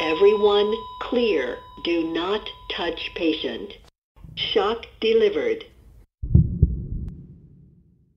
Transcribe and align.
Everyone 0.00 0.72
clear. 1.00 1.58
Do 1.84 2.04
not 2.14 2.42
touch 2.76 3.10
patient. 3.16 3.72
Shock 4.36 4.86
delivered. 5.02 5.64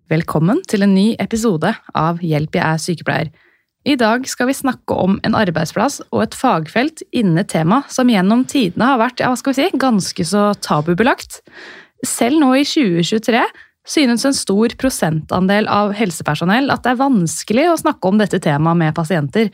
Velkommen 0.07 0.61
til 0.69 0.85
en 0.85 0.93
ny 0.93 1.15
episode 1.17 1.71
av 1.97 2.21
Hjelp, 2.21 2.53
jeg 2.59 2.61
er 2.61 2.83
sykepleier. 2.83 3.31
I 3.81 3.97
dag 3.97 4.29
skal 4.29 4.51
vi 4.51 4.57
snakke 4.59 4.93
om 4.93 5.17
en 5.25 5.33
arbeidsplass 5.33 6.03
og 6.11 6.21
et 6.27 6.37
fagfelt 6.37 7.01
innen 7.09 7.49
tema 7.49 7.81
som 7.89 8.13
gjennom 8.13 8.45
tidene 8.45 8.91
har 8.91 9.01
vært 9.01 9.25
ja, 9.25 9.33
si, 9.33 9.65
ganske 9.73 10.27
så 10.35 10.51
tabubelagt. 10.61 11.41
Selv 12.05 12.43
nå 12.45 12.53
i 12.61 12.65
2023 12.75 13.41
synes 13.89 14.29
en 14.29 14.37
stor 14.37 14.77
prosentandel 14.77 15.65
av 15.65 15.97
helsepersonell 15.97 16.69
at 16.69 16.85
det 16.85 16.93
er 16.93 17.01
vanskelig 17.01 17.71
å 17.71 17.77
snakke 17.87 18.13
om 18.13 18.21
dette 18.21 18.37
temaet 18.37 18.85
med 18.85 18.93
pasienter, 19.01 19.49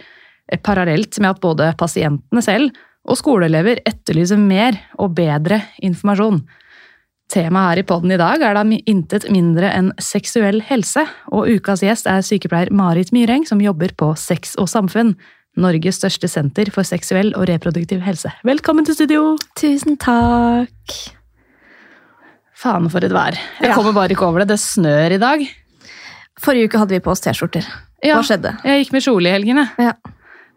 parallelt 0.63 1.19
med 1.19 1.29
at 1.35 1.41
både 1.43 1.73
pasientene 1.79 2.41
selv 2.43 2.71
og 3.07 3.17
skoleelever 3.19 3.81
etterlyser 3.87 4.39
mer 4.39 4.77
og 4.99 5.13
bedre 5.15 5.61
informasjon. 5.83 6.41
Temaet 7.31 7.73
her 7.73 7.81
i 7.81 7.87
podden 7.87 8.11
i 8.15 8.19
dag 8.19 8.41
er 8.41 8.55
da 8.55 8.63
intet 8.87 9.25
mindre 9.31 9.67
enn 9.75 9.89
seksuell 9.99 10.61
helse, 10.63 11.03
og 11.31 11.49
ukas 11.51 11.83
gjest 11.83 12.07
er 12.07 12.23
sykepleier 12.23 12.71
Marit 12.71 13.11
Myreng, 13.11 13.43
som 13.47 13.59
jobber 13.59 13.91
på 13.99 14.13
Sex 14.15 14.55
og 14.57 14.69
Samfunn, 14.71 15.15
Norges 15.57 15.97
største 15.99 16.29
senter 16.29 16.69
for 16.71 16.85
seksuell 16.87 17.33
og 17.35 17.47
reproduktiv 17.49 17.99
helse. 18.05 18.31
Velkommen 18.47 18.85
til 18.87 18.95
studio! 18.95 19.21
Tusen 19.59 19.97
takk. 19.99 20.95
Faen 22.57 22.87
for 22.89 23.03
et 23.05 23.11
vær. 23.13 23.35
Jeg 23.61 23.69
Ja. 23.69 23.73
kommer 23.75 23.93
bare 23.93 24.09
ikke 24.15 24.25
over 24.25 24.39
det. 24.39 24.47
Det 24.49 24.59
snør 24.59 25.11
i 25.11 25.17
dag. 25.17 25.47
Forrige 26.39 26.69
uke 26.69 26.77
hadde 26.77 26.93
vi 26.95 26.99
på 26.99 27.11
oss 27.11 27.21
T-skjorter. 27.21 27.65
Hva 28.03 28.21
skjedde? 28.23 28.55
Jeg 28.63 28.85
gikk 28.85 28.93
med 28.93 29.01
kjole 29.03 29.27
i 29.27 29.31
helgen, 29.33 29.57
jeg. 29.57 29.69
Ja. 29.79 29.93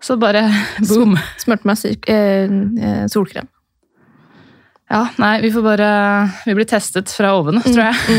Så 0.03 0.17
bare 0.20 0.47
boom. 0.89 1.17
Smurte 1.41 1.69
meg 1.69 1.81
syk, 1.81 2.09
eh, 2.11 2.51
eh, 2.51 3.06
solkrem. 3.12 3.48
Ja, 4.91 5.05
nei, 5.23 5.37
vi 5.39 5.53
får 5.55 5.62
bare 5.62 5.89
Vi 6.48 6.55
blir 6.59 6.67
testet 6.67 7.12
fra 7.15 7.31
oven, 7.39 7.61
tror 7.62 7.84
jeg. 7.84 8.17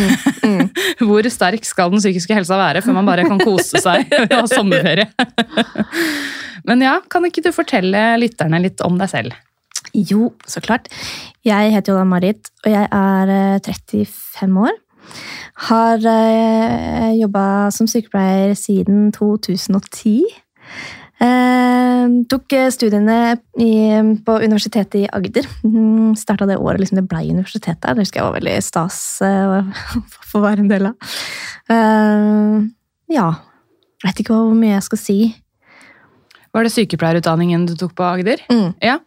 Mm, 0.48 0.70
Hvor 1.10 1.28
sterk 1.34 1.68
skal 1.68 1.92
den 1.92 2.00
psykiske 2.00 2.38
helsa 2.38 2.56
være 2.60 2.84
før 2.86 2.96
man 3.02 3.10
bare 3.10 3.28
kan 3.28 3.42
kose 3.44 3.82
seg 3.84 4.08
og 4.22 4.38
ha 4.38 4.46
sommerferie? 4.48 5.10
Men 6.68 6.86
ja, 6.86 7.00
kan 7.12 7.26
ikke 7.28 7.44
du 7.44 7.52
fortelle 7.56 8.14
lytterne 8.22 8.62
litt 8.64 8.84
om 8.86 8.96
deg 9.02 9.12
selv? 9.12 9.36
Jo, 9.92 10.30
så 10.48 10.62
klart. 10.64 10.88
Jeg 11.44 11.74
heter 11.74 11.98
jo 11.98 12.06
Marit, 12.08 12.48
og 12.64 12.72
jeg 12.72 12.88
er 12.88 13.34
eh, 13.36 13.60
35 13.66 14.62
år. 14.64 14.78
Har 15.68 16.00
uh, 16.06 17.12
jobba 17.18 17.44
som 17.76 17.90
sykepleier 17.90 18.54
siden 18.56 19.10
2010. 19.12 20.22
Eh, 21.22 22.06
tok 22.30 22.54
eh, 22.58 22.70
studiene 22.74 23.18
i, 23.62 23.74
på 24.26 24.38
Universitetet 24.42 25.04
i 25.04 25.06
Agder. 25.14 25.46
Mm, 25.64 26.16
Starta 26.18 26.48
det 26.50 26.58
året 26.58 26.82
liksom 26.82 26.98
det 26.98 27.06
blei 27.12 27.28
universitet 27.30 27.78
der. 27.84 27.94
Det 27.94 28.08
husker 28.08 28.22
jeg 28.22 28.30
var 28.30 28.40
veldig 28.40 28.56
stas 28.66 28.98
eh, 29.26 29.54
å 30.00 30.02
få 30.32 30.42
være 30.48 30.66
en 30.66 30.72
del 30.72 30.90
av. 30.92 31.14
Ja. 33.12 33.30
Jeg 34.02 34.10
vet 34.10 34.24
ikke 34.24 34.34
hvor 34.34 34.58
mye 34.58 34.74
jeg 34.80 34.88
skal 34.88 35.00
si. 35.02 35.20
Var 36.52 36.66
det 36.68 36.72
sykepleierutdanningen 36.74 37.64
du 37.70 37.78
tok 37.80 37.94
på 37.96 38.04
Agder? 38.04 38.42
Mm. 38.52 38.74
Ja. 38.84 38.98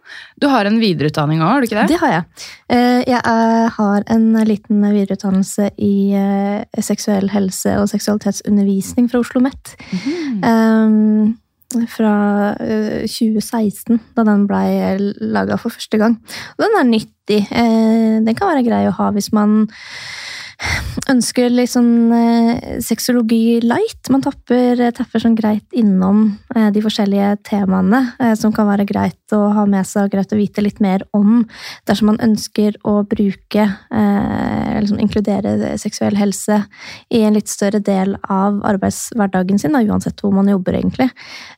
Du 0.40 0.46
har 0.48 0.64
en 0.64 0.78
videreutdanning 0.80 1.42
òg, 1.44 1.50
har 1.50 1.60
du 1.60 1.66
ikke 1.68 1.82
det? 1.82 1.90
Det 1.92 1.98
har 2.00 2.12
jeg. 2.14 2.24
Eh, 2.72 3.02
Jeg 3.10 3.20
har 3.74 4.06
en 4.14 4.26
liten 4.48 4.86
videreutdannelse 4.86 5.72
i 5.76 5.92
seksuell 6.80 7.28
helse 7.34 7.74
og 7.82 7.90
seksualitetsundervisning 7.90 9.10
fra 9.10 9.20
Oslo 9.20 9.42
OsloMet. 9.42 9.74
Mhm. 9.90 11.40
Fra 11.90 12.14
eh, 12.60 13.04
2016, 13.10 14.00
da 14.16 14.24
den 14.26 14.46
blei 14.50 14.96
laga 15.20 15.58
for 15.60 15.74
første 15.74 16.00
gang. 16.00 16.18
Og 16.56 16.64
den 16.64 16.78
er 16.80 16.88
nyttig. 16.88 17.42
Eh, 17.50 18.20
Den 18.24 18.34
kan 18.36 18.52
være 18.52 18.66
grei 18.66 18.84
å 18.88 18.94
ha 18.98 19.10
hvis 19.14 19.32
man 19.34 19.64
ønsker 21.10 21.50
litt 21.52 21.72
sånn 21.72 22.12
eh, 22.14 22.78
sexologi 22.84 23.58
light. 23.64 24.08
Man 24.12 24.22
tapper, 24.24 24.80
tapper 24.96 25.22
sånn 25.22 25.36
greit 25.38 25.74
innom 25.76 26.26
eh, 26.54 26.70
de 26.74 26.82
forskjellige 26.84 27.32
temaene 27.48 28.00
eh, 28.22 28.34
som 28.38 28.54
kan 28.54 28.68
være 28.70 28.86
greit 28.88 29.34
å 29.34 29.40
ha 29.56 29.66
med 29.68 29.86
seg 29.88 30.06
og 30.06 30.14
greit 30.14 30.32
å 30.32 30.38
vite 30.38 30.64
litt 30.64 30.80
mer 30.84 31.04
om 31.16 31.42
dersom 31.88 32.12
man 32.12 32.22
ønsker 32.24 32.78
å 32.86 33.00
bruke 33.08 33.66
eh, 33.66 34.63
liksom 34.84 35.02
inkludere 35.02 35.74
seksuell 35.80 36.16
helse 36.18 36.60
i 37.10 37.22
en 37.26 37.36
litt 37.36 37.50
større 37.50 37.80
del 37.84 38.16
av 38.30 38.60
arbeidshverdagen 38.68 39.60
sin, 39.60 39.76
da, 39.76 39.82
uansett 39.84 40.22
hvor 40.22 40.34
man 40.36 40.50
jobber, 40.50 40.78
egentlig. 40.78 41.10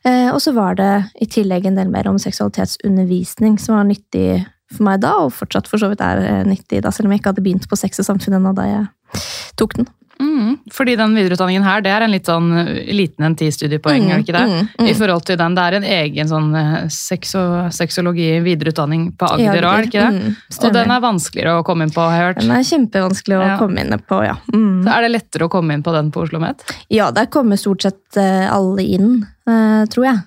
Eh, 0.07 0.29
og 0.31 0.41
så 0.43 0.53
var 0.57 0.79
det 0.79 0.91
i 1.21 1.29
tillegg 1.37 1.67
en 1.69 1.79
del 1.79 1.91
mer 1.93 2.09
om 2.09 2.19
seksualitetsundervisning 2.21 3.59
som 3.61 3.77
var 3.77 3.87
nyttig 3.89 4.45
for 4.73 4.87
meg 4.87 5.03
da, 5.03 5.13
og 5.23 5.35
fortsatt 5.35 5.69
for 5.69 5.79
så 5.81 5.91
vidt 5.91 6.03
er 6.03 6.23
eh, 6.23 6.43
nyttig 6.47 6.81
da, 6.83 6.91
selv 6.91 7.07
om 7.07 7.15
jeg 7.15 7.23
ikke 7.23 7.35
hadde 7.35 7.45
begynt 7.45 7.69
på 7.69 7.79
Sex 7.79 8.01
og 8.03 8.09
samfunn 8.09 8.39
ennå 8.39 8.55
da 8.57 8.67
jeg 8.67 9.21
tok 9.59 9.77
den. 9.79 9.87
Mm, 10.19 10.57
fordi 10.73 10.95
den 10.97 11.13
videreutdanningen 11.17 11.63
her, 11.65 11.81
det 11.85 11.91
er 11.93 12.05
en 12.05 12.11
litt 12.13 12.25
sånn 12.29 12.47
uh, 12.55 12.69
liten 12.95 13.25
enn 13.27 13.35
ti 13.37 13.49
studiepoeng, 13.53 14.05
Mm, 14.07 14.11
er 14.11 14.21
det 14.21 14.25
ikke 14.27 14.37
det? 14.37 14.45
mm, 14.47 14.69
mm. 14.79 14.87
I 14.89 14.93
forhold 14.97 15.25
til 15.27 15.37
den, 15.37 15.55
det 15.57 15.63
er 15.67 15.77
en 15.77 15.87
egen 15.97 16.27
sånn 16.31 16.47
uh, 16.55 16.87
sexo, 16.93 17.43
sexologi 17.75 18.29
videreutdanning 18.45 19.11
på 19.19 19.29
Agder 19.35 19.67
òg, 19.67 19.73
er 19.73 19.83
det 19.85 19.91
ikke 19.91 20.05
det? 20.07 20.21
Mm, 20.23 20.39
Og 20.67 20.73
den 20.79 20.91
er 20.95 21.03
vanskeligere 21.03 21.57
å 21.59 21.65
komme 21.67 21.83
inn 21.87 21.93
på, 21.93 22.01
har 22.07 22.15
jeg 22.15 22.25
hørt. 22.27 22.41
Den 22.45 22.55
er 22.55 22.63
kjempevanskelig 22.71 23.37
å 23.37 23.43
Ja. 23.47 23.57
komme 23.59 23.83
inn 23.83 23.97
på, 24.07 24.23
ja. 24.25 24.35
Mm. 24.53 24.83
Så 24.85 24.95
er 24.95 25.01
det 25.01 25.11
lettere 25.11 25.45
å 25.45 25.49
komme 25.51 25.73
inn 25.73 25.83
på 25.83 25.91
den 25.93 26.11
på 26.11 26.23
Oslo 26.23 26.37
OsloMet? 26.37 26.63
Ja, 26.89 27.11
der 27.11 27.25
kommer 27.25 27.57
stort 27.57 27.81
sett 27.81 28.17
eh, 28.17 28.45
alle 28.51 28.83
inn, 28.83 29.25
eh, 29.47 29.85
tror 29.89 30.05
jeg. 30.05 30.17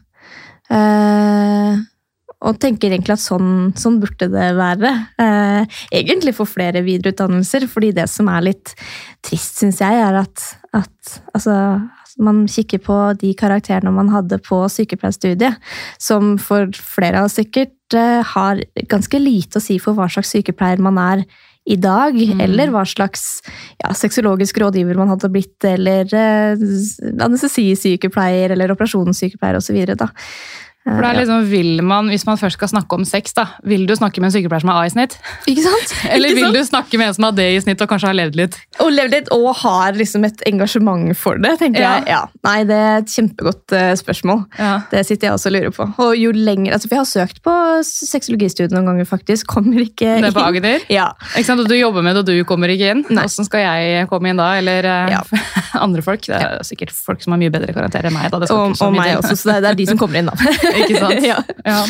Og 2.41 2.57
tenker 2.57 2.89
egentlig 2.89 3.19
at 3.19 3.23
sånn, 3.23 3.71
sånn 3.77 3.99
burde 4.01 4.31
det 4.33 4.47
være. 4.57 4.93
Eh, 5.21 5.81
egentlig 6.01 6.33
for 6.39 6.49
flere 6.49 6.81
videreutdannelser, 6.87 7.67
fordi 7.69 7.93
det 7.99 8.07
som 8.09 8.31
er 8.33 8.47
litt 8.49 8.73
trist, 9.27 9.61
syns 9.61 9.83
jeg, 9.83 9.99
er 10.01 10.17
at, 10.23 10.47
at 10.77 11.19
altså, 11.35 11.57
man 12.25 12.47
kikker 12.51 12.81
på 12.85 12.97
de 13.21 13.35
karakterene 13.39 13.93
man 13.95 14.09
hadde 14.13 14.41
på 14.45 14.63
sykepleierstudiet, 14.73 15.61
som 16.01 16.35
for 16.41 16.73
flere 16.73 17.21
av 17.21 17.29
oss 17.29 17.37
sikkert 17.41 17.97
eh, 17.97 18.25
har 18.33 18.65
ganske 18.89 19.21
lite 19.21 19.61
å 19.61 19.65
si 19.65 19.79
for 19.83 19.99
hva 19.99 20.09
slags 20.13 20.33
sykepleier 20.35 20.83
man 20.83 21.01
er 21.03 21.25
i 21.69 21.77
dag, 21.77 22.17
eller 22.41 22.73
hva 22.73 22.87
slags 22.89 23.43
ja, 23.83 23.93
sexologisk 23.95 24.59
rådgiver 24.63 24.97
man 24.99 25.13
hadde 25.13 25.31
blitt, 25.33 25.59
eller 25.69 26.09
eh, 26.09 26.65
anestesisykepleier, 27.21 28.57
eller 28.57 28.73
operasjonssykepleier 28.75 29.61
osv. 29.61 29.83
da. 30.81 30.95
For 30.97 31.05
er 31.05 31.19
liksom, 31.19 31.43
vil 31.51 31.83
man, 31.85 32.09
Hvis 32.09 32.25
man 32.25 32.39
først 32.41 32.57
skal 32.57 32.71
snakke 32.73 32.97
om 32.97 33.05
sex, 33.05 33.35
da, 33.37 33.45
vil 33.69 33.83
du 33.87 33.93
snakke 33.99 34.23
med 34.23 34.31
en 34.31 34.33
sykepleier 34.33 34.63
som 34.65 34.71
har 34.73 34.81
A 34.81 34.87
i 34.89 34.93
snitt? 34.95 35.19
Ikke 35.51 35.63
sant? 35.67 35.93
Eller 36.15 36.33
vil 36.35 36.55
du 36.57 36.61
snakke 36.65 36.97
med 36.99 37.11
en 37.11 37.17
som 37.19 37.27
har 37.29 37.35
D 37.37 37.45
i 37.53 37.59
snitt 37.61 37.83
og 37.85 37.91
kanskje 37.91 38.09
har 38.09 38.17
levd 38.17 38.39
litt? 38.41 38.57
Og 38.81 38.89
levd 38.95 39.13
litt, 39.13 39.29
og 39.37 39.51
har 39.61 39.93
liksom 39.99 40.25
et 40.25 40.41
engasjement 40.49 41.13
for 41.21 41.37
det, 41.43 41.53
tenker 41.61 41.85
Ja. 41.85 41.91
jeg. 42.01 42.09
Ja. 42.15 42.23
Nei, 42.49 42.57
det 42.65 42.79
er 42.81 42.97
et 43.03 43.13
kjempegodt 43.13 43.77
eh, 43.77 43.93
spørsmål. 44.01 44.41
Ja. 44.59 44.73
Det 44.91 45.05
sitter 45.07 45.29
jeg 45.29 45.37
også 45.37 45.51
og 45.53 45.57
lurer 45.59 45.75
på. 45.77 45.89
Og 46.07 46.15
jo 46.17 46.33
lenger, 46.33 46.73
altså 46.79 46.89
Vi 46.91 46.97
har 46.97 47.09
søkt 47.13 47.43
på 47.45 47.55
sexologistudiet 47.85 48.73
noen 48.75 48.89
ganger, 48.91 49.09
faktisk. 49.09 49.47
Kommer 49.53 49.83
ikke 49.85 50.17
Det 50.17 50.31
er 50.31 50.35
på 50.37 50.41
inn. 50.47 50.57
Agder? 50.57 50.87
Ja. 50.93 51.11
Ikke 51.35 51.47
sant? 51.51 51.61
Og 51.63 51.69
du 51.71 51.77
jobber 51.77 52.03
med 52.07 52.17
det, 52.17 52.25
og 52.25 52.31
du 52.33 52.45
kommer 52.49 52.73
ikke 52.73 52.91
inn. 52.95 53.05
Nei. 53.11 53.27
Hvordan 53.29 53.49
skal 53.49 53.65
jeg 53.67 54.09
komme 54.11 54.33
inn 54.33 54.41
da? 54.41 54.49
Eller 54.61 54.89
eh, 54.89 55.15
Ja. 55.19 55.23
andre 55.85 56.03
folk? 56.05 56.25
Det 56.27 56.37
er 56.41 56.65
sikkert 56.67 56.93
folk 56.97 57.23
som 57.25 57.37
har 57.37 57.43
mye 57.43 57.53
bedre 57.53 57.77
karakter 57.77 58.09
enn 58.09 58.17
meg. 58.17 58.31
Da. 58.33 58.43
Og, 58.49 58.75
og 58.81 58.97
meg 58.97 59.17
også, 59.21 59.37
så 59.45 59.61
det 59.61 59.71
er 59.75 59.79
de 59.79 59.87
som 59.93 60.01
kommer 60.01 60.21
inn, 60.23 60.31
da. 60.33 60.37
Ikke 60.77 60.99
sant? 61.01 61.23
ja. 61.31 61.39
Ja. 61.67 61.83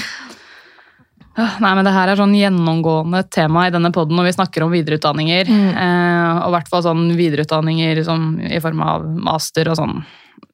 Ah, 1.39 1.55
Nei, 1.63 1.75
men 1.79 1.87
Det 1.87 1.93
her 1.95 2.11
er 2.11 2.19
sånn 2.19 2.33
gjennomgående 2.37 3.23
tema 3.33 3.69
i 3.69 3.73
denne 3.73 3.93
poden 3.95 4.19
når 4.19 4.27
vi 4.29 4.33
snakker 4.35 4.65
om 4.67 4.73
videreutdanninger. 4.75 5.49
Mm. 5.49 5.69
Eh, 5.71 6.41
og 6.43 6.49
i 6.51 6.55
hvert 6.57 6.73
fall 6.73 6.83
sånn 6.85 7.05
videreutdanninger 7.17 8.03
som, 8.05 8.33
i 8.45 8.59
form 8.61 8.83
av 8.85 9.07
master 9.31 9.71
og 9.71 9.79
sånn. 9.79 10.01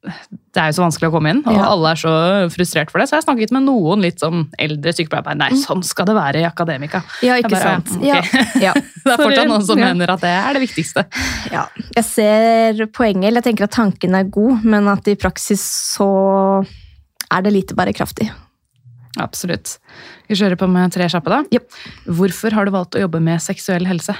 Det 0.07 0.61
er 0.61 0.69
jo 0.69 0.77
så 0.77 0.83
vanskelig 0.85 1.09
å 1.09 1.13
komme 1.17 1.31
inn, 1.33 1.41
og 1.47 1.55
Ja. 1.57 1.65
alle 1.73 1.89
er 1.91 1.99
så 1.99 2.11
frustrert 2.53 2.91
for 2.93 3.01
det. 3.01 3.07
Så 3.09 3.15
jeg 3.17 3.23
har 3.23 3.25
snakket 3.25 3.51
med 3.51 3.65
noen 3.65 4.05
litt 4.05 4.21
sånn 4.21 4.45
eldre 4.61 4.93
sykepleiere. 4.95 5.35
Nei, 5.35 5.49
sånn 5.59 5.83
skal 5.83 6.05
det 6.07 6.15
være 6.15 6.39
i 6.43 6.47
akademika. 6.47 7.01
Ja, 7.25 7.35
ikke 7.41 7.51
bare, 7.57 7.81
sant. 7.81 7.91
Okay. 7.97 8.07
Ja. 8.07 8.21
Ja. 8.69 8.73
Det 8.77 9.13
er 9.13 9.19
fortsatt 9.23 9.49
noen 9.49 9.65
som 9.65 9.79
mener 9.81 10.13
at 10.13 10.21
det 10.23 10.31
er 10.31 10.53
det 10.55 10.61
viktigste. 10.63 11.03
Ja, 11.51 11.65
jeg 11.95 12.05
ser 12.05 12.85
poenget, 12.93 13.27
eller 13.31 13.41
jeg 13.41 13.49
tenker 13.49 13.67
at 13.67 13.75
tanken 13.75 14.15
er 14.15 14.23
god, 14.29 14.63
men 14.63 14.87
at 14.91 15.07
i 15.07 15.15
praksis 15.19 15.63
så 15.97 16.07
er 17.33 17.45
det 17.45 17.53
lite 17.53 17.77
bærekraftig. 17.77 18.29
Absolutt. 19.21 19.77
Vi 20.29 20.37
kjører 20.37 20.59
på 20.59 20.67
med 20.69 20.93
tre 20.93 21.07
kjappe, 21.09 21.31
da. 21.33 21.43
Yep. 21.53 21.77
Hvorfor 22.19 22.53
har 22.53 22.67
du 22.67 22.73
valgt 22.75 22.97
å 22.97 23.01
jobbe 23.01 23.21
med 23.23 23.41
seksuell 23.43 23.87
helse? 23.89 24.13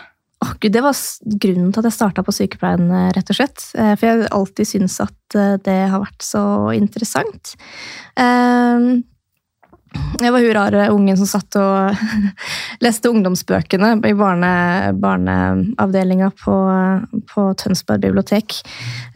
Åh, 0.45 0.53
Gud, 0.61 0.73
det 0.73 0.83
var 0.85 0.97
grunnen 1.41 1.71
til 1.73 1.81
at 1.81 1.87
jeg 1.89 1.95
starta 1.95 2.23
på 2.25 2.33
sykepleien, 2.35 2.89
eh, 2.93 3.11
rett 3.15 3.29
og 3.33 3.37
slett. 3.39 3.63
Eh, 3.73 3.95
For 3.97 4.05
jeg 4.05 4.19
har 4.21 4.35
alltid 4.37 4.69
syntes 4.69 4.99
at 5.01 5.37
eh, 5.37 5.55
det 5.65 5.77
har 5.89 6.03
vært 6.03 6.25
så 6.25 6.43
interessant. 6.77 7.55
Jeg 10.21 10.33
var 10.33 10.43
hun 10.43 10.55
rare 10.55 10.87
ungen 10.93 11.17
som 11.19 11.29
satt 11.29 11.57
og 11.61 11.97
leste 12.85 13.11
ungdomsbøkene 13.11 13.93
i 14.09 14.13
barne, 14.17 14.53
barneavdelinga 14.97 16.31
på, 16.37 16.55
på 17.31 17.49
Tønsberg 17.61 18.05
bibliotek. 18.07 18.59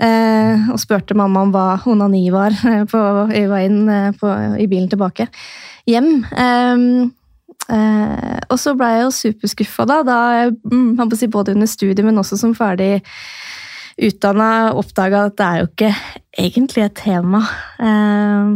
Eh, 0.01 0.69
Og 0.71 0.81
spurte 0.81 1.18
mamma 1.18 1.45
om 1.45 1.56
hva 1.56 1.65
onani 1.89 2.27
var 2.33 2.56
på, 2.91 3.07
i 3.33 3.47
veien 3.50 3.81
eh, 3.89 4.12
på, 4.19 4.35
i 4.62 4.69
bilen 4.71 4.91
tilbake 4.91 5.29
hjem. 5.89 6.13
Eh, 6.31 7.09
Eh, 7.69 8.39
og 8.50 8.57
så 8.59 8.74
ble 8.75 8.89
jeg 8.95 9.03
jo 9.06 9.12
superskuffa 9.15 9.85
da, 9.88 10.01
da 10.03 10.17
jeg 10.39 10.56
mm, 10.71 11.13
si 11.15 11.29
både 11.31 11.53
under 11.56 11.69
studiet, 11.69 12.03
men 12.06 12.19
også 12.19 12.39
som 12.39 12.56
ferdig 12.57 13.00
utdanna, 14.01 14.71
oppdaga 14.79 15.27
at 15.29 15.38
det 15.38 15.47
er 15.47 15.62
jo 15.62 15.69
ikke 15.69 15.91
egentlig 16.41 16.85
et 16.88 16.97
tema 16.97 17.44
eh, 17.79 18.53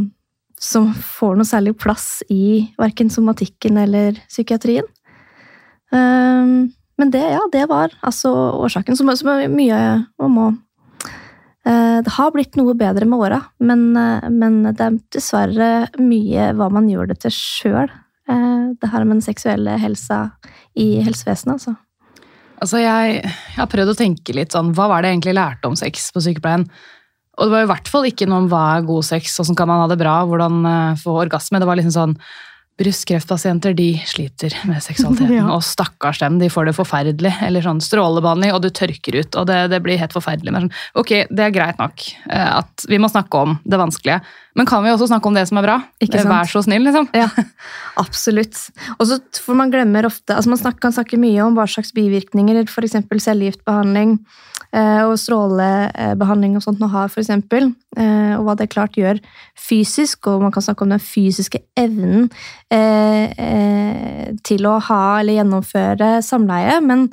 som 0.66 0.90
får 0.94 1.38
noe 1.38 1.48
særlig 1.48 1.76
plass 1.78 2.24
i 2.32 2.66
verken 2.80 3.12
somatikken 3.14 3.78
eller 3.82 4.18
psykiatrien. 4.26 4.88
Eh, 5.94 6.54
men 6.96 7.12
det, 7.12 7.24
ja, 7.36 7.44
det 7.52 7.66
var 7.70 7.94
altså 8.02 8.32
årsaken. 8.66 8.98
Som, 8.98 9.12
som 9.18 9.34
er 9.36 9.52
mye 9.52 9.80
om 10.22 10.38
må 10.40 10.48
eh, 11.68 12.00
Det 12.06 12.14
har 12.18 12.34
blitt 12.34 12.58
noe 12.60 12.76
bedre 12.78 13.08
med 13.10 13.28
åra, 13.28 13.42
men, 13.60 13.92
eh, 14.00 14.30
men 14.32 14.62
det 14.72 14.88
er 14.88 15.00
dessverre 15.14 15.72
mye 16.02 16.52
hva 16.58 16.72
man 16.74 16.90
gjør 16.90 17.14
det 17.14 17.22
til 17.26 17.36
sjøl. 17.36 17.94
Det 18.26 18.90
her 18.90 19.04
med 19.06 19.20
den 19.20 19.22
seksuelle 19.22 19.76
helsa 19.78 20.32
i 20.82 20.96
helsevesenet, 21.06 21.60
altså. 21.60 21.76
Altså, 22.58 22.80
jeg, 22.82 23.20
jeg 23.22 23.60
har 23.60 23.70
prøvd 23.70 23.92
å 23.92 23.98
tenke 24.00 24.34
litt 24.34 24.56
sånn, 24.56 24.72
hva 24.74 24.88
var 24.90 25.04
det 25.04 25.12
jeg 25.12 25.20
egentlig 25.20 25.36
lærte 25.38 25.70
om 25.70 25.76
sex 25.78 26.08
på 26.16 26.24
sykepleien? 26.26 26.66
Og 27.36 27.46
det 27.48 27.52
var 27.56 27.66
i 27.66 27.72
hvert 27.74 27.92
fall 27.92 28.08
ikke 28.10 28.28
noe 28.30 28.46
om 28.46 28.50
hva 28.52 28.64
er 28.78 28.88
god 28.88 29.06
sex, 29.08 29.36
hvordan 29.40 29.58
kan 29.60 29.72
man 29.72 29.84
ha 29.84 29.88
det 29.92 30.00
bra, 30.02 30.18
hvordan 30.30 30.60
eh, 30.72 31.00
få 31.02 31.18
orgasme. 31.26 31.60
Det 31.62 31.68
var 31.70 31.80
liksom 31.80 31.96
sånn, 31.96 32.18
brystkreftpasienter 32.76 33.72
de 33.76 33.94
sliter 34.04 34.52
med 34.68 34.82
seksualiteten, 34.84 35.36
Ja. 35.40 35.46
og 35.56 35.62
stakkars 35.64 36.20
dem, 36.20 36.40
de 36.42 36.50
får 36.52 36.68
det 36.70 36.74
forferdelig. 36.76 37.32
Eller 37.48 37.64
sånn 37.64 37.80
strålebehandling, 37.84 38.52
og 38.56 38.62
du 38.66 38.70
tørker 38.70 39.16
ut, 39.22 39.36
og 39.40 39.48
det, 39.48 39.60
det 39.72 39.80
blir 39.86 40.00
helt 40.02 40.16
forferdelig. 40.16 40.52
Men 40.52 40.66
sånn, 40.68 40.74
ok, 41.00 41.14
det 41.32 41.46
er 41.46 41.54
greit 41.56 41.80
nok 41.80 42.04
eh, 42.28 42.50
at 42.60 42.88
vi 42.92 43.00
må 43.00 43.08
snakke 43.12 43.44
om 43.46 43.56
det 43.64 43.80
vanskelige, 43.80 44.20
men 44.56 44.68
kan 44.68 44.84
vi 44.84 44.92
også 44.92 45.08
snakke 45.12 45.28
om 45.32 45.36
det 45.36 45.46
som 45.50 45.60
er 45.60 45.68
bra? 45.68 45.78
Ikke 46.04 46.20
Eh? 46.20 46.28
Vær 46.32 46.48
så 46.48 46.62
snill, 46.64 46.84
liksom. 46.88 47.08
Ja, 47.16 47.28
absolutt. 48.04 48.60
Og 48.98 49.08
så 49.10 49.20
får 49.44 49.58
man 49.60 49.72
glemmer 49.74 50.08
ofte 50.08 50.36
altså 50.36 50.52
Man 50.52 50.62
snakker 50.62 50.86
kan 50.88 50.96
snakke 50.96 51.20
mye 51.20 51.44
om 51.44 51.56
hva 51.58 51.66
slags 51.68 51.92
bivirkninger 51.96 52.62
f.eks. 52.68 52.96
cellegiftbehandling 53.24 54.16
eh, 54.20 54.55
og 55.06 55.16
strålebehandling 55.22 56.58
og 56.58 56.64
sånt 56.66 56.82
nå 56.82 56.90
har, 56.92 57.08
f.eks. 57.12 57.30
Eh, 57.32 58.34
og 58.36 58.44
hva 58.48 58.56
det 58.60 58.70
klart 58.74 58.98
gjør 59.00 59.20
fysisk, 59.56 60.28
og 60.28 60.42
man 60.44 60.52
kan 60.52 60.66
snakke 60.66 60.84
om 60.84 60.92
den 60.96 61.00
fysiske 61.04 61.62
evnen 61.80 62.30
eh, 62.74 63.32
eh, 63.40 64.34
til 64.44 64.66
å 64.68 64.78
ha 64.90 65.04
eller 65.22 65.38
gjennomføre 65.40 66.10
samleie. 66.26 66.80
Men 66.84 67.08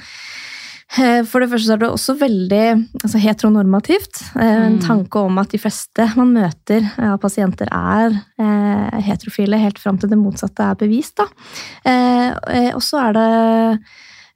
eh, 0.98 1.22
for 1.28 1.40
det 1.44 1.50
første 1.52 1.72
er 1.76 1.80
det 1.84 1.90
også 1.92 2.16
veldig 2.20 2.62
altså 3.02 3.20
heteronormativt. 3.22 4.22
Eh, 4.36 4.54
En 4.66 4.78
Mm. 4.78 4.80
tanke 4.86 5.18
om 5.22 5.38
at 5.38 5.50
de 5.52 5.58
fleste 5.58 6.08
man 6.16 6.32
møter 6.34 6.88
av 6.98 7.18
pasienter, 7.20 7.68
er 7.72 8.10
eh, 8.38 9.00
heterofile, 9.06 9.58
helt 9.60 9.78
fram 9.78 9.98
til 9.98 10.10
det 10.10 10.18
motsatte 10.18 10.62
er 10.70 10.74
bevist. 10.80 11.20
Eh, 11.84 12.28
eh, 12.32 12.72
og 12.74 12.82
så 12.82 12.98
er 13.08 13.12
det 13.12 13.28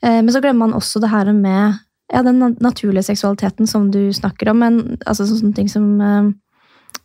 eh, 0.02 0.20
Men 0.23 0.28
så 0.31 0.40
glemmer 0.40 0.67
man 0.69 0.75
også 0.78 1.00
det 1.00 1.11
her 1.11 1.32
med 1.32 1.78
ja, 2.12 2.23
den 2.23 2.41
naturlige 2.61 3.08
seksualiteten 3.08 3.67
som 3.67 3.91
du 3.91 4.12
snakker 4.14 4.50
om. 4.53 4.61
Men 4.62 4.82
altså 5.06 5.26
sånne 5.29 5.55
ting 5.56 5.70
som 5.70 5.88
eh, 6.00 6.32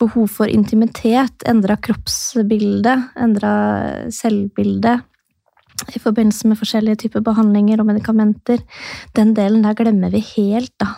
behov 0.01 0.27
for 0.33 0.49
intimitet, 0.51 1.45
endra 1.49 1.77
kroppsbilde, 1.77 2.97
endra 3.21 3.53
selvbilde 4.13 4.99
i 5.95 6.01
forbindelse 6.01 6.49
med 6.49 6.59
forskjellige 6.59 7.05
typer 7.05 7.23
behandlinger 7.25 7.81
og 7.81 7.87
medikamenter. 7.89 8.61
Den 9.17 9.33
delen 9.37 9.63
der 9.65 9.77
glemmer 9.77 10.13
vi 10.13 10.21
helt, 10.35 10.73
da. 10.81 10.91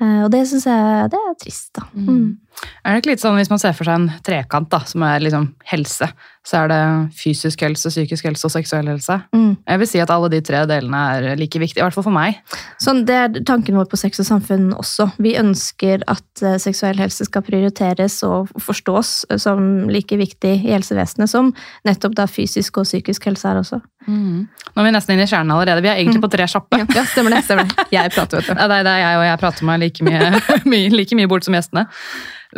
Eh, 0.00 0.22
Og 0.24 0.30
det 0.32 0.46
syns 0.48 0.68
jeg 0.70 1.10
det 1.12 1.20
er 1.20 1.38
trist, 1.40 1.72
da. 1.76 1.88
Mm. 1.94 2.38
Er 2.84 2.94
det 2.94 3.02
ikke 3.02 3.12
litt 3.12 3.22
sånn 3.22 3.38
hvis 3.38 3.50
man 3.52 3.60
ser 3.62 3.74
for 3.76 3.88
seg 3.88 3.98
en 3.98 4.10
trekant 4.26 4.70
da, 4.72 4.82
som 4.88 5.04
er 5.06 5.22
liksom 5.24 5.50
helse, 5.70 6.08
så 6.46 6.62
er 6.62 6.70
det 6.72 6.80
fysisk 7.20 7.60
helse, 7.64 7.90
psykisk 7.92 8.26
helse 8.28 8.48
og 8.48 8.54
seksuell 8.54 8.88
helse? 8.88 9.18
Mm. 9.36 9.52
Jeg 9.68 9.82
vil 9.82 9.90
si 9.90 10.00
at 10.00 10.12
alle 10.12 10.30
de 10.32 10.40
tre 10.44 10.62
delene 10.68 11.02
er 11.14 11.40
like 11.40 11.60
viktige, 11.60 11.82
i 11.82 11.84
hvert 11.84 11.96
fall 11.96 12.06
for 12.06 12.16
meg. 12.16 12.40
Sånn, 12.80 13.04
det 13.08 13.18
er 13.18 13.42
tanken 13.48 13.76
vår 13.76 13.90
på 13.90 14.00
sex 14.00 14.22
og 14.22 14.28
samfunn 14.28 14.70
også. 14.76 15.10
Vi 15.20 15.34
ønsker 15.40 16.04
at 16.10 16.44
eh, 16.44 16.56
seksuell 16.62 17.00
helse 17.00 17.28
skal 17.28 17.44
prioriteres 17.46 18.20
og 18.26 18.52
forstås 18.60 19.12
som 19.40 19.90
like 19.92 20.16
viktig 20.20 20.56
i 20.56 20.74
helsevesenet 20.74 21.30
som 21.30 21.52
nettopp 21.88 22.16
da 22.18 22.28
fysisk 22.30 22.80
og 22.80 22.88
psykisk 22.88 23.28
helse 23.28 23.48
er 23.50 23.60
også. 23.60 23.80
Nå 24.08 24.80
er 24.80 24.86
vi 24.86 24.92
nesten 24.94 25.14
inne 25.14 25.26
i 25.28 25.30
kjernen 25.30 25.52
allerede. 25.54 25.84
Vi 25.84 25.90
er 25.92 26.00
egentlig 26.00 26.22
på 26.24 26.30
tre 26.32 26.46
kjappe. 26.48 26.80
Ja, 26.80 27.04
stemmer 27.12 27.36
det. 27.36 27.44
stemmer 27.44 27.68
det. 27.68 27.86
Jeg 27.96 28.12
prater, 28.14 28.40
vet 28.40 28.48
du. 28.48 28.54
Ja, 28.56 28.68
det 28.70 28.80
er 28.80 28.86
det 28.88 28.92
er 28.96 29.00
jeg, 29.02 29.16
og 29.18 29.24
jeg 29.26 29.40
prater 29.42 29.66
meg 29.68 29.80
like 29.82 30.04
mye, 30.72 30.88
like 30.94 31.18
mye 31.18 31.28
bort 31.30 31.46
som 31.46 31.56
gjestene. 31.56 31.86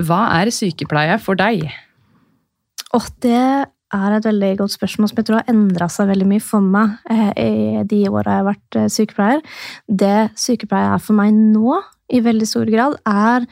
Hva 0.00 0.25
er 0.41 0.50
sykepleie 0.55 1.19
for 1.21 1.37
deg? 1.37 1.67
Åh, 2.97 3.09
det 3.25 3.43
er 3.93 4.17
et 4.17 4.25
veldig 4.25 4.55
godt 4.62 4.73
spørsmål 4.73 5.11
som 5.11 5.21
jeg 5.21 5.29
tror 5.29 5.41
har 5.43 5.53
endra 5.53 5.89
seg 5.93 6.09
veldig 6.09 6.29
mye 6.31 6.44
for 6.44 6.65
meg 6.65 6.94
eh, 7.12 7.33
i 7.37 7.85
de 7.89 8.00
åra 8.09 8.39
jeg 8.39 8.41
har 8.41 8.49
vært 8.49 8.79
eh, 8.81 8.89
sykepleier. 8.93 9.44
Det 9.89 10.17
sykepleie 10.41 10.94
er 10.94 11.05
for 11.05 11.19
meg 11.19 11.37
nå, 11.37 11.77
i 12.12 12.23
veldig 12.25 12.49
stor 12.49 12.69
grad, 12.73 12.97
er 13.09 13.47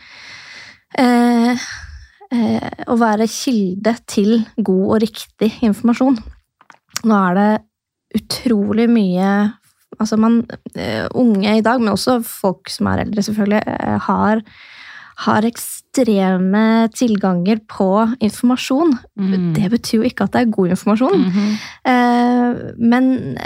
eh, 1.01 1.69
eh, 2.33 2.85
å 2.89 2.97
være 3.01 3.29
kilde 3.29 3.95
til 4.09 4.39
god 4.57 4.85
og 4.87 5.01
riktig 5.05 5.53
informasjon. 5.69 6.21
Nå 7.05 7.23
er 7.31 7.41
det 7.41 7.51
utrolig 8.21 8.91
mye 8.91 9.33
Altså 10.01 10.17
man, 10.17 10.39
eh, 10.79 11.03
unge 11.19 11.51
i 11.59 11.61
dag, 11.61 11.81
men 11.83 11.91
også 11.93 12.21
folk 12.25 12.71
som 12.73 12.87
er 12.89 13.03
eldre, 13.03 13.21
selvfølgelig, 13.27 13.99
har 14.07 14.41
har 15.27 15.45
ekstreme 15.91 16.89
tilganger 16.95 17.61
på 17.67 18.15
informasjon. 18.21 18.97
Mm. 19.19 19.55
Det 19.55 19.70
betyr 19.70 19.99
jo 19.99 20.06
ikke 20.09 20.25
at 20.25 20.32
det 20.32 20.41
er 20.41 20.55
god 20.55 20.69
informasjon. 20.70 21.25
Mhm. 21.27 21.59
Eh, 21.85 22.75
men 22.79 23.37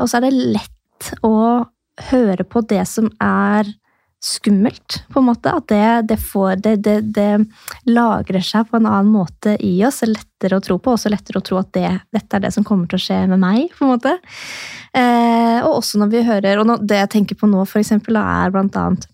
Og 0.00 0.08
så 0.08 0.16
er, 0.16 0.20
det 0.20 0.32
lett 0.32 1.14
å 1.22 1.66
høre 2.10 2.44
på 2.44 2.60
det 2.66 2.86
som 2.86 3.10
er 3.20 3.64
skummelt, 4.20 5.04
på 5.12 5.20
en 5.20 5.26
måte. 5.26 5.52
At 5.52 5.68
det, 5.68 6.08
det, 6.08 6.16
får, 6.18 6.56
det, 6.56 7.12
det, 7.14 7.46
lagrer 7.84 8.40
seg 8.40 8.70
på 8.70 8.76
en 8.76 8.86
annen 8.86 9.12
måte 9.12 9.56
i 9.60 9.84
oss. 9.84 10.00
Det 10.00 10.08
er 10.08 10.14
lettere 10.14 10.56
å 10.56 10.64
tro 10.64 10.78
på, 10.78 10.94
også 10.94 11.12
lettere 11.12 11.38
å 11.38 11.44
tro 11.44 11.58
at 11.60 11.72
det, 11.74 11.90
dette 12.10 12.36
er 12.36 12.40
det 12.40 12.52
som 12.54 12.64
kommer 12.64 12.88
til 12.88 12.96
å 12.96 13.04
skje 13.04 13.26
med 13.28 13.38
meg. 13.38 13.68
på 13.76 13.84
en 13.84 13.92
måte. 13.92 14.16
Eh, 14.96 15.60
og 15.64 15.82
også 15.82 16.00
når 16.00 16.08
vi 16.08 16.24
hører, 16.24 16.58
og 16.58 16.66
nå, 16.66 16.78
det 16.80 17.02
jeg 17.02 17.12
tenker 17.18 17.36
på 17.36 17.50
nå, 17.50 17.64
for 17.68 17.82
eksempel, 17.82 18.16
er 18.16 18.54
blant 18.54 18.76
annet 18.80 19.04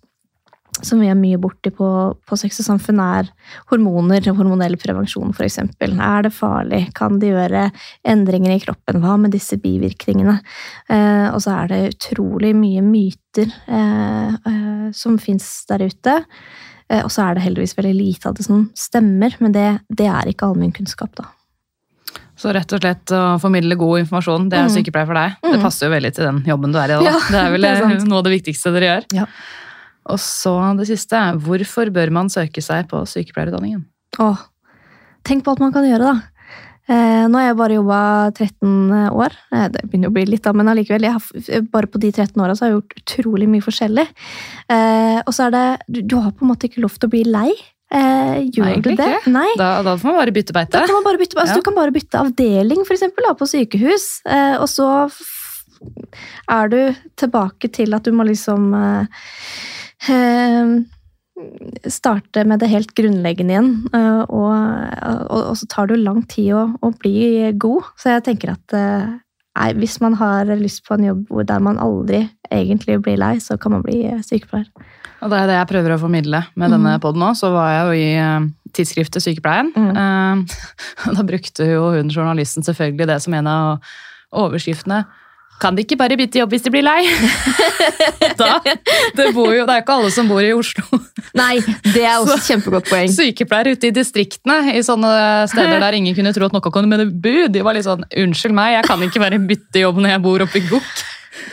som 0.87 1.01
vi 1.03 1.09
er 1.11 1.15
mye 1.19 1.39
borti 1.41 1.71
på, 1.75 1.89
på 2.27 2.39
sex 2.39 2.61
og 2.63 2.67
samfunn, 2.69 3.01
er 3.03 3.29
hormoner, 3.71 4.21
hormonell 4.37 4.77
prevensjon 4.81 5.33
f.eks. 5.35 5.59
Er 5.81 6.23
det 6.27 6.33
farlig? 6.37 6.83
Kan 6.97 7.19
det 7.23 7.33
gjøre 7.33 7.71
endringer 8.05 8.55
i 8.57 8.61
kroppen? 8.63 9.01
Hva 9.03 9.17
med 9.21 9.33
disse 9.37 9.59
bivirkningene? 9.61 10.39
Eh, 10.89 11.29
og 11.35 11.41
så 11.45 11.57
er 11.63 11.69
det 11.73 11.83
utrolig 11.95 12.55
mye 12.57 12.83
myter 12.85 13.51
eh, 13.69 14.31
eh, 14.35 14.89
som 14.97 15.19
fins 15.19 15.51
der 15.71 15.87
ute. 15.91 16.17
Eh, 16.91 17.05
og 17.05 17.11
så 17.15 17.29
er 17.29 17.35
det 17.39 17.45
heldigvis 17.45 17.77
veldig 17.79 17.95
lite 17.95 18.29
av 18.31 18.35
det 18.39 18.47
som 18.49 18.65
stemmer, 18.75 19.37
men 19.41 19.53
det, 19.55 19.69
det 19.89 20.09
er 20.11 20.33
ikke 20.33 20.49
allmennkunnskap, 20.51 21.15
da. 21.21 21.29
Så 22.41 22.49
rett 22.57 22.73
og 22.73 22.81
slett 22.81 23.13
å 23.13 23.37
formidle 23.39 23.77
god 23.77 24.01
informasjon, 24.01 24.47
det 24.49 24.57
er 24.57 24.65
Mm. 24.65 24.73
sykepleier 24.73 25.07
for 25.11 25.15
deg. 25.19 25.35
Det 25.45 25.59
Mm. 25.59 25.63
passer 25.63 25.87
jo 25.87 25.93
veldig 25.93 26.11
til 26.17 26.25
den 26.25 26.39
jobben 26.49 26.73
du 26.73 26.79
er 26.81 26.95
i. 26.95 26.97
Da. 26.97 27.03
Ja, 27.05 27.19
det 27.29 27.37
er 27.43 27.51
vel 27.55 27.61
det 27.67 27.71
er 27.77 28.07
noe 28.09 28.19
av 28.19 28.25
det 28.25 28.33
viktigste 28.33 28.73
dere 28.73 28.89
gjør. 28.89 29.05
Ja. 29.13 29.27
Og 30.09 30.19
så 30.23 30.55
det 30.79 30.87
siste. 30.89 31.19
Hvorfor 31.45 31.91
bør 31.93 32.11
man 32.11 32.29
søke 32.33 32.63
seg 32.65 32.89
på 32.89 33.03
sykepleierutdanningen? 33.07 33.85
Åh, 34.19 34.39
tenk 35.25 35.45
på 35.45 35.51
alt 35.53 35.61
man 35.61 35.73
kan 35.73 35.85
gjøre, 35.87 36.15
da. 36.15 36.23
Eh, 36.91 37.27
nå 37.31 37.39
har 37.39 37.45
jeg 37.51 37.57
bare 37.61 37.75
jobba 37.77 37.99
13 38.35 39.11
år. 39.15 39.35
Eh, 39.55 39.67
det 39.71 39.85
begynner 39.87 40.11
å 40.11 40.15
bli 40.17 40.25
litt, 40.27 40.43
da, 40.43 40.53
men 40.57 40.67
allikevel. 40.73 41.05
Har, 41.13 41.23
bare 41.71 41.87
på 41.87 42.01
de 42.03 42.11
13 42.11 42.41
åra 42.43 42.57
har 42.59 42.71
jeg 42.73 42.79
gjort 42.81 42.97
utrolig 43.05 43.47
mye 43.53 43.63
forskjellig. 43.63 44.07
Eh, 44.73 45.21
og 45.23 45.31
så 45.37 45.47
er 45.47 45.55
det 45.55 45.67
du, 45.87 46.01
du 46.03 46.17
har 46.19 46.33
på 46.33 46.43
en 46.47 46.51
måte 46.51 46.67
ikke 46.67 46.83
lov 46.83 46.97
til 46.99 47.07
å 47.07 47.13
bli 47.13 47.23
lei. 47.29 47.53
Eh, 47.95 48.49
gjør 48.55 48.67
Nei, 48.67 48.75
du 48.83 48.91
det? 48.95 49.07
ikke. 49.07 49.31
Nei. 49.35 49.49
Da, 49.61 49.71
da 49.87 49.95
får 50.01 50.11
man 50.11 50.19
bare 50.23 50.35
bytte 50.35 50.55
Da 50.55 50.61
beite. 50.65 50.83
kan 50.87 50.97
man 50.99 51.07
bare 51.07 51.21
bytte, 51.23 51.39
altså, 51.39 51.55
Ja. 51.55 51.61
Du 51.61 51.67
kan 51.69 51.79
bare 51.79 51.95
bytte 51.95 52.25
avdeling, 52.25 52.83
for 52.89 52.95
eksempel, 52.97 53.29
da, 53.29 53.35
på 53.39 53.47
sykehus. 53.51 54.09
Eh, 54.27 54.57
og 54.59 54.67
så 54.71 54.89
er 56.51 56.69
du 56.75 56.81
tilbake 57.19 57.71
til 57.73 57.95
at 57.97 58.03
du 58.05 58.13
må 58.13 58.27
liksom 58.29 58.67
starte 61.89 62.45
med 62.45 62.61
det 62.61 62.71
helt 62.71 62.93
grunnleggende 62.97 63.55
igjen. 63.55 63.73
eh, 63.95 64.23
og, 64.29 64.53
og, 65.31 65.41
og 65.51 65.57
så 65.59 65.69
tar 65.71 65.89
det 65.89 65.99
jo 65.99 66.05
lang 66.05 66.23
tid 66.29 66.53
å, 66.57 66.67
å 66.81 66.93
bli 67.01 67.51
god. 67.61 67.91
Så 68.01 68.15
jeg 68.15 68.27
tenker 68.29 68.55
at 68.55 68.77
eh, 68.77 69.09
nei, 69.59 69.69
hvis 69.81 69.99
man 70.05 70.17
har 70.21 70.51
lyst 70.61 70.85
på 70.87 70.97
en 70.97 71.09
jobb 71.11 71.33
der 71.49 71.63
man 71.65 71.81
aldri 71.83 72.27
egentlig 72.51 73.01
blir 73.05 73.21
lei, 73.21 73.37
så 73.43 73.59
kan 73.61 73.77
man 73.77 73.85
bli 73.87 74.03
eh, 74.09 74.23
sykepleier. 74.27 74.69
Og 75.21 75.33
det 75.33 75.39
er 75.39 75.51
det 75.51 75.57
jeg 75.59 75.71
prøver 75.75 75.95
å 75.95 76.01
formidle 76.01 76.39
med 76.57 76.73
denne 76.73 76.95
poden 77.03 77.27
òg. 77.27 77.35
Så 77.37 77.51
var 77.53 77.75
jeg 77.75 77.83
jo 77.85 77.97
i 78.01 78.71
tidsskriftet 78.73 79.21
Sykepleien. 79.21 79.69
Mm. 79.77 80.47
da 81.19 81.25
brukte 81.29 81.67
jo 81.69 81.91
hun 81.93 82.09
journalisten 82.09 82.65
selvfølgelig 82.65 83.09
det 83.11 83.19
som 83.21 83.37
en 83.37 83.51
av 83.51 83.91
overskriftene. 84.41 85.03
Kan 85.61 85.77
de 85.77 85.85
ikke 85.85 85.99
bare 86.01 86.17
bytte 86.17 86.41
jobb 86.41 86.55
hvis 86.55 86.65
de 86.65 86.73
blir 86.73 86.85
lei? 86.87 87.03
da, 88.41 88.57
det, 88.65 89.27
bor 89.37 89.53
jo, 89.53 89.67
det 89.69 89.75
er 89.75 89.81
jo 89.81 89.85
ikke 89.85 89.97
alle 89.99 90.13
som 90.15 90.31
bor 90.31 90.41
i 90.45 90.55
Oslo. 90.57 91.01
Nei, 91.37 91.61
det 91.85 92.01
er 92.01 92.17
også 92.17 92.39
et 92.39 92.49
kjempegodt 92.49 92.89
poeng. 92.89 93.13
Sykepleiere 93.13 93.77
ute 93.77 93.91
i 93.91 93.95
distriktene, 93.95 94.59
i 94.73 94.83
sånne 94.87 95.13
steder 95.53 95.83
der 95.83 95.99
ingen 95.99 96.17
kunne 96.17 96.33
tro 96.37 96.49
at 96.49 96.57
noe 96.57 96.73
kunne 96.73 97.05
bu, 97.13 97.35
de 97.53 97.65
var 97.67 97.77
litt 97.77 97.89
sånn 97.89 98.07
Unnskyld 98.09 98.57
meg, 98.57 98.79
jeg 98.79 98.89
kan 98.89 99.05
ikke 99.05 99.23
bare 99.23 99.41
bytte 99.51 99.85
jobb 99.85 100.01
når 100.01 100.15
jeg 100.15 100.25
bor 100.25 100.47
oppe 100.47 100.61
i 100.61 100.69
Gokk. 100.71 101.05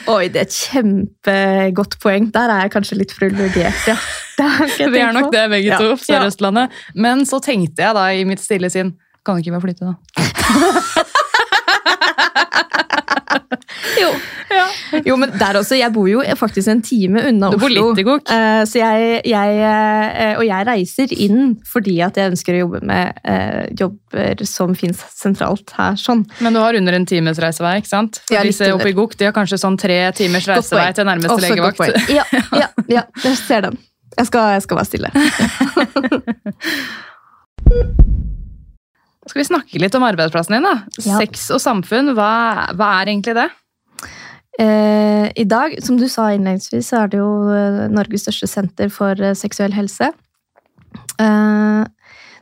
Oi, 0.07 0.27
det 0.31 0.39
er 0.39 0.47
et 0.47 0.55
kjempegodt 0.55 1.97
poeng. 2.03 2.29
Der 2.35 2.51
er 2.53 2.63
jeg 2.65 2.73
kanskje 2.77 2.97
litt 3.01 3.13
privilegert, 3.17 3.83
ja. 3.89 3.97
Det 4.37 4.87
Vi 4.93 5.01
er 5.01 5.13
nok 5.15 5.31
det, 5.33 5.43
begge 5.51 5.73
Ja. 5.73 5.77
to. 5.81 5.91
Ja. 5.95 5.99
Sør-Østlandet. 6.07 6.71
Men 6.95 7.25
så 7.25 7.41
tenkte 7.43 7.83
jeg 7.83 7.95
da 7.97 8.07
i 8.13 8.23
mitt 8.27 8.43
stille 8.43 8.69
sinn 8.69 8.95
Kan 9.25 9.41
ikke 9.41 9.51
bare 9.51 9.65
flytte, 9.65 9.91
da? 9.91 11.03
Jo. 14.01 14.09
jo, 15.05 15.15
men 15.19 15.29
der 15.39 15.57
også. 15.59 15.75
Jeg 15.77 15.91
bor 15.95 16.07
jo 16.09 16.21
faktisk 16.39 16.67
en 16.71 16.81
time 16.85 17.19
unna 17.29 17.49
Du 17.51 17.57
bor 17.59 17.67
Oslo. 17.69 17.83
litt 17.91 17.99
i 18.01 18.03
Gok. 18.07 18.23
Eh, 18.31 18.61
så 18.69 18.75
jeg, 18.79 18.97
jeg, 19.27 19.49
eh, 19.67 20.33
og 20.37 20.43
jeg 20.47 20.61
reiser 20.67 21.07
inn 21.15 21.39
fordi 21.67 21.95
at 22.05 22.17
jeg 22.19 22.31
ønsker 22.33 22.51
å 22.57 22.61
jobbe 22.65 22.79
med 22.87 23.05
eh, 23.27 23.63
jobber 23.79 24.35
som 24.47 24.69
fins 24.77 24.99
sentralt 25.17 25.67
her. 25.77 25.93
sånn. 25.99 26.21
Men 26.43 26.51
du 26.55 26.59
har 26.63 26.73
under 26.79 26.93
en 26.97 27.05
times 27.09 27.37
reisevei, 27.43 27.75
ikke 27.81 27.91
sant? 27.91 28.13
For 28.27 28.33
Ja, 28.37 28.41
disse 28.47 28.65
oppe 28.75 28.89
i. 28.91 28.95
Gok 28.97 29.13
de 29.19 29.25
har 29.29 29.35
kanskje 29.35 29.57
sånn 29.61 29.77
tre 29.79 29.99
timers 30.17 30.47
reisevei 30.49 30.89
til 30.97 31.05
nærmeste 31.09 31.33
Også 31.35 31.49
legevakt. 31.51 31.79
Ja, 32.13 32.25
ja, 32.61 32.67
ja, 32.87 33.03
jeg 33.23 33.35
ser 33.43 33.61
den. 33.69 33.75
Jeg 34.17 34.25
skal, 34.31 34.43
jeg 34.55 34.61
skal 34.65 34.75
være 34.79 34.89
stille. 34.89 35.09
Skal 39.38 39.44
vi 39.44 39.53
snakke 39.53 39.79
litt 39.84 39.94
om 39.94 40.01
arbeidsplassen 40.01 40.56
din, 40.56 40.65
da? 40.65 41.01
Ja. 41.06 41.20
Sex 41.22 41.44
og 41.53 41.60
samfunn, 41.62 42.15
hva, 42.17 42.74
hva 42.74 42.88
er 42.98 43.12
egentlig 43.12 43.36
det? 43.38 43.44
Eh, 44.58 45.27
I 45.29 45.46
dag, 45.46 45.75
som 45.86 46.00
du 46.01 46.08
sa 46.10 46.32
innledningsvis, 46.34 46.88
så 46.89 47.03
er 47.03 47.12
det 47.12 47.20
jo 47.20 47.27
eh, 47.53 47.84
Norges 47.94 48.25
største 48.25 48.50
senter 48.50 48.89
for 48.89 49.13
eh, 49.22 49.36
seksuell 49.38 49.75
helse. 49.77 50.10
Eh, 51.22 51.84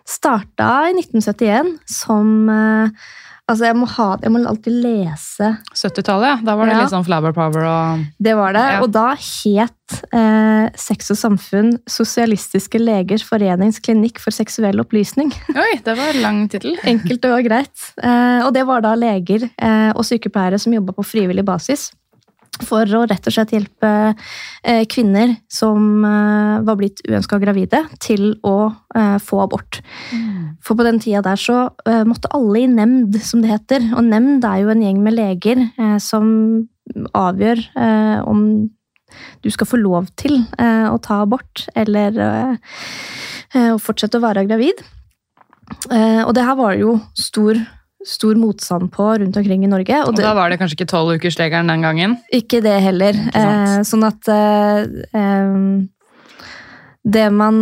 starta 0.08 0.70
i 0.88 0.96
1971 1.02 1.74
som 1.98 2.32
eh, 2.54 3.12
Altså, 3.46 3.68
jeg 3.68 3.76
må, 3.78 3.86
ha, 3.94 4.06
jeg 4.24 4.32
må 4.34 4.40
alltid 4.50 4.74
lese 4.82 5.50
70-tallet, 5.78 6.26
ja. 6.32 6.38
Da 6.48 6.56
var 6.58 6.66
det 6.66 6.74
Ja. 6.74 6.80
litt 6.82 6.94
sånn 6.96 7.04
Flabber 7.06 7.34
power 7.36 7.66
og 7.70 8.06
Det 8.18 8.34
var 8.40 8.56
det. 8.58 8.64
Ja. 8.74 8.80
Og 8.82 8.90
da 8.96 9.12
het 9.14 9.98
eh, 10.18 10.70
Sex 10.82 11.12
og 11.14 11.20
samfunn 11.20 11.76
Sosialistiske 11.86 12.82
legers 12.82 13.22
foreningsklinikk 13.28 14.18
for 14.24 14.34
seksuell 14.34 14.82
opplysning. 14.82 15.30
Oi, 15.66 15.76
det 15.86 15.94
var 16.00 16.18
lang 16.24 16.48
tittel. 16.50 16.74
Enkelt 16.90 17.28
og 17.30 17.44
greit. 17.46 17.92
Eh, 18.02 18.42
og 18.48 18.50
det 18.58 18.66
var 18.66 18.82
da 18.82 18.96
leger 18.98 19.46
eh, 19.46 19.92
og 19.94 20.02
sykepleiere 20.10 20.58
som 20.58 20.74
jobba 20.74 20.98
på 20.98 21.06
frivillig 21.06 21.46
basis. 21.46 21.92
For 22.64 22.88
å 22.88 23.04
rett 23.10 23.26
og 23.28 23.34
slett 23.36 23.52
hjelpe 23.52 23.90
eh, 24.64 24.84
kvinner 24.88 25.34
som 25.52 26.06
eh, 26.08 26.62
var 26.64 26.78
blitt 26.80 27.02
uønska 27.08 27.40
gravide, 27.42 27.82
til 28.04 28.38
å 28.48 28.72
eh, 28.96 29.18
få 29.24 29.42
abort. 29.44 29.82
For 30.64 30.78
på 30.78 30.86
den 30.88 31.02
tida 31.04 31.24
der 31.26 31.40
så 31.40 31.58
måtte 32.08 32.32
alle 32.34 32.64
i 32.64 32.70
nemnd, 32.72 33.18
som 33.22 33.44
det 33.44 33.52
heter. 33.52 33.90
Og 33.98 34.08
nemnd 34.08 34.46
er 34.48 34.64
jo 34.64 34.72
en 34.74 34.82
gjeng 34.82 35.02
med 35.04 35.18
leger 35.18 35.62
som 36.02 36.28
avgjør 37.18 37.62
om 38.26 38.42
du 39.46 39.50
skal 39.54 39.70
få 39.70 39.78
lov 39.78 40.10
til 40.18 40.40
å 40.58 40.98
ta 41.06 41.20
abort, 41.22 41.68
eller 41.78 42.18
å 43.54 43.78
fortsette 43.82 44.18
å 44.18 44.26
være 44.26 44.48
gravid. 44.50 44.82
Og 45.94 46.34
det 46.34 46.48
her 46.48 46.58
var 46.58 46.74
det 46.74 46.82
jo 46.82 46.98
stor, 47.20 47.62
stor 48.06 48.38
motstand 48.38 48.92
på 48.94 49.08
rundt 49.20 49.38
omkring 49.38 49.64
i 49.66 49.70
Norge. 49.72 50.04
Og 50.06 50.14
Og 50.14 50.20
da 50.22 50.34
var 50.38 50.50
det 50.50 50.60
kanskje 50.62 50.78
ikke 50.78 50.92
tolvukersregelen 50.94 51.72
den 51.74 51.82
gangen. 51.86 52.18
ikke 52.32 52.62
det 52.62 52.78
heller. 52.84 53.18
Ikke. 53.18 53.42
Eh, 53.42 53.82
sånn 53.88 54.06
at 54.06 54.30
eh, 54.30 54.86
eh, 55.18 55.58
Det 57.06 57.28
man 57.34 57.58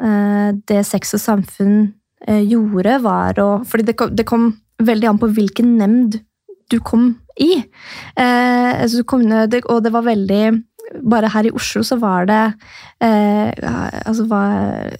eh, 0.00 0.52
Det 0.68 0.82
Sex 0.86 1.14
og 1.14 1.20
Samfunn 1.20 1.92
eh, 2.26 2.42
gjorde, 2.42 2.98
var 3.02 3.38
å 3.40 3.64
Fordi 3.68 3.84
det 3.90 3.96
kom, 3.96 4.14
det 4.16 4.26
kom 4.28 4.50
veldig 4.82 5.08
an 5.08 5.18
på 5.20 5.28
hvilken 5.36 5.76
nemnd 5.78 6.20
du 6.72 6.78
kom 6.80 7.18
i. 7.38 7.62
Eh, 8.16 8.82
altså 8.82 9.02
du 9.02 9.04
kom, 9.04 9.22
og 9.28 9.82
det 9.84 9.92
var 9.92 10.02
veldig 10.08 10.62
Bare 11.08 11.28
her 11.32 11.46
i 11.48 11.52
Oslo 11.56 11.82
så 11.84 11.96
var 12.00 12.26
det 12.28 12.40
eh, 13.00 13.52
altså 14.04 14.26
var, 14.28 14.90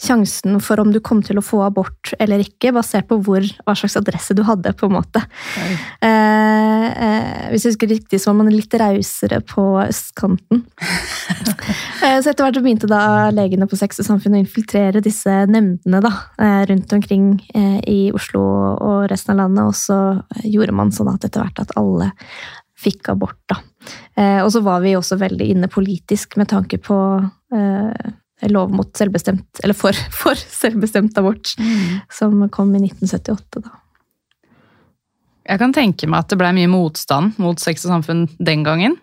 Sjansen 0.00 0.58
for 0.64 0.80
om 0.82 0.90
du 0.92 0.98
kom 1.04 1.20
til 1.24 1.38
å 1.38 1.44
få 1.44 1.62
abort 1.66 2.12
eller 2.18 2.42
ikke, 2.42 2.72
basert 2.74 3.06
på 3.08 3.18
hvor, 3.24 3.44
hva 3.64 3.74
slags 3.78 3.96
adresse 4.00 4.34
du 4.36 4.42
hadde. 4.46 4.72
på 4.74 4.88
en 4.88 4.96
måte. 4.96 5.22
Eh, 6.02 6.86
eh, 7.06 7.44
hvis 7.52 7.66
jeg 7.66 7.74
husker 7.74 7.92
riktig, 7.92 8.20
så 8.20 8.32
var 8.32 8.40
man 8.42 8.52
litt 8.52 8.74
rausere 8.80 9.40
på 9.46 9.64
østkanten. 9.84 10.64
eh, 12.04 12.18
så 12.18 12.32
etter 12.32 12.44
hvert 12.44 12.60
begynte 12.64 12.90
da 12.90 13.30
legene 13.34 13.68
på 13.70 13.78
Sex 13.78 14.02
og 14.02 14.08
Samfunn 14.08 14.38
å 14.38 14.42
infiltrere 14.42 15.04
disse 15.04 15.44
nemndene 15.50 16.02
da, 16.04 16.12
eh, 16.38 16.64
rundt 16.70 16.92
omkring 16.96 17.30
eh, 17.54 17.78
i 17.90 18.00
Oslo 18.14 18.42
og 18.74 19.06
resten 19.12 19.34
av 19.34 19.44
landet, 19.44 19.70
og 19.70 19.78
så 19.78 20.44
gjorde 20.44 20.76
man 20.76 20.92
sånn 20.94 21.12
at 21.14 21.26
etter 21.28 21.44
hvert 21.44 21.64
at 21.64 21.74
alle 21.80 22.12
fikk 22.84 23.08
abort. 23.08 23.40
da. 23.48 23.60
Eh, 24.16 24.42
og 24.42 24.50
så 24.52 24.60
var 24.64 24.82
vi 24.84 24.96
også 24.96 25.18
veldig 25.20 25.48
inne 25.54 25.70
politisk 25.72 26.36
med 26.40 26.50
tanke 26.52 26.78
på 26.82 26.98
eh, 27.54 28.12
lov 28.50 28.72
mot 28.74 28.90
selvbestemt, 28.96 29.62
eller 29.62 29.76
for, 29.78 29.96
for 30.22 30.38
selvbestemt 30.38 31.18
abort, 31.20 31.54
som 32.12 32.44
kom 32.54 32.74
i 32.76 32.84
1978. 32.86 33.64
da. 33.64 33.80
Jeg 35.44 35.60
kan 35.60 35.74
tenke 35.76 36.08
meg 36.08 36.24
at 36.24 36.32
det 36.32 36.40
ble 36.40 36.50
mye 36.56 36.70
motstand 36.72 37.38
mot 37.42 37.60
sex 37.60 37.84
og 37.84 37.92
samfunn 37.92 38.24
den 38.40 38.64
gangen. 38.64 38.96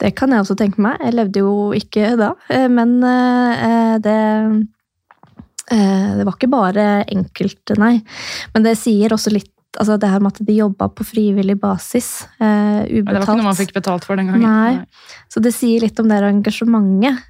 Det 0.00 0.14
kan 0.16 0.32
jeg 0.32 0.44
også 0.44 0.56
tenke 0.58 0.80
meg. 0.82 1.00
Jeg 1.02 1.16
levde 1.18 1.42
jo 1.42 1.54
ikke 1.76 2.14
da, 2.18 2.32
eh, 2.52 2.68
men 2.72 3.00
eh, 3.04 3.96
det 4.02 4.18
eh, 5.70 6.10
Det 6.18 6.26
var 6.26 6.36
ikke 6.36 6.50
bare 6.50 6.86
enkelt, 7.10 7.74
nei. 7.78 7.96
Men 8.54 8.66
det 8.66 8.78
sier 8.80 9.12
også 9.14 9.34
litt 9.34 9.52
altså 9.78 9.94
det 10.02 10.08
her 10.10 10.18
med 10.18 10.34
at 10.34 10.46
de 10.48 10.54
jobba 10.56 10.88
på 10.90 11.04
frivillig 11.06 11.54
basis, 11.62 12.24
ubetalt. 12.40 13.06
Det 13.06 13.12
var 13.14 13.22
ikke 13.22 13.36
noe 13.38 13.46
man 13.46 13.58
fikk 13.58 13.74
betalt 13.76 14.02
for 14.02 14.18
den 14.18 14.26
gangen. 14.26 14.42
Nei. 14.42 15.20
Så 15.30 15.38
det 15.44 15.52
sier 15.54 15.84
litt 15.84 16.00
om 16.02 16.08
det 16.10 16.18
engasjementet. 16.26 17.22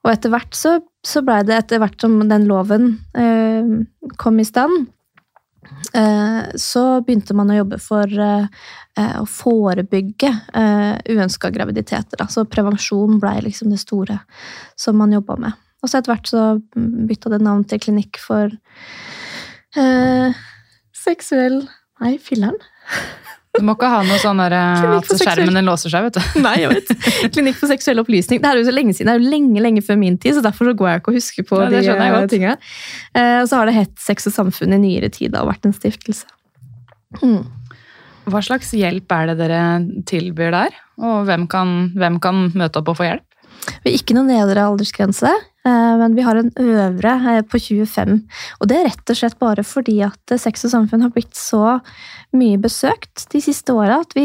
Og 0.00 0.12
etter 0.12 0.32
hvert 0.32 0.56
så, 0.56 0.78
så 1.04 1.22
blei 1.24 1.42
det, 1.44 1.58
etter 1.60 1.80
hvert 1.82 2.00
som 2.00 2.16
den 2.28 2.46
loven 2.48 2.94
eh, 3.18 3.68
kom 4.20 4.40
i 4.40 4.46
stand, 4.48 4.86
eh, 5.96 6.42
så 6.56 6.84
begynte 7.04 7.36
man 7.36 7.52
å 7.52 7.58
jobbe 7.58 7.80
for 7.84 8.08
eh, 8.08 8.46
eh, 8.96 9.16
å 9.20 9.26
forebygge 9.28 10.30
eh, 10.56 10.94
uønska 11.12 11.52
graviditeter. 11.52 12.16
Altså 12.22 12.46
Så 12.46 12.52
prevensjon 12.52 13.20
blei 13.20 13.36
liksom 13.44 13.74
det 13.74 13.82
store 13.82 14.22
som 14.78 14.96
man 15.00 15.12
jobba 15.16 15.36
med. 15.44 15.60
Og 15.80 15.88
så 15.88 16.00
etter 16.00 16.14
hvert 16.14 16.28
så 16.28 16.46
bytta 17.10 17.34
det 17.34 17.42
navn 17.44 17.64
til 17.68 17.80
Klinikk 17.80 18.20
for 18.20 18.52
seksuell 21.00 21.60
Nei, 22.00 22.14
filler'n. 22.20 22.56
Du 23.58 23.64
må 23.66 23.74
ikke 23.74 23.88
ha 23.90 24.00
noe 24.06 24.18
sånn 24.22 24.38
eh, 24.44 24.52
at 24.94 25.08
skjermen 25.18 25.56
den 25.58 25.66
låser 25.66 25.90
seg, 25.90 26.04
vet 26.06 26.18
du. 26.20 26.40
Nei, 26.44 26.54
jeg 26.62 26.70
vet. 26.70 26.90
Klinikk 27.34 27.56
for 27.58 27.70
seksuell 27.72 27.98
opplysning. 28.02 28.38
Det 28.42 28.46
er 28.46 28.60
jo 28.60 28.66
så 28.68 28.74
lenge 28.74 28.94
siden. 28.94 29.10
Det 29.10 29.16
er 29.16 29.24
jo 29.24 29.32
lenge 29.32 29.64
lenge 29.64 29.82
før 29.82 29.98
min 29.98 30.18
tid, 30.22 30.36
så 30.38 30.44
derfor 30.44 30.70
så 30.70 30.74
går 30.78 30.90
jeg 30.92 31.02
ikke 31.02 31.10
og 31.12 31.18
husker 31.18 31.46
på 31.48 31.58
Ja, 31.64 31.70
de 31.74 31.80
eh, 31.90 32.18
tinga. 32.30 32.52
Eh, 33.10 33.38
Og 33.40 33.48
så 33.50 33.58
har 33.58 33.66
det 33.70 33.74
hett 33.74 33.96
Sex 33.98 34.30
og 34.30 34.36
samfunn 34.36 34.76
i 34.76 34.78
nyere 34.84 35.10
tid 35.12 35.34
og 35.34 35.50
vært 35.50 35.66
en 35.66 35.74
stiftelse. 35.74 36.30
Mm. 37.24 37.42
Hva 38.30 38.42
slags 38.46 38.70
hjelp 38.76 39.10
er 39.16 39.32
det 39.32 39.36
dere 39.40 39.62
tilbyr 40.06 40.54
der? 40.54 40.78
Og 41.02 41.26
hvem 41.26 41.48
kan, 41.50 41.90
hvem 41.98 42.20
kan 42.22 42.46
møte 42.54 42.78
opp 42.78 42.92
og 42.94 43.00
få 43.00 43.08
hjelp? 43.08 43.26
Vi 43.82 43.90
har 43.90 43.98
ikke 43.98 44.14
noen 44.16 44.30
nedre 44.30 44.62
aldersgrense. 44.70 45.32
Eh, 45.66 45.94
men 46.00 46.16
vi 46.16 46.24
har 46.26 46.38
en 46.40 46.50
øvre 46.56 47.14
eh, 47.34 47.42
på 47.46 47.60
25. 47.60 48.16
Og 48.60 48.70
det 48.70 48.78
er 48.78 48.88
rett 48.88 49.12
og 49.12 49.18
slett 49.18 49.38
bare 49.42 49.64
fordi 49.66 49.98
at 50.06 50.34
eh, 50.34 50.40
Sex 50.40 50.66
og 50.68 50.74
samfunn 50.74 51.04
har 51.06 51.12
blitt 51.14 51.36
så 51.38 51.78
mye 52.36 52.60
besøkt 52.62 53.24
de 53.32 53.40
siste 53.42 53.74
åra 53.74 53.96
at 54.04 54.12
vi 54.14 54.22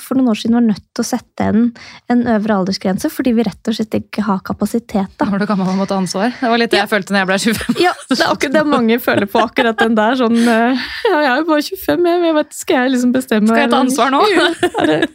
for 0.00 0.16
noen 0.16 0.30
år 0.32 0.38
siden 0.40 0.56
var 0.56 0.62
nødt 0.64 0.84
til 0.96 1.02
å 1.02 1.04
sette 1.04 1.44
en, 1.44 1.66
en 2.08 2.22
øvre 2.32 2.56
aldersgrense 2.56 3.10
fordi 3.12 3.34
vi 3.36 3.44
rett 3.44 3.68
og 3.68 3.76
slett 3.76 3.98
ikke 3.98 4.24
har 4.24 4.40
kapasitet. 4.46 5.12
da. 5.20 5.26
Når 5.28 5.44
du 5.44 5.46
gammel 5.50 5.68
man 5.68 5.82
må 5.82 5.86
ta 5.90 5.98
ansvar. 6.00 6.32
Det 6.40 6.48
var 6.48 6.62
litt 6.62 6.72
det 6.72 6.80
jeg 6.80 6.88
følte 6.88 7.12
når 7.12 7.20
jeg 7.20 7.28
ble 7.28 7.38
25. 7.44 7.82
Ja, 7.84 7.92
det 8.08 8.16
er 8.16 8.32
akkurat 8.32 8.56
det 8.56 8.64
mange 8.72 8.98
føler 9.04 9.28
på 9.28 9.42
akkurat 9.44 9.76
den 9.82 9.98
der. 9.98 10.16
sånn, 10.16 10.40
ja, 10.40 10.72
Jeg 11.04 11.28
er 11.34 11.42
jo 11.42 11.46
bare 11.50 11.66
25, 11.68 12.08
jeg, 12.08 12.24
jeg 12.24 12.36
vet, 12.38 12.56
skal 12.56 12.80
jeg 12.80 12.94
liksom 12.94 13.12
bestemme 13.12 13.52
Skal 13.52 13.62
jeg 13.66 13.72
ta 13.74 13.82
ansvar 13.84 14.14
nå? 14.14 14.22
Ja, 14.34 14.48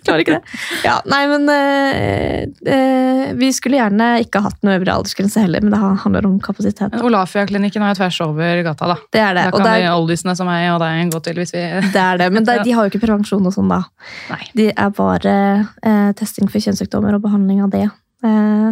klarer 0.06 0.22
ikke 0.24 0.38
det. 0.38 0.60
Ja, 0.86 1.00
nei, 1.10 1.24
men 1.32 1.50
øh, 1.50 2.46
øh, 2.76 3.24
Vi 3.40 3.50
skulle 3.56 3.80
gjerne 3.80 4.12
ikke 4.24 4.42
hatt 4.46 4.62
noe 4.66 4.78
øvre 4.78 5.00
aldersgrense 5.00 5.42
heller, 5.42 5.49
men 5.64 5.74
det 5.74 5.80
handler 6.04 6.28
om 6.30 6.36
kapasitet. 6.44 6.94
Olafia-klinikken 7.02 7.82
er 7.82 7.96
jo 7.96 7.98
tvers 8.04 8.20
over 8.28 8.62
gata, 8.68 8.90
da. 8.92 8.98
Det 9.12 9.22
er 9.24 9.34
det. 9.38 9.46
Da 9.48 9.54
Og 9.54 9.58
kan 9.58 9.66
det 9.66 9.74
vi 9.80 9.88
er, 9.88 9.96
oldisene 9.98 10.36
som 10.38 10.50
meg 10.50 10.68
og 10.76 10.80
deg 10.84 11.14
gå 11.16 11.22
til 11.26 11.42
hvis 11.42 11.54
vi 11.56 11.64
det 11.96 12.04
er 12.04 12.22
det, 12.22 12.30
men 12.36 12.46
det, 12.46 12.60
de 12.68 12.76
har 12.78 12.86
jo 12.86 12.94
ikke 12.94 13.02
prevensjon 13.08 13.50
og 13.50 13.56
sånn, 13.56 13.74
da. 13.74 13.82
Nei. 14.30 14.42
De 14.62 14.70
er 14.70 14.94
bare 15.02 15.36
eh, 15.82 16.12
testing 16.20 16.48
for 16.52 16.62
kjønnssykdommer 16.62 17.18
og 17.18 17.26
behandling 17.26 17.64
av 17.66 17.74
det. 17.74 17.88
Eh, 18.22 18.72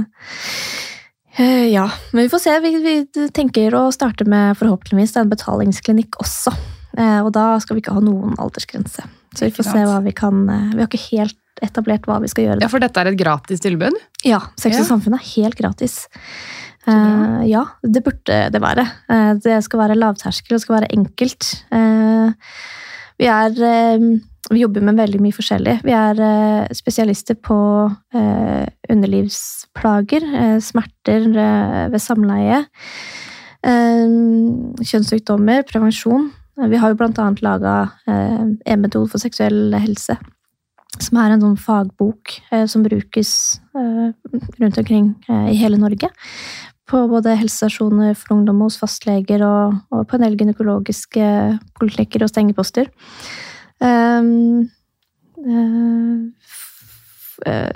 eh, 1.41 1.67
ja, 1.73 1.89
men 2.13 2.27
vi 2.27 2.31
får 2.31 2.45
se. 2.45 2.55
Vi, 2.63 2.73
vi 2.85 2.95
tenker 3.33 3.75
å 3.77 3.87
starte 3.95 4.29
med 4.29 4.57
forhåpentligvis 4.61 5.17
en 5.17 5.33
betalingsklinikk 5.33 6.21
også. 6.21 6.53
Eh, 6.97 7.19
og 7.23 7.33
da 7.35 7.55
skal 7.63 7.77
vi 7.77 7.83
ikke 7.85 7.97
ha 7.97 8.03
noen 8.03 8.37
aldersgrense. 8.41 9.05
Så 9.37 9.45
vi 9.45 9.53
får 9.53 9.67
se 9.67 9.83
hva 9.85 9.99
vi 10.01 10.13
kan 10.17 10.47
eh, 10.49 10.69
Vi 10.73 10.81
har 10.81 10.87
ikke 10.89 11.03
helt 11.11 11.37
etablert 11.61 12.05
hva 12.09 12.19
vi 12.21 12.29
skal 12.31 12.47
gjøre. 12.47 12.61
Ja, 12.63 12.69
for 12.71 12.81
dette 12.81 13.01
er 13.01 13.09
et 13.11 13.17
gratis 13.19 13.61
tilbud? 13.63 13.95
Ja, 14.25 14.39
Sex 14.57 14.77
og 14.77 14.83
Ja. 14.83 14.87
samfunn 14.91 15.17
er 15.17 15.23
helt 15.35 15.57
gratis. 15.57 16.05
Eh, 16.87 17.43
ja, 17.51 17.65
det 17.83 18.03
burde 18.05 18.39
det 18.53 18.61
være. 18.63 18.85
Uh, 19.11 19.33
det 19.43 19.59
skal 19.65 19.83
være 19.83 19.99
lavterskel, 19.99 20.55
og 20.55 20.63
skal 20.63 20.79
være 20.79 20.93
enkelt. 20.95 21.51
Uh, 21.73 22.31
vi 23.17 23.25
er 23.33 23.51
Vi 24.47 24.61
jobber 24.61 24.81
med 24.81 24.95
veldig 24.95 25.19
mye 25.19 25.35
forskjellig. 25.35 25.81
Vi 25.83 25.91
er 25.91 26.15
spesialister 26.71 27.35
på 27.35 27.57
underlivsplager, 28.87 30.23
smerter 30.63 31.27
ved 31.91 31.99
samleie, 31.99 32.61
kjønnssykdommer, 33.59 35.67
prevensjon. 35.67 36.31
Vi 36.55 36.79
har 36.79 36.93
jo 36.93 36.99
blant 37.01 37.19
annet 37.19 37.43
laga 37.43 37.91
en 38.07 38.79
metode 38.79 39.11
for 39.11 39.19
seksuell 39.19 39.75
helse. 39.75 40.15
Som 41.03 41.19
er 41.21 41.33
en 41.33 41.43
sånn 41.43 41.57
fagbok 41.61 42.33
eh, 42.49 42.65
som 42.69 42.83
brukes 42.85 43.31
eh, 43.77 44.07
rundt 44.57 44.79
omkring 44.81 45.11
eh, 45.29 45.51
i 45.53 45.57
hele 45.59 45.77
Norge. 45.79 46.09
På 46.87 47.03
både 47.11 47.35
helsestasjoner 47.35 48.15
for 48.15 48.37
ungdom 48.37 48.63
hos 48.63 48.79
fastleger 48.79 49.43
og, 49.45 49.77
og 49.91 50.07
på 50.07 50.17
en 50.17 50.23
del 50.25 50.37
gynekologiske 50.39 51.25
poliklinikker 51.79 52.23
og 52.23 52.31
stengeposter. 52.31 52.91
Um, 53.83 54.69
uh, 55.43 56.31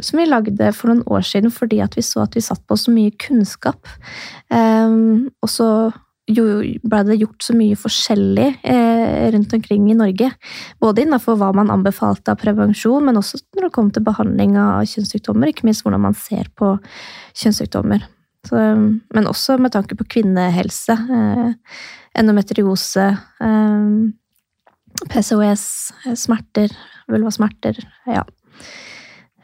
som 0.02 0.18
vi 0.18 0.26
lagde 0.26 0.72
for 0.74 0.90
noen 0.90 1.04
år 1.06 1.22
siden 1.28 1.54
fordi 1.54 1.84
vi 1.94 2.02
så 2.02 2.24
at 2.24 2.34
vi 2.36 2.42
satt 2.42 2.64
på 2.66 2.78
så 2.80 2.94
mye 2.94 3.12
kunnskap. 3.22 3.86
Um, 4.50 5.30
og 5.44 5.52
så 5.52 5.68
ble 6.32 7.02
det 7.08 7.20
gjort 7.20 7.44
så 7.44 7.56
mye 7.58 7.78
forskjellig 7.80 8.48
eh, 8.64 9.32
rundt 9.34 9.54
omkring 9.54 9.90
i 9.92 9.98
Norge. 9.98 10.30
Både 10.80 11.04
innenfor 11.04 11.38
hva 11.40 11.52
man 11.56 11.72
anbefalte 11.74 12.32
av 12.32 12.40
prevensjon, 12.42 13.04
men 13.06 13.18
også 13.18 13.42
når 13.56 13.68
det 13.68 13.74
kom 13.76 13.92
til 13.92 14.06
behandling 14.06 14.58
av 14.60 14.86
kjønnssykdommer. 14.88 15.52
Ikke 15.52 15.68
minst 15.68 15.84
hvordan 15.84 16.06
man 16.06 16.18
ser 16.18 16.48
på 16.56 16.78
kjønnssykdommer. 17.42 18.06
Så, 18.48 18.58
men 19.14 19.28
også 19.30 19.58
med 19.62 19.74
tanke 19.76 19.96
på 20.00 20.08
kvinnehelse. 20.16 20.96
Eh, 20.98 21.52
endometriose, 22.18 23.06
eh, 23.42 23.92
PCOS, 25.12 25.66
smerter, 26.18 26.74
vulvasmerter. 27.12 27.78
Ja. 28.10 28.24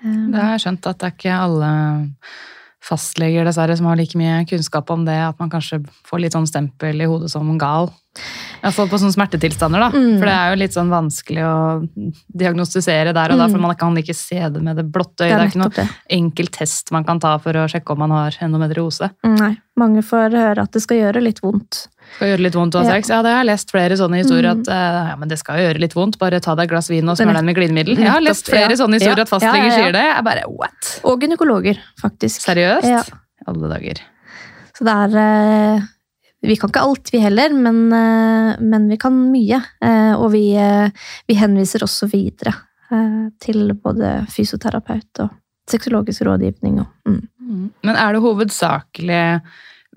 Eh, 0.01 0.23
Det 0.31 0.41
har 0.41 0.55
jeg 0.55 0.65
skjønt 0.65 0.89
at 0.89 0.97
det 0.99 1.07
er 1.11 1.15
ikke 1.15 1.37
alle 1.45 1.71
fastleger 2.83 3.43
dessverre 3.47 3.75
som 3.77 3.87
har 3.89 3.97
like 3.99 4.15
mye 4.17 4.45
kunnskap 4.47 4.89
om 4.93 5.03
det, 5.05 5.15
at 5.17 5.39
man 5.39 5.49
kanskje 5.49 5.81
får 6.07 6.21
litt 6.21 6.35
sånn 6.37 6.47
stempel 6.47 7.01
i 7.01 7.07
hodet 7.09 7.29
som 7.33 7.57
gal. 7.59 7.89
Iallfall 8.63 8.87
på 8.89 8.97
sånne 8.97 9.13
smertetilstander, 9.13 9.79
da. 9.79 9.89
Mm. 9.93 10.15
For 10.17 10.25
det 10.25 10.33
er 10.35 10.49
jo 10.53 10.59
litt 10.61 10.73
sånn 10.77 10.89
vanskelig 10.89 11.43
å 11.45 11.57
diagnostisere 12.33 13.13
der 13.13 13.33
og 13.33 13.37
da, 13.41 13.47
for 13.47 13.57
Mm. 13.57 13.61
man 13.67 13.75
kan 13.75 13.95
ikke 13.97 14.15
se 14.15 14.39
det 14.49 14.61
med 14.61 14.75
det 14.77 14.85
blotte 14.91 15.25
øyet. 15.25 15.29
det 15.29 15.37
Det 15.37 15.41
er 15.41 15.47
ikke 15.51 15.61
noen 15.61 15.73
noe 15.77 15.85
det. 15.85 15.89
enkel 16.09 16.47
test 16.47 16.91
man 16.91 17.03
kan 17.03 17.19
ta 17.19 17.37
for 17.37 17.53
å 17.53 17.67
sjekke 17.69 17.91
om 17.91 17.99
man 17.99 18.11
har 18.11 18.31
endometriose. 18.41 19.11
Nei, 19.23 19.57
mange 19.77 20.01
får 20.03 20.31
høre 20.31 20.61
at 20.63 20.71
det 20.71 20.81
skal 20.81 20.97
gjøre 20.97 21.21
litt 21.23 21.39
vondt. 21.41 21.87
Skal 22.15 22.31
gjøre 22.31 22.43
litt 22.47 22.55
vondt 22.57 22.75
å 22.77 22.81
ha 22.81 22.95
sex? 22.95 23.09
Ja, 23.13 23.19
det 23.21 23.33
har 23.33 23.43
jeg 23.43 23.49
lest 23.51 23.71
flere 23.73 23.97
sånne 23.99 24.21
historier 24.23 24.47
Mm. 24.53 24.61
at 24.61 24.69
eh, 24.73 25.09
ja, 25.11 25.15
men 25.21 25.29
det 25.29 25.37
skal 25.37 25.59
gjøre 25.61 25.81
litt 25.83 25.93
vondt, 25.93 26.17
bare 26.17 26.39
ta 26.41 26.55
deg 26.55 26.65
et 26.65 26.71
glass 26.71 26.89
vin 26.89 27.09
og 27.09 27.17
smør 27.19 27.37
den 27.37 27.45
med 27.45 27.57
glidemiddel. 27.59 27.97
Jeg 27.99 28.09
har 28.09 28.23
lest 28.23 28.49
flere 28.49 28.77
sånne 28.79 28.97
historier 28.97 29.21
at 29.25 29.29
fastleger 29.29 29.75
sier 29.75 29.93
det. 29.93 30.05
Jeg 30.07 30.23
bare, 30.25 30.45
what? 30.49 30.93
Og 31.05 31.21
gynekologer, 31.21 31.77
faktisk. 32.01 32.41
Seriøst? 32.41 33.11
Alle 33.47 33.69
dager. 33.75 34.01
Så 34.77 34.87
det 34.87 34.95
er 35.03 35.19
eh, 35.21 35.85
Vi 36.47 36.55
kan 36.55 36.69
ikke 36.69 36.85
alt, 36.85 37.09
vi 37.11 37.19
heller, 37.19 37.53
men, 37.53 37.83
eh, 37.93 38.55
men 38.61 38.87
vi 38.89 38.97
kan 38.97 39.13
mye. 39.31 39.61
Og 40.17 40.31
vi, 40.31 40.45
vi 41.27 41.37
henviser 41.37 41.83
også 41.83 42.07
videre 42.11 42.53
til 43.43 43.73
både 43.83 44.25
fysioterapeut 44.31 45.19
og 45.25 45.33
sexologisk 45.67 46.23
rådgivning. 46.23 46.79
Og, 46.79 46.87
mm. 47.05 47.71
Men 47.83 47.95
er 47.99 48.13
det 48.13 48.21
hovedsakelig 48.23 49.23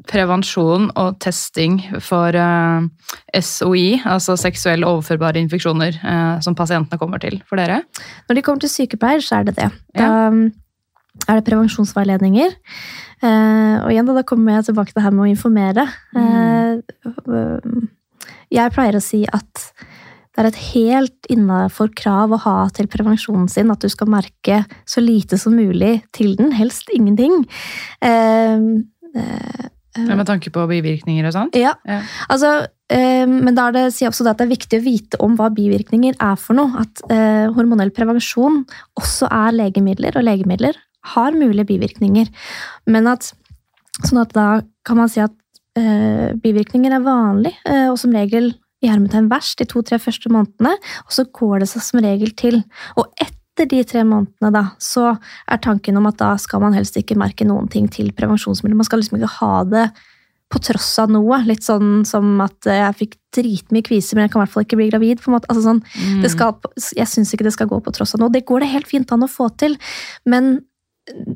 prevensjon 0.09 0.89
og 0.99 1.19
testing 1.21 1.79
for 2.03 2.37
eh, 2.37 2.87
SOI, 3.45 4.01
altså 4.09 4.37
seksuell 4.41 4.87
overførbare 4.89 5.43
infeksjoner, 5.43 5.99
eh, 6.01 6.41
som 6.45 6.57
pasientene 6.57 7.01
kommer 7.01 7.21
til 7.23 7.41
for 7.49 7.61
dere? 7.61 7.83
Når 8.29 8.39
de 8.39 8.45
kommer 8.47 8.65
til 8.65 8.73
sykepleier, 8.73 9.23
så 9.25 9.41
er 9.41 9.51
det 9.51 9.57
det. 9.61 9.71
Da 9.95 10.03
Ja. 10.07 10.31
mm, 10.31 10.53
er 11.29 11.41
det 11.41 11.45
prevensjonsveiledninger. 11.51 12.57
Eh, 13.21 13.77
og 13.85 13.91
igjen, 13.93 14.07
da, 14.09 14.23
kommer 14.23 14.57
jeg 14.57 14.71
tilbake 14.71 14.93
til 14.93 15.01
det 15.01 15.05
her 15.05 15.17
med 15.17 15.27
å 15.27 15.33
informere. 15.35 15.87
Eh, 16.17 16.81
øh, 17.29 17.89
jeg 18.51 18.73
pleier 18.73 18.97
å 18.97 19.05
si 19.05 19.27
at 19.31 19.73
det 20.31 20.45
er 20.45 20.49
et 20.49 20.63
helt 20.73 21.27
innafor 21.29 21.91
krav 21.99 22.33
å 22.33 22.39
ha 22.47 22.69
til 22.73 22.89
prevensjonen 22.89 23.49
sin 23.51 23.71
at 23.71 23.83
du 23.83 23.91
skal 23.93 24.09
merke 24.09 24.63
så 24.89 25.03
lite 25.03 25.37
som 25.37 25.57
mulig 25.59 25.99
til 26.17 26.37
den, 26.39 26.53
helst 26.57 26.89
ingenting. 26.95 27.45
Eh, 28.01 28.57
eh, 29.19 29.69
Ja, 29.99 30.15
Med 30.15 30.27
tanke 30.27 30.53
på 30.55 30.67
bivirkninger 30.71 31.27
og 31.27 31.33
sånt? 31.35 31.57
ja, 31.59 31.75
Ja. 31.87 32.01
altså 32.29 32.67
eh, 32.91 33.27
Men 33.27 33.55
da 33.55 33.69
er 33.69 33.73
det, 33.73 33.85
sier 33.95 34.09
også 34.11 34.23
det 34.25 34.31
at 34.31 34.39
det 34.39 34.47
er 34.47 34.57
viktig 34.57 34.79
å 34.81 34.85
vite 34.85 35.21
om 35.21 35.37
hva 35.37 35.49
bivirkninger 35.51 36.15
er 36.21 36.37
for 36.37 36.55
noe. 36.55 36.71
At 36.85 37.03
eh, 37.11 37.51
hormonell 37.57 37.91
prevensjon 37.91 38.65
også 38.99 39.27
er 39.31 39.53
legemidler, 39.53 40.17
og 40.17 40.23
legemidler 40.25 40.79
har 41.15 41.33
mulige 41.33 41.67
bivirkninger. 41.73 42.29
Men 42.87 43.07
at 43.11 43.33
Sånn 44.01 44.21
at 44.23 44.31
da 44.33 44.63
kan 44.87 44.97
man 44.97 45.11
si 45.13 45.21
at 45.21 45.33
eh, 45.77 46.33
bivirkninger 46.41 46.95
er 46.95 47.03
vanlig, 47.05 47.53
eh, 47.69 47.89
og 47.91 47.99
som 48.01 48.15
regel 48.17 48.55
i 48.81 48.89
hermetegn 48.89 49.27
verst 49.29 49.59
de 49.61 49.67
to-tre 49.69 49.99
første 50.01 50.31
månedene, 50.33 50.73
og 51.05 51.13
så 51.13 51.27
går 51.37 51.61
det 51.61 51.69
seg 51.69 51.85
som 51.85 52.01
regel 52.01 52.33
til. 52.39 52.63
Og 52.97 53.11
etter 53.21 53.37
de 53.57 53.83
tre 53.85 54.05
månedene, 54.05 54.53
da, 54.55 54.63
så 54.79 55.19
er 55.51 55.59
tanken 55.59 55.97
om 55.97 56.07
at 56.07 56.17
da 56.17 56.37
skal 56.41 56.61
man 56.61 56.73
helst 56.73 56.97
ikke 56.97 57.19
merke 57.19 57.45
noen 57.45 57.69
ting 57.69 57.89
til 57.93 58.13
prevensjonsmiddel. 58.13 58.77
Man 58.77 58.85
skal 58.89 59.03
liksom 59.03 59.19
ikke 59.19 59.35
ha 59.41 59.65
det 59.65 59.91
på 60.51 60.59
tross 60.59 60.99
av 60.99 61.11
noe. 61.11 61.45
Litt 61.47 61.63
sånn 61.63 62.05
som 62.09 62.41
at 62.43 62.67
jeg 62.67 62.97
fikk 62.99 63.19
dritmye 63.37 63.85
kviser, 63.87 64.17
men 64.17 64.27
jeg 64.27 64.33
kan 64.33 64.41
i 64.41 64.45
hvert 64.45 64.55
fall 64.55 64.65
ikke 64.65 64.81
bli 64.81 64.89
gravid. 64.91 65.21
på 65.21 65.31
en 65.31 65.37
måte. 65.39 65.47
Altså 65.49 65.63
sånn, 65.63 65.83
Mm. 65.95 66.23
det 66.23 66.31
skal, 66.31 66.57
jeg 66.97 67.07
syns 67.07 67.33
ikke 67.33 67.45
det 67.45 67.53
skal 67.53 67.69
gå 67.69 67.83
på 67.83 67.93
tross 67.93 68.15
av 68.15 68.21
noe. 68.21 68.33
Det 68.33 68.47
går 68.47 68.61
det 68.61 68.73
helt 68.73 68.87
fint 68.87 69.13
an 69.13 69.23
å 69.23 69.31
få 69.31 69.57
til, 69.57 69.77
men 70.27 70.65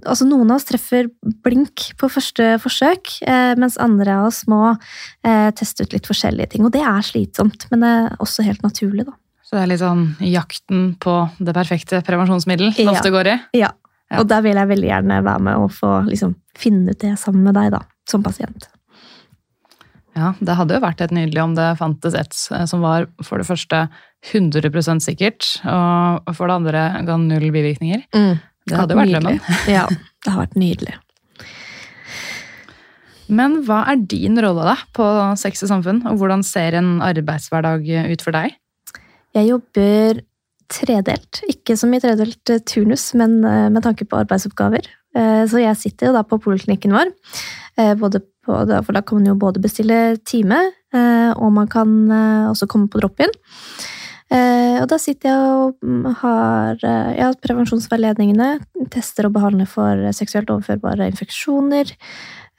altså, 0.04 0.26
noen 0.26 0.50
av 0.50 0.56
oss 0.56 0.64
treffer 0.64 1.10
blink 1.44 1.92
på 1.96 2.10
første 2.10 2.58
forsøk, 2.62 3.22
eh, 3.26 3.54
mens 3.54 3.76
andre 3.78 4.18
av 4.20 4.26
oss 4.26 4.44
må 4.46 4.78
eh, 5.24 5.50
teste 5.52 5.82
ut 5.82 5.92
litt 5.92 6.06
forskjellige 6.06 6.50
ting. 6.50 6.64
Og 6.64 6.72
det 6.72 6.82
er 6.82 7.02
slitsomt, 7.02 7.66
men 7.70 7.80
det 7.80 7.88
er 7.88 8.16
også 8.18 8.44
helt 8.44 8.62
naturlig, 8.62 9.06
da. 9.06 9.12
Så 9.44 9.56
det 9.58 9.62
er 9.62 9.70
litt 9.74 9.82
sånn 9.82 10.04
jakten 10.24 10.94
på 11.02 11.14
det 11.38 11.54
perfekte 11.56 12.00
prevensjonsmiddel 12.06 12.72
det 12.76 12.86
Ja. 12.86 12.92
ofte 12.94 13.10
går 13.12 13.26
i? 13.34 13.34
Ja. 13.60 13.72
Ja. 14.10 14.20
Og 14.20 14.28
der 14.28 14.42
vil 14.44 14.54
jeg 14.56 14.68
veldig 14.68 14.88
gjerne 14.88 15.22
være 15.24 15.40
med 15.42 15.56
og 15.64 15.70
få 15.72 15.90
liksom, 16.08 16.34
finne 16.56 16.92
ut 16.92 16.98
det 17.00 17.14
sammen 17.18 17.42
med 17.44 17.54
deg, 17.56 17.70
da, 17.72 17.80
som 18.08 18.22
pasient. 18.22 18.68
Ja, 20.14 20.32
det 20.38 20.54
hadde 20.54 20.76
jo 20.76 20.80
vært 20.84 21.00
helt 21.02 21.14
nydelig 21.16 21.42
om 21.42 21.54
det 21.56 21.70
fantes 21.80 22.14
et 22.14 22.36
eh, 22.54 22.66
som 22.70 22.84
var 22.84 23.08
for 23.26 23.38
det 23.42 23.48
første 23.48 23.88
100% 24.30 25.02
sikkert, 25.02 25.48
og 25.66 26.28
for 26.36 26.48
det 26.48 26.54
andre 26.60 26.84
ga 27.04 27.16
null 27.20 27.48
bivirkninger. 27.52 28.04
Det 28.12 28.76
hadde 28.78 28.94
jo 28.94 29.00
vært 29.00 29.16
drømmen. 29.16 29.40
Ja, 29.68 29.88
det 29.90 30.30
har 30.32 30.44
vært 30.46 30.54
nydelig. 30.56 30.94
Men 33.28 33.62
hva 33.64 33.82
er 33.88 33.96
din 34.04 34.36
rolle 34.44 34.66
da 34.68 34.76
på 34.96 35.04
Sex 35.40 35.64
og 35.64 35.70
samfunn, 35.72 36.02
og 36.08 36.20
hvordan 36.20 36.44
ser 36.46 36.76
en 36.78 36.98
arbeidshverdag 37.04 37.88
ut 38.12 38.24
for 38.24 38.36
deg? 38.36 38.54
Jeg 39.34 39.50
jobber 39.50 40.20
tredelt. 40.70 41.42
Ikke 41.50 41.76
som 41.78 41.92
i 41.94 42.00
tredelt 42.02 42.52
eh, 42.52 42.62
turnus, 42.66 43.10
men 43.18 43.40
eh, 43.44 43.66
med 43.72 43.84
tanke 43.84 44.06
på 44.08 44.20
arbeidsoppgaver. 44.22 44.86
Eh, 45.16 45.42
Så 45.50 45.62
jeg 45.62 45.80
sitter 45.80 46.08
jo 46.10 46.14
da 46.16 46.22
på 46.26 46.40
poliklinikken 46.42 46.94
vår, 46.94 47.12
på, 47.74 48.08
for 48.46 48.92
da 48.94 49.02
kan 49.02 49.18
man 49.18 49.26
jo 49.32 49.34
både 49.40 49.62
bestille 49.62 50.16
time, 50.22 50.60
og 50.94 51.48
man 51.50 51.66
kan 51.66 51.90
også 52.52 52.68
komme 52.70 52.86
på 52.86 53.00
drop-in. 53.02 53.32
Og 54.30 54.86
da 54.92 54.98
sitter 55.00 55.30
jeg 55.32 55.56
og 55.58 55.74
mm, 55.82 56.04
har 56.20 56.78
ja, 56.84 57.32
prevensjonsveiledningene, 57.42 58.60
tester 58.94 59.26
og 59.26 59.34
behandler 59.34 59.66
for 59.66 60.06
seksuelt 60.14 60.52
overførbare 60.54 61.08
infeksjoner. 61.10 61.90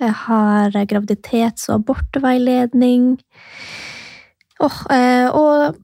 Jeg 0.03 0.17
har 0.25 0.75
graviditets- 0.91 1.69
og 1.69 1.79
abortveiledning. 1.79 3.13
Eh, 4.63 5.27
og 5.35 5.75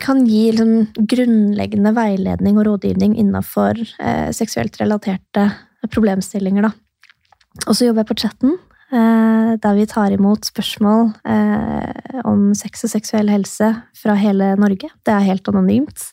kan 0.00 0.22
gi 0.26 0.50
liksom, 0.54 1.06
grunnleggende 1.10 1.92
veiledning 1.96 2.60
og 2.60 2.68
rådgivning 2.68 3.16
innenfor 3.18 3.80
eh, 3.98 4.30
seksuelt 4.34 4.78
relaterte 4.80 5.48
problemstillinger. 5.92 6.68
Da. 6.68 6.72
Og 7.66 7.76
så 7.76 7.88
jobber 7.88 8.04
jeg 8.04 8.10
på 8.10 8.18
chatten, 8.22 8.54
eh, 8.94 9.50
der 9.62 9.76
vi 9.78 9.86
tar 9.90 10.14
imot 10.14 10.46
spørsmål 10.48 11.10
eh, 11.26 12.20
om 12.24 12.52
sex 12.58 12.86
og 12.86 12.92
seksuell 12.94 13.30
helse 13.32 13.72
fra 13.98 14.16
hele 14.18 14.52
Norge. 14.60 14.90
Det 15.06 15.14
er 15.14 15.26
helt 15.26 15.50
anonymt. 15.50 16.10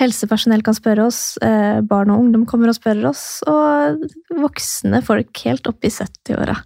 Helsepersonell 0.00 0.64
kan 0.66 0.76
spørre 0.76 1.08
oss, 1.08 1.38
eh, 1.42 1.80
barn 1.80 2.12
og 2.12 2.26
ungdom 2.26 2.44
kommer 2.48 2.72
og 2.72 2.76
spør 2.78 3.06
oss, 3.14 3.40
og 3.48 4.04
voksne 4.36 5.00
folk 5.06 5.44
helt 5.46 5.72
opp 5.72 5.88
i 5.88 5.94
70-åra. 5.94 6.58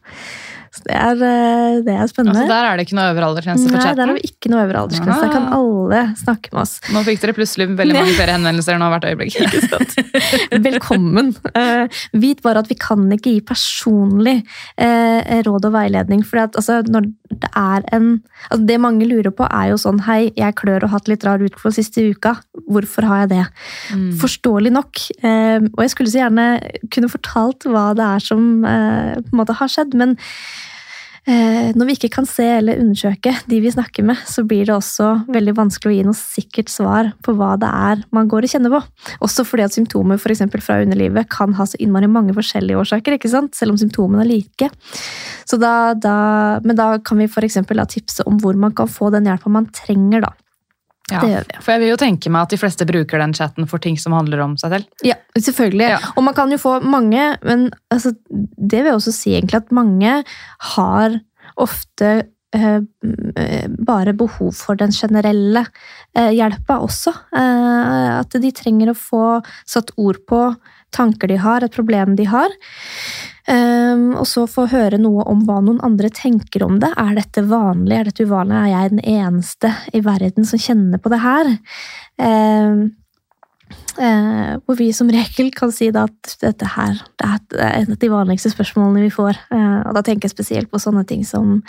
Så 0.75 0.83
det 0.89 0.95
er, 0.99 1.21
eh, 1.23 1.77
det 1.87 1.93
er 1.95 2.09
spennende. 2.11 2.35
Altså, 2.35 2.51
der 2.51 2.65
er 2.67 2.77
det 2.81 2.85
ikke 2.89 2.97
noe 2.99 3.11
øvre 3.13 3.27
aldersgrense 3.29 3.69
chatten 3.69 3.79
Nei, 3.79 3.95
der 3.95 4.03
er 4.03 4.11
har 4.11 4.17
vi 4.19 4.27
ikke 4.27 4.51
noe 4.51 4.63
øvre 4.65 4.81
aldersgrense. 4.83 5.21
Der 5.23 5.31
kan 5.31 5.45
Ah. 5.45 5.59
alle 5.61 6.01
snakke 6.19 6.51
med 6.53 6.61
oss. 6.65 6.73
Nå 6.91 7.03
fikk 7.07 7.21
dere 7.23 7.35
plutselig 7.37 7.69
veldig 7.79 7.95
mange 7.95 8.15
flere 8.19 8.35
henvendelser 8.35 8.81
nå 8.83 8.89
hvert 8.91 9.07
øyeblikk. 9.07 9.37
Velkommen. 10.67 11.31
Eh, 11.55 11.87
vit 12.19 12.43
bare 12.43 12.59
at 12.65 12.69
vi 12.73 12.75
kan 12.81 13.07
ikke 13.15 13.35
gi 13.37 13.41
personlig 13.47 14.37
eh, 14.77 15.43
råd 15.47 15.69
og 15.71 15.73
veiledning. 15.77 16.25
For 16.27 16.43
altså, 16.43 16.81
når 16.91 17.07
det 17.31 17.51
er 17.55 17.87
en 17.95 18.09
altså, 18.51 18.67
Det 18.67 18.81
mange 18.81 19.07
lurer 19.07 19.31
på, 19.35 19.47
er 19.47 19.71
jo 19.73 19.79
sånn 19.81 20.03
Hei, 20.09 20.33
jeg 20.37 20.55
klør 20.59 20.85
og 20.85 20.91
har 20.91 20.99
hatt 20.99 21.09
litt 21.11 21.25
rar 21.27 21.39
utflod 21.45 21.75
siste 21.79 22.03
uka. 22.11 22.35
Hvorfor 22.67 23.07
har 23.09 23.25
jeg 23.25 23.33
det? 23.37 23.47
Mm. 23.95 24.11
Forståelig 24.21 24.75
nok. 24.75 25.07
Og 25.23 25.81
jeg 25.87 25.95
skulle 25.95 26.11
så 26.11 26.23
gjerne 26.25 26.49
kunne 26.91 27.11
fortalt 27.13 27.67
hva 27.71 27.87
det 27.97 28.05
er 28.17 28.23
som 28.25 28.45
på 28.65 29.31
en 29.33 29.39
måte 29.39 29.55
har 29.59 29.71
skjedd, 29.71 29.95
men 29.99 30.17
når 31.25 31.89
vi 31.89 31.95
ikke 31.97 32.11
kan 32.13 32.27
se 32.29 32.45
eller 32.59 32.81
undersøke 32.83 33.33
de 33.49 33.61
vi 33.65 33.73
snakker 33.73 34.05
med, 34.05 34.21
så 34.29 34.45
blir 34.45 34.67
det 34.69 34.75
også 34.75 35.09
veldig 35.33 35.55
vanskelig 35.57 35.93
å 35.93 35.97
gi 35.97 36.05
noe 36.05 36.19
sikkert 36.19 36.73
svar 36.73 37.11
på 37.25 37.33
hva 37.39 37.55
det 37.61 37.71
er 37.71 38.03
man 38.15 38.29
går 38.29 38.45
og 38.45 38.53
kjenner 38.53 38.75
på. 38.75 38.83
Også 39.25 39.47
fordi 39.49 39.65
at 39.65 39.77
symptomer 39.77 40.21
for 40.21 40.35
fra 40.61 40.81
underlivet 40.85 41.31
kan 41.33 41.57
ha 41.57 41.65
så 41.67 41.81
innmari 41.81 42.11
mange 42.11 42.37
forskjellige 42.37 42.81
årsaker, 42.83 43.17
ikke 43.17 43.33
sant? 43.33 43.57
selv 43.57 43.75
om 43.75 43.81
symptomene 43.81 44.25
er 44.25 44.33
like. 44.35 44.71
Da, 45.55 45.95
da, 45.95 46.17
men 46.65 46.77
da 46.77 46.99
kan 46.99 47.21
vi 47.23 47.31
for 47.31 47.47
da 47.47 47.87
tipse 47.89 48.25
om 48.29 48.41
hvor 48.43 48.57
man 48.59 48.75
kan 48.77 48.91
få 48.91 49.11
den 49.15 49.29
hjelpa 49.31 49.53
man 49.53 49.71
trenger. 49.73 50.27
da. 50.27 50.35
Ja, 51.13 51.21
for 51.61 51.75
jeg 51.75 51.83
vil 51.83 51.91
jo 51.91 51.99
tenke 52.01 52.31
meg 52.33 52.47
at 52.47 52.55
de 52.55 52.59
fleste 52.61 52.87
bruker 52.89 53.21
den 53.21 53.35
chatten 53.37 53.67
for 53.69 53.83
ting 53.83 53.99
som 54.01 54.15
handler 54.17 54.41
om 54.41 54.55
seg 54.61 54.73
selv. 54.73 55.03
Ja, 55.05 55.19
selvfølgelig. 55.37 55.89
Ja. 55.93 55.99
Og 56.17 56.25
man 56.25 56.37
kan 56.37 56.53
jo 56.53 56.61
få 56.61 56.79
mange, 56.81 57.27
men 57.45 57.67
altså, 57.93 58.15
det 58.31 58.81
vil 58.81 58.89
jeg 58.89 59.01
også 59.01 59.13
si 59.13 59.35
egentlig 59.37 59.61
at 59.61 59.75
mange 59.77 60.15
har 60.73 61.19
ofte 61.61 62.15
eh, 62.57 62.81
bare 63.85 64.17
behov 64.17 64.55
for 64.57 64.81
den 64.81 64.95
generelle 64.97 65.67
eh, 66.17 66.33
hjelpa 66.33 66.81
også. 66.87 67.13
Eh, 67.37 68.09
at 68.23 68.41
de 68.41 68.55
trenger 68.57 68.95
å 68.95 68.99
få 68.99 69.27
satt 69.69 69.93
ord 70.01 70.25
på 70.25 70.47
tanker 70.95 71.29
de 71.29 71.37
har, 71.43 71.65
et 71.67 71.75
problem 71.75 72.17
de 72.17 72.31
har. 72.31 72.49
Um, 73.45 74.15
og 74.17 74.25
så 74.25 74.47
få 74.49 74.65
høre 74.73 74.97
noe 74.97 75.27
om 75.29 75.43
hva 75.45 75.59
noen 75.61 75.83
andre 75.85 76.09
tenker 76.09 76.65
om 76.65 76.79
det. 76.81 76.89
Er 76.97 77.15
dette 77.19 77.45
vanlig? 77.45 77.99
Er 77.99 78.09
dette 78.09 78.25
uvanlig? 78.25 78.57
Er 78.57 78.71
jeg 78.73 78.93
den 78.95 79.03
eneste 79.05 79.73
i 79.93 80.01
verden 80.05 80.49
som 80.49 80.63
kjenner 80.65 81.03
på 81.03 81.13
det 81.13 81.21
her? 81.21 81.51
Um, 82.17 82.95
eh, 83.99 84.55
hvor 84.65 84.79
vi 84.79 84.89
som 84.97 85.11
regel 85.13 85.51
kan 85.55 85.73
si 85.75 85.91
at 85.93 86.37
dette 86.41 86.71
her 86.75 86.97
det 87.21 87.29
er 87.29 87.83
et- 87.83 87.91
av 87.91 87.99
de 87.99 88.09
vanligste 88.09 88.53
spørsmålene 88.55 89.05
vi 89.05 89.13
får. 89.13 89.37
Eh, 89.53 89.83
og 89.89 89.95
da 89.95 90.03
tenker 90.03 90.29
jeg 90.29 90.37
spesielt 90.37 90.71
på 90.71 90.81
sånne 90.81 91.07
ting 91.07 91.25
som 91.25 91.63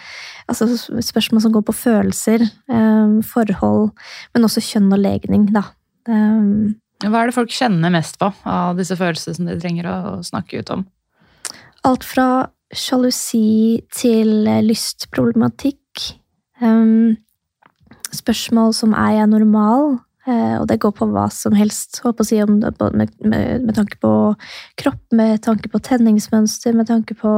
altså 0.47 0.67
spørsmål 1.01 1.41
som 1.41 1.51
går 1.51 1.65
på 1.65 1.75
følelser, 1.75 2.41
eh, 2.69 3.21
forhold, 3.21 3.91
men 4.33 4.43
også 4.43 4.63
kjønn 4.63 4.93
og 4.93 4.99
legning. 4.99 5.51
da. 5.51 5.63
Um, 6.07 6.75
Hva 7.01 7.23
er 7.23 7.25
det 7.27 7.35
folk 7.35 7.49
kjenner 7.49 7.91
mest 7.91 8.17
på 8.17 8.33
av 8.45 8.77
disse 8.77 8.95
følelsene 8.95 9.35
som 9.35 9.45
de 9.45 9.59
trenger 9.59 9.83
å 9.85 10.23
snakke 10.23 10.59
ut 10.59 10.69
om? 10.71 10.85
Alt 11.85 12.05
fra 12.07 12.29
sjalusi 12.73 13.81
til 13.93 14.47
eh, 14.49 14.63
lystproblematikk. 14.65 16.07
Um, 16.63 17.15
spørsmål 18.15 18.73
som 18.73 18.95
er 18.97 19.19
jeg 19.19 19.31
normal? 19.31 19.99
Eh, 20.25 20.55
og 20.57 20.65
det 20.71 20.79
går 20.81 20.95
på 20.97 21.07
hva 21.13 21.27
som 21.33 21.53
helst. 21.53 21.99
Si 22.01 22.39
om 22.41 22.57
det, 22.63 22.73
med, 22.97 23.13
med, 23.21 23.67
med 23.67 23.75
tanke 23.77 23.99
på 24.01 24.11
kropp, 24.81 25.03
med 25.13 25.43
tanke 25.45 25.69
på 25.69 25.81
tenningsmønster, 25.85 26.73
med 26.73 26.89
tanke 26.89 27.13
på 27.19 27.33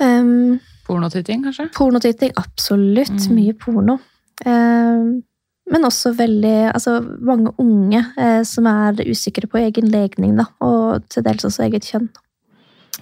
um, 0.00 0.56
Pornotitting, 0.84 1.44
kanskje? 1.44 1.68
Pornotitting, 1.76 2.32
absolutt. 2.40 3.28
Mm. 3.28 3.36
Mye 3.36 3.54
porno. 3.56 3.98
Um, 4.44 5.22
men 5.70 5.86
også 5.86 6.10
veldig 6.12 6.74
Altså 6.74 6.98
mange 7.00 7.54
unge 7.62 8.02
eh, 8.20 8.42
som 8.44 8.66
er 8.68 8.98
usikre 9.08 9.48
på 9.48 9.62
egen 9.62 9.88
legning, 9.92 10.36
da, 10.36 10.48
og 10.64 11.06
til 11.12 11.24
dels 11.24 11.44
også 11.48 11.68
eget 11.68 11.88
kjønn. 11.88 12.10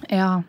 Ja. 0.09 0.41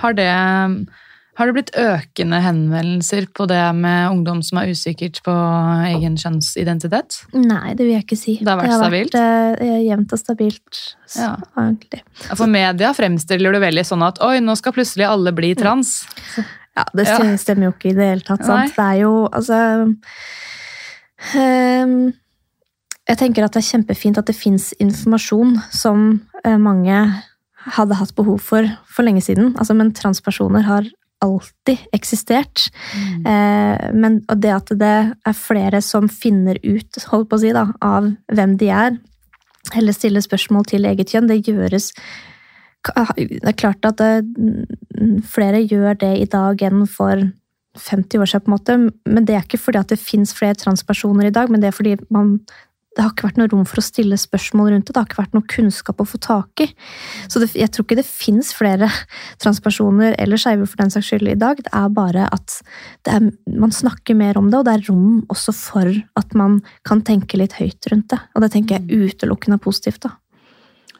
Har 0.00 0.12
det, 0.14 0.28
har 0.30 1.46
det 1.48 1.54
blitt 1.56 1.70
økende 1.74 2.38
henvendelser 2.44 3.26
på 3.34 3.46
det 3.50 3.62
med 3.74 4.10
ungdom 4.12 4.42
som 4.46 4.60
er 4.62 4.70
usikkert 4.70 5.18
på 5.26 5.34
egen 5.88 6.14
kjønnsidentitet? 6.20 7.24
Nei, 7.34 7.72
det 7.74 7.86
vil 7.88 7.94
jeg 7.96 8.04
ikke 8.06 8.18
si. 8.20 8.36
Det 8.38 8.46
har 8.52 8.60
vært 8.60 8.76
stabilt? 8.78 9.16
vært 9.18 9.64
uh, 9.64 9.80
jevnt 9.88 10.12
og 10.14 10.18
stabilt, 10.22 10.82
Ja. 11.18 11.32
egentlig. 11.58 12.02
For 12.38 12.46
media 12.46 12.92
fremstiller 12.94 13.52
det 13.56 13.60
veldig 13.66 13.84
sånn 13.88 14.06
at 14.06 14.22
oi, 14.22 14.36
nå 14.40 14.54
skal 14.56 14.72
plutselig 14.78 15.08
alle 15.10 15.32
bli 15.34 15.54
trans. 15.58 16.00
Ja, 16.78 16.84
det 16.94 17.02
Ja. 17.08 17.16
stem- 17.18 17.36
stemmer 17.36 17.66
jo 17.66 17.72
ikke 17.74 17.88
i 17.90 17.94
det 17.98 18.04
hele 18.06 18.22
tatt. 18.22 18.40
Nei. 18.46 18.68
Sant? 18.68 18.76
Det 18.76 18.84
er 18.86 18.98
jo 19.02 19.14
altså 19.34 19.56
um, 21.34 22.12
Jeg 23.10 23.18
tenker 23.18 23.44
at 23.44 23.56
det 23.56 23.62
er 23.64 23.68
kjempefint 23.72 24.20
at 24.20 24.28
det 24.30 24.36
fins 24.38 24.70
informasjon 24.80 25.56
som 25.74 26.04
eh, 26.44 26.56
mange 26.62 27.00
hadde 27.76 27.98
hatt 27.98 28.14
behov 28.16 28.40
for 28.44 28.66
for 28.88 29.06
lenge 29.06 29.22
siden. 29.24 29.54
Altså, 29.58 29.76
men 29.76 29.92
transpersoner 29.96 30.64
har 30.66 30.88
alltid 31.20 31.78
eksistert. 31.92 32.70
Eh, 33.26 33.90
men 33.92 34.20
og 34.30 34.40
det 34.40 34.54
at 34.54 34.72
det 34.80 34.96
er 35.12 35.36
flere 35.36 35.82
som 35.84 36.08
finner 36.08 36.58
ut 36.64 37.00
holdt 37.10 37.30
på 37.30 37.38
å 37.38 37.42
si 37.42 37.52
da, 37.56 37.68
av 37.84 38.08
hvem 38.32 38.56
de 38.60 38.70
er, 38.72 38.96
eller 39.76 39.96
stiller 39.96 40.24
spørsmål 40.24 40.66
til 40.70 40.88
eget 40.88 41.12
kjønn, 41.12 41.28
det 41.28 41.42
gjøres 41.48 41.92
Det 42.80 43.44
er 43.44 43.58
klart 43.60 43.84
at 43.84 43.98
det, 44.00 44.24
flere 45.28 45.60
gjør 45.60 45.98
det 46.00 46.14
i 46.16 46.28
dag 46.32 46.62
enn 46.64 46.86
for 46.88 47.26
50 47.76 48.22
år 48.22 48.30
siden, 48.30 48.46
på 48.46 48.48
en 48.48 48.54
måte, 48.54 48.76
men 49.04 49.26
det 49.28 49.34
er 49.36 49.44
ikke 49.44 49.60
fordi 49.60 49.78
at 49.82 49.92
det 49.92 50.00
fins 50.00 50.32
flere 50.34 50.56
transpersoner 50.56 51.28
i 51.28 51.34
dag, 51.34 51.50
men 51.52 51.60
det 51.60 51.68
er 51.68 51.76
fordi 51.76 51.98
man 52.08 52.38
det 52.96 53.04
har 53.04 53.12
ikke 53.12 53.28
vært 53.28 53.36
noe 53.38 53.50
rom 53.52 53.66
for 53.68 53.78
å 53.78 53.84
stille 53.86 54.16
spørsmål 54.18 54.72
rundt 54.72 54.88
det. 54.88 54.94
Det 54.94 54.98
har 54.98 55.06
ikke 55.06 55.20
vært 55.20 55.36
noe 55.36 55.46
kunnskap 55.50 56.00
å 56.02 56.06
få 56.10 56.18
tak 56.22 56.62
i. 56.64 56.66
Så 57.30 57.38
det, 57.42 57.52
jeg 57.54 57.70
tror 57.70 57.86
ikke 57.86 58.00
det 58.00 58.06
fins 58.08 58.50
flere 58.56 58.88
transpersoner 59.42 60.16
eller 60.18 60.40
skeive 60.40 60.66
for 60.66 60.82
den 60.82 60.90
saks 60.90 61.12
skyld 61.12 61.30
i 61.30 61.36
dag. 61.38 61.62
Det 61.62 61.70
er 61.70 61.92
bare 61.94 62.26
at 62.34 62.58
det 63.06 63.14
er, 63.14 63.30
man 63.62 63.74
snakker 63.74 64.18
mer 64.18 64.40
om 64.40 64.50
det, 64.50 64.58
og 64.58 64.66
det 64.66 64.74
er 64.74 64.88
rom 64.90 65.22
også 65.30 65.54
for 65.54 65.92
at 66.18 66.34
man 66.38 66.58
kan 66.86 67.04
tenke 67.06 67.38
litt 67.38 67.54
høyt 67.60 67.92
rundt 67.92 68.10
det. 68.10 68.18
Og 68.34 68.42
det 68.42 68.50
tenker 68.56 68.80
jeg 68.80 69.06
utelukkende 69.06 69.60
er 69.60 69.64
positivt. 69.70 70.02
da. 70.08 70.16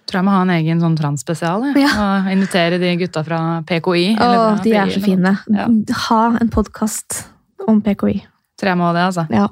Tror 0.06 0.22
jeg 0.22 0.26
må 0.30 0.38
ha 0.38 0.46
en 0.46 0.56
egen 0.60 0.80
sånn 0.82 0.98
transspesial. 0.98 1.72
Ja. 1.74 1.86
Ja. 1.90 2.08
Og 2.22 2.32
invitere 2.36 2.78
de 2.82 2.96
gutta 3.02 3.26
fra 3.26 3.40
PKI. 3.66 4.12
Å, 4.14 4.32
de 4.62 4.78
er 4.78 4.94
så 4.94 5.02
fine. 5.02 5.36
Ja. 5.50 5.66
Ha 6.06 6.24
en 6.38 6.54
podkast 6.54 7.24
om 7.66 7.82
PKI. 7.82 8.20
Tror 8.60 8.76
jeg 8.76 8.78
må 8.78 8.94
det, 8.94 9.10
altså. 9.10 9.26
Ja. 9.34 9.50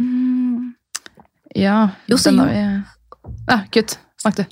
Mm. 0.00 0.74
Ja, 1.54 1.90
Jo, 2.10 2.18
så 2.18 2.30
den 2.30 2.40
har 2.42 2.48
vi 2.50 2.62
Ja, 3.48 3.60
kutt. 3.70 3.98
Snakk 4.24 4.36
du. 4.40 4.44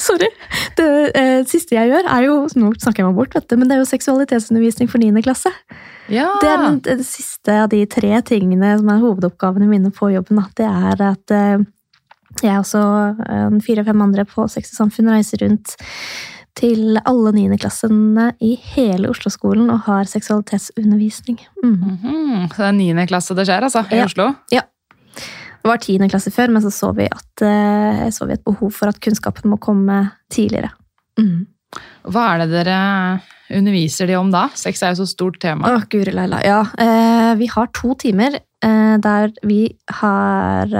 Sorry. 0.00 0.28
Det 0.78 0.88
eh, 1.18 1.42
siste 1.46 1.76
jeg 1.76 1.90
gjør, 1.90 2.06
er 2.08 2.24
jo 2.24 2.36
Nå 2.56 2.70
snakker 2.80 3.02
jeg 3.02 3.10
meg 3.10 3.18
bort, 3.18 3.34
vet 3.36 3.48
du, 3.50 3.56
men 3.60 3.68
det 3.68 3.76
er 3.76 3.82
jo 3.82 3.90
seksualitetsundervisning 3.90 4.88
for 4.90 5.02
9. 5.02 5.22
klasse. 5.26 5.52
Ja! 6.08 6.30
Det 6.40 6.48
er 6.48 6.62
den, 6.64 6.78
den, 6.86 7.02
siste 7.04 7.58
av 7.64 7.68
de 7.72 7.82
tre 7.90 8.14
tingene 8.24 8.72
som 8.80 8.88
er 8.88 9.02
hovedoppgavene 9.02 9.68
mine 9.68 9.92
på 9.94 10.08
jobben. 10.14 10.40
Det 10.56 10.64
er 10.64 11.04
at 11.10 11.34
eh, 11.36 11.66
jeg 12.40 12.54
og 12.54 12.64
også 12.64 12.82
eh, 13.28 13.60
fire-fem 13.66 14.06
andre 14.08 14.24
på 14.28 14.48
Sex 14.48 14.72
og 14.72 14.80
Samfunn 14.82 15.12
reiser 15.12 15.44
rundt 15.44 15.76
til 16.58 16.98
alle 17.06 17.34
niendeklassene 17.36 18.32
i 18.42 18.54
hele 18.72 19.12
Oslo-skolen 19.12 19.68
og 19.70 19.84
har 19.86 20.08
seksualitetsundervisning. 20.10 21.38
Mm. 21.62 21.76
Mhm, 21.76 22.48
Så 22.50 22.64
det 22.64 22.70
er 22.72 22.76
niende 22.80 23.06
klasse 23.06 23.36
det 23.36 23.46
skjer, 23.46 23.68
altså, 23.68 23.84
i 23.92 24.00
Ja. 24.00 24.08
Oslo? 24.08 24.32
Det 25.68 25.74
var 25.74 25.80
tiende 25.84 26.06
klasse 26.08 26.30
før, 26.32 26.48
men 26.48 26.62
så 26.64 26.70
så 26.72 26.88
vi, 26.96 27.04
at, 27.12 27.42
eh, 27.44 28.06
så 28.08 28.24
vi 28.24 28.32
et 28.38 28.44
behov 28.46 28.70
for 28.72 28.88
at 28.88 28.96
kunnskapen 29.04 29.50
må 29.52 29.58
komme 29.60 29.98
tidligere. 30.32 30.70
Mm. 31.20 31.42
Hva 32.08 32.22
er 32.30 32.38
det 32.40 32.46
dere 32.54 32.76
underviser 33.52 34.08
de 34.08 34.16
om 34.16 34.30
da? 34.32 34.46
Sex 34.56 34.80
er 34.80 34.94
jo 34.94 35.02
så 35.02 35.08
stort 35.10 35.36
tema. 35.42 35.68
Å, 35.68 35.82
guri 35.92 36.14
leila. 36.16 36.40
Ja, 36.40 36.62
eh, 36.80 37.34
vi 37.36 37.50
har 37.52 37.68
to 37.76 37.92
timer 38.00 38.38
eh, 38.40 38.96
der 39.04 39.36
vi 39.44 39.58
har 40.00 40.72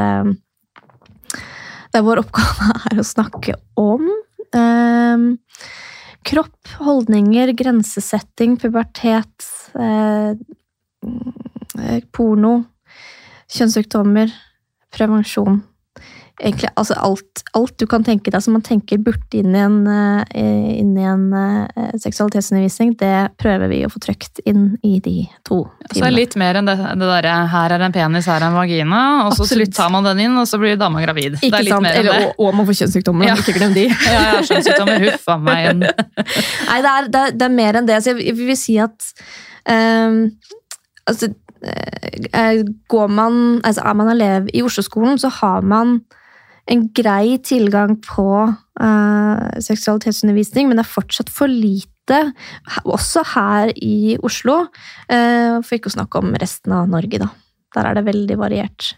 Der 1.92 2.08
vår 2.08 2.24
oppgave 2.24 2.72
er 2.94 3.04
å 3.04 3.06
snakke 3.12 3.60
om 3.76 4.08
kropp, 6.24 6.74
holdninger, 6.80 7.52
grensesetting, 7.60 8.56
pubertet, 8.56 9.52
eh, 9.76 10.32
porno, 12.08 12.56
kjønnssykdommer, 13.52 14.32
prevensjon. 14.94 15.62
Egentlig 16.38 16.68
altså 16.78 16.94
alt, 17.02 17.40
alt 17.58 17.72
du 17.82 17.86
kan 17.90 18.04
tenke 18.06 18.30
deg 18.30 18.38
som 18.44 18.52
man 18.54 18.62
tenker 18.62 19.00
burde 19.02 19.40
inn 19.40 19.56
i 19.56 19.58
en, 19.58 19.78
eh, 19.90 20.68
inn 20.78 20.92
i 20.94 21.02
en 21.02 21.24
eh, 21.34 21.88
seksualitetsundervisning, 21.98 22.92
det 23.00 23.32
prøver 23.42 23.66
vi 23.72 23.80
å 23.82 23.90
få 23.90 23.98
trykt 24.04 24.38
inn 24.46 24.76
i 24.86 25.00
de 25.02 25.24
to 25.42 25.64
Så 25.90 25.98
det 25.98 26.06
er 26.06 26.14
litt 26.14 26.36
mer 26.38 26.60
enn 26.60 26.70
det, 26.70 26.76
det 26.78 27.08
derre 27.10 27.32
'her 27.50 27.74
er 27.74 27.82
en 27.88 27.96
penis, 27.96 28.26
her 28.30 28.38
er 28.38 28.46
en 28.52 28.54
vagina', 28.54 29.26
og 29.26 29.32
så 29.34 29.42
Absolutt. 29.48 29.74
tar 29.74 29.90
man 29.90 30.04
den 30.06 30.20
inn, 30.28 30.38
og 30.38 30.46
så 30.46 30.60
blir 30.62 30.78
dama 30.78 31.02
gravid. 31.02 31.40
Ikke 31.42 31.64
sant? 31.66 31.86
Eller, 31.90 32.28
og, 32.28 32.38
og 32.38 32.54
man 32.54 32.66
får 32.70 32.78
kjønnssykdommer, 32.84 33.26
Ja. 33.26 33.34
ikke 33.34 33.58
glem 33.58 33.74
de. 33.74 33.88
Ja, 34.06 34.22
ja, 34.36 34.40
kjønnssykdommer, 34.46 35.10
huff 35.10 35.26
a 35.28 35.38
meg. 35.38 35.66
en- 35.70 35.80
Nei, 36.70 36.78
det 36.86 36.90
er, 36.94 37.08
det, 37.10 37.20
er, 37.26 37.30
det 37.34 37.42
er 37.50 37.54
mer 37.58 37.74
enn 37.82 37.86
det. 37.90 37.98
Så 38.04 38.14
jeg 38.14 38.36
vil 38.38 38.56
si 38.56 38.78
at 38.78 39.10
um, 39.66 40.30
altså, 41.04 41.34
går 42.88 43.08
man, 43.10 43.60
altså 43.64 43.82
Er 43.84 43.94
man 43.98 44.10
elev 44.12 44.48
i 44.54 44.62
Oslo-skolen, 44.62 45.18
så 45.18 45.30
har 45.40 45.62
man 45.62 46.00
en 46.68 46.88
grei 46.92 47.38
tilgang 47.40 47.96
på 48.04 48.28
uh, 48.48 49.60
seksualitetsundervisning, 49.64 50.68
men 50.68 50.78
det 50.78 50.84
er 50.84 50.92
fortsatt 50.92 51.32
for 51.32 51.50
lite, 51.50 52.20
også 52.84 53.24
her 53.34 53.72
i 53.76 54.18
Oslo. 54.24 54.66
Uh, 55.08 55.58
for 55.64 55.78
ikke 55.78 55.92
å 55.92 55.96
snakke 55.96 56.20
om 56.20 56.34
resten 56.40 56.74
av 56.76 56.90
Norge, 56.92 57.22
da. 57.24 57.30
Der 57.76 57.88
er 57.88 57.98
det 57.98 58.06
veldig 58.08 58.38
variert. 58.40 58.94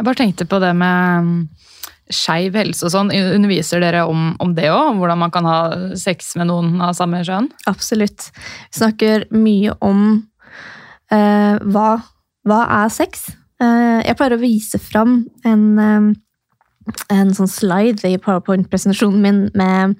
Jeg 0.00 0.06
bare 0.06 0.16
tenkte 0.16 0.48
på 0.48 0.60
det 0.62 0.72
med 0.76 1.26
mm, 1.26 1.36
skeiv 2.12 2.56
helse 2.56 2.86
og 2.88 2.92
sånn. 2.94 3.12
Underviser 3.12 3.82
dere 3.84 4.06
om, 4.08 4.30
om 4.40 4.54
det 4.56 4.70
òg? 4.72 4.96
Hvordan 4.96 5.20
man 5.20 5.32
kan 5.34 5.48
ha 5.48 5.58
sex 5.98 6.34
med 6.40 6.48
noen 6.50 6.80
av 6.84 6.94
samme 6.98 7.22
kjønn? 7.26 7.50
Absolutt. 7.70 8.30
Vi 8.70 8.80
snakker 8.80 9.26
mye 9.36 9.76
om 9.84 10.02
eh, 10.08 10.29
hva, 11.10 11.90
hva 12.46 12.58
er 12.80 12.90
sex. 12.94 13.28
Eh, 13.60 14.00
jeg 14.06 14.16
pleier 14.16 14.36
å 14.36 14.40
vise 14.40 14.80
fram 14.80 15.16
en, 15.44 15.64
eh, 15.78 16.10
en 17.12 17.32
sånn 17.36 17.50
slide 17.50 18.08
i 18.08 18.16
powerpoint-presentasjonen 18.16 19.20
min 19.20 19.40
med 19.54 19.96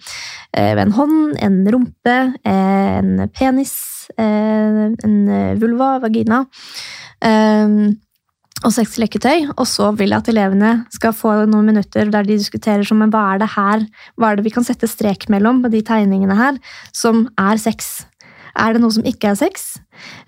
med, 0.57 0.79
en 0.79 0.93
hånd, 0.97 1.37
en 1.39 1.67
rumpe, 1.69 2.17
eh, 2.45 2.99
en 2.99 3.29
penis, 3.29 4.09
eh, 4.17 4.95
en 5.05 5.59
vulva, 5.61 5.99
vagina. 6.01 6.47
eh, 7.23 7.93
og 8.61 8.73
seks 8.75 8.99
leketøy, 9.01 9.47
og 9.57 9.65
så 9.65 9.89
vil 9.97 10.13
jeg 10.13 10.21
at 10.21 10.29
elevene 10.29 10.73
skal 10.93 11.15
få 11.17 11.47
noen 11.49 11.71
minutter 11.71 12.11
der 12.13 12.27
de 12.29 12.37
diskuterer 12.37 12.85
som 12.85 13.01
hva 13.01 13.23
er 13.35 13.39
det 13.41 13.49
her, 13.55 13.87
hva 14.21 14.33
er 14.33 14.37
det 14.37 14.45
vi 14.45 14.53
kan 14.53 14.67
sette 14.67 14.89
strek 14.91 15.31
mellom 15.33 15.63
på 15.65 15.71
de 15.73 15.81
tegningene 15.81 16.37
her, 16.37 16.59
som 16.93 17.29
er 17.41 17.57
sex. 17.57 18.05
Er 18.59 18.73
det 18.75 18.81
noe 18.83 18.95
som 18.95 19.05
ikke 19.07 19.31
er 19.33 19.39
sex? 19.39 19.79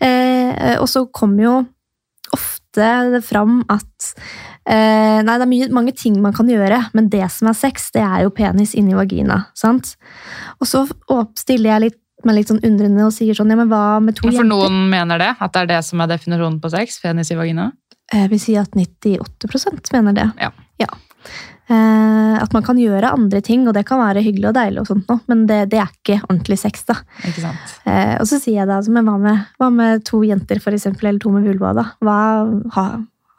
Eh, 0.01 0.77
og 0.81 0.89
så 0.91 1.07
kommer 1.15 1.43
jo 1.47 1.55
ofte 2.33 2.87
det 3.13 3.21
fram 3.27 3.59
at 3.69 4.13
eh, 4.65 5.19
Nei, 5.23 5.35
det 5.37 5.45
er 5.45 5.51
mye, 5.51 5.69
mange 5.75 5.93
ting 5.93 6.17
man 6.25 6.33
kan 6.33 6.49
gjøre, 6.49 6.79
men 6.97 7.11
det 7.13 7.27
som 7.35 7.51
er 7.51 7.57
sex, 7.59 7.91
det 7.93 8.01
er 8.05 8.23
jo 8.25 8.31
penis 8.33 8.73
inni 8.79 8.95
vagina. 8.97 9.43
sant? 9.59 9.97
Og 10.61 10.67
så 10.71 10.87
oppstiller 11.13 11.75
jeg 11.75 11.85
litt, 11.89 11.99
meg 12.25 12.39
litt 12.39 12.49
sånn 12.53 12.63
undrende 12.65 13.05
og 13.05 13.13
sier 13.13 13.35
sånn 13.35 13.51
Ja, 13.51 13.57
men 13.59 13.69
hva 13.69 13.99
med 14.01 14.15
to 14.17 14.29
For 14.29 14.33
jenter? 14.33 14.49
noen 14.49 14.89
mener 14.93 15.19
det, 15.19 15.33
at 15.43 15.53
det 15.53 15.63
er 15.65 15.71
det 15.75 15.81
som 15.85 16.01
er 16.01 16.13
definisjonen 16.15 16.61
på 16.63 16.71
sex. 16.71 17.01
Penis 17.03 17.33
i 17.35 17.39
vagina. 17.39 17.73
Jeg 18.13 18.29
vil 18.31 18.41
si 18.41 18.55
at 18.61 18.71
98% 18.79 19.93
mener 19.97 20.13
det. 20.17 20.29
Ja. 20.41 20.53
Eh, 20.81 20.89
at 21.73 22.53
man 22.55 22.65
kan 22.67 22.81
gjøre 22.81 23.13
andre 23.15 23.41
ting, 23.45 23.67
og 23.69 23.77
det 23.77 23.85
kan 23.89 24.01
være 24.03 24.25
hyggelig 24.25 24.51
og 24.51 24.57
deilig, 24.57 24.83
og 24.83 24.91
sånt 24.91 25.09
nå, 25.11 25.19
men 25.31 25.47
det, 25.51 25.61
det 25.73 25.81
er 25.83 25.93
ikke 25.93 26.19
ordentlig 26.27 26.59
sex. 26.61 26.85
da. 26.89 26.99
Ikke 27.29 27.45
sant? 27.45 27.77
Eh, 27.89 28.15
og 28.19 28.27
så 28.29 28.41
sier 28.43 28.63
jeg 28.63 28.71
da, 28.71 28.81
altså, 28.81 28.95
men 28.95 29.09
hva 29.09 29.17
med, 29.23 29.47
hva 29.63 29.71
med 29.75 30.05
to 30.09 30.23
jenter, 30.27 30.61
for 30.63 30.77
eksempel, 30.77 31.11
eller 31.11 31.23
to 31.23 31.33
med 31.35 31.47
vulva? 31.49 31.73
da? 31.79 31.87
Hva, 32.05 32.19
ha, 32.77 32.87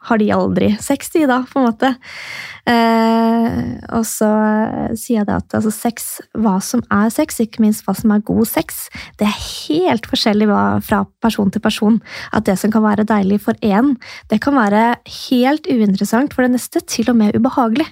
har 0.08 0.20
de 0.20 0.32
aldri 0.34 0.74
sex, 0.82 1.10
de 1.14 1.24
da, 1.28 1.42
på 1.48 1.60
en 1.60 1.68
måte? 1.68 1.94
Eh, 2.64 3.56
og 3.92 4.06
så 4.08 4.28
eh, 4.40 4.92
sier 4.96 5.18
jeg 5.18 5.28
det 5.28 5.36
at 5.36 5.56
altså, 5.58 5.72
sex, 5.74 6.06
hva 6.40 6.54
som 6.64 6.80
er 6.92 7.10
sex, 7.12 7.40
ikke 7.42 7.60
minst 7.64 7.84
hva 7.84 7.92
som 7.96 8.14
er 8.14 8.24
god 8.24 8.48
sex, 8.48 8.86
det 9.20 9.28
er 9.28 9.36
helt 9.36 10.08
forskjellig 10.08 10.48
fra 10.86 11.02
person 11.24 11.52
til 11.52 11.64
person. 11.64 11.98
At 12.36 12.48
det 12.48 12.56
som 12.60 12.72
kan 12.72 12.84
være 12.86 13.06
deilig 13.08 13.42
for 13.44 13.58
én, 13.64 13.94
det 14.32 14.40
kan 14.44 14.56
være 14.56 14.84
helt 15.28 15.68
uinteressant 15.68 16.34
for 16.34 16.46
det 16.46 16.54
neste, 16.56 16.84
til 16.88 17.12
og 17.12 17.18
med 17.20 17.36
ubehagelig. 17.36 17.88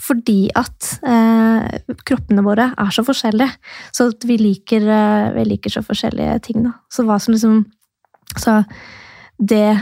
Fordi 0.00 0.40
at 0.58 0.92
eh, 1.00 1.96
kroppene 2.08 2.44
våre 2.46 2.70
er 2.76 2.94
så 2.94 3.04
forskjellige. 3.06 3.56
Så 3.96 4.10
vi 4.28 4.40
liker, 4.40 4.84
eh, 4.84 5.30
vi 5.38 5.48
liker 5.54 5.76
så 5.76 5.84
forskjellige 5.86 6.40
ting, 6.48 6.64
da. 6.68 6.76
Så 6.92 7.08
hva 7.08 7.20
som 7.20 7.36
liksom 7.36 7.64
Så 8.38 8.52
det 9.40 9.74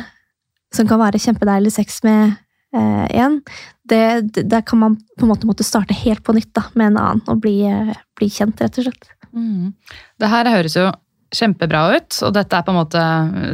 som 0.75 0.89
kan 0.89 1.01
være 1.01 1.21
kjempedeilig 1.23 1.73
sex 1.75 2.03
med 2.07 2.37
én, 2.77 3.39
det, 3.89 4.01
der 4.45 4.61
kan 4.69 4.79
man 4.83 4.97
på 5.17 5.25
en 5.25 5.31
måte 5.33 5.49
måtte 5.49 5.65
starte 5.65 5.95
helt 5.97 6.21
på 6.27 6.35
nytt 6.37 6.51
da, 6.53 6.67
med 6.77 6.91
en 6.91 6.99
annen 7.01 7.23
og 7.33 7.39
bli, 7.41 7.63
eh, 7.65 7.95
bli 8.19 8.29
kjent, 8.29 8.61
rett 8.61 8.77
og 8.83 8.85
slett. 8.89 9.09
Mm. 9.33 9.71
Det 10.21 10.29
her 10.29 10.51
høres 10.53 10.77
jo 10.77 10.91
kjempebra 11.35 11.83
ut, 11.97 12.19
og 12.25 12.35
dette 12.37 12.57
er 12.57 12.65
på 12.67 12.73
en 12.75 12.79
måte 12.79 13.03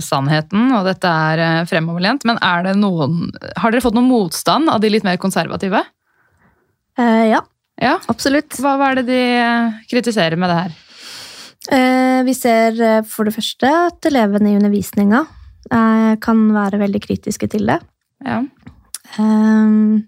sannheten, 0.03 0.68
og 0.74 0.87
dette 0.90 1.11
er 1.11 1.42
eh, 1.42 1.62
fremoverlent. 1.70 2.27
Men 2.27 2.38
er 2.42 2.66
det 2.68 2.74
noen 2.79 3.31
Har 3.59 3.70
dere 3.74 3.83
fått 3.83 3.94
noen 3.94 4.11
motstand 4.11 4.70
av 4.70 4.83
de 4.83 4.90
litt 4.90 5.07
mer 5.07 5.18
konservative? 5.22 5.85
Eh, 6.98 7.24
ja, 7.33 7.42
Ja. 7.83 7.96
absolutt. 8.11 8.55
Hva, 8.62 8.77
hva 8.79 8.90
er 8.92 9.03
det 9.03 9.07
de 9.11 9.22
eh, 9.38 9.79
kritiserer 9.90 10.38
med 10.38 10.50
det 10.50 10.59
her? 10.64 10.77
Eh, 11.74 12.20
vi 12.27 12.35
ser 12.35 12.83
eh, 12.83 13.00
for 13.09 13.24
det 13.27 13.35
første 13.38 13.70
at 13.87 14.11
elevene 14.11 14.53
i 14.53 14.59
undervisninga 14.59 15.22
eh, 15.22 15.43
kan 15.68 16.40
være 16.55 16.79
veldig 16.83 17.00
kritiske 17.07 17.48
til 17.50 17.70
det. 17.70 17.79
Ja. 18.24 18.42
Um, 19.18 20.05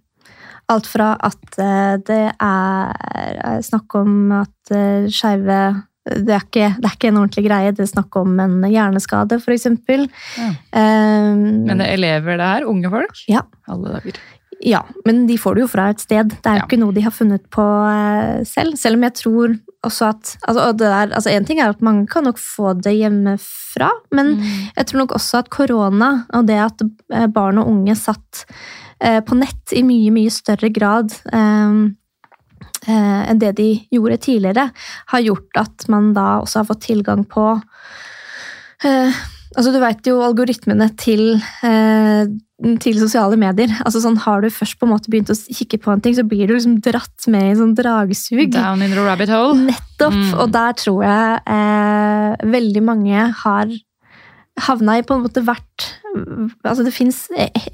alt 0.72 0.88
fra 0.90 1.12
at 1.22 1.58
eh, 1.62 1.96
det 2.06 2.22
er 2.42 2.94
eh, 2.96 3.60
snakk 3.62 3.94
om 4.00 4.32
at 4.34 4.72
skeive 5.12 5.58
det 6.06 6.30
er, 6.30 6.44
ikke, 6.44 6.68
det 6.78 6.86
er 6.86 6.94
ikke 6.94 7.08
en 7.10 7.16
ordentlig 7.18 7.42
greie. 7.48 7.72
Det 7.74 7.82
er 7.82 7.88
snakk 7.90 8.14
om 8.20 8.36
en 8.38 8.60
hjerneskade, 8.70 9.40
f.eks. 9.42 9.66
Ja. 9.66 10.50
Um, 10.70 11.40
Men 11.66 11.80
det 11.82 11.88
er 11.88 11.96
elever 11.96 12.38
det 12.38 12.46
er? 12.46 12.66
Unge 12.70 12.92
folk? 12.92 13.22
Ja. 13.26 13.42
Alle 13.66 13.96
dager. 13.96 14.20
Ja, 14.64 14.80
men 15.04 15.26
de 15.28 15.36
får 15.38 15.54
det 15.54 15.60
jo 15.66 15.68
fra 15.68 15.88
et 15.92 16.00
sted. 16.00 16.30
Det 16.30 16.46
er 16.46 16.54
jo 16.56 16.62
Ja. 16.62 16.66
ikke 16.66 16.78
noe 16.80 16.92
de 16.96 17.00
har 17.04 17.10
funnet 17.12 17.42
på 17.50 17.64
eh, 17.90 18.44
selv. 18.44 18.76
Selv 18.80 18.96
om 18.96 19.02
jeg 19.02 19.14
tror 19.14 19.56
også 19.84 20.08
at 20.08 20.36
altså, 20.48 20.68
og 20.68 20.78
det 20.78 20.86
er, 20.88 21.12
altså 21.14 21.30
En 21.30 21.44
ting 21.44 21.60
er 21.60 21.68
at 21.68 21.82
mange 21.82 22.06
kan 22.08 22.24
nok 22.24 22.38
få 22.38 22.72
det 22.80 22.94
hjemmefra, 22.96 23.90
men 24.12 24.36
Mm. 24.36 24.70
jeg 24.76 24.86
tror 24.86 24.98
nok 24.98 25.12
også 25.12 25.38
at 25.38 25.50
korona 25.50 26.24
og 26.32 26.46
det 26.46 26.56
at 26.58 26.80
eh, 27.12 27.26
barn 27.26 27.58
og 27.58 27.68
unge 27.68 27.94
satt 27.94 28.44
eh, 29.00 29.20
på 29.20 29.36
nett 29.36 29.72
i 29.76 29.82
mye, 29.82 30.10
mye 30.10 30.30
større 30.30 30.72
grad 30.72 31.12
eh, 31.32 31.92
eh, 32.88 33.30
enn 33.30 33.38
det 33.38 33.54
de 33.56 33.86
gjorde 33.92 34.16
tidligere, 34.24 34.70
har 35.06 35.20
gjort 35.20 35.56
at 35.56 35.88
man 35.88 36.12
da 36.14 36.40
også 36.40 36.60
har 36.62 36.64
fått 36.72 36.80
tilgang 36.88 37.24
på 37.28 37.60
eh, 38.84 39.12
Altså, 39.56 39.72
du 39.72 39.78
veit 39.80 40.04
jo 40.08 40.18
algoritmene 40.20 40.90
til, 41.00 41.38
eh, 41.64 42.26
til 42.82 42.98
sosiale 43.00 43.38
medier. 43.40 43.72
Altså 43.86 44.02
sånn, 44.04 44.18
Har 44.20 44.42
du 44.44 44.50
først 44.52 44.78
på 44.78 44.84
en 44.86 44.92
måte 44.92 45.08
begynt 45.12 45.32
å 45.32 45.36
kikke 45.36 45.80
på 45.80 45.92
en 45.92 46.00
ting, 46.04 46.14
så 46.14 46.26
blir 46.28 46.46
du 46.46 46.54
liksom 46.54 46.78
dratt 46.84 47.26
med 47.32 47.42
i 47.42 47.50
en 47.54 47.60
sånn 47.62 47.74
dragesug. 47.78 48.50
Down 48.52 48.82
in 48.82 48.90
the 48.92 49.00
rabbit 49.04 49.28
hole. 49.32 49.56
Nettopp! 49.56 50.12
Mm. 50.12 50.34
Og 50.40 50.52
der 50.52 50.72
tror 50.76 51.02
jeg 51.04 51.40
eh, 51.46 52.36
veldig 52.52 52.82
mange 52.84 53.32
har 53.42 53.72
havna 54.66 54.98
i 54.98 55.02
på 55.04 55.16
en 55.16 55.24
måte 55.26 55.42
hvert 55.44 55.92
Altså 56.64 56.80
det 56.80 56.94
fins 56.96 57.26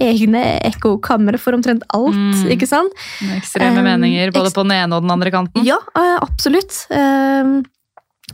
egne 0.03 0.41
ekkokamre 0.67 1.39
for 1.39 1.55
omtrent 1.55 1.85
alt, 1.95 2.17
Mm. 2.17 2.49
ikke 2.57 2.67
sant? 2.67 2.91
Ekstreme 3.37 3.79
Um, 3.79 3.85
meninger 3.87 4.33
både 4.35 4.51
på 4.51 4.65
den 4.67 4.73
ene 4.75 4.97
og 4.97 5.03
den 5.05 5.13
andre 5.15 5.31
kanten. 5.31 5.63
Ja, 5.65 5.77
eh, 5.95 6.19
absolutt. 6.19 6.75
Eh, 6.91 7.63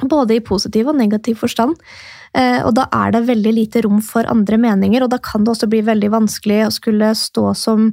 både 0.02 0.36
i 0.36 0.44
positiv 0.44 0.90
og 0.90 0.98
negativ 0.98 1.40
forstand. 1.42 1.76
Eh, 2.36 2.60
og 2.62 2.74
da 2.76 2.86
er 2.92 3.14
det 3.14 3.26
veldig 3.28 3.54
lite 3.56 3.82
rom 3.86 4.02
for 4.04 4.28
andre 4.28 4.58
meninger, 4.60 5.04
og 5.04 5.12
da 5.14 5.20
kan 5.22 5.44
det 5.44 5.54
også 5.54 5.70
bli 5.70 5.80
veldig 5.86 6.12
vanskelig 6.12 6.60
å 6.66 6.74
skulle 6.74 7.14
stå 7.16 7.52
som 7.56 7.88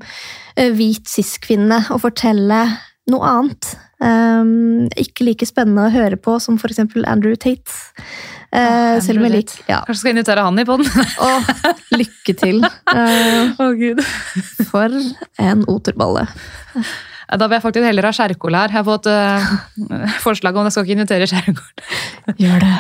eh, 0.56 0.74
hvit 0.76 1.08
cis-kvinne 1.10 1.86
og 1.96 2.04
fortelle 2.04 2.66
noe 3.12 3.32
annet. 3.32 3.76
Um, 3.96 4.90
ikke 5.00 5.24
like 5.24 5.48
spennende 5.48 5.86
å 5.88 5.94
høre 5.94 6.18
på 6.20 6.36
som 6.44 6.58
for 6.60 6.74
eksempel 6.74 7.06
Andrew 7.08 7.38
Tate. 7.40 7.72
Eh, 8.56 8.98
selv 9.04 9.20
om 9.20 9.26
jeg 9.26 9.34
liker 9.34 9.72
ja. 9.72 9.80
Kanskje 9.88 10.02
skal 10.02 10.14
invitere 10.14 10.44
han 10.46 10.60
i 10.62 10.66
poden? 10.68 10.88
Og 11.26 11.50
lykke 12.02 12.38
til. 12.40 12.64
Uh, 12.96 13.52
oh, 13.60 13.74
gud. 13.76 14.00
for 14.70 14.94
en 15.42 15.66
oterballe. 15.68 16.28
Da 17.26 17.48
vil 17.48 17.56
jeg 17.58 17.64
faktisk 17.64 17.88
heller 17.90 18.06
ha 18.06 18.12
skjærkål 18.14 18.58
her. 18.60 18.74
Jeg 18.74 18.78
har 18.78 18.86
fått 18.86 19.08
uh, 19.10 19.48
forslag 20.26 20.58
om 20.58 20.68
jeg 20.68 20.76
skal 20.76 20.86
ikke 20.86 20.98
invitere 21.00 21.30
skjærkål. 21.32 21.72
Gjør 22.44 22.66
det. 22.66 22.76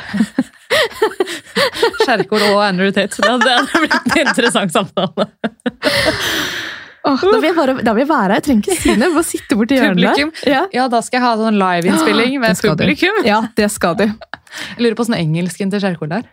skjærkål 2.06 2.46
og 2.52 2.62
Andrew 2.68 2.92
Tate. 2.94 3.18
Det 3.18 3.32
hadde 3.32 3.50
det 3.50 3.56
hadde 3.58 3.82
blitt 3.88 4.16
en 4.20 4.30
interessant 4.30 4.76
samtale. 4.76 5.28
Oh, 7.06 7.20
da, 7.22 7.38
vil 7.38 7.46
jeg 7.52 7.54
bare, 7.58 7.74
da 7.86 7.94
vil 7.94 8.02
jeg 8.02 8.10
være 8.10 8.30
her. 8.30 8.36
Jeg 8.40 8.46
trenger 8.48 8.64
ikke 8.72 8.82
si 8.82 8.94
noe. 8.98 9.12
Bare 9.14 9.28
sitte 9.28 9.58
borti 9.60 9.78
hjørnet. 9.78 10.00
Publikum. 10.02 10.32
Ja. 10.50 10.64
Ja, 10.74 10.86
da 10.90 11.02
skal 11.06 11.20
jeg 11.20 11.26
ha 11.26 11.34
sånn 11.42 11.60
liveinnspilling 11.62 12.32
Det 12.38 12.42
med 12.46 12.58
skal 12.62 12.74
du. 12.74 12.82
publikum. 12.86 13.20
Ja, 13.28 13.42
det 13.60 13.68
skal 13.74 13.98
du. 14.00 14.06
Jeg 14.08 14.82
lurer 14.82 14.98
på 14.98 15.06
åssen 15.06 15.18
engelsken 15.20 15.74
til 15.74 15.84
Kjerkol 15.84 16.16
er. 16.18 16.26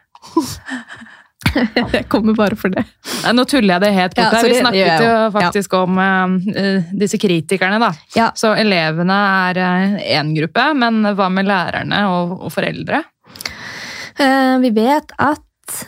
Jeg 1.96 2.06
kommer 2.12 2.36
bare 2.38 2.56
for 2.58 2.72
det. 2.72 2.84
Nei, 3.22 3.32
Nå 3.36 3.44
tuller 3.48 3.74
jeg 3.74 3.84
det 3.84 3.92
helt 3.96 4.16
bort. 4.16 4.36
Ja. 4.36 4.42
Vi 4.46 4.58
snakket 4.60 5.04
jo 5.04 5.14
faktisk 5.34 5.52
faktisk 5.52 5.74
om 5.78 5.98
uh, 6.00 6.90
disse 6.96 7.18
kritikerne, 7.20 7.78
da. 7.82 7.92
Ja. 8.16 8.30
Så 8.34 8.54
elevene 8.58 9.16
er 9.50 9.62
én 10.18 10.34
gruppe, 10.36 10.68
men 10.78 11.02
hva 11.16 11.28
med 11.32 11.48
lærerne 11.50 12.04
og, 12.12 12.36
og 12.46 12.54
foreldre? 12.54 13.02
Uh, 14.20 14.60
vi 14.62 14.72
vet 14.76 15.12
at 15.20 15.42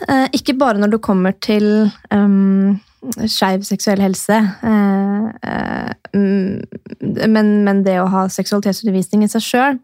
eh, 0.09 0.27
ikke 0.33 0.55
bare 0.57 0.81
når 0.81 0.95
det 0.95 1.01
kommer 1.05 1.35
til 1.43 1.65
um, 2.13 2.75
skeiv 3.29 3.65
seksuell 3.67 4.01
helse, 4.01 4.37
eh, 4.65 5.25
eh, 5.51 5.91
mm, 6.15 7.27
men, 7.29 7.51
men 7.67 7.83
det 7.85 7.99
å 8.01 8.09
ha 8.11 8.25
seksualitetsundervisning 8.31 9.25
i 9.25 9.29
seg 9.31 9.45
sjøl 9.45 9.77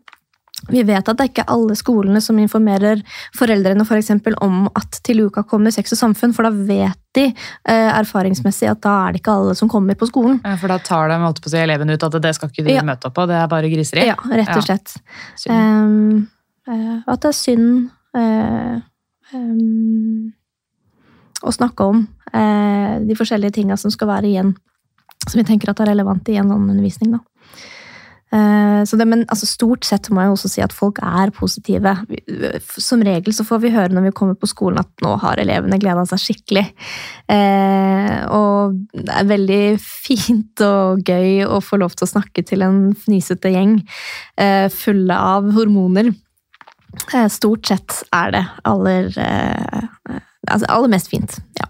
vi 0.69 0.84
vet 0.86 1.08
at 1.08 1.17
det 1.17 1.26
er 1.26 1.30
ikke 1.32 1.47
alle 1.50 1.76
skolene 1.78 2.21
som 2.21 2.38
informerer 2.41 3.02
foreldrene 3.38 3.86
for 3.88 3.97
eksempel, 3.97 4.36
om 4.45 4.67
at 4.78 5.00
til 5.06 5.24
uka 5.26 5.43
kommer 5.47 5.74
sex 5.74 5.95
og 5.95 6.00
samfunn, 6.02 6.36
for 6.38 6.45
da 6.45 6.52
vet 6.54 7.00
de 7.17 7.26
eh, 7.32 7.89
erfaringsmessig 7.97 8.69
at 8.71 8.82
da 8.84 8.93
er 9.08 9.15
det 9.15 9.24
ikke 9.24 9.34
alle 9.34 9.56
som 9.58 9.71
kommer 9.71 9.97
på 10.00 10.08
skolen. 10.10 10.39
Ja, 10.45 10.56
For 10.62 10.71
da 10.71 10.78
tar 10.84 11.10
de 11.12 11.17
holdt 11.24 11.41
på 11.43 11.50
å 11.50 11.54
si, 11.56 11.60
eleven 11.60 11.91
ut 11.91 12.06
at 12.08 12.19
det 12.24 12.36
skal 12.38 12.52
ikke 12.52 12.67
de 12.67 12.78
Ja. 12.78 12.86
møte 12.88 13.10
opp 13.10 13.17
på, 13.17 13.26
det 13.28 13.39
er 13.39 13.50
bare 13.52 13.71
griseri. 13.74 14.06
Ja, 14.08 14.15
rett 14.30 14.54
og 14.56 14.63
slett. 14.67 14.95
Ja. 15.47 15.58
Um, 15.58 16.28
uh, 16.69 17.02
at 17.08 17.26
det 17.26 17.34
er 17.34 17.38
synd 17.38 17.89
uh, 18.15 18.78
um, 19.34 20.32
å 21.41 21.52
snakke 21.52 21.89
om 21.89 22.06
uh, 22.36 23.00
de 23.02 23.17
forskjellige 23.17 23.58
tinga 23.60 23.80
som 23.82 23.91
skal 23.91 24.13
være 24.13 24.30
igjen, 24.30 24.54
som 25.28 25.41
vi 25.41 25.47
tenker 25.47 25.74
at 25.74 25.82
er 25.82 25.91
relevant 25.95 26.30
i 26.30 26.38
en 26.38 26.54
sånn 26.54 26.69
undervisning. 26.69 27.17
Da. 27.17 27.26
Eh, 28.32 28.98
det, 28.98 29.08
men 29.08 29.26
altså, 29.28 29.48
stort 29.50 29.86
sett 29.88 30.08
må 30.13 30.24
jeg 30.24 30.34
også 30.34 30.52
si 30.54 30.63
at 30.63 30.76
folk 30.76 31.02
er 31.04 31.34
positive. 31.36 31.96
Som 32.80 33.04
regel 33.06 33.36
så 33.36 33.46
får 33.48 33.63
vi 33.65 33.74
høre 33.76 33.91
når 33.91 34.08
vi 34.08 34.13
kommer 34.15 34.39
på 34.39 34.50
skolen 34.50 34.80
at 34.82 35.04
nå 35.04 35.17
har 35.24 35.41
elevene 35.41 35.80
gleda 35.82 36.06
seg 36.10 36.24
skikkelig. 36.24 36.65
Eh, 37.32 38.17
og 38.32 38.80
det 38.96 39.12
er 39.20 39.30
veldig 39.34 39.62
fint 39.84 40.65
og 40.65 41.04
gøy 41.08 41.44
å 41.48 41.60
få 41.63 41.82
lov 41.82 41.96
til 41.98 42.08
å 42.08 42.13
snakke 42.13 42.46
til 42.48 42.63
en 42.65 42.82
fnisete 42.98 43.52
gjeng 43.52 43.80
eh, 44.39 44.67
fulle 44.72 45.17
av 45.36 45.52
hormoner. 45.58 46.13
Eh, 47.13 47.28
stort 47.32 47.67
sett 47.67 48.02
er 48.15 48.34
det 48.36 48.44
aller, 48.67 49.12
eh, 49.20 49.88
eh, 50.10 50.26
altså 50.48 50.67
aller 50.72 50.91
mest 50.91 51.12
fint. 51.12 51.39
Ja. 51.60 51.67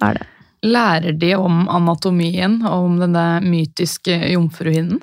Det 0.00 0.08
er 0.08 0.18
det. 0.18 0.30
Lærer 0.64 1.16
de 1.20 1.34
om 1.36 1.66
anatomien 1.68 2.60
og 2.64 2.88
om 2.88 2.98
denne 3.02 3.24
mytiske 3.44 4.16
jomfruhinnen? 4.32 5.02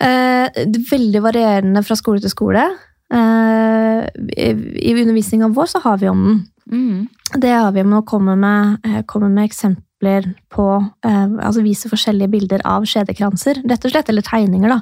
Eh, 0.00 0.64
veldig 0.90 1.22
varierende 1.24 1.82
fra 1.84 1.96
skole 1.96 2.20
til 2.24 2.32
skole. 2.32 2.64
Eh, 3.12 4.00
I 4.36 4.48
i 4.82 4.94
undervisninga 4.96 5.48
vår 5.48 5.72
så 5.72 5.80
har 5.84 5.98
vi 6.02 6.08
om 6.08 6.22
den. 6.24 6.44
Mm. 6.72 7.08
Det 7.34 7.52
har 7.52 7.72
vi 7.72 7.84
med 7.84 7.98
å 8.00 8.06
komme 8.06 8.36
med, 8.36 8.78
eh, 8.84 9.02
komme 9.06 9.28
med 9.28 9.44
eksempler 9.44 9.85
på 9.96 10.66
eh, 11.04 11.28
Altså 11.40 11.62
vise 11.64 11.88
forskjellige 11.88 12.28
bilder 12.28 12.60
av 12.64 12.84
skjedekranser, 12.84 13.62
rett 13.64 13.84
og 13.84 13.90
slett. 13.90 14.08
Eller 14.08 14.22
tegninger, 14.22 14.68
da. 14.68 14.80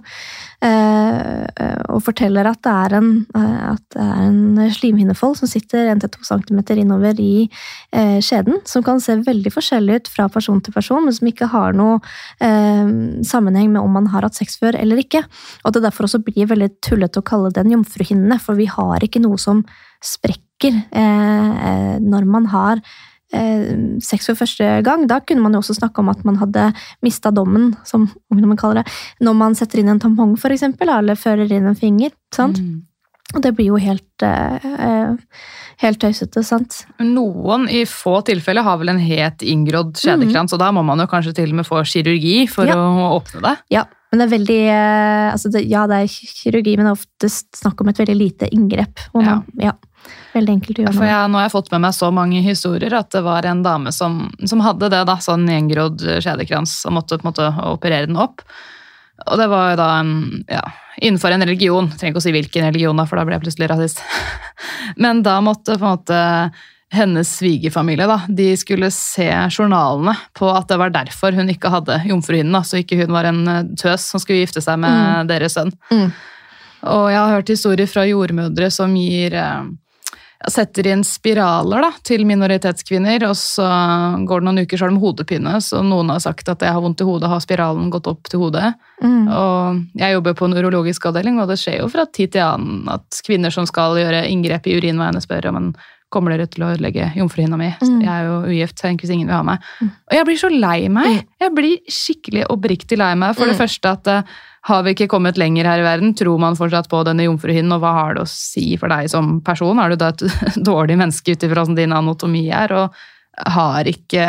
Eh, 0.65 1.45
eh, 1.61 1.83
og 1.95 2.03
forteller 2.03 2.47
at 2.47 2.61
det 2.65 2.73
er 2.73 2.97
en, 2.99 3.27
eh, 3.37 3.73
at 3.75 3.97
en 3.97 4.59
slimhinnefold 4.71 5.37
som 5.39 5.49
sitter 5.49 5.93
1-2 5.95 6.25
cm 6.25 6.61
innover 6.79 7.21
i 7.21 7.49
eh, 7.93 8.19
skjeden. 8.21 8.61
Som 8.67 8.83
kan 8.83 9.01
se 9.01 9.17
veldig 9.17 9.53
forskjellig 9.55 10.01
ut 10.01 10.09
fra 10.09 10.29
person 10.29 10.61
til 10.61 10.75
person, 10.75 11.05
men 11.05 11.15
som 11.15 11.29
ikke 11.31 11.51
har 11.53 11.73
noe 11.73 12.01
eh, 12.41 13.23
sammenheng 13.23 13.73
med 13.73 13.83
om 13.83 13.93
man 13.95 14.11
har 14.11 14.27
hatt 14.27 14.35
sex 14.35 14.59
før 14.59 14.75
eller 14.75 14.99
ikke. 14.99 15.23
Og 15.65 15.75
det 15.75 15.85
derfor 15.87 16.09
også 16.09 16.25
blir 16.25 16.51
veldig 16.51 16.73
tullete 16.83 17.23
å 17.23 17.27
kalle 17.27 17.55
den 17.55 17.71
jomfruhinne, 17.71 18.41
for 18.43 18.59
vi 18.59 18.67
har 18.67 19.05
ikke 19.05 19.23
noe 19.23 19.39
som 19.39 19.65
sprekker 20.05 20.45
når 22.05 22.25
man 22.29 22.47
har 22.53 22.81
sex 24.05 24.27
for 24.31 24.39
første 24.39 24.69
gang. 24.87 25.07
Da 25.11 25.21
kunne 25.21 25.43
man 25.45 25.53
jo 25.57 25.61
også 25.63 25.77
snakke 25.81 25.99
om 26.03 26.09
at 26.13 26.25
man 26.25 26.37
hadde 26.41 26.69
mista 27.03 27.31
dommen, 27.35 27.73
som 27.85 28.09
ungdommen 28.33 28.59
kaller 28.61 28.83
det, 28.83 28.93
når 29.25 29.35
man 29.39 29.55
setter 29.59 29.81
inn 29.83 29.89
en 29.93 30.01
tampong, 30.03 30.37
for 30.41 30.55
eksempel, 30.55 30.89
eller 30.89 31.15
fører 31.19 31.51
inn 31.53 31.67
en 31.67 31.79
finger. 31.79 32.11
sant? 32.35 32.59
Mm. 32.61 32.83
Og 33.35 33.43
det 33.43 33.51
blir 33.57 33.67
jo 33.73 33.77
helt, 33.83 34.23
eh, 34.23 34.65
eh, 34.79 35.17
helt 35.83 35.99
tøysete, 35.99 36.45
sant? 36.47 36.85
Noen 37.01 37.65
i 37.69 37.81
få 37.89 38.21
tilfeller 38.25 38.63
har 38.63 38.79
vel 38.79 38.93
en 38.93 38.99
het 39.03 39.43
inngrodd 39.43 39.97
skjedekrans, 39.99 40.53
og 40.55 40.61
da 40.63 40.71
må 40.71 40.85
man 40.87 40.99
jo 41.03 41.07
kanskje 41.11 41.35
til 41.35 41.51
og 41.51 41.57
med 41.57 41.67
få 41.67 41.83
kirurgi 41.83 42.49
for 42.49 42.65
Ja. 42.67 42.75
å 42.77 43.21
åpne 43.21 43.43
det. 43.43 43.57
Ja, 43.71 43.85
men 44.13 44.21
det 44.21 44.29
er 44.29 44.39
veldig 44.39 44.61
eh, 44.69 45.33
altså 45.33 45.51
det, 45.51 45.65
Ja, 45.67 45.87
det 45.89 45.97
er 46.05 46.07
kirurgi, 46.07 46.77
men 46.77 46.87
det 46.87 46.93
er 46.93 47.01
oftest 47.01 47.51
snakk 47.59 47.81
om 47.81 47.89
et 47.89 47.97
veldig 47.99 48.17
lite 48.17 48.49
inngrep. 48.55 48.99
Ja. 49.15 49.21
man- 49.21 49.45
ja. 49.59 49.73
Veldig 50.35 50.55
enkelt 50.57 50.79
å 50.79 50.85
gjøre 50.85 50.97
For 50.97 51.09
jeg, 51.09 51.31
nå 51.31 51.39
har 51.39 51.47
jeg 51.47 51.55
fått 51.55 51.73
med 51.75 51.85
meg 51.87 51.97
så 51.97 52.11
mange 52.15 52.41
historier 52.45 52.97
at 52.99 53.11
det 53.15 53.23
var 53.27 53.47
en 53.49 53.63
dame 53.65 53.93
som, 53.95 54.25
som 54.45 54.63
hadde 54.65 54.91
det, 54.93 55.03
da, 55.09 55.19
sånn 55.23 55.47
gjengrodd 55.51 56.03
skjedekrans, 56.25 56.81
og 56.89 56.97
måtte 56.99 57.21
på 57.21 57.27
en 57.27 57.31
måte 57.31 57.51
operere 57.71 58.11
den 58.11 58.21
opp. 58.21 58.43
Og 59.31 59.39
det 59.39 59.47
var 59.51 59.73
jo 59.73 59.79
da 59.79 59.89
en, 60.01 60.13
ja, 60.51 60.65
innenfor 60.99 61.35
en 61.35 61.47
religion. 61.47 61.89
Jeg 61.93 62.01
trenger 62.01 62.15
ikke 62.15 62.23
å 62.23 62.27
si 62.27 62.35
hvilken 62.35 62.69
religion, 62.69 62.99
da, 62.99 63.07
for 63.09 63.21
da 63.21 63.27
ble 63.27 63.39
jeg 63.39 63.45
plutselig 63.47 63.71
rasist. 63.71 64.03
Men 65.03 65.23
da 65.27 65.39
måtte 65.45 65.79
på 65.79 65.87
en 65.87 65.95
måte 65.95 66.23
hennes 66.95 67.31
svigerfamilie 67.39 68.07
da, 68.07 68.21
de 68.29 68.53
skulle 68.59 68.91
se 68.95 69.27
journalene 69.51 70.15
på 70.37 70.47
at 70.53 70.69
det 70.71 70.79
var 70.79 70.93
derfor 70.95 71.35
hun 71.35 71.51
ikke 71.51 71.73
hadde 71.73 72.01
jomfruhinnen. 72.11 72.61
Så 72.67 72.83
ikke 72.83 73.01
hun 73.03 73.15
var 73.15 73.31
en 73.31 73.43
eh, 73.51 73.65
tøs 73.81 74.11
som 74.13 74.23
skulle 74.23 74.43
gifte 74.45 74.63
seg 74.65 74.79
med 74.83 75.31
deres 75.31 75.57
sønn. 75.59 75.73
Mm. 75.91 76.13
Og 76.95 77.07
jeg 77.09 77.21
har 77.21 77.33
hørt 77.33 77.51
historier 77.55 77.89
fra 77.91 78.05
jordmødre 78.07 78.69
som 78.75 78.95
gir 78.99 79.35
eh, 79.39 79.65
setter 80.51 80.87
inn 80.93 81.05
spiraler 81.07 81.81
da, 81.87 81.91
til 82.05 82.25
minoritetskvinner, 82.29 83.25
og 83.29 83.37
så 83.39 83.65
går 84.29 84.43
det 84.43 84.49
noen 84.49 84.63
uker, 84.65 84.77
så 84.81 84.87
har 84.87 84.93
de 84.95 85.01
hodepine. 85.03 85.55
Så 85.65 85.81
noen 85.87 86.11
har 86.13 86.21
sagt 86.25 86.49
at 86.53 86.61
jeg 86.65 86.75
har 86.75 86.83
vondt 86.85 87.01
i 87.01 87.09
hodet, 87.09 87.31
har 87.33 87.41
spiralen 87.45 87.91
gått 87.95 88.07
opp 88.11 88.29
til 88.31 88.43
hodet. 88.45 88.75
Mm. 89.03 89.27
Og 89.33 89.81
jeg 90.03 90.17
jobber 90.19 90.37
på 90.39 90.49
en 90.51 90.57
urologisk 90.59 91.07
avdeling, 91.11 91.41
og 91.41 91.49
det 91.53 91.59
skjer 91.63 91.81
jo 91.81 91.89
fra 91.93 92.05
tid 92.07 92.35
til 92.37 92.45
annen 92.45 92.85
at 92.93 93.23
kvinner 93.27 93.55
som 93.55 93.67
skal 93.71 93.97
gjøre 94.01 94.27
inngrep 94.31 94.67
i 94.69 94.77
urinveiene, 94.79 95.23
spør 95.25 95.51
om 95.53 95.61
en 95.63 95.75
kommer 96.15 96.31
dere 96.37 96.47
til 96.47 96.63
å 96.63 96.69
ødelegge 96.77 97.09
jomfruhinna 97.19 97.57
mi. 97.59 97.73
Mm. 97.83 97.95
Jeg 98.05 98.13
er 98.13 98.27
jo 98.29 98.35
ugift, 98.47 98.79
så 98.79 98.87
egentlig 98.87 99.11
ingen 99.17 99.33
vil 99.33 99.35
ha 99.35 99.43
meg. 99.49 99.65
Og 99.83 100.15
jeg 100.15 100.27
blir 100.29 100.39
så 100.39 100.51
lei 100.53 100.77
meg. 100.93 101.25
Jeg 101.43 101.55
blir 101.57 101.81
skikkelig 101.91 102.45
oppriktig 102.55 102.99
lei 103.01 103.15
meg. 103.19 103.35
For 103.35 103.51
det 103.51 103.57
Mm. 103.57 103.63
første 103.65 103.91
at 103.97 104.07
eh, 104.13 104.23
har 104.65 104.85
vi 104.85 104.95
ikke 104.95 105.11
kommet 105.13 105.37
lenger 105.41 105.67
her 105.69 105.83
i 105.83 105.85
verden? 105.85 106.15
Tror 106.17 106.39
man 106.41 106.57
fortsatt 106.57 106.89
på 106.89 107.03
denne 107.05 107.27
jomfruhinnen, 107.27 107.73
og 107.77 107.83
hva 107.83 107.93
har 107.99 108.17
det 108.17 108.25
å 108.25 108.31
si 108.31 108.79
for 108.81 108.89
deg 108.93 109.11
som 109.13 109.39
person? 109.45 109.81
Er 109.83 109.93
du 109.93 110.01
da 110.01 110.09
et 110.15 110.25
dårlig 110.71 110.97
menneske 111.01 111.35
ut 111.35 111.45
ifra 111.45 111.67
din 111.77 111.93
anatomi 111.93 112.47
er? 112.49 112.73
Og 112.73 113.51
har 113.55 113.91
ikke 113.91 114.25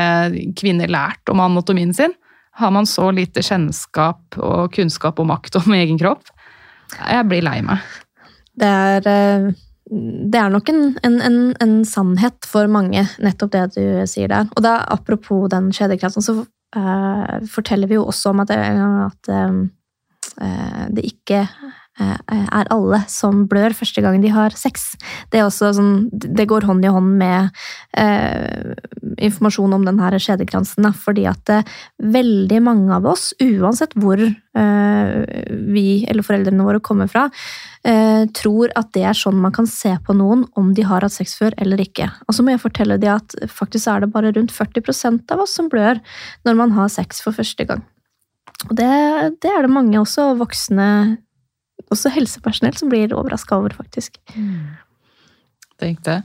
kvinner 0.59 0.91
lært 0.91 1.31
om 1.31 1.43
anatomien 1.43 1.93
sin? 1.95 2.15
Har 2.59 2.71
man 2.71 2.87
så 2.87 3.09
lite 3.15 3.43
kjennskap 3.43 4.37
og 4.39 4.73
kunnskap 4.75 5.19
og 5.19 5.29
makt 5.31 5.59
om 5.59 5.75
egen 5.75 5.99
kropp? 5.99 6.27
Jeg 6.99 7.27
blir 7.27 7.43
lei 7.43 7.61
meg. 7.65 7.83
Det 8.55 8.67
er, 8.67 9.07
eh, 9.11 9.47
det 9.91 10.39
er 10.39 10.51
nok 10.51 10.71
en, 10.71 10.83
en, 11.03 11.17
en, 11.23 11.39
en 11.63 11.77
sannhet 11.87 12.47
for 12.47 12.67
mange, 12.71 13.03
nettopp 13.23 13.55
det 13.55 13.65
du 13.75 13.81
sier 14.07 14.31
der. 14.31 14.51
Og 14.55 14.63
da, 14.63 14.77
apropos 14.95 15.49
den 15.51 15.71
skjedekraften, 15.75 16.23
så 16.23 16.37
uh, 16.43 17.35
forteller 17.51 17.91
vi 17.91 17.99
jo 17.99 18.05
også 18.07 18.31
om 18.31 18.43
at, 18.45 18.53
det, 18.53 18.61
at 19.09 19.31
eh, 19.31 19.59
det 20.35 21.03
ikke 21.07 21.45
eh, 21.99 22.45
er 22.59 22.69
alle 22.73 23.01
som 23.11 23.45
blør 23.49 23.75
første 23.77 24.03
gang 24.03 24.19
de 24.23 24.31
har 24.33 24.55
sex. 24.57 24.93
Det, 25.33 25.41
sånn, 25.53 26.09
det 26.11 26.47
går 26.49 26.67
hånd 26.67 26.85
i 26.85 26.91
hånd 26.91 27.15
med 27.19 27.55
eh, 27.97 28.75
informasjon 29.25 29.75
om 29.77 29.85
denne 29.87 30.19
skjedekransen. 30.21 30.87
Fordi 31.05 31.27
at 31.29 31.53
eh, 31.53 31.77
veldig 32.15 32.61
mange 32.65 32.91
av 32.95 33.07
oss, 33.09 33.31
uansett 33.43 33.95
hvor 33.99 34.21
eh, 34.21 35.15
vi 35.75 35.87
eller 36.09 36.25
foreldrene 36.25 36.67
våre 36.67 36.83
kommer 36.83 37.09
fra, 37.11 37.27
eh, 37.87 38.25
tror 38.35 38.73
at 38.79 38.91
det 38.97 39.07
er 39.07 39.17
sånn 39.17 39.39
man 39.41 39.55
kan 39.55 39.69
se 39.69 39.95
på 40.05 40.15
noen 40.17 40.45
om 40.59 40.73
de 40.75 40.85
har 40.87 41.05
hatt 41.05 41.15
sex 41.15 41.37
før 41.39 41.55
eller 41.61 41.81
ikke. 41.83 42.09
Og 42.27 42.37
så 42.37 42.45
må 42.45 42.55
jeg 42.55 42.63
fortelle 42.65 42.99
de 43.01 43.11
at 43.15 43.37
faktisk 43.51 43.91
er 43.91 44.03
det 44.03 44.13
bare 44.13 44.35
rundt 44.35 44.53
40% 44.55 45.35
av 45.35 45.45
oss 45.45 45.55
som 45.57 45.71
blør 45.71 46.01
når 46.47 46.63
man 46.63 46.75
har 46.75 46.91
sex 46.91 47.23
for 47.23 47.35
første 47.35 47.67
gang. 47.67 47.85
Og 48.69 48.73
det, 48.77 48.89
det 49.43 49.51
er 49.51 49.65
det 49.65 49.73
mange 49.73 49.99
også 50.01 50.31
voksne, 50.39 50.89
også 51.93 52.11
helsepersonell, 52.15 52.75
som 52.77 52.91
blir 52.91 53.13
overraska 53.13 53.59
over, 53.59 53.75
faktisk. 53.77 54.17
Tenk 55.81 56.03
det. 56.07 56.21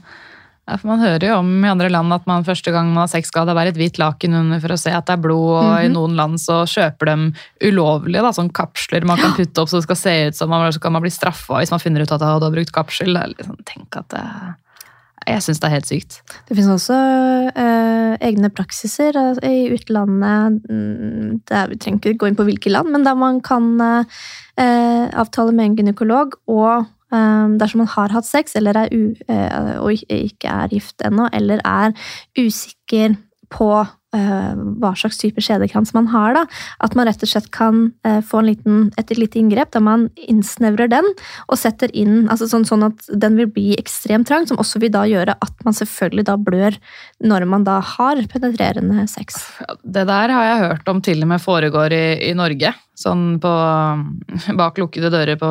Ja, 0.69 0.77
for 0.77 0.91
man 0.91 1.01
hører 1.01 1.25
jo 1.25 1.37
om 1.41 1.49
i 1.65 1.69
andre 1.71 1.89
land 1.91 2.13
at 2.13 2.27
man 2.29 2.45
første 2.47 2.71
gang 2.71 2.91
man 2.93 3.01
har 3.03 3.09
sex 3.11 3.31
skal 3.31 3.47
det 3.49 3.55
være 3.57 3.73
et 3.73 3.79
hvitt 3.79 3.97
laken 3.99 4.37
under 4.37 4.61
for 4.61 4.71
å 4.71 4.77
se 4.79 4.93
at 4.93 5.07
det 5.09 5.15
er 5.17 5.23
blod, 5.23 5.55
og 5.57 5.71
i 5.83 5.89
noen 5.91 6.13
land 6.15 6.39
så 6.39 6.61
kjøper 6.69 7.09
de 7.09 7.15
ulovlige 7.65 8.21
da, 8.23 8.31
sånn 8.37 8.51
kapsler 8.55 9.07
man 9.09 9.19
kan 9.19 9.33
putte 9.35 9.63
opp 9.63 9.71
så 9.71 9.81
det 9.81 9.87
skal 9.89 9.99
se 9.99 10.13
ut 10.29 10.37
som 10.37 10.53
man, 10.53 10.69
så 10.71 10.83
kan 10.83 10.93
man 10.95 11.03
bli 11.03 11.11
straffa 11.11 11.59
hvis 11.59 11.73
man 11.73 11.81
finner 11.81 12.05
ut 12.05 12.13
at 12.13 12.23
man 12.23 12.45
har 12.45 12.53
brukt 12.53 12.73
kapsel. 12.75 13.17
Liksom, 13.33 13.57
tenk 13.67 13.97
at 13.99 14.13
det, 14.13 14.23
Jeg 15.27 15.43
syns 15.45 15.59
det 15.61 15.67
er 15.67 15.75
helt 15.75 15.89
sykt. 15.89 16.15
Det 16.47 16.55
finnes 16.57 16.71
også 16.73 16.95
eh, 17.53 18.15
egne 18.25 18.49
praksiser 18.49 19.17
eh, 19.21 19.51
i 19.51 19.67
utlandet. 19.75 20.61
mm, 20.69 21.41
Det 21.47 21.61
vi 21.69 21.77
trenger 21.77 21.99
ikke 21.99 22.17
gå 22.23 22.31
inn 22.31 22.39
på 22.39 22.47
hvilke 22.47 22.73
land, 22.73 22.89
men 22.89 23.05
der 23.05 23.15
man 23.15 23.37
kan 23.45 23.69
eh, 23.85 24.03
eh, 24.57 25.05
avtale 25.13 25.53
med 25.53 25.65
en 25.69 25.77
gynekolog 25.77 26.33
og 26.49 26.85
eh, 27.13 27.47
dersom 27.61 27.83
man 27.83 27.91
har 27.93 28.15
hatt 28.15 28.25
sex 28.25 28.55
er 28.55 28.89
u, 28.91 29.13
eh, 29.29 29.77
og 29.79 29.91
ikke- 29.93 30.49
er 30.49 30.67
gift 30.73 31.01
ennå, 31.05 31.29
eller 31.33 31.61
er 31.65 31.93
usikker 32.37 33.17
på 33.51 33.71
hva 34.81 34.91
slags 34.99 35.17
type 35.21 35.39
skjedekrans 35.43 35.93
man 35.95 36.07
har, 36.11 36.33
da, 36.35 36.41
at 36.83 36.95
man 36.99 37.07
rett 37.07 37.21
og 37.23 37.29
slett 37.31 37.47
kan 37.55 37.93
eh, 38.03 38.19
få 38.27 38.41
en 38.41 38.49
liten, 38.49 38.79
et 38.99 39.13
lite 39.15 39.39
inngrep 39.39 39.71
der 39.71 39.83
man 39.85 40.09
innsnevrer 40.27 40.89
den 40.91 41.07
og 41.47 41.57
setter 41.61 41.93
inn 41.95 42.27
altså 42.27 42.49
sånn, 42.51 42.65
sånn 42.67 42.83
at 42.89 43.07
den 43.23 43.37
vil 43.39 43.47
bli 43.47 43.69
ekstremt 43.79 44.27
trang, 44.27 44.47
som 44.49 44.59
også 44.59 44.81
vil 44.83 44.91
da 44.91 45.05
gjøre 45.07 45.37
at 45.39 45.63
man 45.63 45.77
selvfølgelig 45.77 46.25
da 46.27 46.35
blør 46.41 46.75
når 47.23 47.47
man 47.47 47.63
da 47.67 47.79
har 47.93 48.19
penetrerende 48.31 49.07
sex. 49.07 49.39
Det 49.83 50.03
der 50.09 50.35
har 50.35 50.47
jeg 50.49 50.63
hørt 50.67 50.91
om 50.91 50.99
til 51.05 51.23
og 51.23 51.31
med 51.31 51.41
foregår 51.43 51.95
i, 51.95 52.05
i 52.29 52.33
Norge. 52.35 52.73
Sånn 52.99 53.37
på, 53.41 53.51
bak 54.59 54.77
lukkede 54.81 55.11
dører 55.13 55.39
på 55.39 55.49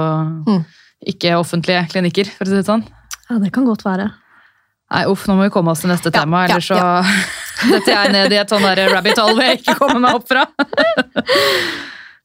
Mm. 0.50 0.64
ikke-offentlige 1.06 1.86
klinikker, 1.92 2.28
for 2.36 2.44
å 2.44 2.50
si 2.50 2.58
det 2.60 2.66
sånn. 2.68 2.82
Ja, 3.30 3.38
det 3.40 3.50
kan 3.54 3.64
godt 3.68 3.84
være. 3.86 4.10
Nei, 4.90 5.04
uff, 5.06 5.22
nå 5.28 5.36
må 5.38 5.44
vi 5.46 5.52
komme 5.54 5.70
oss 5.70 5.84
til 5.84 5.90
neste 5.92 6.10
Ja, 6.10 6.22
tema, 6.24 6.42
ja, 6.50 6.56
ja. 6.58 6.60
så 6.60 6.78
detter 7.68 7.94
jeg 7.94 8.12
ned 8.16 8.32
i 8.32 8.40
et 8.40 8.52
sånn 8.52 8.66
rabbit 8.94 9.20
hole 9.20 9.48
jeg 9.48 9.60
ikke 9.60 9.78
kommer 9.80 10.04
meg 10.06 10.20
opp 10.20 10.28
fra. 10.30 10.46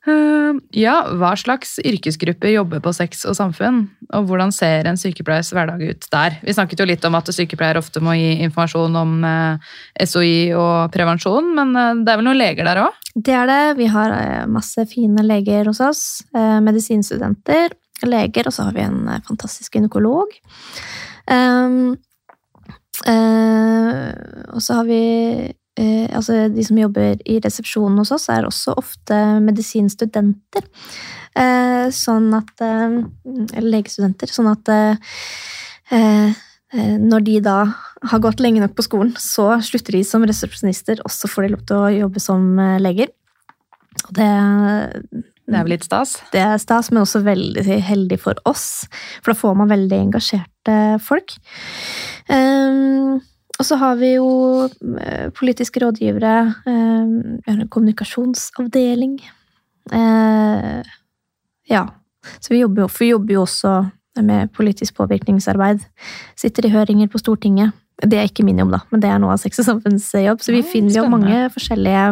Eh, 0.05 0.57
ja, 0.77 0.93
hva 1.17 1.31
slags 1.39 1.79
yrkesgrupper 1.81 2.51
jobber 2.53 2.81
på 2.83 2.91
sex 2.93 3.23
og 3.25 3.33
samfunn, 3.37 3.85
og 4.13 4.27
hvordan 4.29 4.51
ser 4.53 4.85
en 4.85 4.99
sykepleiers 5.01 5.49
hverdag 5.55 5.81
ut 5.81 6.05
der? 6.13 6.35
Vi 6.45 6.53
snakket 6.53 6.83
jo 6.83 6.85
litt 6.85 7.07
om 7.09 7.17
at 7.17 7.31
sykepleiere 7.33 7.81
ofte 7.81 8.03
må 8.05 8.13
gi 8.13 8.35
informasjon 8.45 8.99
om 9.01 9.15
eh, 9.25 9.71
SOI 10.05 10.53
og 10.53 10.93
prevensjon, 10.93 11.49
men 11.57 11.73
eh, 11.73 12.03
det 12.03 12.13
er 12.13 12.21
vel 12.21 12.29
noen 12.29 12.41
leger 12.41 12.69
der 12.69 12.83
òg? 12.83 13.01
Det 13.15 13.33
er 13.33 13.49
det. 13.49 13.63
Vi 13.81 13.89
har 13.89 14.13
eh, 14.13 14.45
masse 14.51 14.85
fine 14.91 15.25
leger 15.25 15.71
hos 15.71 15.81
oss. 15.81 16.05
Medisinstudenter, 16.35 17.73
leger, 18.05 18.45
og 18.45 18.53
så 18.53 18.67
har 18.67 18.77
vi 18.77 18.85
en 18.85 19.07
fantastisk 19.25 19.73
gynekolog. 19.73 20.35
Um, 21.25 21.95
og 23.03 24.61
så 24.63 24.79
har 24.79 24.87
vi 24.87 25.01
eh, 25.79 26.07
altså 26.15 26.47
De 26.53 26.63
som 26.63 26.79
jobber 26.79 27.19
i 27.27 27.39
resepsjonen 27.43 27.99
hos 28.01 28.13
oss, 28.15 28.29
er 28.31 28.47
også 28.47 28.75
ofte 28.79 29.19
medisinstudenter. 29.43 30.67
Eh, 31.35 31.87
sånn 31.91 32.31
at 32.37 32.63
eh, 32.63 33.01
Eller 33.57 33.71
legestudenter. 33.77 34.31
Sånn 34.31 34.49
at 34.53 34.71
eh, 34.71 35.19
eh, 35.91 36.41
når 36.75 37.27
de 37.27 37.37
da 37.43 37.59
har 38.05 38.23
gått 38.23 38.41
lenge 38.43 38.63
nok 38.63 38.75
på 38.77 38.85
skolen, 38.85 39.13
så 39.19 39.53
slutter 39.63 39.97
de 39.97 40.03
som 40.07 40.25
resepsjonister, 40.27 40.99
og 41.05 41.13
så 41.13 41.29
får 41.31 41.45
de 41.45 41.53
lov 41.53 41.63
til 41.69 41.79
å 41.79 41.93
jobbe 41.93 42.23
som 42.23 42.49
eh, 42.59 42.79
leger. 42.81 43.13
Og 44.05 44.11
det, 44.17 44.31
Det 45.45 45.55
er 45.55 45.63
vel 45.63 45.75
litt 45.75 45.85
stas? 45.87 46.17
det 46.33 46.41
er 46.43 46.57
stas, 46.61 46.91
men 46.91 47.03
også 47.03 47.23
veldig 47.25 47.63
heldig 47.63 48.19
for 48.19 48.39
oss, 48.49 48.87
for 49.21 49.31
da 49.31 49.39
får 49.39 49.55
man 49.61 49.71
veldig 49.71 50.01
engasjerte 50.07 50.51
folk. 51.03 51.35
Um, 52.29 53.21
og 53.55 53.63
så 53.63 53.77
har 53.79 53.95
vi 53.99 54.15
jo 54.17 54.29
eh, 54.65 55.29
politiske 55.35 55.79
rådgivere, 55.79 56.55
Um, 56.65 57.37
vi 57.45 57.51
har 57.51 57.59
en 57.61 57.67
kommunikasjonsavdeling. 57.69 59.19
Uh, 59.93 60.81
ja, 61.69 61.85
så 62.39 62.53
vi 62.53 62.59
jobber, 62.59 62.81
jo, 62.81 62.89
vi 62.99 63.09
jobber 63.09 63.33
jo 63.33 63.41
også 63.45 63.73
med 64.21 64.51
politisk 64.55 64.95
påvirkningsarbeid. 64.97 65.85
Sitter 66.35 66.65
i 66.65 66.73
høringer 66.73 67.07
på 67.07 67.21
Stortinget. 67.21 67.71
Det 68.01 68.17
er 68.19 68.27
ikke 68.27 68.43
min 68.43 68.59
jobb, 68.59 68.73
da, 68.73 68.79
men 68.91 69.03
det 69.03 69.09
er 69.09 69.21
noe 69.21 69.35
av 69.35 69.39
Sex 69.39 69.59
og 69.61 69.69
samfunns 69.69 70.09
jobb. 70.19 70.41
Så 70.41 70.51
vi 70.51 70.63
Ah, 70.63 70.71
finner 70.71 70.97
jo 70.97 71.05
mange 71.07 71.45
forskjellige 71.53 72.05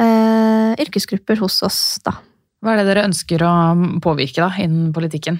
uh, 0.00 0.72
yrkesgrupper 0.80 1.42
hos 1.42 1.60
oss, 1.66 1.98
da. 2.06 2.16
Hva 2.64 2.72
er 2.72 2.80
det 2.80 2.86
dere 2.88 3.04
ønsker 3.06 3.42
å 3.44 3.52
påvirke 4.02 4.40
da, 4.40 4.48
innen 4.62 4.88
politikken? 4.96 5.38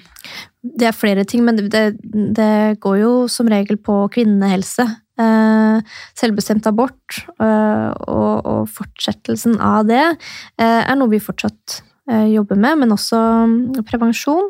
Det 0.61 0.89
er 0.89 0.95
flere 0.95 1.25
ting, 1.27 1.43
men 1.47 1.57
det, 1.57 1.97
det 2.01 2.77
går 2.83 2.99
jo 3.01 3.11
som 3.31 3.49
regel 3.51 3.79
på 3.81 4.03
kvinnehelse. 4.13 4.85
Eh, 5.17 5.95
selvbestemt 6.13 6.67
abort 6.69 7.15
eh, 7.41 7.89
og, 8.05 8.33
og 8.45 8.67
fortsettelsen 8.69 9.55
av 9.57 9.87
det 9.89 10.03
eh, 10.03 10.81
er 10.83 10.93
noe 10.99 11.09
vi 11.09 11.23
fortsatt 11.23 11.81
jobber 12.07 12.55
med, 12.55 12.77
men 12.79 12.93
også 12.95 13.17
mm, 13.49 13.79
prevensjon. 13.83 14.45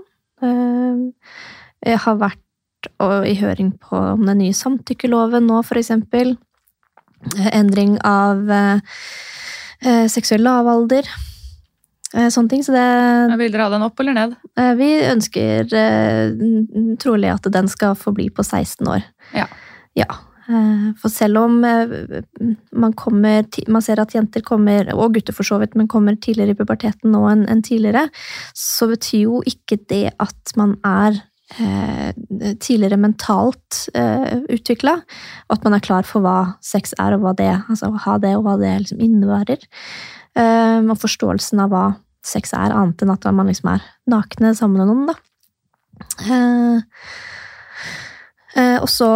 Jeg 0.45 1.97
har 2.03 2.19
vært 2.21 2.89
i 3.25 3.33
høring 3.39 3.71
på 3.81 3.97
om 3.97 4.27
den 4.27 4.43
nye 4.43 4.53
samtykkeloven 4.53 5.47
nå. 5.49 5.63
Eh, 5.65 6.35
Endring 7.49 7.95
av 8.05 8.45
seksuell 10.13 10.45
lavalder. 10.45 11.09
Eh, 12.15 12.29
sånne 12.31 12.51
ting. 12.51 12.63
Så 12.63 12.71
det, 12.75 12.85
Vil 13.39 13.51
dere 13.51 13.67
ha 13.67 13.73
den 13.73 13.85
opp 13.87 13.99
eller 13.99 14.15
ned? 14.15 14.37
Eh, 14.57 14.73
Vi 14.79 14.91
ønsker 15.09 15.73
eh, 15.75 16.31
trolig 17.01 17.33
at 17.33 17.51
den 17.51 17.67
skal 17.71 17.97
få 17.99 18.15
bli 18.15 18.29
på 18.31 18.45
16 18.45 18.87
år. 18.87 19.03
Ja. 19.35 19.47
Ja. 19.97 20.07
For 21.01 21.11
selv 21.11 21.41
om 21.41 21.57
man 21.59 22.93
kommer 22.95 23.43
Man 23.67 23.83
ser 23.83 23.99
at 23.99 24.13
jenter 24.15 24.39
kommer, 24.39 24.87
og 24.93 25.17
gutter 25.17 25.35
for 25.35 25.43
så 25.43 25.57
vidt, 25.59 25.75
men 25.75 25.89
kommer 25.91 26.15
tidligere 26.15 26.55
i 26.55 26.55
puberteten 26.55 27.11
nå 27.11 27.25
enn 27.27 27.41
enn 27.51 27.63
tidligere, 27.67 28.05
så 28.55 28.87
betyr 28.87 29.25
jo 29.25 29.41
ikke 29.43 29.75
det 29.91 30.13
at 30.23 30.53
man 30.55 30.77
er 30.87 31.19
eh, 31.59 32.13
tidligere 32.63 32.95
mentalt 32.95 33.89
eh, 33.91 34.39
utvikla, 34.55 34.95
og 35.49 35.57
at 35.57 35.67
man 35.67 35.75
er 35.75 35.83
klar 35.83 36.07
for 36.07 36.23
hva 36.23 36.37
sex 36.63 36.95
er, 36.95 37.17
og 37.17 37.25
hva 37.25 37.35
det, 37.35 37.51
altså 37.67 37.91
ha 38.05 38.15
det, 38.23 38.37
og 38.37 38.47
hva 38.47 38.55
det 38.61 38.73
liksom 38.85 39.03
innebærer. 39.03 39.67
Eh, 40.37 40.79
og 40.85 40.99
forståelsen 41.01 41.63
av 41.63 41.73
hva 41.73 41.85
sex 42.27 42.53
er, 42.53 42.75
annet 42.75 43.01
enn 43.01 43.13
at 43.13 43.25
man 43.33 43.49
liksom 43.49 43.71
er 43.73 43.85
nakne 44.09 44.53
sammen 44.57 44.83
med 44.83 44.89
noen, 44.91 45.07
da. 45.09 45.17
Uh, 46.27 46.77
uh, 48.53 48.77
og 48.83 48.89
så 48.91 49.09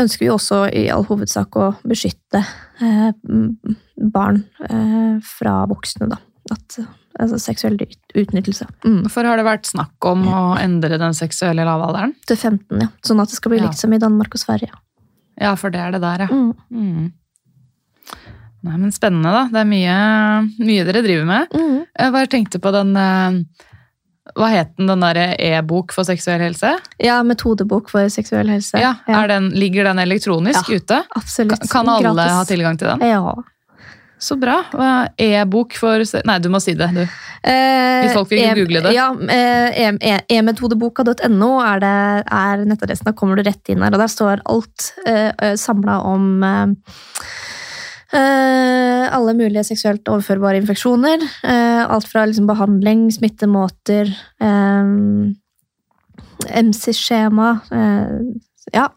ønsker 0.00 0.24
vi 0.24 0.30
også 0.32 0.60
i 0.72 0.84
all 0.92 1.06
hovedsak 1.08 1.56
å 1.58 1.72
beskytte 1.84 2.40
mm, 2.80 3.74
barn 4.14 4.40
eh, 4.68 5.18
fra 5.24 5.56
voksne, 5.70 6.08
da. 6.10 6.18
At, 6.52 6.78
altså 7.20 7.38
seksuell 7.40 7.76
ut- 7.80 8.16
utnyttelse. 8.16 8.66
Mm. 8.84 9.02
Hvorfor 9.04 9.28
har 9.28 9.40
det 9.40 9.46
vært 9.46 9.68
snakk 9.68 10.08
om 10.08 10.24
å 10.28 10.40
endre 10.60 10.98
den 11.00 11.16
seksuelle 11.16 11.66
lavalderen? 11.66 12.16
Til 12.28 12.40
15, 12.40 12.80
ja. 12.86 12.88
Sånn 13.04 13.20
at 13.22 13.32
det 13.32 13.38
skal 13.38 13.54
bli 13.54 13.60
likt 13.62 13.80
som 13.80 13.92
i 13.94 14.00
Danmark 14.00 14.34
og 14.34 14.42
Sverige. 14.42 14.72
Ja, 15.40 15.54
for 15.60 15.74
det 15.74 15.82
er 15.82 15.94
det 15.94 16.02
der, 16.04 16.26
ja. 16.26 16.30
Mm. 16.32 16.50
Mm. 16.72 17.12
Nei, 18.64 18.78
men 18.80 18.92
Spennende, 18.94 19.28
da. 19.34 19.42
Det 19.52 19.60
er 19.60 19.68
mye, 19.68 19.94
mye 20.64 20.84
dere 20.88 21.02
driver 21.04 21.26
med. 21.28 21.52
Mm. 21.52 21.78
Jeg 22.00 22.12
bare 22.16 22.30
tenkte 22.32 22.60
på 22.64 22.70
den 22.72 22.94
eh, 22.96 23.36
Hva 24.34 24.48
het 24.50 24.70
den, 24.78 24.88
den 24.88 25.02
derre 25.04 25.26
e-bok 25.36 25.92
for 25.92 26.08
seksuell 26.08 26.40
helse? 26.40 26.70
Ja, 27.04 27.18
metodebok 27.28 27.90
for 27.92 28.08
seksuell 28.10 28.48
helse. 28.48 28.80
Ja, 28.80 28.94
er 29.06 29.28
den, 29.34 29.50
Ligger 29.52 29.84
den 29.90 30.00
elektronisk 30.00 30.70
Ja, 30.72 30.78
ute? 30.80 31.02
Absolutt. 31.20 31.60
Kan, 31.68 31.68
kan 31.84 31.92
alle 31.98 32.14
Gratis. 32.14 32.38
ha 32.40 32.46
tilgang 32.48 32.80
til 32.80 32.88
den? 32.94 33.04
Ja. 33.12 33.34
Så 34.24 34.38
bra. 34.40 34.62
E-bok 35.20 35.74
for 35.76 36.00
Nei, 36.24 36.38
du 36.40 36.48
må 36.48 36.60
si 36.64 36.72
det, 36.78 36.88
du. 36.96 37.02
Eh, 37.04 38.06
Hvis 38.06 38.14
folk 38.16 38.30
vil 38.32 38.40
e- 38.46 38.54
google 38.56 38.80
det. 38.86 38.94
Ja, 38.96 39.10
eh, 39.12 39.90
e- 39.92 40.22
emetodeboka.no 40.38 41.50
er, 41.60 41.82
det- 41.84 42.24
er 42.32 42.64
nettadressen. 42.64 43.04
Da 43.10 43.12
kommer 43.12 43.36
du 43.36 43.44
rett 43.44 43.68
inn 43.68 43.82
her, 43.84 43.92
og 43.92 44.00
der 44.00 44.08
står 44.08 44.40
alt 44.48 44.94
eh, 45.04 45.52
samla 45.60 45.98
om 46.08 46.30
eh, 46.42 46.62
eh, 46.62 47.53
alle 48.14 49.34
mulige 49.34 49.64
seksuelt 49.66 50.08
overførbare 50.08 50.60
infeksjoner. 50.60 51.22
Eh, 51.42 51.82
alt 51.82 52.06
fra 52.10 52.24
liksom, 52.28 52.46
behandling, 52.46 53.08
smittemåter, 53.14 54.10
eh, 54.40 54.92
MC-skjema 56.64 57.48
eh, 57.72 58.18
ja, 58.72 58.88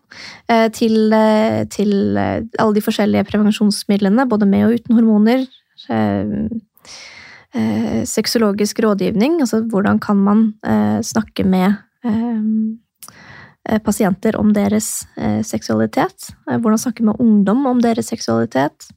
eh, 0.49 0.67
til, 0.73 1.11
eh, 1.13 1.65
til 1.71 2.17
eh, 2.17 2.41
alle 2.59 2.77
de 2.77 2.83
forskjellige 2.83 3.27
prevensjonsmidlene, 3.31 4.27
både 4.29 4.47
med 4.49 4.67
og 4.67 4.77
uten 4.77 4.97
hormoner. 4.97 5.45
Eh, 5.89 6.25
eh, 7.57 8.01
sexologisk 8.05 8.79
rådgivning, 8.83 9.41
altså 9.41 9.61
hvordan 9.61 9.99
kan 9.99 10.17
man 10.17 10.53
eh, 10.65 11.01
snakke 11.01 11.43
med 11.43 11.73
eh, 12.05 12.11
eh, 12.11 12.41
pasienter 13.83 14.37
om 14.39 14.53
deres 14.55 15.07
eh, 15.17 15.41
seksualitet? 15.45 16.31
Eh, 16.49 16.57
hvordan 16.57 16.81
snakke 16.81 17.05
med 17.07 17.19
ungdom 17.23 17.65
om 17.69 17.81
deres 17.83 18.09
seksualitet? 18.13 18.89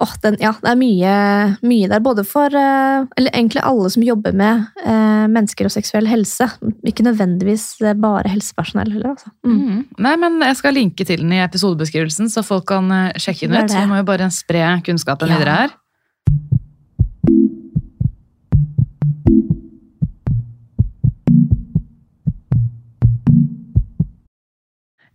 Åh, 0.00 0.12
den, 0.22 0.36
ja, 0.40 0.54
det 0.62 0.70
er 0.70 0.78
mye, 0.80 1.14
mye 1.60 1.88
der, 1.92 2.00
både 2.00 2.22
for 2.24 2.54
eh, 2.56 3.02
Eller 3.20 3.34
egentlig 3.36 3.60
alle 3.68 3.90
som 3.92 4.04
jobber 4.06 4.32
med 4.32 4.62
eh, 4.80 5.26
mennesker 5.28 5.68
og 5.68 5.74
seksuell 5.74 6.08
helse. 6.08 6.46
Ikke 6.88 7.04
nødvendigvis 7.04 7.66
eh, 7.84 7.92
bare 8.00 8.32
helsepersonell 8.32 8.94
heller, 8.94 9.12
altså. 9.12 9.28
Mm. 9.44 9.58
Mm. 9.60 9.82
Nei, 10.06 10.14
men 10.22 10.40
Jeg 10.46 10.56
skal 10.62 10.76
linke 10.78 11.04
til 11.04 11.20
den 11.20 11.36
i 11.36 11.42
episodebeskrivelsen, 11.44 12.32
så 12.32 12.44
folk 12.46 12.64
kan 12.72 12.88
eh, 12.96 13.20
sjekke 13.20 13.50
den 13.50 13.60
ut. 13.60 13.74
Så 13.74 13.84
Vi 13.84 13.92
må 13.92 14.00
jo 14.00 14.08
bare 14.08 14.30
spre 14.32 14.64
kunnskapen 14.88 15.28
Ja. 15.28 15.36
videre 15.36 15.58
her. 15.60 15.76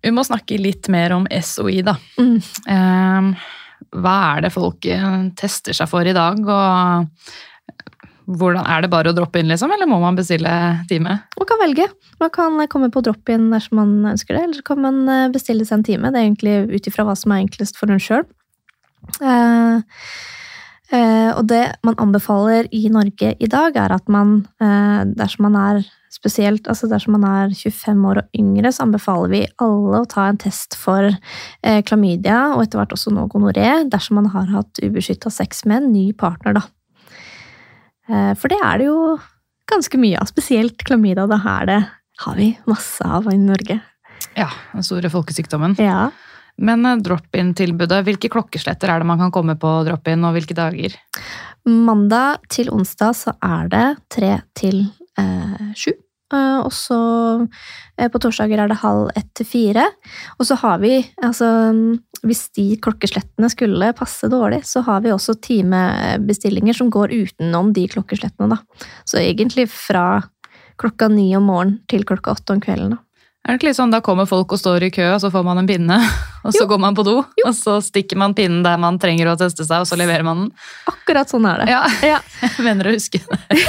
Vi 0.06 0.14
må 0.14 0.22
snakke 0.26 0.62
litt 0.62 0.90
mer 0.94 1.16
om 1.16 1.26
SOI, 1.26 1.80
da. 1.86 1.98
Mm. 2.22 2.38
Eh, 2.70 3.50
hva 3.96 4.16
er 4.36 4.46
det 4.46 4.54
folk 4.54 4.86
eh, 4.86 5.20
tester 5.40 5.76
seg 5.76 5.90
for 5.90 6.06
i 6.06 6.14
dag, 6.16 6.38
og 6.46 7.10
hvordan, 8.26 8.66
er 8.66 8.82
det 8.82 8.90
bare 8.90 9.12
å 9.12 9.16
droppe 9.16 9.42
inn, 9.42 9.50
liksom, 9.52 9.70
eller 9.74 9.90
må 9.90 10.00
man 10.02 10.18
bestille 10.18 10.52
time? 10.90 11.20
Man 11.38 11.50
kan 11.50 11.62
velge. 11.62 11.86
Man 12.22 12.32
kan 12.34 12.62
komme 12.72 12.90
på 12.94 13.04
drop-in 13.06 13.52
dersom 13.54 13.82
man 13.82 14.14
ønsker 14.16 14.34
det, 14.34 14.46
eller 14.46 14.60
så 14.60 14.66
kan 14.66 14.82
man 14.82 15.04
eh, 15.12 15.28
bestille 15.34 15.66
seg 15.68 15.80
en 15.80 15.86
time. 15.90 16.14
Det 16.14 16.22
er 16.22 16.30
egentlig 16.30 16.56
ut 16.74 16.90
ifra 16.90 17.06
hva 17.06 17.18
som 17.18 17.34
er 17.36 17.44
enklest 17.44 17.78
for 17.78 17.94
en 17.94 18.02
sjøl. 18.02 18.26
Eh, 19.22 20.00
eh, 20.98 21.30
og 21.36 21.44
det 21.52 21.64
man 21.86 22.00
anbefaler 22.02 22.70
i 22.74 22.88
Norge 22.94 23.36
i 23.38 23.52
dag, 23.52 23.78
er 23.78 23.94
at 23.94 24.10
man, 24.10 24.40
eh, 24.58 25.06
dersom 25.18 25.50
man 25.50 25.62
er 25.62 25.86
spesielt, 26.26 26.66
altså 26.72 26.90
dersom 26.90 27.14
man 27.20 27.28
er 27.30 27.54
25 27.54 28.08
år 28.10 28.24
og 28.24 28.40
yngre, 28.40 28.72
så 28.74 28.86
anbefaler 28.88 29.30
vi 29.30 29.42
alle 29.62 30.02
å 30.02 30.10
ta 30.10 30.26
en 30.32 30.40
test 30.42 30.78
for 30.80 31.12
eh, 31.12 31.82
klamydia, 31.86 32.56
og 32.56 32.64
etter 32.66 32.82
hvert 32.82 32.96
også 32.98 33.14
nå 33.14 33.28
gonoré, 33.30 33.70
dersom 33.94 34.18
man 34.18 34.32
har 34.34 34.50
hatt 34.50 34.82
ubeskytta 34.82 35.30
sex 35.34 35.64
med 35.70 35.84
en 35.84 35.92
ny 35.94 36.08
partner, 36.18 36.58
da. 36.58 36.66
Eh, 38.10 38.34
For 38.42 38.50
det 38.50 38.58
er 38.58 38.82
det 38.82 38.90
jo 38.90 39.00
ganske 39.70 40.02
mye 40.02 40.18
av, 40.22 40.30
spesielt 40.30 40.82
klamydia. 40.86 41.28
Det 41.30 41.42
her 41.46 41.70
det 41.70 41.82
har 42.26 42.40
vi 42.40 42.52
masse 42.70 43.06
av 43.06 43.30
i 43.32 43.38
Norge. 43.38 43.80
Ja, 44.38 44.50
den 44.74 44.86
store 44.86 45.12
folkesykdommen. 45.14 45.78
Ja. 45.82 46.10
Men 46.58 46.86
eh, 46.88 47.02
drop-in-tilbudet, 47.06 48.02
hvilke 48.08 48.32
klokkesletter 48.34 48.92
er 48.92 49.04
det 49.04 49.10
man 49.10 49.22
kan 49.22 49.34
komme 49.36 49.58
på 49.60 49.76
drop-in, 49.88 50.26
og 50.26 50.38
hvilke 50.38 50.58
dager? 50.58 50.98
Mandag 51.66 52.46
til 52.54 52.70
onsdag 52.74 53.14
så 53.18 53.38
er 53.44 53.70
det 53.74 53.86
tre 54.14 54.34
til 54.58 54.84
eh, 55.20 55.72
sju. 55.78 55.94
Eh, 56.34 56.60
og 56.66 56.72
så 56.74 56.98
eh, 58.00 58.10
på 58.10 58.22
torsdager 58.22 58.62
er 58.62 58.72
det 58.72 58.80
halv 58.82 59.12
ett 59.18 59.30
til 59.38 59.48
fire. 59.50 59.86
Og 60.40 60.50
så 60.50 60.58
har 60.64 60.82
vi, 60.82 60.98
altså 61.24 61.50
hvis 62.26 62.48
de 62.58 62.68
klokkeslettene 62.82 63.50
skulle 63.54 63.94
passe 63.98 64.30
dårlig, 64.32 64.64
så 64.66 64.82
har 64.88 65.04
vi 65.06 65.14
også 65.14 65.38
timebestillinger 65.46 66.78
som 66.78 66.90
går 66.94 67.14
utenom 67.14 67.74
de 67.76 67.86
klokkeslettene, 67.92 68.56
da. 68.56 68.88
Så 69.06 69.22
egentlig 69.22 69.68
fra 69.70 70.24
klokka 70.82 71.08
ni 71.12 71.30
om 71.38 71.46
morgenen 71.48 71.82
til 71.92 72.08
klokka 72.08 72.34
åtte 72.36 72.58
om 72.58 72.64
kvelden, 72.64 72.98
da. 72.98 73.05
Er 73.46 73.54
det 73.54 73.60
ikke 73.60 73.68
litt 73.68 73.78
sånn, 73.78 73.92
Da 73.94 74.00
kommer 74.02 74.26
folk 74.26 74.52
og 74.56 74.58
står 74.58 74.88
i 74.88 74.90
kø, 74.90 75.04
og 75.14 75.20
så 75.22 75.30
får 75.30 75.44
man 75.46 75.60
en 75.62 75.68
pinne, 75.70 76.00
og 76.46 76.50
så 76.56 76.64
Jo. 76.64 76.70
går 76.72 76.80
man 76.82 76.96
på 76.98 77.04
do, 77.06 77.20
og 77.46 77.54
så 77.54 77.76
stikker 77.86 78.18
man 78.18 78.34
pinnen 78.34 78.64
der 78.66 78.80
man 78.82 78.98
trenger 78.98 79.30
å 79.30 79.36
teste 79.38 79.62
seg, 79.68 79.84
og 79.84 79.86
så 79.90 79.96
leverer 80.00 80.26
man 80.26 80.40
den? 80.40 80.50
Akkurat 80.90 81.30
sånn 81.30 81.46
er 81.46 81.62
det. 81.62 81.68
Ja, 81.70 81.84
Ja. 82.02 82.20
jeg 82.42 82.66
mener 82.68 82.90
å 82.90 82.96
huske 82.96 83.22
det. 83.22 83.60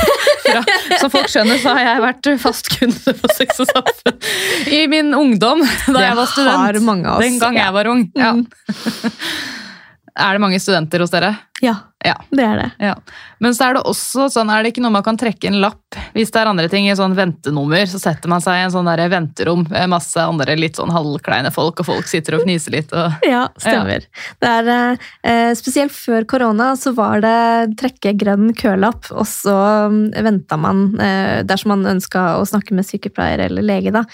Fra, 0.46 0.62
som 1.02 1.12
folk 1.12 1.28
skjønner, 1.28 1.60
så 1.60 1.74
har 1.76 1.84
jeg 1.90 2.04
vært 2.06 2.30
fast 2.40 2.72
kunde 2.78 3.14
på 3.20 3.32
Sex 3.36 3.60
og 3.60 3.68
Samfunn 3.74 4.72
i 4.72 4.86
min 4.88 5.12
ungdom, 5.12 5.60
da 5.60 5.92
Det 6.00 6.06
jeg 6.08 6.16
var 6.22 6.32
student. 6.32 6.56
har 6.64 6.80
mange 6.80 7.06
av 7.12 7.18
oss. 7.20 7.26
Den 7.28 7.38
gang 7.42 7.60
jeg 7.60 7.76
var 7.76 7.92
ung. 7.92 8.06
Ja. 8.16 8.32
Mm. 8.32 8.46
Er 10.16 10.32
det 10.32 10.40
mange 10.40 10.56
studenter 10.62 11.02
hos 11.04 11.10
dere? 11.12 11.34
Ja, 11.60 11.74
Ja. 12.06 12.16
det 12.30 12.44
er 12.46 12.60
det. 12.62 12.70
Ja. 12.88 12.94
Men 13.42 13.56
så 13.56 13.68
er 13.68 13.76
det 13.76 13.86
også 13.88 14.30
sånn, 14.32 14.50
er 14.52 14.62
det 14.62 14.72
ikke 14.72 14.84
noe 14.84 14.94
man 14.94 15.04
kan 15.06 15.18
trekke 15.20 15.50
en 15.50 15.60
lapp 15.62 15.82
hvis 16.16 16.32
det 16.32 16.40
er 16.40 16.50
andre 16.50 16.68
ting 16.72 16.88
i 16.88 16.96
sånn 16.96 17.14
ventenummer, 17.16 17.84
så 17.88 18.00
setter 18.00 18.30
man 18.30 18.42
seg 18.44 18.58
i 18.58 18.64
en 18.66 18.72
sånn 18.72 18.88
der 18.88 19.02
venterom 19.12 19.64
med 19.68 19.90
masse 19.92 20.20
andre 20.20 20.56
litt 20.58 20.78
sånn 20.78 20.92
halvkleine 20.92 21.52
folk, 21.54 21.80
og 21.82 21.88
folk 21.88 22.10
sitter 22.10 22.38
og 22.38 22.46
fniser 22.46 22.76
litt. 22.76 22.92
Og... 22.96 23.18
Ja, 23.26 23.46
stemmer. 23.60 24.04
Det 24.40 24.50
er, 24.62 24.98
eh, 25.26 25.50
spesielt 25.58 25.94
før 25.94 26.26
korona 26.28 26.70
så 26.78 26.92
var 26.96 27.20
det 27.24 27.76
trekke 27.80 28.14
grønn 28.18 28.52
kølapp, 28.56 29.10
og 29.12 29.26
så 29.28 29.56
mm, 29.92 30.00
venta 30.26 30.58
man, 30.60 30.86
eh, 31.02 31.42
dersom 31.48 31.74
man 31.74 31.96
ønska 31.96 32.26
å 32.40 32.46
snakke 32.48 32.76
med 32.76 32.86
sykepleier 32.88 33.46
eller 33.48 33.66
lege, 33.66 33.92
da, 33.94 34.04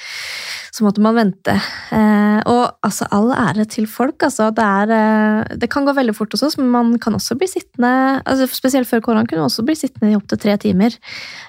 så 0.72 0.86
måtte 0.86 1.02
man 1.04 1.18
vente. 1.18 1.54
Eh, 1.92 2.38
og 2.48 2.64
altså, 2.86 3.08
all 3.12 3.30
ære 3.36 3.66
til 3.70 3.86
folk, 3.90 4.22
altså. 4.24 4.48
Det, 4.54 4.64
er, 4.64 4.94
eh, 4.96 5.56
det 5.60 5.68
kan 5.72 5.86
gå 5.86 5.94
veldig 5.96 6.14
fort 6.16 6.32
hos 6.34 6.46
oss, 6.46 6.56
men 6.60 6.70
man 6.72 6.94
kan 7.02 7.16
også 7.18 7.36
bli 7.38 7.50
sittende, 7.50 7.81
altså, 7.88 8.48
spesielt 8.50 8.88
før 8.88 9.02
korona, 9.04 9.26
kunne 9.26 9.44
man 9.44 9.50
også 9.50 9.64
bli 9.66 9.76
sittende 9.78 10.12
i 10.12 10.18
opptil 10.18 10.40
tre 10.42 10.56
timer. 10.62 10.96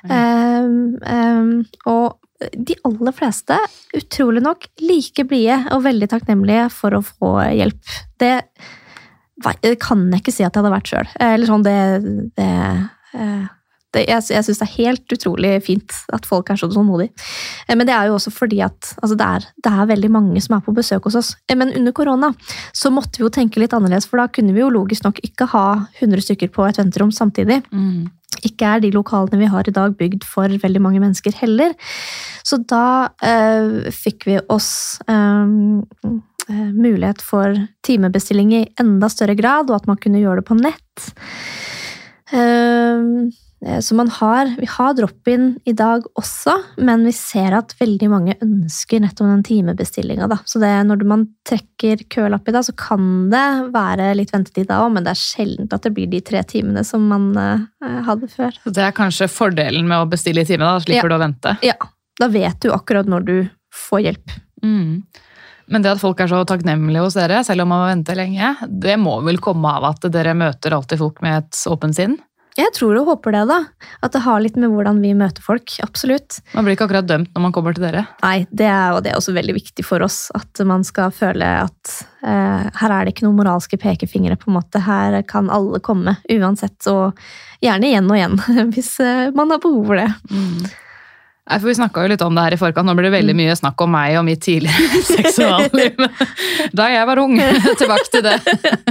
Mm. 0.07 0.13
Um, 0.13 0.75
um, 1.03 1.55
og 1.91 2.19
de 2.51 2.75
aller 2.87 3.15
fleste, 3.15 3.57
utrolig 3.95 4.43
nok, 4.43 4.67
like 4.83 5.25
blide 5.29 5.59
og 5.73 5.85
veldig 5.85 6.09
takknemlige 6.11 6.67
for 6.73 6.97
å 6.97 7.03
få 7.05 7.33
hjelp. 7.55 7.93
Det, 8.19 8.33
det 9.63 9.75
kan 9.83 10.05
jeg 10.11 10.23
ikke 10.23 10.35
si 10.35 10.45
at 10.45 10.51
jeg 10.51 10.61
hadde 10.61 10.73
vært 10.73 10.91
sjøl. 10.91 11.11
Eller 11.23 11.49
sånn, 11.49 11.65
det, 11.65 11.77
det, 12.39 12.49
eh, 13.15 13.45
det 13.93 14.05
Jeg, 14.09 14.23
jeg 14.33 14.43
syns 14.47 14.59
det 14.59 14.67
er 14.67 14.73
helt 14.77 15.13
utrolig 15.15 15.51
fint 15.65 15.93
at 16.13 16.25
folk 16.25 16.49
er 16.49 16.57
så 16.59 16.67
tålmodige. 16.71 17.11
Eh, 17.67 17.75
Men 17.75 17.87
det 17.87 17.93
er 17.95 18.07
jo 18.09 18.15
også 18.17 18.31
fordi 18.33 18.61
at 18.65 18.93
altså 19.01 19.15
det, 19.19 19.27
er, 19.27 19.45
det 19.63 19.71
er 19.73 19.91
veldig 19.93 20.11
mange 20.11 20.41
som 20.41 20.57
er 20.57 20.63
på 20.65 20.73
besøk 20.75 21.03
hos 21.09 21.15
oss. 21.19 21.35
Eh, 21.49 21.55
Men 21.55 21.71
under 21.77 21.91
korona 21.91 22.33
så 22.73 22.89
måtte 22.91 23.17
vi 23.21 23.25
jo 23.27 23.29
tenke 23.29 23.61
litt 23.61 23.73
annerledes, 23.73 24.07
for 24.09 24.17
da 24.17 24.27
kunne 24.27 24.53
vi 24.53 24.59
jo 24.63 24.69
logisk 24.73 25.03
nok 25.05 25.21
ikke 25.23 25.47
ha 25.53 25.65
100 26.01 26.21
stykker 26.25 26.49
på 26.53 26.65
et 26.69 26.77
venterom 26.81 27.11
samtidig 27.13 27.61
Mm. 27.71 28.09
ikke 28.43 28.65
er 28.75 28.79
de 28.81 28.89
lokalene 28.91 29.37
vi 29.39 29.45
har 29.47 29.67
i 29.67 29.71
dag 29.71 29.93
bygd 29.97 30.23
for 30.25 30.47
veldig 30.49 30.81
mange 30.81 30.99
mennesker 30.99 31.31
heller. 31.37 31.73
Så 32.43 32.57
da 32.67 33.09
øh, 33.23 33.91
fikk 33.93 34.25
vi 34.25 34.39
oss 34.49 34.99
eh, 35.07 35.45
mulighet 36.73 37.21
for 37.23 37.53
timebestilling 37.87 38.51
i 38.57 38.63
enda 38.81 39.07
større 39.09 39.35
grad, 39.39 39.69
og 39.69 39.75
at 39.77 39.87
man 39.87 39.97
kunne 40.01 40.19
gjøre 40.19 40.41
det 40.41 40.47
på 40.49 40.57
nett. 40.59 41.13
Eh, 42.33 43.07
så 43.79 43.95
man 43.95 44.09
har, 44.11 44.49
vi 44.59 44.67
har 44.67 44.93
drop-in 44.97 45.45
i 45.69 45.73
dag 45.77 46.03
også, 46.19 46.55
men 46.83 47.05
vi 47.07 47.13
ser 47.15 47.55
at 47.55 47.71
veldig 47.79 48.09
mange 48.11 48.35
ønsker 48.43 48.99
nettopp 49.03 49.29
den 49.29 49.43
timebestillinga. 49.47 50.27
Så 50.49 50.59
det, 50.59 50.71
når 50.89 51.05
man 51.07 51.25
trekker 51.47 52.03
kølapp 52.11 52.49
i 52.49 52.55
dag, 52.55 52.65
så 52.67 52.75
kan 52.75 53.29
det 53.31 53.45
være 53.73 54.09
litt 54.19 54.33
ventetid 54.33 54.67
da 54.71 54.81
òg, 54.83 54.93
men 54.97 55.07
det 55.07 55.13
er 55.13 55.21
sjelden 55.21 55.71
at 55.71 55.87
det 55.87 55.93
blir 55.95 56.11
de 56.11 56.19
tre 56.25 56.43
timene 56.49 56.83
som 56.87 57.05
man 57.07 57.29
eh, 57.39 57.99
hadde 58.07 58.27
før. 58.31 58.57
Så 58.65 58.73
det 58.75 58.83
er 58.83 58.95
kanskje 58.97 59.29
fordelen 59.31 59.87
med 59.87 60.03
å 60.03 60.09
bestille 60.11 60.43
i 60.43 60.49
time, 60.49 60.67
da 60.67 60.83
slipper 60.83 61.07
Ja. 61.07 61.13
du 61.13 61.17
å 61.19 61.23
vente. 61.23 61.57
Ja, 61.63 61.77
da 62.19 62.29
vet 62.33 62.59
du 62.65 62.71
akkurat 62.75 63.07
når 63.09 63.29
du 63.29 63.37
får 63.73 64.03
hjelp. 64.09 64.35
Mm. 64.63 65.03
Men 65.71 65.83
det 65.85 65.93
at 65.95 66.01
folk 66.03 66.19
er 66.19 66.27
så 66.27 66.41
takknemlige 66.47 67.05
hos 67.05 67.15
dere, 67.15 67.39
selv 67.47 67.63
om 67.63 67.71
man 67.71 67.85
må 67.85 67.87
vente 67.93 68.15
lenge, 68.19 68.51
det 68.67 68.97
må 68.99 69.15
vel 69.23 69.39
komme 69.43 69.71
av 69.79 69.87
at 69.93 70.11
dere 70.11 70.35
møter 70.35 70.75
alltid 70.75 70.99
folk 70.99 71.21
med 71.23 71.39
et 71.39 71.63
åpent 71.71 71.95
sinn? 71.95 72.17
Jeg 72.59 72.69
tror 72.75 72.99
og 72.99 73.07
håper 73.07 73.33
det, 73.33 73.43
da. 73.49 73.59
At 74.05 74.13
det 74.13 74.21
har 74.27 74.41
litt 74.43 74.57
med 74.59 74.69
hvordan 74.73 74.99
vi 75.01 75.13
møter 75.17 75.41
folk. 75.41 75.73
Absolutt. 75.85 76.37
Man 76.53 76.67
blir 76.67 76.75
ikke 76.77 76.85
akkurat 76.85 77.07
dømt 77.09 77.31
når 77.33 77.45
man 77.47 77.55
kommer 77.55 77.73
til 77.73 77.85
dere. 77.87 78.05
Nei, 78.21 78.45
det 78.51 78.67
er, 78.69 78.93
og 78.93 79.01
det 79.05 79.13
er 79.13 79.17
også 79.17 79.33
veldig 79.33 79.55
viktig 79.57 79.85
for 79.87 80.05
oss. 80.05 80.27
At 80.37 80.61
man 80.69 80.85
skal 80.85 81.13
føle 81.15 81.49
at 81.63 81.95
eh, 82.21 82.69
her 82.77 82.93
er 82.93 83.05
det 83.05 83.15
ikke 83.15 83.25
noen 83.25 83.39
moralske 83.41 83.79
pekefingre, 83.81 84.37
på 84.37 84.51
en 84.51 84.59
måte. 84.59 84.83
Her 84.85 85.17
kan 85.29 85.49
alle 85.53 85.81
komme, 85.83 86.17
uansett. 86.29 86.77
Og 86.93 87.17
gjerne 87.63 87.89
igjen 87.89 88.11
og 88.11 88.19
igjen, 88.19 88.39
hvis 88.75 88.93
eh, 89.01 89.33
man 89.33 89.55
har 89.55 89.63
behov 89.63 89.89
for 89.89 90.03
det. 90.03 90.09
Nei, 91.43 91.57
for 91.59 91.67
Vi 91.67 91.73
snakka 91.75 92.03
jo 92.05 92.11
litt 92.13 92.21
om 92.23 92.35
det 92.37 92.43
her 92.45 92.55
i 92.55 92.59
forkant. 92.61 92.87
Nå 92.87 92.93
blir 92.95 93.09
det 93.09 93.13
Mm. 93.13 93.19
veldig 93.19 93.35
mye 93.35 93.55
snakk 93.59 93.81
om 93.83 93.91
meg 93.91 94.15
og 94.17 94.23
mitt 94.25 94.39
tidligere 94.45 95.01
seksualliv. 95.17 95.99
Da 96.73 96.87
jeg 96.93 97.05
var 97.09 97.19
ung. 97.19 97.35
Tilbake 97.81 98.09
til 98.13 98.23
det. 98.23 98.37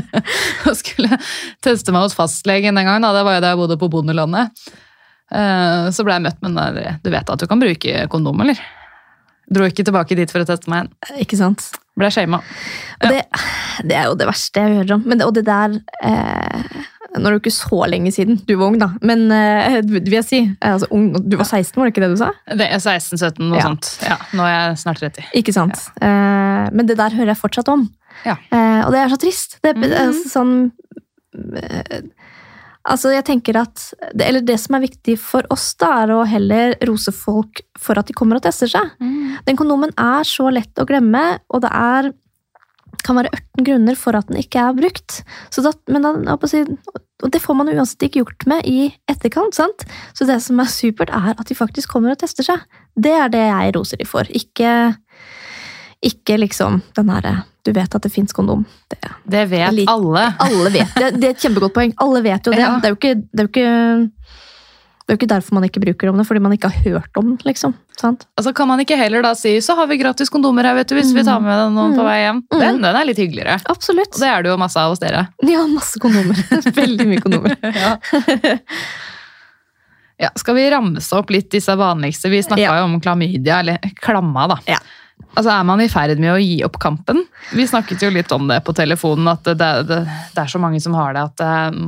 Og 0.69 0.77
skulle 0.77 1.17
teste 1.65 1.95
meg 1.97 2.05
hos 2.05 2.15
fastlegen 2.19 2.77
den 2.77 2.85
gangen. 2.85 3.03
Da. 3.09 3.15
Det 3.17 3.25
var 3.25 3.39
jo 3.39 3.45
da 3.47 3.55
jeg 3.55 3.61
bodde 3.63 3.79
på 3.81 3.89
bondelandet. 3.95 4.53
Eh, 5.33 5.89
Så 5.97 6.05
ble 6.05 6.19
jeg 6.19 6.27
møtt 6.29 6.43
med 6.45 6.53
den 6.53 6.77
der, 6.77 6.99
Du 7.03 7.09
vet 7.11 7.31
at 7.33 7.41
du 7.41 7.47
kan 7.49 7.61
bruke 7.63 8.05
kondom, 8.13 8.45
eller? 8.45 8.61
Dro 9.53 9.65
ikke 9.69 9.85
tilbake 9.85 10.15
dit 10.17 10.31
for 10.31 10.45
å 10.45 10.49
teste 10.49 10.69
meg 10.71 10.85
igjen. 10.85 11.25
Ikke 11.25 11.37
sant? 11.41 11.71
Ble 11.99 12.09
shama. 12.13 12.39
Ja. 13.03 13.09
det, 13.11 13.23
det 13.89 13.97
er 13.97 14.07
jo 14.09 14.15
det 14.17 14.29
verste 14.29 14.61
jeg 14.63 14.77
hører 14.79 14.95
om. 14.97 15.03
Men 15.09 15.19
det, 15.21 15.27
og 15.29 15.35
det 15.37 15.43
der 15.49 15.75
eh, 16.05 16.63
Nå 17.13 17.29
er 17.29 17.35
det 17.35 17.37
jo 17.37 17.43
ikke 17.43 17.55
så 17.55 17.79
lenge 17.93 18.13
siden 18.15 18.39
du 18.49 18.55
var 18.57 18.71
ung, 18.71 18.79
da. 18.81 18.89
Men 19.05 19.27
eh, 19.37 19.81
vil 19.85 20.15
jeg 20.17 20.25
si 20.25 20.41
altså, 20.65 20.89
ung, 20.95 21.11
Du 21.21 21.37
var 21.37 21.45
16, 21.49 21.77
var 21.77 21.89
det 21.89 21.93
ikke 21.93 22.05
det 22.07 22.13
du 22.15 22.21
sa? 22.23 22.31
Det 22.49 22.69
er 22.69 22.81
16-17, 22.81 23.43
noe 23.51 23.61
Ja. 23.61 23.67
sånt. 23.67 23.91
Ja, 24.07 24.17
nå 24.33 24.47
er 24.49 24.55
jeg 24.55 24.79
snart 24.85 25.03
30. 25.03 25.27
Ikke 25.43 25.55
sant? 25.57 25.83
Eh, 26.01 26.65
men 26.73 26.89
det 26.89 26.97
der 27.01 27.13
hører 27.19 27.35
jeg 27.35 27.43
fortsatt 27.43 27.69
om. 27.73 27.85
Ja. 28.25 28.39
Eh, 28.49 28.81
og 28.87 28.93
det 28.95 29.03
er 29.03 29.13
så 29.13 29.21
trist. 29.21 29.59
Det, 29.61 29.75
er, 29.75 29.77
mm 29.77 29.93
-hmm. 29.93 30.29
sånn 30.33 30.73
Altså, 32.83 33.13
jeg 33.15 33.25
tenker 33.25 33.57
at 33.61 33.95
det, 34.13 34.27
Eller 34.27 34.41
det 34.41 34.59
som 34.59 34.75
er 34.75 34.81
viktig 34.81 35.19
for 35.19 35.47
oss, 35.55 35.75
da, 35.79 36.03
er 36.03 36.09
å 36.11 36.27
heller 36.27 36.75
rose 36.89 37.13
folk 37.13 37.63
for 37.79 37.99
at 37.99 38.07
de 38.07 38.13
kommer 38.13 38.37
og 38.37 38.43
tester 38.43 38.67
seg. 38.67 38.91
Den 39.47 39.57
kondomen 39.57 39.93
er 39.97 40.25
så 40.25 40.51
lett 40.51 40.75
å 40.79 40.85
glemme, 40.85 41.39
og 41.49 41.63
det 41.63 41.71
er 41.71 42.13
kan 43.07 43.19
være 43.19 43.31
18 43.33 43.65
grunner 43.67 43.97
for 43.99 44.17
at 44.19 44.29
den 44.31 44.39
ikke 44.43 44.61
er 44.63 44.75
brukt. 44.77 45.21
Så 45.55 45.63
da, 45.65 45.73
men 45.93 46.03
da, 46.07 46.13
og 47.23 47.31
det 47.31 47.41
får 47.43 47.55
man 47.55 47.71
uansett 47.71 48.03
ikke 48.09 48.23
gjort 48.25 48.47
med 48.51 48.67
i 48.67 48.89
etterkant. 49.11 49.55
sant? 49.55 49.85
Så 50.15 50.27
det 50.27 50.41
som 50.43 50.59
er 50.63 50.71
supert, 50.73 51.11
er 51.15 51.35
at 51.39 51.47
de 51.49 51.55
faktisk 51.55 51.93
kommer 51.95 52.11
og 52.15 52.19
tester 52.19 52.43
seg. 52.47 52.65
Det 52.99 53.13
er 53.15 53.29
det 53.33 53.45
jeg 53.47 53.75
roser 53.77 54.01
de 54.03 54.07
for. 54.09 54.27
Ikke, 54.35 54.73
ikke 56.03 56.39
liksom 56.43 56.81
den 56.99 57.13
herre 57.15 57.37
Du 57.63 57.71
vet 57.73 57.95
at 57.95 58.03
det 58.03 58.11
fins 58.11 58.33
kondom. 58.35 58.65
Det, 58.91 58.99
Det 59.31 59.45
vet 59.53 59.87
alle. 59.89 60.25
alle 60.43 60.71
vet 60.75 60.97
det. 60.99 61.13
Det 61.21 61.29
er 61.29 61.35
et 61.37 61.45
kjempegodt 61.45 61.75
poeng. 61.77 61.93
Alle 62.03 62.23
vet 62.25 62.47
jo 62.47 62.53
det. 62.53 62.59
Ja. 62.67 62.73
Det 62.83 62.89
er 62.91 62.95
jo 62.97 62.99
ikke, 62.99 63.15
det 63.31 63.39
er 63.39 63.47
jo 63.47 63.53
ikke 63.53 64.11
det 65.13 65.19
er 65.19 65.19
jo 65.19 65.27
ikke 65.27 65.35
derfor 65.35 65.55
man 65.59 65.65
ikke 65.69 65.81
bruker 65.83 66.09
om 66.09 66.17
det, 66.17 66.25
fordi 66.25 66.41
man 66.41 66.53
ikke 66.57 66.71
har 66.73 66.85
hørt 66.87 67.19
om 67.21 67.35
det. 67.37 67.45
liksom. 67.45 67.75
Sant? 68.01 68.25
Altså 68.41 68.55
Kan 68.57 68.67
man 68.71 68.81
ikke 68.81 68.97
heller 68.97 69.21
da 69.23 69.35
si 69.37 69.53
så 69.61 69.77
har 69.77 69.87
vi 69.91 69.99
gratis 70.01 70.31
kondomer 70.33 70.65
her 70.65 70.75
vet 70.79 70.89
du, 70.89 70.95
hvis 70.97 71.13
vi 71.13 71.23
tar 71.27 71.39
med 71.45 71.75
noen 71.77 71.93
på 71.99 72.03
vei 72.07 72.17
hjem? 72.23 72.41
Den, 72.51 72.81
den 72.81 72.97
er 72.97 73.05
litt 73.05 73.21
hyggeligere. 73.21 73.59
Absolutt. 73.69 74.15
Og 74.17 74.21
det 74.25 74.31
er 74.33 74.43
det 74.47 74.51
jo 74.55 74.57
masse 74.63 74.81
av 74.81 74.95
hos 74.95 75.03
dere. 75.03 75.27
Ja, 75.53 75.67
masse 75.69 76.01
kondomer. 76.01 76.41
Veldig 76.81 77.09
mye 77.13 77.21
kondomer. 77.21 77.57
Ja. 77.83 77.97
Ja, 80.23 80.29
skal 80.39 80.55
vi 80.55 80.65
ramse 80.71 81.17
opp 81.19 81.31
litt 81.35 81.51
disse 81.51 81.75
vanligste? 81.77 82.31
Vi 82.31 82.43
snakka 82.47 82.63
Ja. 82.63 82.79
jo 82.79 82.85
om 82.89 83.01
klamydia, 83.03 83.59
eller 83.61 83.79
klamma, 84.01 84.47
da. 84.49 84.59
Ja. 84.71 84.79
Altså, 85.33 85.51
Er 85.55 85.65
man 85.65 85.81
i 85.81 85.89
ferd 85.89 86.21
med 86.21 86.35
å 86.35 86.41
gi 86.41 86.59
opp 86.67 86.79
kampen? 86.83 87.23
Vi 87.57 87.67
snakket 87.69 88.03
jo 88.05 88.11
litt 88.13 88.33
om 88.35 88.49
det 88.51 88.61
på 88.67 88.75
telefonen, 88.77 89.31
at 89.33 89.47
det, 89.47 89.71
det, 89.89 90.03
det 90.35 90.43
er 90.43 90.51
så 90.51 90.61
mange 90.61 90.81
som 90.83 90.97
har 90.99 91.17
det 91.17 91.23
at 91.31 91.45
eh, 91.47 91.79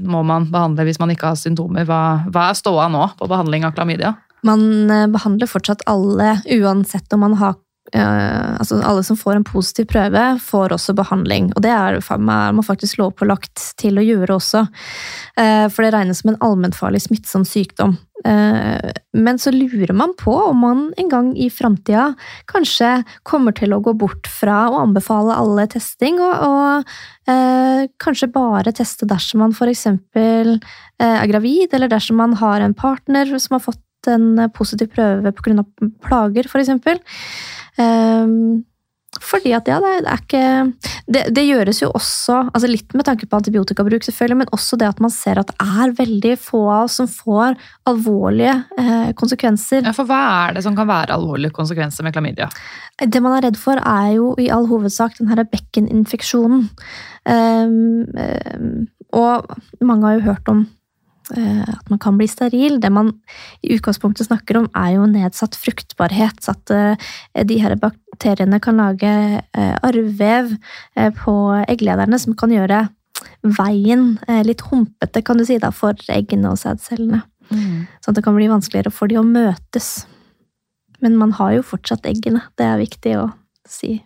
må 0.00 0.22
man 0.26 0.48
behandle 0.52 0.86
hvis 0.88 1.00
man 1.02 1.12
ikke 1.12 1.32
har 1.32 1.40
symptomer. 1.40 1.84
Hva, 1.88 2.28
hva 2.32 2.48
er 2.50 2.58
ståa 2.58 2.88
nå 2.92 3.04
på 3.18 3.28
behandling 3.30 3.68
av 3.68 3.76
klamydia? 3.76 4.14
Man 4.46 4.90
eh, 4.92 5.06
behandler 5.12 5.50
fortsatt 5.50 5.84
alle, 5.90 6.38
uansett 6.56 7.12
om 7.12 7.24
man 7.26 7.36
har 7.42 7.58
eh, 7.92 8.56
altså 8.56 8.80
Alle 8.82 9.04
som 9.06 9.18
får 9.18 9.38
en 9.38 9.46
positiv 9.46 9.88
prøve, 9.92 10.24
får 10.42 10.74
også 10.76 10.94
behandling. 10.96 11.52
Og 11.56 11.62
det 11.64 11.72
er, 11.72 11.98
er 12.00 12.18
man 12.26 12.64
faktisk 12.66 12.98
lovpålagt 13.00 13.72
til 13.80 13.98
å 13.98 14.04
gjøre 14.04 14.36
også. 14.36 14.66
Uh, 15.36 15.66
for 15.70 15.84
det 15.84 15.92
regnes 15.94 16.22
som 16.22 16.32
en 16.32 16.42
allmennfarlig 16.44 17.02
smittsom 17.06 17.44
sykdom. 17.48 17.96
Uh, 18.26 18.90
men 19.14 19.38
så 19.38 19.52
lurer 19.54 19.92
man 19.94 20.14
på 20.18 20.34
om 20.34 20.62
man 20.64 20.82
en 20.98 21.10
gang 21.12 21.30
i 21.38 21.50
framtida 21.52 22.08
kanskje 22.50 23.04
kommer 23.28 23.54
til 23.54 23.76
å 23.76 23.82
gå 23.84 23.94
bort 23.98 24.26
fra 24.30 24.64
å 24.70 24.80
anbefale 24.82 25.36
alle 25.36 25.68
testing, 25.70 26.18
og, 26.22 26.46
og 26.46 27.92
kanskje 28.02 28.30
bare 28.30 28.72
teste 28.74 29.06
dersom 29.08 29.42
man 29.42 29.54
f.eks. 29.54 29.86
Er 30.16 31.26
gravid, 31.28 31.74
eller 31.74 31.90
dersom 31.90 32.20
man 32.22 32.36
har 32.40 32.62
en 32.62 32.74
partner 32.76 33.28
som 33.36 33.58
har 33.58 33.64
fått 33.64 33.82
en 34.10 34.50
positiv 34.54 34.92
prøve 34.94 35.32
pga. 35.36 35.64
plager, 36.04 36.48
f.eks. 36.48 36.70
Um, 37.76 38.64
fordi 39.22 39.52
at 39.56 39.68
ja, 39.70 39.78
det 39.80 39.92
er, 40.02 40.18
ikke 40.18 40.42
det, 41.08 41.22
det 41.34 41.44
gjøres 41.46 41.80
jo 41.80 41.88
også, 41.94 42.38
altså 42.50 42.68
litt 42.68 42.92
med 42.96 43.06
tanke 43.08 43.28
på 43.28 43.38
antibiotikabruk, 43.38 44.04
selvfølgelig, 44.04 44.38
men 44.42 44.52
også 44.52 44.78
det 44.80 44.88
at 44.90 45.00
man 45.02 45.12
ser 45.14 45.40
at 45.40 45.52
det 45.52 45.56
er 45.64 45.94
veldig 45.96 46.34
få 46.42 46.60
av 46.66 46.88
oss 46.88 46.98
som 47.00 47.08
får 47.10 47.56
alvorlige 47.88 48.56
eh, 48.80 49.12
konsekvenser. 49.18 49.86
Ja, 49.86 49.94
for 49.96 50.08
hva 50.10 50.20
er 50.42 50.58
det 50.58 50.66
som 50.66 50.76
kan 50.76 50.88
være 50.90 51.16
alvorlige 51.16 51.54
konsekvenser 51.56 52.06
med 52.06 52.16
klamydia? 52.16 52.50
Det 53.00 53.22
man 53.24 53.38
er 53.38 53.48
redd 53.48 53.60
for, 53.60 53.80
er 53.80 54.12
jo 54.16 54.34
i 54.42 54.50
all 54.52 54.68
hovedsak 54.70 55.16
den 55.20 55.30
denne 55.32 55.48
bekkeninfeksjonen. 55.52 56.68
Um, 57.26 58.04
um, 58.12 58.86
og 59.16 59.48
mange 59.80 60.10
har 60.10 60.18
jo 60.18 60.26
hørt 60.28 60.52
om 60.52 60.66
at 61.34 61.88
man 61.90 62.00
kan 62.02 62.18
bli 62.18 62.28
steril. 62.30 62.78
Det 62.80 62.90
man 62.92 63.12
i 63.66 63.74
utgangspunktet 63.76 64.28
snakker 64.28 64.60
om, 64.60 64.68
er 64.78 64.94
jo 64.94 65.06
nedsatt 65.10 65.58
fruktbarhet. 65.58 66.38
Så 66.44 66.54
at 66.54 66.74
eh, 66.74 67.06
de 67.48 67.58
her 67.62 67.74
bakteriene 67.82 68.60
kan 68.62 68.78
lage 68.78 69.12
arrvev 69.56 70.52
eh, 70.96 71.10
på 71.18 71.36
egglederne 71.66 72.20
som 72.22 72.36
kan 72.38 72.54
gjøre 72.54 72.86
veien 73.56 74.16
eh, 74.28 74.42
litt 74.46 74.64
humpete, 74.70 75.22
kan 75.24 75.38
du 75.38 75.46
si, 75.48 75.58
da, 75.62 75.72
for 75.74 75.96
eggene 76.12 76.52
og 76.52 76.60
sædcellene. 76.60 77.22
Sånn 77.46 78.10
at 78.10 78.18
det 78.18 78.24
kan 78.26 78.34
bli 78.34 78.48
vanskeligere 78.50 78.90
for 78.90 79.10
de 79.10 79.20
å 79.20 79.26
møtes. 79.26 80.06
Men 81.04 81.18
man 81.20 81.34
har 81.38 81.52
jo 81.54 81.66
fortsatt 81.66 82.06
eggene. 82.08 82.42
Det 82.58 82.66
er 82.66 82.80
viktig 82.80 83.12
å 83.20 83.28
si. 83.68 84.00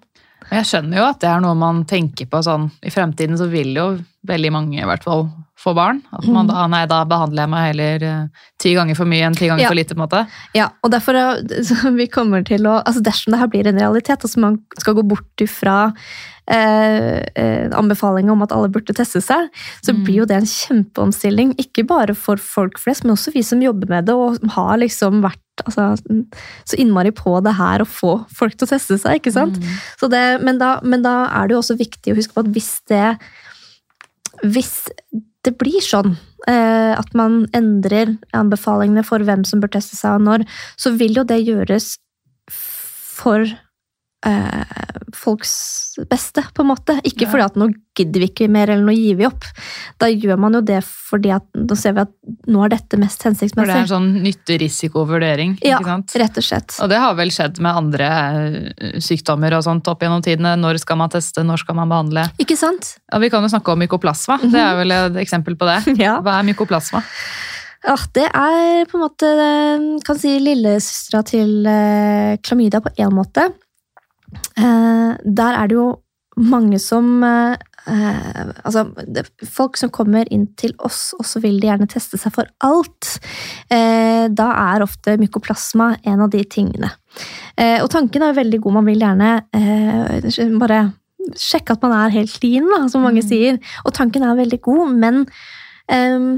Jeg 0.51 0.67
skjønner 0.67 1.01
jo 1.01 1.07
at 1.07 1.21
det 1.23 1.29
er 1.31 1.43
noe 1.45 1.57
man 1.59 1.85
tenker 1.89 2.27
på 2.31 2.41
sånn 2.43 2.71
I 2.83 2.91
fremtiden 2.91 3.39
så 3.39 3.47
vil 3.53 3.75
jo 3.77 3.85
veldig 4.27 4.51
mange 4.55 4.81
i 4.81 4.89
hvert 4.89 5.05
fall 5.07 5.29
få 5.61 5.75
barn. 5.77 5.99
At 6.17 6.25
man 6.33 6.49
da, 6.49 6.63
nei, 6.73 6.87
da 6.89 7.03
behandler 7.05 7.43
jeg 7.45 7.51
meg 7.53 7.67
heller 7.69 8.05
eh, 8.09 8.45
ti 8.63 8.73
ganger 8.79 8.97
for 8.97 9.05
mye 9.11 9.27
enn 9.29 9.37
ti 9.37 9.47
ganger 9.51 9.67
Ja. 9.67 9.69
for 9.69 9.77
lite. 9.77 9.95
på 9.95 10.01
en 10.01 10.07
måte. 10.09 10.23
Ja, 10.57 10.71
og 10.83 10.91
derfor 10.95 11.15
er- 11.21 11.63
så 11.69 11.93
vi 11.97 12.07
kommer 12.09 12.45
til 12.49 12.65
å 12.67 12.79
altså 12.83 13.03
Dersom 13.05 13.33
det 13.37 13.41
her 13.43 13.51
blir 13.53 13.67
en 13.69 13.79
realitet, 13.79 14.25
altså 14.25 14.41
man 14.41 14.57
skal 14.81 14.95
gå 14.97 15.05
bort 15.11 15.45
ifra 15.45 15.93
eh, 16.51 17.21
eh, 17.37 17.69
anbefalinga 17.77 18.33
om 18.33 18.43
at 18.43 18.53
alle 18.57 18.71
burde 18.73 18.95
teste 18.97 19.21
seg, 19.23 19.51
så 19.85 19.93
Mm. 19.93 20.01
blir 20.07 20.17
jo 20.23 20.25
det 20.27 20.37
en 20.41 20.49
kjempeomstilling. 20.49 21.53
Ikke 21.63 21.85
bare 21.87 22.15
for 22.17 22.37
folk 22.41 22.79
flest, 22.81 23.05
men 23.05 23.13
også 23.15 23.33
vi 23.37 23.43
som 23.47 23.61
jobber 23.63 23.89
med 23.93 24.07
det 24.09 24.15
og 24.17 24.41
har 24.57 24.79
liksom 24.81 25.21
vært 25.23 25.39
altså, 25.67 25.93
så 26.65 26.79
innmari 26.81 27.13
på 27.13 27.37
det 27.45 27.53
her 27.59 27.85
å 27.85 27.87
få 27.87 28.15
folk 28.35 28.57
til 28.57 28.67
å 28.67 28.71
teste 28.73 28.97
seg. 28.99 29.21
ikke 29.21 29.33
sant? 29.37 29.61
Så 30.01 30.09
det, 30.11 30.41
men, 30.43 30.59
da, 30.59 30.81
men 30.83 31.03
da 31.05 31.27
er 31.29 31.47
det 31.47 31.55
jo 31.55 31.61
også 31.63 31.77
viktig 31.79 32.15
å 32.15 32.17
huske 32.19 32.33
på 32.35 32.41
at 32.47 32.51
hvis 32.57 32.73
det 32.89 33.19
hvis 34.43 34.89
det 35.47 35.55
blir 35.61 35.81
sånn 35.85 36.15
eh, 36.51 36.93
at 36.93 37.15
man 37.17 37.45
endrer 37.57 38.17
anbefalingene 38.37 39.05
for 39.07 39.25
hvem 39.25 39.45
som 39.49 39.63
bør 39.63 39.73
teste 39.77 39.97
seg 39.99 40.19
og 40.19 40.27
når, 40.27 40.47
så 40.81 40.93
vil 41.01 41.17
jo 41.21 41.27
det 41.27 41.41
gjøres 41.47 41.95
for 42.51 43.49
eh, 44.27 44.65
folks 45.17 45.97
beste, 46.11 46.43
på 46.55 46.63
en 46.63 46.69
måte. 46.71 46.99
Ikke 47.05 47.25
Ja. 47.27 47.31
fordi 47.33 47.45
at 47.45 47.57
nå 47.57 47.69
gidder 47.97 48.21
vi 48.21 48.29
ikke 48.31 48.49
mer, 48.49 48.71
eller 48.71 48.85
nå 48.87 48.95
gir 48.95 49.17
vi 49.19 49.27
opp. 49.27 49.45
Da 49.99 50.07
gjør 50.07 50.39
man 50.39 50.55
jo 50.55 50.61
det 50.65 50.79
fordi 50.85 51.33
at 51.35 51.43
nå 51.57 51.77
ser 51.77 51.93
vi 51.97 52.01
at 52.05 52.13
nå 52.49 52.63
er 52.65 52.69
dette 52.77 52.97
mest 53.01 53.23
hensiktsmessig. 53.27 53.55
For 53.57 53.67
det 53.67 53.77
er 53.77 53.87
en 53.87 53.91
sånn 53.91 54.23
nytte-risiko-vurdering. 54.25 55.59
Ja, 55.67 55.81
sant? 55.85 56.15
rett 56.17 56.39
og 56.41 56.45
slett. 56.47 56.77
Og 56.81 56.89
det 56.93 56.99
har 57.03 57.15
vel 57.19 57.31
skjedd 57.35 57.61
med 57.61 57.77
andre 57.77 58.09
eh, 58.79 58.99
sykdommer 59.03 59.57
og 59.59 59.65
sånt 59.67 59.89
opp 59.91 60.01
gjennom 60.05 60.23
tidene. 60.25 60.55
Når 60.61 60.79
skal 60.85 60.97
man 61.01 61.11
teste, 61.13 61.45
når 61.45 61.59
skal 61.65 61.75
man 61.81 61.89
behandle? 61.93 62.29
Ikke 62.41 62.57
sant? 62.57 62.95
Ja, 63.13 63.19
Vi 63.19 63.31
kan 63.31 63.43
jo 63.45 63.49
snakke 63.53 63.73
om 63.75 63.81
mykoplasma. 63.83 64.39
Det 64.51 64.61
er 64.61 64.77
vel 64.79 64.91
et 64.97 65.17
eksempel 65.27 65.57
på 65.57 65.67
det. 65.69 65.81
Ja. 66.01 66.21
Hva 66.25 66.39
er 66.41 66.47
mykoplasma? 66.49 67.03
Ja, 67.85 67.95
det 68.15 68.27
er 68.37 68.85
på 68.89 68.97
en 68.99 69.03
måte 69.07 69.29
eh, 69.29 69.85
kan 70.05 70.19
si 70.21 70.35
lillesøstera 70.41 71.23
til 71.29 71.67
eh, 71.69 72.37
klamydia 72.45 72.81
på 72.85 72.93
én 73.01 73.13
måte. 73.17 73.49
Eh, 74.59 75.11
der 75.25 75.59
er 75.59 75.71
det 75.71 75.77
jo 75.79 75.89
mange 76.41 76.79
som 76.83 77.23
eh, 77.27 77.57
eh, 77.91 78.51
Altså, 78.65 78.85
det, 79.07 79.27
folk 79.51 79.79
som 79.81 79.93
kommer 79.93 80.29
inn 80.33 80.47
til 80.61 80.75
oss, 80.79 81.11
og 81.19 81.27
så 81.29 81.43
vil 81.43 81.59
de 81.61 81.69
gjerne 81.69 81.89
teste 81.91 82.21
seg 82.21 82.35
for 82.35 82.51
alt. 82.67 83.17
Eh, 83.73 84.29
da 84.31 84.51
er 84.75 84.87
ofte 84.87 85.17
mykoplasma 85.21 85.95
en 86.05 86.25
av 86.27 86.31
de 86.33 86.45
tingene. 86.45 86.93
Eh, 87.57 87.79
og 87.83 87.91
tanken 87.93 88.23
er 88.23 88.33
jo 88.33 88.41
veldig 88.41 88.63
god. 88.65 88.79
Man 88.79 88.91
vil 88.91 89.05
gjerne 89.05 89.33
eh, 89.57 90.55
bare 90.61 90.83
sjekke 91.37 91.77
at 91.77 91.83
man 91.85 91.97
er 91.97 92.15
helt 92.15 92.33
clean, 92.39 92.69
da, 92.73 92.85
som 92.91 93.05
mange 93.07 93.25
sier. 93.27 93.61
Og 93.85 93.95
tanken 93.97 94.25
er 94.25 94.39
veldig 94.39 94.61
god, 94.65 94.95
men 95.01 95.25
eh, 95.91 96.31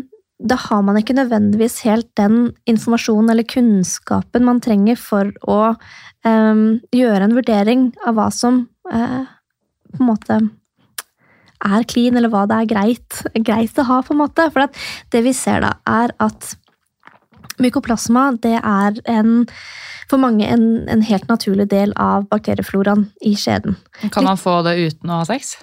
da 0.42 0.56
har 0.58 0.82
man 0.82 0.98
ikke 0.98 1.16
nødvendigvis 1.16 1.82
helt 1.86 2.08
den 2.18 2.50
informasjonen 2.68 3.30
eller 3.30 3.46
kunnskapen 3.48 4.46
man 4.46 4.60
trenger 4.64 4.98
for 4.98 5.30
å 5.46 5.60
um, 6.26 6.64
gjøre 6.94 7.28
en 7.28 7.36
vurdering 7.36 7.84
av 8.06 8.18
hva 8.18 8.26
som 8.34 8.64
uh, 8.90 9.22
på 9.92 10.02
en 10.02 10.08
måte 10.08 10.40
er 11.62 11.86
clean, 11.86 12.18
eller 12.18 12.32
hva 12.32 12.42
det 12.50 12.58
er 12.58 12.72
greit, 12.72 13.22
greit 13.46 13.78
å 13.78 13.86
ha, 13.86 14.00
på 14.02 14.16
en 14.16 14.22
måte. 14.24 14.48
For 14.50 14.66
det 15.14 15.22
vi 15.22 15.34
ser 15.36 15.62
da, 15.62 15.76
er 15.86 16.14
at 16.22 16.56
mykoplasma 17.62 18.32
det 18.42 18.56
er 18.58 18.98
en, 19.10 19.44
for 20.10 20.18
mange 20.22 20.48
en, 20.48 20.66
en 20.90 21.04
helt 21.06 21.28
naturlig 21.30 21.68
del 21.70 21.94
av 22.00 22.26
bakteriefloraen 22.32 23.06
i 23.28 23.36
skjeden. 23.38 23.76
Kan 24.10 24.26
man 24.26 24.40
få 24.40 24.58
det 24.66 24.74
uten 24.80 25.12
å 25.12 25.20
ha 25.20 25.28
sex? 25.28 25.54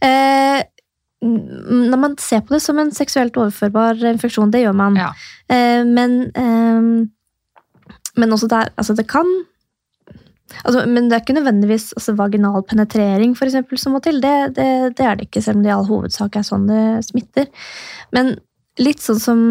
Eh, 0.00 0.62
når 1.22 2.00
man 2.00 2.18
ser 2.18 2.42
på 2.42 2.56
det 2.56 2.62
som 2.64 2.80
en 2.82 2.92
seksuelt 2.94 3.36
overførbar 3.38 4.00
infeksjon, 4.10 4.50
det 4.50 4.64
gjør 4.64 4.76
man. 4.76 4.98
Ja. 4.98 5.12
Eh, 5.46 5.82
men, 5.86 6.18
eh, 6.34 6.82
men 8.18 8.36
også 8.36 8.50
der 8.50 8.72
Altså, 8.76 8.94
det 8.98 9.06
kan 9.08 9.26
altså, 10.64 10.86
Men 10.86 11.08
det 11.08 11.16
er 11.16 11.22
ikke 11.22 11.38
nødvendigvis 11.38 11.92
altså, 11.96 12.16
vaginal 12.18 12.62
penetrering 12.62 13.36
for 13.38 13.46
eksempel, 13.46 13.78
som 13.78 13.92
må 13.92 14.02
til. 14.02 14.20
Det, 14.20 14.56
det, 14.56 14.96
det 14.98 15.06
er 15.06 15.16
det 15.16 15.28
ikke, 15.28 15.42
selv 15.42 15.60
om 15.60 15.62
det 15.62 15.70
i 15.70 15.76
all 15.76 15.88
hovedsak 15.88 16.36
er 16.36 16.46
sånn 16.46 16.68
det 16.68 16.84
smitter. 17.06 17.46
Men 18.12 18.36
litt 18.80 19.02
sånn 19.04 19.20
som 19.20 19.42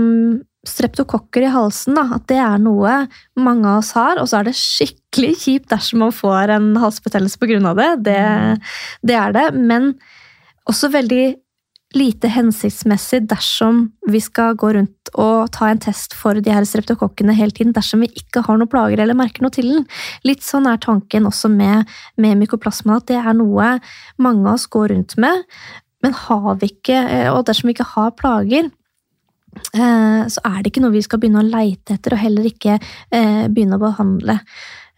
streptokokker 0.68 1.42
i 1.48 1.52
halsen, 1.54 1.96
da, 1.98 2.04
at 2.18 2.28
det 2.30 2.38
er 2.38 2.60
noe 2.62 3.08
mange 3.40 3.66
av 3.66 3.80
oss 3.80 3.96
har, 3.98 4.20
og 4.22 4.28
så 4.30 4.40
er 4.40 4.50
det 4.50 4.60
skikkelig 4.60 5.32
kjipt 5.42 5.72
dersom 5.72 6.04
man 6.04 6.14
får 6.14 6.54
en 6.54 6.76
halsbetennelse 6.78 7.66
av 7.66 7.80
det. 7.80 7.90
Det, 8.06 8.20
det 9.02 9.16
er 9.18 9.34
det. 9.34 9.48
Men 9.58 9.96
også 10.70 10.92
veldig 10.94 11.24
lite 11.98 12.30
hensiktsmessig 12.32 13.26
dersom 13.30 13.84
vi 14.08 14.22
skal 14.24 14.56
gå 14.60 14.72
rundt 14.78 15.12
og 15.20 15.52
ta 15.52 15.68
en 15.72 15.82
test 15.82 16.16
for 16.16 16.40
de 16.40 16.54
her 16.54 16.66
streptokokkene 16.68 17.36
hele 17.36 17.52
tiden, 17.56 17.74
dersom 17.76 18.06
vi 18.06 18.12
ikke 18.16 18.46
har 18.46 18.60
noen 18.60 18.72
plager 18.72 19.02
eller 19.04 19.18
merker 19.18 19.44
noe 19.44 19.54
til 19.54 19.68
den. 19.74 19.88
Litt 20.28 20.46
sånn 20.46 20.70
er 20.72 20.80
tanken 20.82 21.28
også 21.28 21.52
med, 21.52 21.90
med 22.22 22.40
mykoplasma, 22.40 23.02
at 23.02 23.10
det 23.12 23.20
er 23.20 23.36
noe 23.36 23.74
mange 24.22 24.46
av 24.48 24.56
oss 24.56 24.70
går 24.72 24.94
rundt 24.94 25.18
med. 25.22 25.44
Men 26.02 26.16
har 26.18 26.54
vi 26.62 26.72
ikke, 26.72 26.98
eh, 26.98 27.30
og 27.32 27.46
dersom 27.50 27.70
vi 27.70 27.76
ikke 27.76 27.92
har 27.94 28.16
plager, 28.18 28.72
eh, 29.76 30.22
så 30.32 30.44
er 30.48 30.62
det 30.62 30.72
ikke 30.72 30.86
noe 30.86 30.96
vi 30.96 31.04
skal 31.06 31.20
begynne 31.22 31.44
å 31.44 31.50
leite 31.50 31.98
etter, 31.98 32.16
og 32.16 32.24
heller 32.24 32.48
ikke 32.48 32.78
eh, 32.80 33.48
begynne 33.52 33.78
å 33.78 33.84
behandle. 33.84 34.40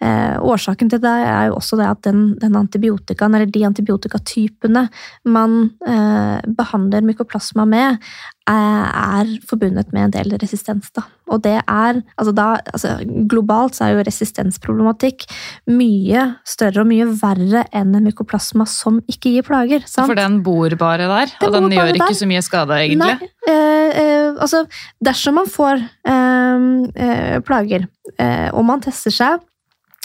Eh, 0.04 0.36
årsaken 0.44 0.90
til 0.92 1.00
det 1.04 1.12
er 1.30 1.50
jo 1.52 1.58
også 1.60 1.78
det 1.80 1.88
at 1.88 2.02
den, 2.08 2.24
den 2.42 2.56
antibiotikaen, 2.60 3.36
eller 3.38 3.48
de 3.48 3.66
antibiotikatypene 3.70 4.88
man 5.32 5.60
eh, 5.88 6.40
behandler 6.58 7.06
mykoplasma 7.08 7.66
med, 7.70 8.02
er, 8.50 8.88
er 8.92 9.30
forbundet 9.48 9.94
med 9.96 10.10
en 10.10 10.14
del 10.18 10.34
resistens. 10.42 10.90
Da. 10.92 11.06
Og 11.32 11.40
det 11.46 11.56
er 11.62 12.02
altså 12.18 12.34
da, 12.36 12.48
altså 12.74 12.98
Globalt 13.32 13.78
så 13.78 13.86
er 13.86 13.94
jo 13.94 14.04
resistensproblematikk 14.04 15.24
mye 15.72 16.26
større 16.48 16.84
og 16.84 16.90
mye 16.90 17.08
verre 17.22 17.64
enn 17.72 17.96
en 17.96 18.04
mykoplasma 18.04 18.68
som 18.68 19.00
ikke 19.08 19.38
gir 19.38 19.48
plager. 19.48 19.88
sant? 19.88 20.10
For 20.12 20.20
den 20.20 20.42
bor 20.44 20.76
bare 20.80 21.08
der, 21.08 21.32
Den 21.40 21.48
og 21.48 21.56
den 21.62 21.78
gjør 21.78 21.94
ikke 21.94 22.12
der. 22.12 22.20
så 22.20 22.30
mye 22.34 22.44
skade, 22.44 22.82
egentlig. 22.84 23.16
Nei, 23.24 23.32
eh, 23.48 24.04
eh, 24.04 24.30
altså 24.36 24.66
dersom 25.04 25.40
man 25.40 25.48
får 25.48 25.80
eh, 25.80 26.70
eh, 27.08 27.40
plager, 27.48 27.88
eh, 28.18 28.50
og 28.52 28.68
man 28.68 28.84
tester 28.84 29.16
seg 29.16 29.40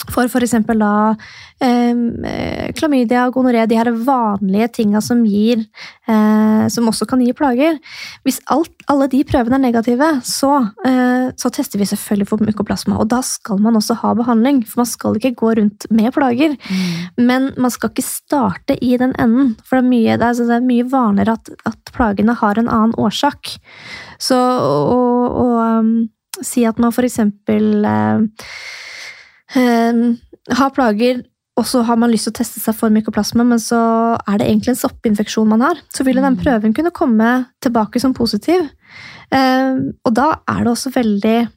for 0.07 0.29
f.eks. 0.29 0.55
da 0.79 0.91
eh, 1.59 2.71
klamydia, 2.77 3.25
gonoré, 3.35 3.65
de 3.67 3.77
her 3.77 3.89
vanlige 3.91 4.69
tinga 4.79 5.01
som 5.03 5.25
gir 5.27 5.65
eh, 6.07 6.67
Som 6.71 6.87
også 6.91 7.07
kan 7.09 7.21
gi 7.23 7.33
plager. 7.35 7.79
Hvis 8.23 8.39
alt, 8.53 8.71
alle 8.91 9.09
de 9.11 9.23
prøvene 9.27 9.57
er 9.59 9.65
negative, 9.65 10.09
så, 10.25 10.51
eh, 10.87 11.29
så 11.35 11.51
tester 11.53 11.81
vi 11.81 11.87
selvfølgelig 11.89 12.29
for 12.29 12.45
mykoplasma. 12.45 12.99
Og 12.99 13.09
da 13.11 13.21
skal 13.25 13.59
man 13.63 13.77
også 13.79 13.97
ha 14.01 14.13
behandling, 14.17 14.61
for 14.67 14.83
man 14.83 14.89
skal 14.89 15.17
ikke 15.19 15.35
gå 15.39 15.53
rundt 15.59 15.89
med 15.91 16.13
plager. 16.15 16.55
Men 17.17 17.51
man 17.57 17.73
skal 17.73 17.91
ikke 17.91 18.05
starte 18.05 18.77
i 18.79 18.95
den 19.01 19.15
enden, 19.19 19.55
for 19.65 19.79
det 19.79 19.85
er 19.85 19.89
mye, 19.89 20.19
det 20.21 20.29
er, 20.29 20.45
det 20.51 20.59
er 20.59 20.69
mye 20.69 20.87
vanligere 20.91 21.39
at, 21.39 21.51
at 21.73 21.93
plagene 21.95 22.37
har 22.39 22.59
en 22.59 22.71
annen 22.71 22.95
årsak. 22.99 23.55
Så 24.21 24.37
å, 24.37 24.99
si 26.45 26.65
at 26.67 26.79
man 26.79 26.93
eh, 26.93 27.07
eh, 27.89 28.19
har 29.53 30.71
plager, 30.75 31.23
og 31.59 31.65
så 31.67 31.81
har 31.83 31.97
man 31.99 32.11
lyst 32.11 32.27
til 32.29 32.33
å 32.33 32.37
teste 32.39 32.61
seg 32.63 32.75
for 32.77 32.93
mykoplasma, 32.93 33.43
men 33.43 33.59
så 33.59 33.79
er 34.27 34.39
det 34.39 34.47
egentlig 34.47 34.75
en 34.75 34.81
soppinfeksjon 34.83 35.49
man 35.49 35.61
har, 35.65 35.81
så 35.93 36.05
vil 36.07 36.15
den 36.21 36.37
Mm. 36.37 36.43
prøven 36.43 36.73
kunne 36.75 36.91
komme 36.91 37.47
tilbake 37.61 37.99
som 37.99 38.13
positiv. 38.13 38.69
Eh, 39.31 39.75
og 40.05 40.13
da 40.13 40.39
er 40.47 40.63
det 40.63 40.71
også 40.71 40.93
veldig 40.93 41.49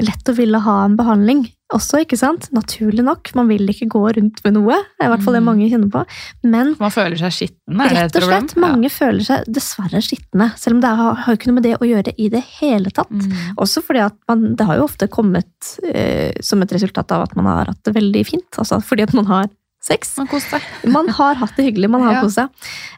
lett 0.00 0.28
å 0.28 0.36
ville 0.36 0.58
ha 0.58 0.84
en 0.84 0.96
behandling 0.96 1.48
også, 1.74 2.00
ikke 2.04 2.16
sant? 2.20 2.46
Naturlig 2.54 3.02
nok. 3.04 3.30
Man 3.36 3.48
vil 3.50 3.66
ikke 3.68 3.88
gå 3.92 4.02
rundt 4.16 4.38
med 4.44 4.54
noe. 4.56 4.76
Det 4.94 5.02
er 5.04 5.08
i 5.08 5.12
hvert 5.12 5.24
fall 5.26 5.34
det 5.36 5.42
Mm. 5.42 5.48
mange 5.50 5.68
kjenner 5.72 5.90
på. 5.90 6.04
Men 6.44 6.74
Man 6.80 6.90
føler 6.94 7.18
seg 7.18 7.32
skitten, 7.36 7.80
er 7.80 7.88
det 7.88 7.96
et 7.96 7.98
rett 7.98 8.16
og 8.16 8.22
problem? 8.22 8.48
slett, 8.48 8.56
mange 8.62 8.90
føler 8.94 9.24
seg 9.26 9.44
dessverre 9.58 10.00
skitne. 10.06 10.46
Selv 10.56 10.76
om 10.76 10.80
det 10.84 10.92
har, 11.02 11.14
har 11.26 11.34
ikke 11.36 11.46
noe 11.50 11.58
med 11.58 11.66
det 11.68 11.74
å 11.80 11.88
gjøre 11.90 12.14
i 12.16 12.28
det 12.30 12.42
hele 12.60 12.90
tatt. 12.94 13.10
Mm. 13.10 13.34
Også 13.58 13.82
fordi 13.84 14.04
at 14.06 14.16
man, 14.28 14.54
det 14.56 14.66
har 14.66 14.76
jo 14.78 14.84
ofte 14.88 15.08
kommet 15.08 15.74
eh, 15.92 16.32
som 16.40 16.62
et 16.62 16.72
resultat 16.72 17.10
av 17.12 17.22
at 17.28 17.36
man 17.36 17.46
har 17.46 17.66
hatt 17.72 17.82
det 17.84 17.94
veldig 17.94 18.24
fint. 18.26 18.50
Altså 18.58 18.80
fordi 18.82 19.02
at 19.02 19.14
man 19.14 19.26
har 19.26 19.50
sex. 19.84 20.16
Man. 20.16 20.28
Man 20.96 21.08
har 21.08 21.34
hatt 21.36 21.56
det 21.58 21.66
hyggelig, 21.66 21.90
man 21.90 22.00
har 22.06 22.14
Ja. 22.14 22.20
kost 22.22 22.36
seg. 22.36 22.48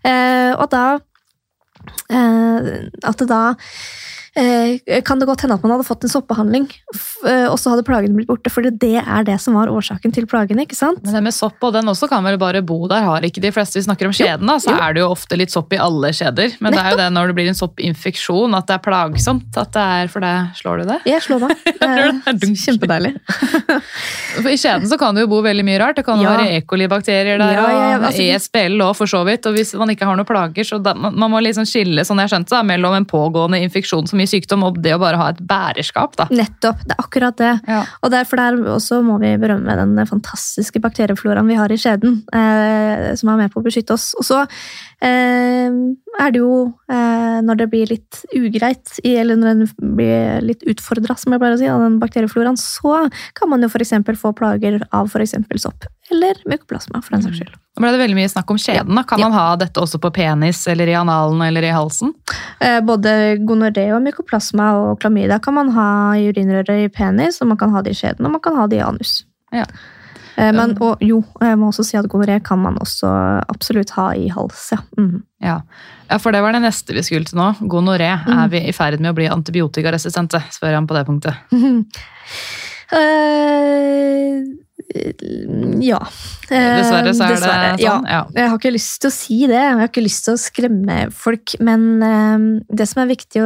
Eh, 0.06 0.52
og 0.54 0.70
da 0.70 0.98
eh, 2.10 2.88
At 3.04 3.18
det 3.18 3.28
da 3.30 3.54
kan 4.36 5.18
det 5.20 5.26
godt 5.28 5.40
hende 5.46 5.56
at 5.56 5.62
man 5.64 5.72
hadde 5.72 5.86
fått 5.88 6.04
en 6.04 6.12
soppbehandling, 6.12 6.66
eh, 7.26 7.46
og 7.48 7.56
så 7.60 7.72
hadde 7.72 7.84
plagene 7.86 8.16
blitt 8.18 8.28
borte. 8.28 8.50
For 8.52 8.60
det 8.66 8.92
er 9.00 9.24
det 9.24 9.38
som 9.40 9.56
var 9.56 9.70
årsaken 9.72 10.12
til 10.12 10.26
plagene. 10.28 10.66
ikke 10.66 10.76
sant? 10.76 11.00
Men 11.04 11.14
det 11.16 11.22
med 11.24 11.34
sopp 11.36 11.62
og 11.64 11.72
den 11.76 11.88
også 11.88 12.08
kan 12.10 12.24
vel 12.26 12.36
bare 12.40 12.60
bo 12.66 12.86
der, 12.90 13.02
har 13.06 13.24
ikke 13.24 13.40
de 13.40 13.52
fleste? 13.54 13.78
Vi 13.80 13.86
snakker 13.86 14.06
om 14.10 14.12
skjeden, 14.16 14.46
da, 14.46 14.58
så 14.62 14.74
jo. 14.74 14.76
er 14.82 14.92
det 14.96 15.00
jo 15.04 15.08
ofte 15.14 15.38
litt 15.40 15.50
sopp 15.54 15.72
i 15.72 15.80
alle 15.80 16.12
skjeder. 16.16 16.56
Men 16.60 16.72
det 16.76 16.82
er 16.82 16.90
jo 16.92 17.00
det 17.00 17.08
når 17.16 17.32
det 17.32 17.36
blir 17.40 17.48
en 17.52 17.58
soppinfeksjon 17.58 18.54
at 18.58 18.68
det 18.68 18.76
er 18.78 18.84
plagsomt. 18.84 19.48
At 19.56 19.72
det 19.76 19.86
er 20.00 20.12
for 20.12 20.20
det 20.24 20.34
Slår 20.60 20.82
du 20.82 20.84
det? 20.92 20.98
Jeg 21.08 21.22
slår 21.24 21.46
meg. 21.46 21.56
Eh, 21.86 22.12
Kjempedeilig. 22.56 23.12
For 24.42 24.48
I 24.50 24.56
skjeden 24.58 24.86
så 24.90 24.98
kan 25.00 25.14
det 25.16 25.22
jo 25.24 25.28
bo 25.30 25.38
veldig 25.44 25.64
mye 25.66 25.78
rart. 25.80 25.96
Det 26.00 26.04
kan 26.06 26.20
Ja. 26.20 26.32
være 26.36 26.56
E. 26.56 26.60
coli-bakterier 26.68 27.38
der, 27.38 27.52
Ja, 27.56 27.66
ja, 27.70 27.98
og 27.98 28.04
altså, 28.08 28.18
vi- 28.18 28.30
ESBL 28.34 28.80
òg, 28.82 28.94
for 28.96 29.06
så 29.06 29.24
vidt. 29.24 29.46
Og 29.46 29.54
hvis 29.54 29.74
man 29.78 29.88
ikke 29.92 30.04
har 30.08 30.16
noen 30.16 30.26
plager, 30.28 30.64
så 30.66 30.80
da, 30.82 30.94
man, 30.94 31.14
man 31.16 31.30
må 31.30 31.40
liksom 31.44 31.64
skille 31.68 32.04
sånn 32.04 32.18
jeg 32.20 32.30
skjønte, 32.32 32.50
da, 32.50 32.62
mellom 32.62 32.94
en 32.96 33.06
pågående 33.06 33.60
infeksjon 33.62 34.08
som 34.08 34.18
gir 34.26 34.32
sykdom, 34.34 34.66
og 34.66 34.80
det 34.82 34.96
å 34.96 35.00
bare 35.02 35.20
ha 35.20 35.30
et 35.32 35.40
bæreskap. 35.46 36.16
da. 36.18 36.28
Nettopp. 36.30 36.82
Det 36.84 36.96
er 36.96 37.04
akkurat 37.04 37.38
det. 37.40 37.52
Ja. 37.68 37.84
Og 38.02 38.12
derfor 38.12 38.42
der 38.42 38.58
også 38.74 39.00
må 39.06 39.20
vi 39.22 39.36
berømme 39.40 39.78
den 39.78 39.96
fantastiske 40.08 40.82
bakteriefloraen 40.82 41.48
vi 41.48 41.58
har 41.58 41.72
i 41.72 41.78
skjeden, 41.80 42.22
eh, 42.34 43.14
som 43.16 43.32
er 43.32 43.44
med 43.44 43.54
på 43.54 43.62
å 43.62 43.66
beskytte 43.66 43.96
oss. 43.96 44.12
Og 44.18 44.26
så 44.26 44.44
er 45.04 46.30
det 46.32 46.40
jo, 46.40 46.72
eh, 46.90 47.40
når 47.44 47.58
det 47.60 47.66
blir 47.72 47.86
litt 47.90 48.22
ugreit, 48.34 48.94
eller 49.04 49.36
når 49.36 49.60
den 49.60 49.94
blir 49.96 50.40
litt 50.44 50.62
utfordra, 50.64 51.16
som 51.18 51.34
jeg 51.34 51.42
pleier 51.42 51.56
å 51.56 51.60
si, 51.60 51.68
av 51.68 51.82
den 51.84 51.98
bakteriefloraen, 52.00 52.56
så 52.56 53.10
kan 53.36 53.50
man 53.52 53.60
jo 53.62 53.68
f.eks. 53.68 53.92
få 54.20 54.32
plager 54.36 54.80
av 54.96 55.10
f.eks. 55.12 55.34
sopp. 55.60 55.84
Eller 56.10 56.38
mykoplasma, 56.48 57.02
for 57.02 57.16
den 57.16 57.22
saks 57.26 57.40
skyld. 57.42 57.54
Nå 57.76 57.82
ble 57.84 57.90
det 57.92 58.00
veldig 58.00 58.16
mye 58.16 58.30
snakk 58.32 58.50
om 58.54 58.56
skjeden. 58.62 58.94
da. 58.94 59.02
Kan 59.02 59.18
Ja. 59.20 59.28
man 59.28 59.36
ha 59.36 59.56
dette 59.56 59.80
også 59.82 59.98
på 60.00 60.12
penis, 60.14 60.66
eller 60.66 60.86
i 60.88 60.94
analen 60.96 61.42
eller 61.42 61.62
i 61.62 61.74
halsen? 61.74 62.14
Eh, 62.60 62.80
Både 62.80 63.36
gonoré 63.44 63.90
og 63.94 64.02
mykoplasma 64.02 64.72
og 64.80 65.00
klamydia 65.00 65.40
kan 65.42 65.54
man 65.54 65.68
ha 65.70 66.12
i 66.14 66.30
urinrøret 66.32 66.86
i 66.86 66.88
penis, 66.88 67.42
og 67.42 67.48
man 67.48 67.58
kan 67.58 67.70
ha 67.70 67.82
det 67.82 67.90
i 67.90 68.00
skjeden, 68.00 68.24
og 68.24 68.32
man 68.32 68.40
kan 68.40 68.56
ha 68.56 68.66
det 68.66 68.78
i 68.78 68.86
anus. 68.86 69.24
Ja. 69.52 69.64
Eh, 70.36 70.52
Men, 70.52 70.74
og 70.84 71.00
jo, 71.04 71.22
jeg 71.40 71.56
må 71.58 71.70
også 71.70 71.84
si 71.86 71.96
at 71.98 72.08
gonoré 72.12 72.36
kan 72.44 72.60
man 72.60 72.76
også 72.82 73.08
absolutt 73.48 73.90
ha 73.96 74.10
i 74.18 74.28
hals, 74.32 74.66
ja. 74.74 74.78
Mm. 74.98 75.22
Ja. 75.44 75.60
ja, 76.10 76.18
for 76.20 76.36
det 76.36 76.42
var 76.44 76.52
det 76.56 76.62
neste 76.64 76.96
vi 76.96 77.02
skulle 77.06 77.28
til 77.28 77.38
nå. 77.40 77.48
Gonoré. 77.72 78.10
Mm. 78.26 78.34
Er 78.42 78.48
vi 78.52 78.60
i 78.68 78.74
ferd 78.76 79.00
med 79.00 79.14
å 79.14 79.16
bli 79.16 79.30
antibiotikaresistente? 79.32 80.38
Spør 80.52 80.76
han 80.78 80.88
på 80.88 80.96
det 80.96 81.04
punktet. 81.08 81.34
uh, 82.92 82.96
ja. 85.90 86.00
Eh, 86.50 86.76
Dessverre 86.80 87.12
så 87.16 87.22
er 87.24 87.30
det 87.32 87.40
sånn. 87.40 87.80
Ja. 87.80 87.96
Jeg 88.36 88.46
har 88.52 88.58
ikke 88.60 88.76
lyst 88.76 88.96
til 89.02 89.10
å 89.12 89.16
si 89.16 89.38
det, 89.48 89.62
jeg 89.62 89.78
har 89.80 89.88
ikke 89.88 90.04
lyst 90.04 90.22
til 90.28 90.34
å 90.36 90.40
skremme 90.40 90.96
folk, 91.16 91.46
men 91.64 91.80
det 92.68 92.86
som 92.90 92.98
er 93.02 93.14
viktig 93.16 93.38
å 93.42 93.44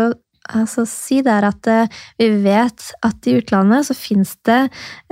altså, 0.59 0.85
si, 0.89 1.21
det 1.27 1.37
at 1.47 1.71
eh, 1.71 2.03
vi 2.21 2.29
vet 2.45 2.91
at 3.07 3.29
i 3.29 3.37
utlandet 3.39 3.89
så 3.89 3.97
finnes 3.97 4.35
det 4.49 4.61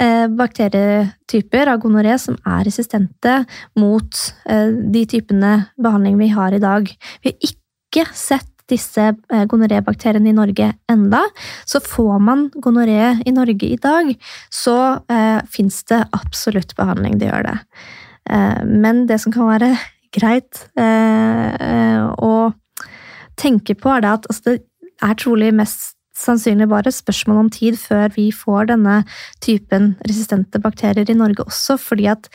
eh, 0.01 0.27
bakterietyper 0.29 1.73
av 1.73 1.81
gonoré 1.83 2.19
som 2.21 2.39
er 2.45 2.67
resistente 2.69 3.41
mot 3.79 4.23
eh, 4.51 4.71
de 4.93 5.05
typene 5.09 5.55
behandling 5.81 6.19
vi 6.21 6.31
har 6.35 6.55
i 6.55 6.63
dag. 6.63 6.89
Vi 7.23 7.33
har 7.33 7.51
ikke 7.53 8.07
sett 8.17 8.51
disse 8.69 9.15
gonorébakteriene 9.49 10.29
i 10.29 10.37
Norge 10.37 10.67
enda. 10.93 11.23
Så 11.65 11.81
får 11.81 12.19
man 12.21 12.49
gonoré 12.61 13.15
i 13.25 13.33
Norge 13.33 13.65
i 13.65 13.79
dag, 13.81 14.11
så 14.53 14.77
eh, 15.09 15.41
fins 15.49 15.81
det 15.89 16.03
absolutt 16.17 16.75
behandling. 16.77 17.17
Det 17.17 17.31
gjør 17.31 17.49
det. 17.49 17.57
Eh, 18.31 18.65
men 18.69 19.07
det 19.09 19.21
som 19.25 19.35
kan 19.35 19.49
være 19.49 19.73
greit 20.19 20.65
eh, 20.81 22.05
å 22.05 22.35
tenke 23.39 23.77
på, 23.79 23.93
er 23.93 24.05
det 24.05 24.17
at 24.19 24.29
altså, 24.29 24.51
det 24.51 24.65
er 25.05 25.15
trolig 25.21 25.53
mest 25.55 25.95
sannsynlig 26.19 26.67
bare 26.71 26.91
spørsmål 26.91 27.45
om 27.45 27.49
tid 27.55 27.77
før 27.79 28.11
vi 28.17 28.31
får 28.35 28.73
denne 28.73 29.05
typen 29.45 29.93
resistente 30.09 30.59
bakterier 30.59 31.07
i 31.13 31.15
Norge 31.15 31.45
også, 31.47 31.77
fordi 31.79 32.09
at 32.11 32.27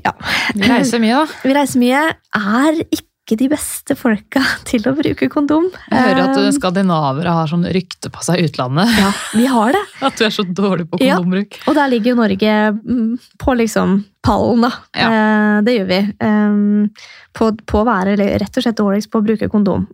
ja, 0.00 0.14
Vi 0.56 0.64
reiser 0.70 1.02
mye, 1.02 1.18
da. 1.20 1.26
vi 1.48 1.54
reiser 1.58 1.82
mye, 1.82 2.00
er 2.38 2.78
ikke 2.88 3.36
de 3.36 3.50
beste 3.52 3.94
folka 4.00 4.40
til 4.70 4.86
å 4.88 4.94
bruke 4.96 5.28
kondom. 5.30 5.68
Jeg 5.90 6.06
hører 6.08 6.22
at 6.24 6.40
Eh, 6.40 6.48
skandinavere 6.56 7.34
har 7.36 7.50
sånn 7.52 7.68
rykte 7.68 8.08
på 8.14 8.24
seg 8.24 8.40
i 8.40 8.48
utlandet. 8.48 8.88
Ja, 8.96 9.12
vi 9.36 9.44
har 9.52 9.76
det. 9.76 9.84
At 10.08 10.16
du 10.16 10.24
er 10.26 10.32
så 10.34 10.46
dårlig 10.48 10.88
på 10.90 11.02
Ja. 11.04 11.18
kondombruk. 11.20 11.60
Og 11.68 11.76
der 11.76 11.92
ligger 11.92 12.14
jo 12.14 12.20
Norge 12.22 12.56
mm, 12.80 13.14
på 13.44 13.58
liksom 13.60 13.98
pallen, 14.24 14.64
da. 14.64 14.72
Ja. 14.96 15.10
Eh, 15.12 15.56
det 15.68 15.76
gjør 15.76 15.90
vi. 15.92 16.00
Eh, 16.26 17.08
på, 17.36 17.52
på 17.60 17.82
å 17.84 17.88
være 17.92 18.16
rett 18.16 18.56
og 18.56 18.64
slett 18.64 18.80
dårligst 18.80 19.12
på 19.12 19.20
å 19.20 19.26
bruke 19.28 19.50
kondom. 19.52 19.84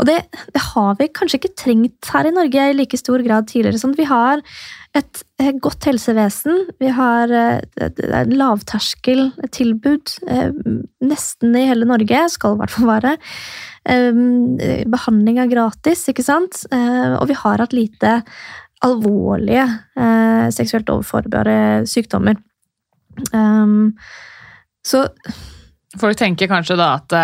Og 0.00 0.06
det, 0.08 0.16
det 0.54 0.62
har 0.70 0.94
vi 0.96 1.10
kanskje 1.12 1.42
ikke 1.42 1.56
trengt 1.60 2.08
her 2.14 2.28
i 2.28 2.32
Norge 2.32 2.68
i 2.70 2.76
like 2.76 2.96
stor 2.96 3.20
grad 3.24 3.50
tidligere. 3.50 3.80
Sånn, 3.82 3.96
vi 3.98 4.06
har 4.08 4.40
et 4.96 5.20
eh, 5.42 5.52
godt 5.62 5.86
helsevesen. 5.86 6.64
Vi 6.80 6.92
har 6.96 7.30
eh, 7.36 7.60
et, 7.84 8.00
lavterskeltilbud 8.32 10.14
eh, 10.32 10.56
nesten 11.04 11.58
i 11.58 11.66
hele 11.68 11.88
Norge, 11.88 12.24
skal 12.32 12.56
i 12.56 12.62
hvert 12.62 12.74
fall 12.74 12.88
være. 12.90 13.14
Eh, 13.92 14.24
behandling 14.90 15.42
er 15.42 15.52
gratis, 15.52 16.06
ikke 16.10 16.26
sant? 16.26 16.64
Og 16.72 17.28
vi 17.28 17.38
har 17.44 17.62
hatt 17.62 17.76
lite 17.76 18.20
alvorlige 18.80 19.66
seksuelt 20.56 20.88
overforbare 20.88 21.84
sykdommer. 21.84 22.38
Så 24.80 25.02
Folk 26.00 26.16
tenker 26.16 26.48
kanskje 26.48 26.78
da 26.80 26.94
at 26.96 27.14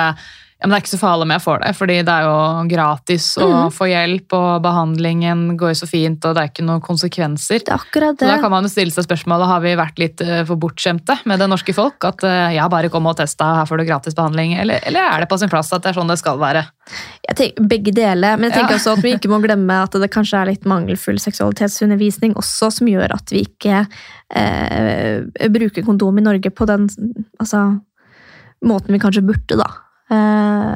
ja, 0.57 0.65
men 0.65 0.73
det 0.73 0.77
er 0.79 0.85
ikke 0.87 0.95
så 0.95 0.99
farlig 1.03 1.27
om 1.27 1.33
jeg 1.35 1.43
får 1.45 1.59
det, 1.61 1.71
fordi 1.77 1.95
det 2.01 2.13
er 2.15 2.25
jo 2.25 2.37
gratis 2.71 3.25
å 3.37 3.47
mm. 3.51 3.73
få 3.77 3.89
hjelp, 3.91 4.37
og 4.39 4.63
behandlingen 4.65 5.43
går 5.61 5.75
jo 5.75 5.79
så 5.83 5.89
fint, 5.91 6.25
og 6.25 6.33
det 6.33 6.43
er 6.43 6.49
ikke 6.49 6.65
noen 6.65 6.81
konsekvenser. 6.85 7.61
Det 7.61 7.75
er 7.75 7.77
akkurat 7.77 8.17
Så 8.17 8.23
det. 8.23 8.31
da 8.31 8.39
kan 8.41 8.55
man 8.55 8.65
jo 8.65 8.71
stille 8.73 8.95
seg 8.95 9.05
spørsmålet, 9.05 9.51
har 9.51 9.61
vi 9.61 9.75
vært 9.77 10.01
litt 10.01 10.25
eh, 10.25 10.41
for 10.49 10.57
bortskjemte 10.63 11.19
med 11.29 11.45
det 11.45 11.51
norske 11.53 11.77
folk? 11.77 12.09
At 12.09 12.25
eh, 12.25 12.57
ja, 12.57 12.71
bare 12.73 12.89
kom 12.89 13.05
og 13.13 13.19
testa, 13.21 13.51
her 13.61 13.69
får 13.69 13.83
du 13.83 13.87
gratis 13.91 14.17
behandling. 14.17 14.57
Eller, 14.65 14.81
eller 14.89 15.13
er 15.13 15.27
det 15.27 15.29
på 15.29 15.37
sin 15.45 15.53
plass 15.53 15.75
at 15.77 15.85
det 15.85 15.93
er 15.93 16.01
sånn 16.01 16.15
det 16.15 16.17
skal 16.25 16.41
være? 16.41 16.65
Jeg 17.29 17.37
tenker, 17.43 17.71
begge 17.77 17.97
deler, 18.01 18.41
men 18.41 18.49
jeg 18.49 18.57
tenker 18.57 18.79
Ja. 18.79 18.81
også 18.81 18.97
at 18.97 19.05
vi 19.05 19.13
ikke 19.21 19.35
må 19.37 19.45
glemme 19.45 19.81
at 19.85 20.01
det 20.01 20.13
kanskje 20.17 20.41
er 20.41 20.55
litt 20.55 20.65
mangelfull 20.65 21.21
seksualitetsundervisning 21.21 22.33
også, 22.41 22.73
som 22.81 22.89
gjør 22.89 23.13
at 23.21 23.29
vi 23.35 23.45
ikke 23.45 23.85
eh, 24.33 25.51
bruker 25.53 25.85
kondom 25.85 26.17
i 26.17 26.25
Norge 26.25 26.49
på 26.49 26.65
den 26.73 26.89
altså, 27.37 27.67
måten 28.65 28.97
vi 28.97 29.05
kanskje 29.05 29.27
burde, 29.27 29.61
da. 29.61 29.75
Eh, 30.11 30.73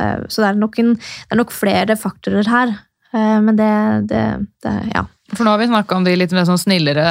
eh, 0.00 0.18
så 0.28 0.42
det 0.42 0.48
er, 0.48 0.58
nok 0.60 0.78
en, 0.80 0.94
det 0.96 1.34
er 1.34 1.40
nok 1.40 1.52
flere 1.54 1.96
faktorer 2.00 2.48
her. 2.48 2.74
Eh, 3.12 3.38
men 3.44 3.58
det, 3.60 3.72
det, 4.10 4.24
det 4.64 4.76
Ja. 4.94 5.06
For 5.34 5.46
nå 5.46 5.54
har 5.54 5.62
vi 5.62 5.70
snakka 5.70 5.96
om 5.96 6.04
de 6.04 6.12
litt 6.16 6.34
mer 6.36 6.44
sånn 6.46 6.60
snillere 6.60 7.04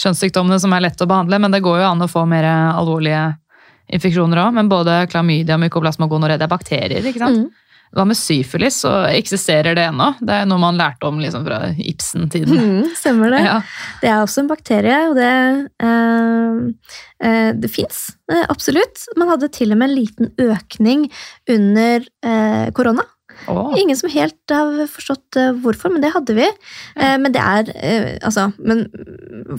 kjønnssykdommene 0.00 0.56
som 0.62 0.72
er 0.72 0.86
lette 0.86 1.04
å 1.04 1.10
behandle, 1.10 1.38
men 1.38 1.52
det 1.52 1.60
går 1.62 1.82
jo 1.82 1.88
an 1.90 2.02
å 2.02 2.08
få 2.08 2.24
mer 2.26 2.46
alvorlige 2.48 3.34
infeksjoner 3.92 4.40
òg. 4.46 4.54
Men 4.56 4.70
både 4.70 5.02
klamydia, 5.12 5.58
mykoplasma 5.60 6.08
og 6.08 6.14
gonoré, 6.16 6.38
det 6.40 6.48
er 6.48 6.54
bakterier, 6.54 7.04
ikke 7.04 7.20
sant? 7.20 7.44
Mm. 7.44 7.69
Hva 7.96 8.04
med 8.06 8.18
syfilis? 8.18 8.80
Så 8.84 8.90
eksisterer 9.10 9.74
det 9.74 9.88
ennå? 9.90 10.12
Det 10.22 10.34
er 10.42 10.48
noe 10.48 10.62
man 10.62 10.78
lærte 10.78 11.08
om 11.08 11.18
liksom 11.22 11.46
fra 11.48 11.62
Ibsen-tiden. 11.74 12.58
Mm, 12.70 12.90
stemmer 12.94 13.32
det. 13.32 13.40
Ja. 13.44 13.56
Det 14.02 14.08
er 14.10 14.20
også 14.20 14.42
en 14.42 14.50
bakterie, 14.50 14.96
og 15.08 15.16
det, 15.16 15.30
eh, 15.82 16.90
eh, 17.26 17.50
det 17.56 17.70
fins 17.72 18.10
absolutt. 18.52 19.06
Man 19.18 19.30
hadde 19.32 19.48
til 19.52 19.72
og 19.74 19.80
med 19.80 19.90
en 19.90 19.96
liten 19.96 20.30
økning 20.38 21.08
under 21.50 22.04
eh, 22.22 22.68
korona. 22.76 23.06
Oh. 23.48 23.72
Ingen 23.78 23.96
som 23.96 24.10
helt 24.12 24.52
har 24.52 24.82
forstått 24.90 25.38
eh, 25.40 25.52
hvorfor, 25.64 25.92
men 25.92 26.04
det 26.04 26.12
hadde 26.14 26.36
vi. 26.36 26.46
Ja. 26.94 27.14
men 27.22 27.32
det 27.34 27.42
er 27.42 27.70
eh, 27.74 28.10
altså, 28.26 28.50
men 28.58 28.84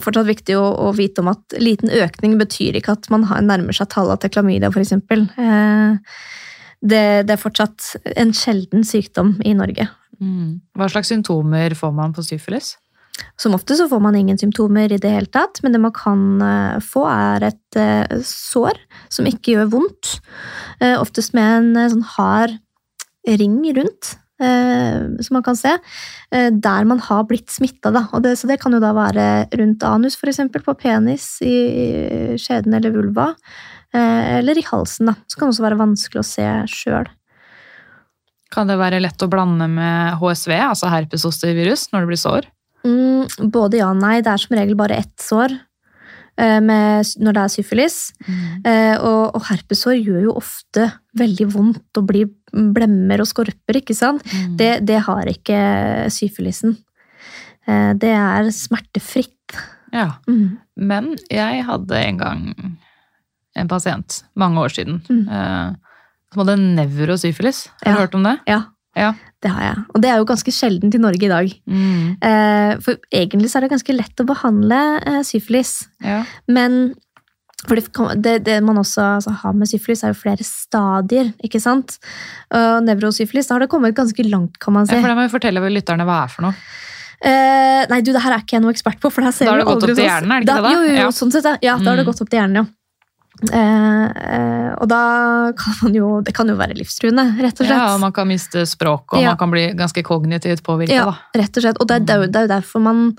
fortsatt 0.02 0.28
viktig 0.28 0.56
å, 0.58 0.64
å 0.86 0.92
vite 0.96 1.24
om 1.24 1.32
at 1.32 1.58
liten 1.60 1.90
økning 1.90 2.38
betyr 2.40 2.78
ikke 2.78 2.96
at 2.96 3.10
man 3.12 3.26
nærmer 3.26 3.76
seg 3.76 3.90
tallene 3.92 4.20
til 4.22 4.32
klamydia, 4.36 4.70
f.eks. 4.72 4.94
Eh, 4.94 6.14
det, 6.82 7.26
det 7.28 7.36
er 7.36 7.40
fortsatt 7.40 7.92
en 8.18 8.32
sjelden 8.36 8.84
sykdom 8.86 9.36
i 9.46 9.54
Norge. 9.54 9.88
Mm. 10.22 10.60
Hva 10.78 10.88
slags 10.90 11.10
symptomer 11.12 11.74
får 11.78 11.92
man 11.94 12.14
på 12.14 12.24
syfilis? 12.26 12.76
Som 13.36 13.54
ofte 13.54 13.76
så 13.76 13.88
får 13.90 14.00
man 14.00 14.16
ingen 14.16 14.38
symptomer 14.40 14.92
i 14.92 14.98
det 15.00 15.10
hele 15.12 15.30
tatt, 15.32 15.60
men 15.62 15.74
det 15.74 15.82
man 15.82 15.94
kan 15.94 16.24
eh, 16.42 16.78
få, 16.84 17.04
er 17.10 17.48
et 17.50 17.78
eh, 17.78 18.18
sår 18.26 18.80
som 19.12 19.28
ikke 19.28 19.56
gjør 19.56 19.70
vondt. 19.74 20.16
Eh, 20.80 20.96
Oftest 21.00 21.36
med 21.36 21.76
en 21.76 21.92
sånn 21.96 22.08
hard 22.16 22.58
ring 23.28 23.60
rundt, 23.76 24.16
som 24.42 25.36
man 25.36 25.44
kan 25.46 25.54
se, 25.54 25.76
der 26.32 26.86
man 26.90 26.98
har 27.06 27.20
blitt 27.28 27.52
smitta. 27.54 27.92
Så 28.34 28.48
det 28.50 28.56
kan 28.58 28.74
jo 28.74 28.80
da 28.82 28.88
være 28.96 29.26
rundt 29.54 29.84
anus, 29.86 30.16
eksempel, 30.18 30.64
på 30.66 30.74
penis, 30.80 31.36
i 31.46 32.34
skjeden 32.42 32.74
eller 32.74 32.90
vulva, 32.90 33.28
eller 33.92 34.58
i 34.58 34.64
halsen. 34.64 35.10
da. 35.10 35.16
Så 35.28 35.38
kan 35.38 35.50
også 35.50 35.64
være 35.64 35.80
vanskelig 35.80 36.22
å 36.22 36.26
se 36.26 36.46
sjøl. 36.70 37.10
Kan 38.52 38.68
det 38.68 38.76
være 38.80 39.00
lett 39.00 39.22
å 39.24 39.30
blande 39.32 39.66
med 39.70 40.18
HSV, 40.20 40.52
altså 40.60 40.90
herpesostervirus, 40.92 41.88
når 41.92 42.04
det 42.04 42.10
blir 42.10 42.20
sår? 42.20 42.48
Mm, 42.84 43.50
både 43.52 43.80
ja 43.80 43.90
og 43.92 44.00
nei. 44.02 44.18
Det 44.24 44.32
er 44.32 44.42
som 44.42 44.56
regel 44.58 44.76
bare 44.78 44.98
ett 45.00 45.14
sår 45.22 45.54
eh, 45.54 46.58
med, 46.64 47.12
når 47.22 47.36
det 47.36 47.44
er 47.44 47.54
syfilis. 47.54 47.98
Eh, 48.28 48.96
og, 48.98 49.38
og 49.38 49.46
herpesår 49.48 49.96
gjør 50.00 50.28
jo 50.28 50.36
ofte 50.42 50.90
veldig 51.18 51.48
vondt 51.54 52.00
og 52.00 52.08
blir 52.10 52.30
blemmer 52.52 53.22
og 53.24 53.30
skorper, 53.30 53.80
ikke 53.80 53.96
sant? 53.96 54.26
Mm. 54.28 54.56
Det, 54.60 54.72
det 54.88 55.00
har 55.06 55.32
ikke 55.32 55.60
syfilisen. 56.12 56.76
Eh, 57.64 57.92
det 57.96 58.12
er 58.18 58.52
smertefritt. 58.52 59.56
Ja. 59.94 60.18
Mm. 60.28 60.58
Men 60.76 61.14
jeg 61.32 61.64
hadde 61.68 62.04
en 62.04 62.20
gang 62.20 62.44
en 63.56 63.68
pasient, 63.68 64.22
mange 64.36 64.58
år 64.58 64.68
siden, 64.72 65.00
Mm. 65.08 65.28
eh, 65.28 65.74
som 66.32 66.46
hadde 66.46 66.56
nevrosyfilis. 66.76 67.68
Har 67.84 67.92
du 67.94 67.98
hørt 68.00 68.14
om 68.14 68.22
det? 68.24 68.38
Ja, 68.48 68.62
Ja. 68.96 69.12
det 69.42 69.50
har 69.50 69.62
jeg. 69.62 69.84
Og 69.94 70.00
det 70.02 70.10
er 70.10 70.16
jo 70.18 70.24
ganske 70.24 70.52
sjeldent 70.52 70.94
i 70.94 70.98
Norge 70.98 71.22
i 71.22 71.28
dag. 71.28 71.52
Mm. 71.68 72.16
Eh, 72.22 72.76
for 72.80 72.96
egentlig 73.12 73.48
så 73.50 73.56
er 73.58 73.60
det 73.68 73.70
ganske 73.72 73.96
lett 73.96 74.16
å 74.20 74.26
behandle 74.26 75.00
eh, 75.06 75.22
syfilis. 75.22 75.88
ja. 76.02 76.24
Men 76.48 76.94
for 77.68 77.76
det, 77.76 78.22
det, 78.22 78.44
det 78.44 78.60
man 78.64 78.76
også 78.76 79.02
altså, 79.20 79.30
har 79.30 79.52
med 79.52 79.68
syfilis, 79.68 80.02
er 80.02 80.08
jo 80.08 80.14
flere 80.18 80.42
stadier. 80.42 81.32
ikke 81.44 81.60
sant? 81.60 81.98
Og 82.50 82.82
nevrosyfilis 82.82 83.46
da 83.46 83.54
har 83.54 83.60
det 83.60 83.68
kommet 83.70 83.94
ganske 83.94 84.24
langt, 84.28 84.58
kan 84.58 84.74
man 84.74 84.84
si. 84.86 84.94
Ja, 84.96 85.00
for 85.00 85.08
da 85.08 85.14
må 85.14 85.28
vi 85.28 85.38
fortelle 85.38 85.60
lytterne 85.70 86.02
hva 86.04 86.24
er 86.24 86.28
for 86.28 86.42
noe. 86.42 86.54
Eh, 87.22 87.86
nei, 87.88 88.00
du, 88.02 88.10
det 88.12 88.20
her 88.20 88.32
er 88.34 88.42
ikke 88.42 88.56
jeg 88.58 88.62
noe 88.64 88.72
ekspert 88.74 88.98
på. 88.98 89.12
for 89.12 89.22
Da 89.22 89.30
har 89.30 89.58
det 89.58 89.64
gått 89.68 89.76
opp 89.76 89.86
til 89.86 89.94
sånn- 89.94 90.08
hjernen, 90.10 90.32
er 90.32 90.40
det 90.40 90.48
ikke 90.48 90.56
det 90.56 90.62
da? 90.62 90.70
Jo, 90.72 90.82
jo, 90.88 90.94
Ja. 90.96 91.08
sånn 91.14 91.30
sett, 91.30 91.44
ja. 91.44 91.56
ja 91.62 91.76
da 91.78 91.90
har 91.90 91.96
det 91.96 92.04
Mm. 92.04 92.10
gått 92.10 92.20
opp 92.20 92.30
til 92.30 92.40
hjernen, 92.40 92.54
ja. 92.56 92.64
Eh, 93.50 94.04
eh, 94.36 94.72
og 94.78 94.86
da 94.88 95.52
kan 95.58 95.74
man 95.82 95.94
jo 95.96 96.20
Det 96.22 96.34
kan 96.36 96.46
jo 96.46 96.54
være 96.54 96.76
livstruende, 96.78 97.24
rett 97.42 97.58
og 97.58 97.66
slett. 97.66 97.74
Ja, 97.74 97.94
og 97.94 98.00
Man 98.00 98.12
kan 98.12 98.28
miste 98.28 98.62
språk, 98.66 99.14
og 99.16 99.22
Ja. 99.22 99.30
man 99.32 99.38
kan 99.38 99.50
bli 99.50 99.72
ganske 99.74 100.02
kognitivt 100.06 100.62
påvirka. 100.62 100.92
Ja, 100.94 101.04
da. 101.10 101.40
rett 101.42 101.56
og 101.56 101.62
slett. 101.62 101.80
Og 101.80 101.88
det 101.88 102.06
det 102.06 102.14
er, 102.14 102.20
jo, 102.22 102.26
det 102.30 102.36
er 102.36 102.46
jo 102.46 102.54
derfor 102.60 102.80
man 102.80 103.16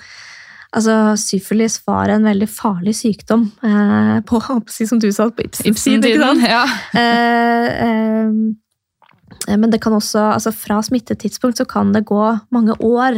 Altså, 0.76 1.14
Syfilis 1.22 1.80
var 1.86 2.10
en 2.10 2.24
veldig 2.24 2.48
farlig 2.50 2.96
sykdom 2.98 3.52
eh, 3.62 4.22
på, 4.26 4.40
som 4.88 4.98
du 5.00 5.12
sa, 5.12 5.28
på 5.30 5.44
Ibsen-tiden. 5.46 6.20
sant? 6.20 6.42
Ja. 6.50 6.64
Eh, 6.98 7.68
eh, 7.86 8.32
men 9.48 9.70
det 9.74 9.82
kan 9.84 9.94
også, 9.94 10.22
altså 10.38 10.52
fra 10.56 10.78
smittetidspunkt 10.82 11.58
så 11.58 11.66
kan 11.68 11.92
det 11.94 12.06
gå 12.06 12.22
mange 12.52 12.76
år 12.80 13.18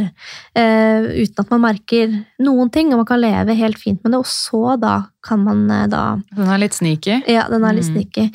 eh, 0.56 1.06
uten 1.22 1.38
at 1.44 1.50
man 1.50 1.60
merker 1.62 2.16
noen 2.42 2.70
ting, 2.74 2.90
og 2.92 3.02
man 3.04 3.06
kan 3.06 3.20
leve 3.22 3.54
helt 3.58 3.78
fint 3.78 4.02
med 4.04 4.12
det, 4.12 4.18
og 4.18 4.26
så 4.26 4.76
da 4.80 4.96
kan 5.26 5.44
man 5.46 5.64
eh, 5.70 5.86
da 5.92 6.04
Den 6.34 6.48
er 6.50 6.58
litt 6.58 6.74
sneaky. 6.74 7.20
Ja, 7.30 7.46
den 7.52 7.64
er 7.64 7.72
litt 7.78 7.86
Mm. 7.86 7.94
sneaky. 7.94 8.30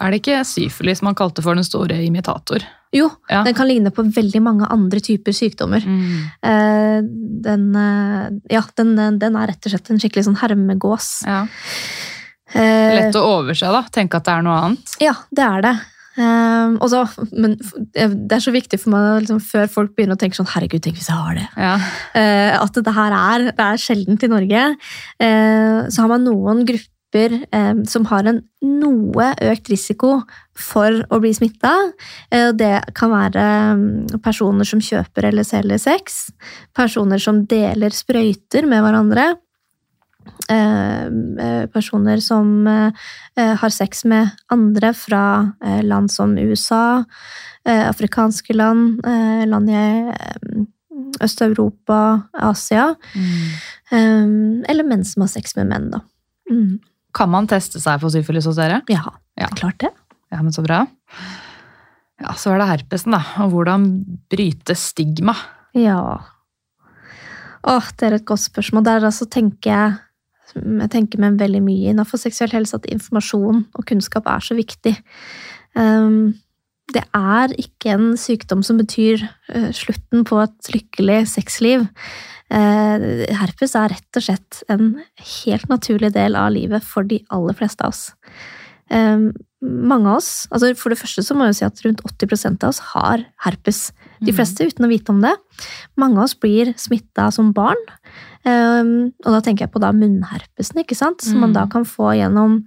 Er 0.00 0.10
det 0.14 0.22
ikke 0.22 0.38
syfilis 0.48 1.02
man 1.04 1.14
kalte 1.14 1.42
for 1.44 1.54
den 1.54 1.64
store 1.64 1.98
imitator? 2.04 2.62
Jo, 2.92 3.10
Ja. 3.30 3.44
den 3.44 3.54
kan 3.54 3.68
ligne 3.68 3.90
på 3.94 4.02
veldig 4.02 4.40
mange 4.42 4.66
andre 4.72 4.98
typer 4.98 5.30
sykdommer. 5.36 5.80
Mm. 5.84 6.30
Eh, 6.42 7.00
den, 7.44 7.66
eh, 7.76 8.30
ja, 8.50 8.62
den, 8.76 8.96
den 9.20 9.36
er 9.36 9.46
rett 9.52 9.64
og 9.66 9.70
slett 9.70 9.90
en 9.90 9.98
skikkelig 10.00 10.24
sånn 10.26 10.38
hermegås. 10.40 11.22
Ja. 11.26 11.44
Eh, 12.52 12.94
Lett 12.96 13.14
å 13.14 13.22
overse, 13.38 13.68
da. 13.70 13.84
Tenke 13.94 14.16
at 14.18 14.24
det 14.26 14.32
er 14.34 14.42
noe 14.42 14.56
annet. 14.58 14.96
Ja, 15.00 15.12
det 15.30 15.44
er 15.46 15.62
det. 15.68 15.74
Um, 16.18 16.76
og 16.82 16.90
så- 16.90 17.28
men 17.32 17.54
det 17.94 18.32
er 18.32 18.42
så 18.42 18.52
viktig 18.52 18.80
for 18.80 18.90
meg 18.90 19.22
liksom, 19.22 19.40
før 19.40 19.68
folk 19.70 19.94
begynner 19.94 20.16
å 20.16 20.18
tenke 20.18 20.34
sånn 20.34 20.48
Herregud, 20.50 20.82
tenk 20.82 20.96
hvis 20.98 21.08
jeg 21.08 21.16
har 21.16 21.34
det. 21.38 21.48
Ja. 21.56 21.74
Uh, 22.14 22.64
at 22.64 22.72
det 22.74 22.94
her 22.94 23.12
er, 23.12 23.44
det 23.52 23.66
er 23.66 23.76
sjeldent 23.78 24.24
i 24.26 24.32
Norge. 24.32 24.64
Uh, 25.22 25.86
så 25.88 26.02
har 26.02 26.08
man 26.08 26.24
noen 26.26 26.64
grupper 26.66 27.46
um, 27.52 27.84
som 27.86 28.04
har 28.06 28.26
en 28.26 28.40
noe 28.62 29.34
økt 29.42 29.70
risiko 29.70 30.22
for 30.54 31.00
å 31.10 31.20
bli 31.20 31.32
smitta. 31.34 31.72
Uh, 32.32 32.50
det 32.52 32.94
kan 32.94 33.10
være 33.10 33.46
um, 33.74 34.06
personer 34.22 34.64
som 34.66 34.80
kjøper 34.80 35.30
eller 35.30 35.42
selger 35.46 35.78
sex. 35.78 36.30
Personer 36.74 37.18
som 37.22 37.44
deler 37.46 37.90
sprøyter 37.90 38.66
med 38.66 38.82
hverandre. 38.82 39.36
Eh, 40.50 41.06
eh, 41.46 41.66
personer 41.70 42.18
som 42.24 42.66
eh, 42.66 43.54
har 43.60 43.70
sex 43.70 44.04
med 44.08 44.30
andre 44.50 44.92
fra 44.96 45.22
land 45.86 46.10
som 46.10 46.32
USA, 46.38 47.04
afrikanske 47.64 48.54
land, 48.56 49.02
land 49.46 49.68
i 49.70 49.82
Øst-Europa, 51.20 52.22
Asia. 52.32 52.94
Mm. 53.92 54.62
Eller 54.68 54.86
menn 54.88 55.04
som 55.04 55.22
har 55.26 55.28
sex 55.28 55.54
med 55.58 55.68
menn, 55.68 55.90
da. 55.92 56.00
Mm. 56.50 56.78
Kan 57.14 57.30
man 57.30 57.48
teste 57.50 57.82
seg 57.82 58.00
for 58.00 58.10
syfilis 58.14 58.48
hos 58.48 58.56
dere? 58.58 58.80
Ja, 58.88 59.04
Ja. 59.36 59.48
klart 59.54 59.78
det. 59.84 59.92
Ja, 60.32 60.40
men 60.42 60.52
så 60.52 60.64
bra. 60.64 60.86
Ja, 62.20 62.32
Så 62.34 62.52
er 62.54 62.58
det 62.58 62.68
herpesen, 62.68 63.12
da. 63.12 63.22
Og 63.44 63.52
hvordan 63.52 64.04
bryte 64.30 64.74
stigma. 64.74 65.36
Ja. 65.74 66.20
Åh, 67.64 67.90
det 67.98 68.06
er 68.08 68.14
et 68.14 68.24
godt 68.24 68.40
spørsmål. 68.40 68.84
Der 68.84 69.04
altså 69.04 69.28
tenker 69.28 69.70
jeg 69.70 69.98
jeg 70.56 70.90
tenker 70.92 71.22
meg 71.22 71.38
veldig 71.40 71.62
mye 71.64 71.92
innenfor 71.92 72.20
seksuell 72.20 72.52
helse 72.54 72.78
at 72.78 72.88
informasjon 72.90 73.64
og 73.74 73.88
kunnskap 73.88 74.28
er 74.30 74.44
så 74.44 74.56
viktig. 74.58 74.94
Um, 75.78 76.38
det 76.90 77.04
er 77.14 77.54
ikke 77.60 77.94
en 77.94 78.08
sykdom 78.18 78.64
som 78.66 78.80
betyr 78.80 79.22
uh, 79.54 79.70
slutten 79.76 80.24
på 80.26 80.40
et 80.42 80.72
lykkelig 80.74 81.20
sexliv. 81.36 81.86
Uh, 82.50 83.26
herpes 83.38 83.76
er 83.78 83.92
rett 83.94 84.18
og 84.18 84.26
slett 84.26 84.64
en 84.72 84.96
helt 85.36 85.70
naturlig 85.70 86.10
del 86.16 86.38
av 86.38 86.50
livet 86.56 86.86
for 86.86 87.06
de 87.06 87.20
aller 87.30 87.56
fleste 87.58 87.86
av 87.86 87.94
oss. 87.94 88.08
Um, 88.90 89.30
mange 89.60 90.08
av 90.08 90.18
oss, 90.18 90.48
altså 90.50 90.72
For 90.78 90.90
det 90.90 90.98
første 90.98 91.22
så 91.22 91.34
må 91.36 91.46
jeg 91.46 91.58
si 91.58 91.66
at 91.66 91.82
rundt 91.84 92.00
80 92.06 92.46
av 92.64 92.70
oss 92.70 92.80
har 92.94 93.26
herpes. 93.44 93.90
De 94.24 94.32
fleste 94.32 94.64
uten 94.66 94.86
å 94.86 94.90
vite 94.90 95.12
om 95.12 95.20
det. 95.22 95.34
Mange 96.00 96.18
av 96.18 96.26
oss 96.26 96.34
blir 96.36 96.72
smitta 96.80 97.28
som 97.34 97.52
barn. 97.56 97.80
Um, 98.40 99.12
og 99.26 99.34
da 99.34 99.40
tenker 99.44 99.66
jeg 99.66 99.72
på 99.74 99.82
da 99.82 99.90
munnherpesen, 99.92 100.80
ikke 100.80 100.96
sant? 100.96 101.20
som 101.20 101.40
man 101.42 101.50
Mm. 101.50 101.58
da 101.58 101.66
kan 101.68 101.84
få 101.84 102.14
gjennom 102.16 102.62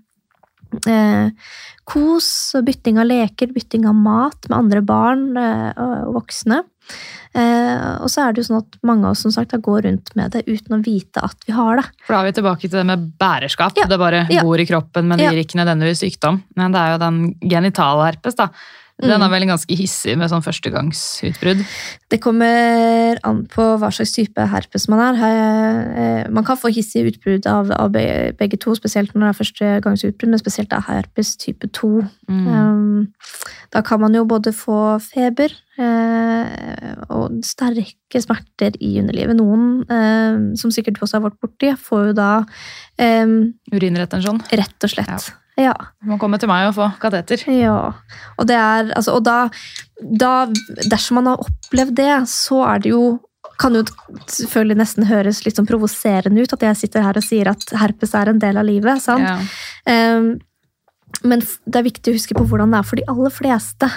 eh, 0.87 1.29
kos, 1.85 2.53
bytting 2.65 2.99
av 2.99 3.05
leker, 3.05 3.53
bytting 3.53 3.87
av 3.89 3.95
mat 3.95 4.49
med 4.49 4.57
andre 4.57 4.81
barn 4.81 5.37
eh, 5.37 5.71
og, 5.77 6.13
voksne. 6.19 6.63
Eh, 7.33 8.01
og 8.03 8.09
så 8.11 8.25
er 8.27 8.33
det 8.33 8.43
jo 8.43 8.47
sånn 8.51 8.61
at 8.61 8.77
mange 8.85 9.05
av 9.07 9.15
oss 9.15 9.23
som 9.25 9.33
sagt, 9.33 9.53
da 9.53 9.57
går 9.63 9.85
rundt 9.87 10.13
med 10.17 10.33
det 10.35 10.43
uten 10.47 10.77
å 10.77 10.81
vite 10.83 11.23
at 11.23 11.37
vi 11.47 11.53
har 11.53 11.77
det. 11.81 11.85
For 12.05 12.15
da 12.15 12.21
er 12.21 12.29
vi 12.29 12.37
tilbake 12.39 12.67
til 12.67 12.77
det 12.79 12.85
med 12.89 13.09
bærerskap. 13.21 13.77
Ja, 13.77 13.87
Det 13.89 13.99
bare 14.01 14.25
ja. 14.29 14.43
bor 14.45 14.59
i 14.59 14.65
kroppen, 14.69 15.07
men 15.07 15.17
det 15.21 15.31
gir 15.31 15.43
ikke 15.43 15.61
nødvendigvis 15.61 16.03
sykdom. 16.05 16.41
Men 16.55 16.75
det 16.75 16.81
er 16.81 16.95
jo 16.95 17.03
den 17.05 17.21
genitalherpes, 17.41 18.37
da. 18.39 18.49
Den 19.01 19.09
Mm. 19.19 19.23
er 19.25 19.29
vel 19.33 19.47
ganske 19.49 19.75
hissig 19.75 20.17
med 20.17 20.29
sånn 20.29 20.43
førstegangsutbrudd. 20.45 21.65
Det 22.09 22.21
kommer 22.21 23.17
an 23.23 23.45
på 23.47 23.61
hva 23.81 23.89
slags 23.91 24.13
type 24.13 24.37
herpes 24.37 24.87
man 24.87 24.99
er. 24.99 26.23
Eh, 26.25 26.29
Man 26.31 26.43
kan 26.45 26.55
få 26.57 26.69
hissige 26.71 27.09
utbrudd 27.11 27.45
av, 27.47 27.71
av 27.71 27.91
begge 27.91 28.57
to, 28.59 28.71
spesielt 28.75 29.11
når 29.13 29.19
det 29.19 29.29
er 29.33 29.39
førstegangsutbrudd, 29.81 30.29
men 30.29 30.39
spesielt 30.39 30.71
av 30.73 30.83
herpes 30.87 31.35
type 31.37 31.67
2. 31.73 32.07
Mm. 32.29 32.47
Um, 32.47 33.07
da 33.71 33.81
kan 33.81 33.99
man 33.99 34.13
jo 34.13 34.23
både 34.25 34.53
få 34.53 35.01
feber 35.01 35.51
eh, 35.77 36.95
og 37.09 37.41
sterke 37.43 38.21
smerter 38.21 38.77
i 38.79 38.99
underlivet. 39.01 39.35
Noen, 39.35 39.81
eh, 39.89 40.55
som 40.55 40.71
sikkert 40.71 41.01
også 41.01 41.19
har 41.19 41.29
vært 41.31 41.41
borti, 41.41 41.73
får 41.75 42.07
jo 42.07 42.13
da 42.13 42.45
Urinretensjon. 43.73 44.39
rett 44.51 44.83
og 44.85 44.89
slett 44.89 45.07
ja. 45.09 45.17
Du 46.01 46.09
må 46.09 46.17
komme 46.21 46.39
til 46.41 46.49
meg 46.49 46.69
og 46.69 46.77
få 46.77 46.87
kateter. 47.01 47.43
Ja, 47.51 47.93
og 48.37 48.47
det 48.49 48.57
er 48.57 48.89
altså, 48.95 49.19
Og 49.19 49.25
da, 49.27 49.49
da 50.01 50.47
Dersom 50.89 51.19
man 51.21 51.29
har 51.29 51.43
opplevd 51.43 51.93
det, 51.99 52.15
så 52.31 52.63
er 52.71 52.83
det 52.85 52.95
jo 52.95 53.03
kan 53.61 53.75
jo 53.77 53.83
selvfølgelig 54.33 54.79
nesten 54.79 55.05
høres 55.05 55.43
litt 55.45 55.59
sånn 55.59 55.67
provoserende 55.69 56.41
ut 56.41 56.55
at 56.55 56.63
jeg 56.65 56.79
sitter 56.79 57.03
her 57.05 57.19
og 57.19 57.25
sier 57.25 57.51
at 57.51 57.75
herpes 57.77 58.15
er 58.17 58.31
en 58.31 58.39
del 58.41 58.57
av 58.57 58.65
livet. 58.65 59.03
sant? 59.03 59.21
Ja. 59.27 60.17
Um, 60.17 60.31
men 61.21 61.43
det 61.43 61.79
er 61.79 61.85
viktig 61.85 62.11
å 62.11 62.17
huske 62.17 62.35
på 62.35 62.45
hvordan 62.49 62.73
det 62.73 62.79
er 62.79 62.87
for 62.87 62.99
de 62.99 63.05
aller 63.11 63.33
fleste. 63.33 63.89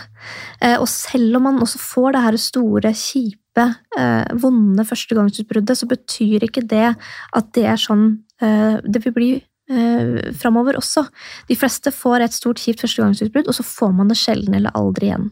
Eh, 0.60 0.76
og 0.76 0.86
selv 0.90 1.38
om 1.38 1.46
man 1.48 1.62
også 1.64 1.80
får 1.80 2.14
det 2.14 2.22
her 2.26 2.38
store, 2.42 2.92
kjipe, 2.92 3.66
eh, 3.98 4.36
vonde 4.42 4.84
førstegangsutbruddet, 4.86 5.80
så 5.80 5.88
betyr 5.90 6.46
ikke 6.46 6.66
det 6.68 6.90
at 6.92 7.52
det 7.56 7.66
er 7.72 7.80
sånn 7.80 8.06
eh, 8.44 8.78
det 8.84 9.02
vil 9.06 9.16
bli 9.16 9.30
eh, 9.70 10.32
framover 10.38 10.76
også. 10.80 11.06
De 11.48 11.56
fleste 11.56 11.92
får 11.92 12.20
et 12.26 12.32
stort, 12.36 12.58
kjipt 12.62 12.80
førstegangsutbrudd, 12.84 13.48
og 13.48 13.54
så 13.54 13.62
får 13.66 13.92
man 13.94 14.08
det 14.08 14.16
sjelden 14.20 14.54
eller 14.54 14.70
aldri 14.74 15.10
igjen. 15.10 15.30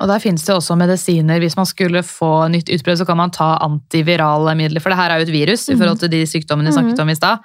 Og 0.00 0.08
der 0.08 0.18
finnes 0.22 0.44
det 0.46 0.54
også 0.54 0.76
medisiner. 0.80 1.40
Hvis 1.42 1.56
man 1.58 1.66
skulle 1.68 2.00
få 2.06 2.48
nytt 2.48 2.70
utbrudd, 2.72 2.96
så 2.98 3.04
kan 3.06 3.18
man 3.20 3.30
ta 3.30 3.58
antivirale 3.60 4.54
midler. 4.56 4.80
For 4.80 4.88
det 4.88 4.96
her 4.96 5.10
er 5.10 5.20
jo 5.20 5.28
et 5.28 5.34
virus 5.34 5.68
i 5.68 5.74
Mhm. 5.74 5.78
forhold 5.82 5.98
til 6.00 6.08
de 6.08 6.22
sykdommene 6.24 6.70
vi 6.72 6.72
snakket 6.78 7.00
om 7.00 7.10
i 7.10 7.14
stad. 7.14 7.38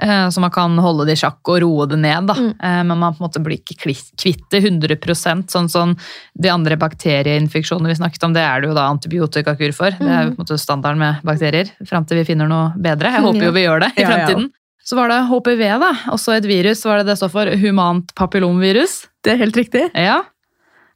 Eh, 0.00 0.28
Så 0.30 0.40
man 0.40 0.50
kan 0.50 0.78
holde 0.78 1.04
det 1.06 1.12
i 1.18 1.20
sjakk 1.26 1.40
og 1.48 1.60
roe 1.62 1.86
det 1.86 1.98
ned. 1.98 2.26
Da. 2.26 2.34
Mm. 2.34 2.54
Eh, 2.62 2.82
Men 2.84 2.98
man 2.98 3.12
på 3.14 3.20
en 3.20 3.28
måte 3.28 3.42
blir 3.42 3.58
ikke 3.58 3.76
kvitt 4.16 4.48
det 4.50 4.62
100 4.62 5.46
sånn 5.50 5.68
som 5.68 5.96
de 6.40 6.48
andre 6.48 6.76
bakterieinfeksjonene 6.76 7.88
vi 7.88 7.94
snakket 7.98 8.22
om. 8.24 8.32
Det 8.32 8.40
er 8.42 8.60
det 8.60 8.68
jo 8.68 8.74
da 8.74 8.88
antibiotikakur 8.88 9.74
for. 9.74 9.90
Det 9.90 10.00
er 10.08 10.24
jo 10.24 10.30
på 10.36 10.40
en 10.40 10.46
måte 10.46 10.58
standarden 10.58 10.98
med 10.98 11.22
bakterier. 11.22 11.70
Fram 11.86 12.04
til 12.06 12.18
vi 12.18 12.24
finner 12.24 12.48
noe 12.48 12.72
bedre. 12.78 13.10
Jeg 13.12 13.22
håper 13.22 13.42
jo 13.42 13.52
vi 13.52 13.64
gjør 13.66 13.80
det 13.80 13.92
i 13.98 14.04
fremtiden. 14.04 14.50
Så 14.90 14.96
var 14.98 15.12
det 15.12 15.20
HPV, 15.30 15.60
da. 15.78 15.92
Også 16.10 16.34
et 16.34 16.46
virus. 16.50 16.80
Hva 16.82 16.96
er 16.96 17.04
det 17.04 17.12
det 17.12 17.18
står 17.20 17.30
for? 17.30 17.50
Humant 17.62 18.10
papillomvirus. 18.18 19.04
Det 19.22 19.36
er 19.36 19.42
helt 19.44 19.58
riktig. 19.60 19.84
Ja. 19.94 20.16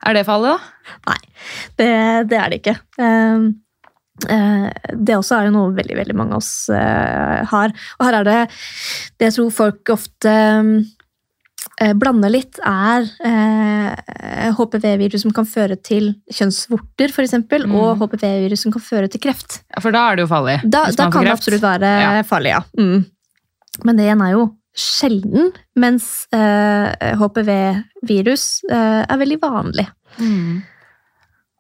Er 0.05 0.17
det 0.19 0.25
fallet, 0.27 0.59
da? 1.07 1.15
Det, 1.79 1.93
det 2.33 2.41
er 2.41 2.51
det 2.51 2.59
ikke. 2.59 2.75
Um, 2.99 3.53
det 4.25 5.15
også 5.17 5.39
er 5.39 5.47
jo 5.49 5.55
noe 5.57 5.71
veldig 5.75 5.97
veldig 5.99 6.15
mange 6.19 6.37
av 6.37 6.43
oss 6.43 6.69
eh, 6.75 7.41
har. 7.51 7.73
Og 7.99 8.05
her 8.07 8.19
er 8.21 8.27
det 8.29 8.37
Det 9.19 9.27
jeg 9.27 9.35
tror 9.39 9.49
folk 9.57 9.91
ofte 9.95 10.35
eh, 11.83 11.95
blander 11.99 12.31
litt, 12.31 12.61
er 12.63 13.09
HPV-virus 14.55 15.25
som 15.25 15.33
kan 15.35 15.47
føre 15.49 15.77
til 15.83 16.13
kjønnsvorter, 16.33 17.11
f.eks., 17.11 17.35
Mm. 17.65 17.75
og 17.79 17.99
HPV-virus 18.05 18.63
som 18.67 18.73
kan 18.75 18.83
føre 18.85 19.09
til 19.11 19.21
kreft. 19.25 19.63
Ja, 19.75 19.81
For 19.83 19.91
da 19.95 20.05
er 20.13 20.17
det 20.21 20.27
jo 20.27 20.31
farlig. 20.31 20.61
Da, 20.63 20.85
da 20.91 21.09
kan 21.11 21.13
kreft. 21.13 21.25
det 21.27 21.35
absolutt 21.39 21.63
være 21.67 21.91
Ja. 22.03 22.23
farlig, 22.23 22.55
ja. 22.55 22.63
Mm. 22.79 23.05
Men 23.85 23.99
det 23.99 24.07
igjen 24.07 24.23
er 24.25 24.37
jo 24.37 24.45
sjelden, 24.75 25.53
mens 25.79 26.27
eh, 26.35 27.15
HPV-virus 27.19 28.47
eh, 28.71 29.03
er 29.07 29.21
veldig 29.21 29.39
vanlig. 29.43 29.87
Mm. 30.19 30.63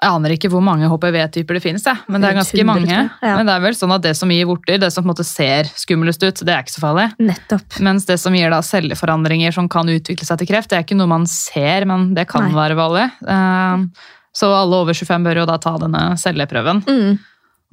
Jeg 0.04 0.10
aner 0.10 0.34
ikke 0.34 0.50
hvor 0.52 0.60
mange 0.66 0.88
HPV-typer 0.90 1.56
det 1.56 1.62
finnes, 1.64 1.84
jeg. 1.86 2.02
men 2.10 2.20
det 2.20 2.28
er 2.28 2.36
ganske 2.36 2.64
mange. 2.66 2.96
Ja. 3.22 3.36
Men 3.38 3.46
det 3.48 3.54
er 3.54 3.62
vel 3.62 3.76
sånn 3.78 3.94
at 3.94 4.02
det 4.04 4.12
som 4.18 4.32
gir 4.34 4.48
vorter, 4.50 4.80
det 4.82 4.90
som 4.92 5.04
på 5.04 5.06
en 5.06 5.12
måte 5.14 5.24
ser 5.24 5.70
skumlest 5.78 6.26
ut, 6.26 6.42
det 6.44 6.52
er 6.52 6.66
ikke 6.66 6.74
så 6.74 6.82
farlig. 6.82 7.06
Nettopp. 7.22 7.78
Mens 7.86 8.04
det 8.10 8.18
som 8.20 8.34
gir 8.36 8.52
da 8.52 8.58
celleforandringer 8.66 9.54
som 9.54 9.70
kan 9.72 9.88
utvikle 9.88 10.26
seg 10.26 10.42
til 10.42 10.50
kreft, 10.50 10.72
det 10.72 10.80
er 10.80 10.84
ikke 10.84 10.98
noe 10.98 11.08
man 11.14 11.24
ser, 11.30 11.86
men 11.88 12.10
det 12.18 12.26
kan 12.28 12.50
Nei. 12.50 12.56
være 12.58 12.76
vanlig. 12.82 13.06
Eh, 13.22 13.86
Så 14.34 14.50
alle 14.50 14.82
over 14.82 14.96
25 14.98 15.24
bør 15.24 15.44
jo 15.44 15.46
da 15.46 15.56
ta 15.62 15.76
denne 15.78 16.02
celleprøven. 16.18 16.82
Mm. 16.90 17.18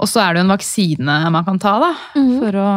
Og 0.02 0.10
så 0.10 0.22
er 0.22 0.34
det 0.34 0.42
jo 0.42 0.46
en 0.46 0.54
vaksine 0.54 1.16
man 1.34 1.46
kan 1.48 1.58
ta 1.62 1.74
da, 1.82 1.90
mm. 2.14 2.36
for 2.38 2.60
å 2.62 2.70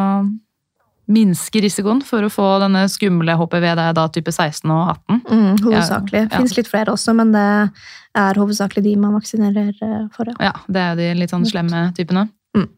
minske 1.06 1.60
risikoen 1.60 2.00
for 2.02 2.22
å 2.24 2.30
få 2.32 2.46
denne 2.62 2.86
skumle 2.88 3.34
HPV, 3.36 3.66
det 3.76 3.84
er 3.90 3.92
da 3.96 4.06
type 4.08 4.32
16 4.32 4.70
og 4.72 4.94
18. 5.08 5.20
Mm, 5.28 5.58
hovedsakelig. 5.66 6.20
Ja, 6.22 6.28
Det 6.28 6.32
ja. 6.32 6.38
fins 6.38 6.56
litt 6.56 6.68
flere 6.70 6.92
også, 6.94 7.14
men 7.14 7.32
det 7.32 7.44
er 8.16 8.34
hovedsakelig 8.40 8.82
de 8.86 8.94
man 8.96 9.12
vaksinerer 9.18 9.74
eh, 9.82 10.06
for. 10.16 10.24
Ja. 10.32 10.34
Ja, 10.40 10.52
det 10.68 10.80
er 10.80 10.94
jo 10.94 10.96
de 11.02 11.20
litt 11.20 11.30
sånn 11.34 11.44
slemme 11.44 11.92
typene. 11.98 12.28
Mm. 12.56 12.68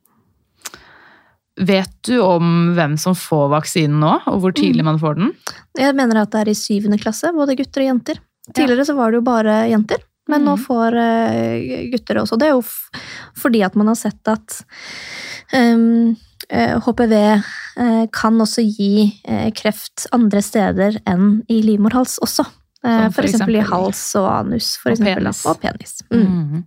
Vet 1.57 1.95
du 2.05 2.19
om 2.21 2.75
hvem 2.77 2.99
som 3.01 3.15
får 3.17 3.47
vaksinen 3.55 4.01
nå, 4.03 4.11
og 4.29 4.41
hvor 4.43 4.53
tidlig 4.53 4.83
Mm. 4.83 4.91
man 4.91 4.99
får 5.01 5.15
den? 5.17 5.33
Jeg 5.79 5.95
mener 5.97 6.21
at 6.23 6.31
det 6.31 6.41
er 6.43 6.51
i 6.51 6.55
syvende 6.55 6.99
klasse, 7.01 7.33
både 7.33 7.57
gutter 7.57 7.81
og 7.81 7.89
jenter. 7.95 8.19
Tidligere 8.53 8.85
så 8.85 8.95
var 8.95 9.11
det 9.11 9.19
jo 9.23 9.23
bare 9.23 9.69
jenter, 9.71 10.03
men 10.29 10.45
nå 10.45 10.57
Mhm. 10.57 10.67
får 10.67 10.97
eh, 10.99 11.91
gutter 11.91 12.17
også. 12.21 12.39
Det 12.39 12.49
er 12.49 12.53
jo 12.53 12.63
fordi 13.35 13.63
at 13.65 13.75
man 13.75 13.87
har 13.89 13.95
sett 13.97 14.29
at 14.29 14.65
eh, 15.53 16.15
HPV 16.53 17.13
eh, 17.17 18.05
kan 18.15 18.39
også 18.41 18.63
gi 18.65 19.09
eh, 19.27 19.51
kreft 19.57 20.07
andre 20.15 20.43
steder 20.45 21.01
enn 21.09 21.43
i 21.51 21.61
livmorhals 21.67 22.19
også. 22.23 22.47
Eh, 22.85 23.03
Som 23.07 23.13
for 23.13 23.21
for 23.21 23.29
eksempel 23.29 23.59
i 23.59 23.67
hals 23.67 24.03
og 24.21 24.29
anus, 24.31 24.77
for 24.79 24.93
Og 24.93 24.99
eksempel. 24.99 25.25
penis. 25.25 25.45
Og 25.47 25.61
penis. 25.61 25.97
Mm. 26.13 26.27
Mm. 26.27 26.65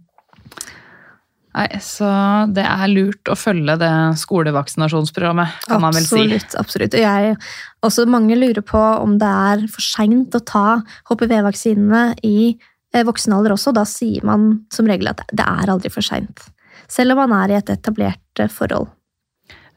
Nei, 1.60 1.66
så 1.82 2.08
det 2.54 2.62
er 2.62 2.92
lurt 2.92 3.30
å 3.32 3.36
følge 3.36 3.74
det 3.82 3.92
skolevaksinasjonsprogrammet, 4.22 5.64
kan 5.66 5.82
man 5.82 5.96
vel 5.98 6.06
si. 6.06 6.20
Absolutt. 6.22 6.54
absolutt. 6.62 6.94
Og 6.94 7.02
jeg, 7.02 7.38
også 7.84 8.06
mange 8.08 8.38
lurer 8.38 8.62
på 8.62 8.80
om 8.80 9.18
det 9.20 9.32
er 9.54 9.66
for 9.74 9.82
seint 9.82 10.36
å 10.38 10.44
ta 10.46 10.68
HPV-vaksinene 11.10 12.04
i 12.28 12.54
eh, 12.94 13.04
voksen 13.08 13.34
alder 13.34 13.56
også. 13.58 13.74
Da 13.76 13.84
sier 13.90 14.24
man 14.30 14.66
som 14.72 14.88
regel 14.88 15.10
at 15.12 15.26
det 15.34 15.48
er 15.48 15.74
aldri 15.74 15.90
for 15.94 16.06
seint. 16.06 16.46
Selv 16.90 17.18
om 17.18 17.24
man 17.26 17.34
er 17.42 17.56
i 17.56 17.60
et 17.60 17.74
etablert 17.74 18.44
eh, 18.44 18.52
forhold. 18.52 18.92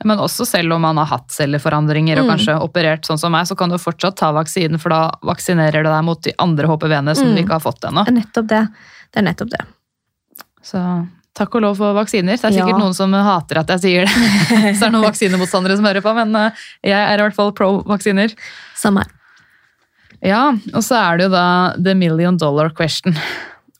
Men 0.04 0.18
også 0.18 0.46
selv 0.46 0.72
om 0.74 0.80
man 0.82 0.96
har 0.96 1.06
hatt 1.06 1.28
celleforandringer 1.30 2.18
og 2.20 2.26
Mm. 2.26 2.30
kanskje 2.36 2.60
operert 2.60 3.04
sånn 3.06 3.18
som 3.18 3.32
meg, 3.32 3.46
så 3.46 3.56
kan 3.56 3.68
du 3.70 3.76
fortsatt 3.78 4.16
ta 4.16 4.32
vaksinen, 4.32 4.78
for 4.80 4.88
da 4.90 5.10
vaksinerer 5.22 5.82
du 5.84 5.88
deg 5.90 6.04
mot 6.04 6.20
de 6.22 6.32
andre 6.38 6.66
HPV-ene 6.66 7.14
som 7.16 7.26
Mm. 7.28 7.34
du 7.36 7.42
ikke 7.42 7.58
har 7.58 7.60
fått 7.60 7.80
ennå. 7.88 8.04
Det 8.04 8.14
nettopp 8.14 8.46
det. 8.48 8.68
Det 9.12 9.18
er 9.22 9.26
nettopp 9.32 9.50
det. 9.50 9.60
Så 10.62 11.08
takk 11.34 11.54
og 11.54 11.62
lov 11.62 11.76
for 11.76 11.94
vaksiner. 11.94 12.36
Det 12.36 12.44
er 12.44 12.50
sikkert 12.52 12.78
Ja. 12.78 12.78
noen 12.78 12.94
som 12.94 13.12
hater 13.12 13.58
at 13.58 13.66
jeg 13.68 13.80
sier 13.80 14.04
det. 14.06 14.12
Så 14.76 14.80
det 14.80 14.88
er 14.88 14.90
noen 14.90 15.04
vaksinemotstandere 15.10 15.76
som 15.76 15.84
hører 15.84 16.02
på, 16.02 16.14
men 16.14 16.34
eh, 16.36 16.50
jeg 16.84 16.92
er 16.98 17.18
i 17.18 17.22
hvert 17.22 17.34
fall 17.34 17.52
pro 17.52 17.82
vaksiner. 17.82 18.34
Samme 18.74 18.98
her. 19.04 19.10
Ja, 20.22 20.50
og 20.52 20.82
så 20.86 20.94
er 20.94 21.16
det 21.18 21.24
jo 21.24 21.30
da 21.30 21.74
the 21.82 21.94
million 21.94 22.36
dollar 22.36 22.70
question. 22.70 23.16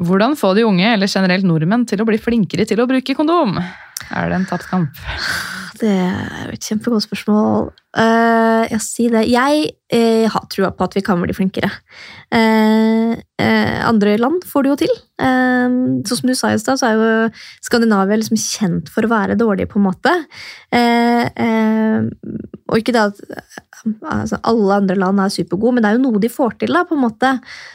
Hvordan 0.02 0.34
få 0.34 0.56
de 0.56 0.62
unge, 0.66 0.84
eller 0.94 1.06
generelt 1.06 1.44
nordmenn, 1.44 1.86
til 1.86 1.98
å 2.02 2.04
bli 2.06 2.18
flinkere 2.18 2.66
til 2.66 2.78
å 2.82 2.88
bruke 2.88 3.14
kondom? 3.14 3.62
Er 4.10 4.28
det 4.28 4.34
en 4.40 4.46
tapt 4.46 4.66
kamp? 4.68 4.90
Det 5.82 5.90
er 5.90 6.42
jo 6.46 6.54
et 6.54 6.66
kjempegodt 6.68 7.02
spørsmål. 7.08 7.72
Uh, 7.98 8.62
jeg 8.70 8.82
sier 8.84 9.14
det. 9.16 9.24
Jeg 9.32 9.64
uh, 9.92 10.26
har 10.30 10.44
trua 10.52 10.70
på 10.76 10.86
at 10.86 10.94
vi 10.94 11.02
kan 11.02 11.18
bli 11.18 11.34
flinkere. 11.34 11.70
Uh, 12.30 13.18
andre 13.82 14.14
land 14.20 14.46
får 14.46 14.62
det 14.62 14.70
jo 14.70 14.76
til. 14.84 14.94
Sånn 15.22 16.18
som 16.18 16.30
du 16.30 16.34
sa 16.38 16.52
i 16.54 16.60
stad, 16.62 16.78
så 16.78 16.88
er 16.88 17.00
jo 17.00 17.08
Skandinavia 17.66 18.20
liksom 18.20 18.38
kjent 18.38 18.90
for 18.94 19.06
å 19.06 19.10
være 19.10 19.38
dårlige, 19.38 19.70
på 19.72 19.80
en 19.80 19.86
måte. 19.88 20.12
Og 22.70 22.78
ikke 22.78 22.94
det 22.94 23.02
at 23.02 23.18
altså, 23.84 24.38
alle 24.48 24.78
andre 24.82 24.96
land 24.98 25.20
er 25.22 25.32
supergode, 25.32 25.76
men 25.76 25.84
det 25.84 25.90
er 25.90 25.98
jo 25.98 26.04
noe 26.04 26.22
de 26.22 26.30
får 26.32 26.58
til, 26.62 26.74
da, 26.76 26.84
på 26.88 26.96
en 26.96 27.04
måte. 27.04 27.32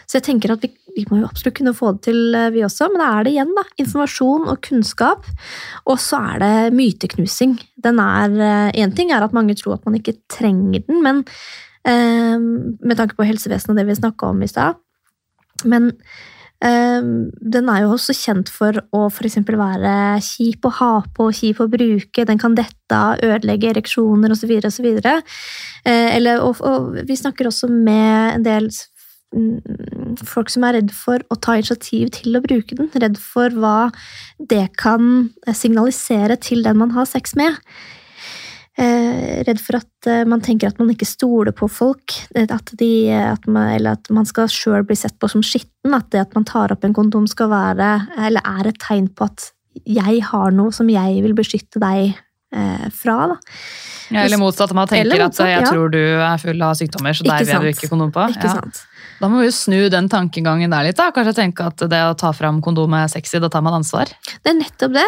Så 0.08 0.20
jeg 0.20 0.28
tenker 0.30 0.54
at 0.54 0.64
vi, 0.64 0.72
vi 0.96 1.06
må 1.10 1.22
jo 1.22 1.30
absolutt 1.30 1.58
kunne 1.60 1.76
få 1.78 1.94
det 1.96 2.08
til, 2.10 2.22
eh, 2.38 2.50
vi 2.56 2.64
også. 2.68 2.90
Men 2.94 3.04
da 3.04 3.10
er 3.12 3.28
det 3.28 3.36
igjen 3.36 3.54
da, 3.58 3.66
informasjon 3.84 4.48
og 4.54 4.62
kunnskap. 4.68 5.28
Og 5.88 6.02
så 6.04 6.22
er 6.34 6.44
det 6.44 6.78
myteknusing. 6.78 7.58
Den 7.84 8.02
er 8.04 8.42
Én 8.78 8.96
ting 8.96 9.12
er 9.12 9.26
at 9.26 9.36
mange 9.36 9.56
tror 9.58 9.78
at 9.78 9.86
man 9.88 10.00
ikke 10.00 10.18
trenger 10.32 10.84
den, 10.88 11.04
men 11.04 11.24
eh, 11.88 12.38
med 12.38 12.98
tanke 13.00 13.18
på 13.18 13.28
helsevesenet 13.28 13.76
og 13.76 13.82
det 13.82 13.88
vi 13.90 14.00
snakka 14.02 14.32
om 14.34 14.44
i 14.44 14.52
stad. 14.52 14.80
Men 15.66 15.92
eh, 15.92 16.37
den 16.62 17.70
er 17.70 17.84
jo 17.84 17.94
også 17.94 18.16
kjent 18.18 18.50
for 18.50 18.80
å 18.96 19.04
f.eks. 19.12 19.38
være 19.46 19.94
kjip 20.26 20.66
å 20.66 20.74
ha 20.80 20.92
på 21.14 21.30
kjip 21.40 21.62
å 21.62 21.70
bruke. 21.70 22.26
Den 22.26 22.42
kan 22.42 22.58
dette 22.58 22.98
av, 22.98 23.22
ødelegge 23.22 23.70
ereksjoner 23.76 24.34
osv. 24.34 24.56
osv. 24.66 24.88
Eh, 25.06 26.10
eller, 26.16 26.42
og, 26.42 26.62
og 26.66 26.98
vi 27.08 27.18
snakker 27.20 27.50
også 27.50 27.70
med 27.70 28.40
en 28.40 28.48
del 28.48 28.72
mm, 29.36 30.24
folk 30.26 30.50
som 30.50 30.66
er 30.66 30.80
redd 30.80 30.94
for 30.96 31.22
å 31.30 31.38
ta 31.38 31.60
initiativ 31.60 32.10
til 32.18 32.40
å 32.40 32.44
bruke 32.46 32.80
den. 32.80 32.90
Redd 33.06 33.22
for 33.22 33.54
hva 33.54 33.92
det 34.40 34.66
kan 34.82 35.30
signalisere 35.54 36.40
til 36.42 36.66
den 36.66 36.82
man 36.82 36.98
har 36.98 37.06
sex 37.10 37.38
med. 37.38 37.54
Eh, 38.78 39.42
redd 39.48 39.58
for 39.64 39.80
at 39.80 40.06
eh, 40.12 40.22
man 40.30 40.42
tenker 40.46 40.70
at 40.70 40.78
man 40.78 40.92
ikke 40.94 41.08
stoler 41.10 41.54
på 41.58 41.66
folk. 41.72 42.14
eh, 42.36 42.46
At 42.54 42.70
de, 42.78 43.10
at 43.10 43.48
man, 43.50 43.72
eller 43.74 43.98
at 43.98 44.10
man 44.14 44.28
skal 44.30 44.46
sjøl 44.54 44.86
bli 44.86 44.96
sett 45.00 45.16
på 45.18 45.30
som 45.32 45.42
skitten. 45.42 45.96
At 45.98 46.12
det 46.14 46.22
at 46.28 46.36
man 46.38 46.46
tar 46.46 46.72
opp 46.76 46.86
en 46.86 46.94
kondom 46.94 47.26
skal 47.32 47.50
være, 47.50 47.90
eller 48.28 48.46
er 48.46 48.70
et 48.70 48.78
tegn 48.84 49.08
på 49.18 49.26
at 49.32 49.52
jeg 49.86 50.22
har 50.30 50.54
noe 50.54 50.74
som 50.74 50.90
jeg 50.90 51.22
vil 51.26 51.34
beskytte 51.38 51.82
deg 51.82 52.14
eh, 52.54 52.86
fra. 52.94 53.18
Da. 53.34 53.40
Ja, 54.14 54.22
eller 54.28 54.40
motsatt, 54.40 54.72
man 54.78 54.88
tenker 54.88 55.10
Eller 55.10 55.26
at 55.26 55.42
jeg 55.42 55.58
ja. 55.58 55.66
tror 55.72 55.90
du 55.92 56.00
er 56.00 56.38
full 56.42 56.62
av 56.64 56.78
sykdommer, 56.80 57.18
så 57.18 57.26
der 57.26 57.42
deg 57.44 57.50
vil 57.50 57.58
du 57.58 57.72
sant. 57.74 57.74
ikke 57.82 57.90
kondom 57.96 58.14
på. 58.14 58.30
Ikke 58.38 58.46
Ja. 58.52 58.60
sant? 58.62 58.84
Da 59.18 59.26
må 59.34 59.40
vi 59.42 59.48
jo 59.50 59.54
snu 59.58 59.90
den 59.90 60.06
tankegangen 60.14 60.70
der 60.70 60.84
litt. 60.86 60.96
da. 61.00 61.10
Kanskje 61.10 61.34
tenke 61.34 61.66
at 61.66 61.82
det 61.90 61.98
å 62.06 62.14
ta 62.16 62.30
fram 62.38 62.62
kondom 62.62 62.94
er 62.94 63.08
sexy, 63.10 63.40
da 63.42 63.50
tar 63.50 63.64
man 63.66 63.74
ansvar. 63.82 64.06
Det 64.46 64.52
er 64.54 64.60
nettopp 64.62 64.94
det. 64.94 65.06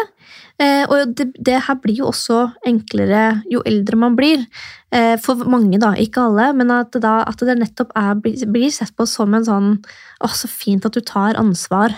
Eh, 0.60 0.84
og 0.92 1.14
det, 1.16 1.30
det 1.40 1.56
her 1.66 1.78
blir 1.80 2.02
jo 2.02 2.10
også 2.10 2.42
enklere 2.68 3.40
jo 3.48 3.62
eldre 3.68 3.96
man 4.00 4.18
blir. 4.18 4.44
Eh, 4.92 5.16
for 5.22 5.40
mange, 5.48 5.80
da. 5.80 5.94
Ikke 5.96 6.26
alle, 6.28 6.50
men 6.58 6.72
at, 6.74 6.96
da, 7.00 7.20
at 7.28 7.40
det 7.46 7.56
nettopp 7.62 7.94
er, 7.96 8.12
blir, 8.20 8.44
blir 8.50 8.74
sett 8.74 8.92
på 8.98 9.08
som 9.08 9.34
en 9.36 9.46
sånn 9.46 9.72
Å, 10.20 10.28
så 10.36 10.50
fint 10.52 10.84
at 10.84 10.96
du 10.96 11.00
tar 11.00 11.38
ansvar. 11.40 11.96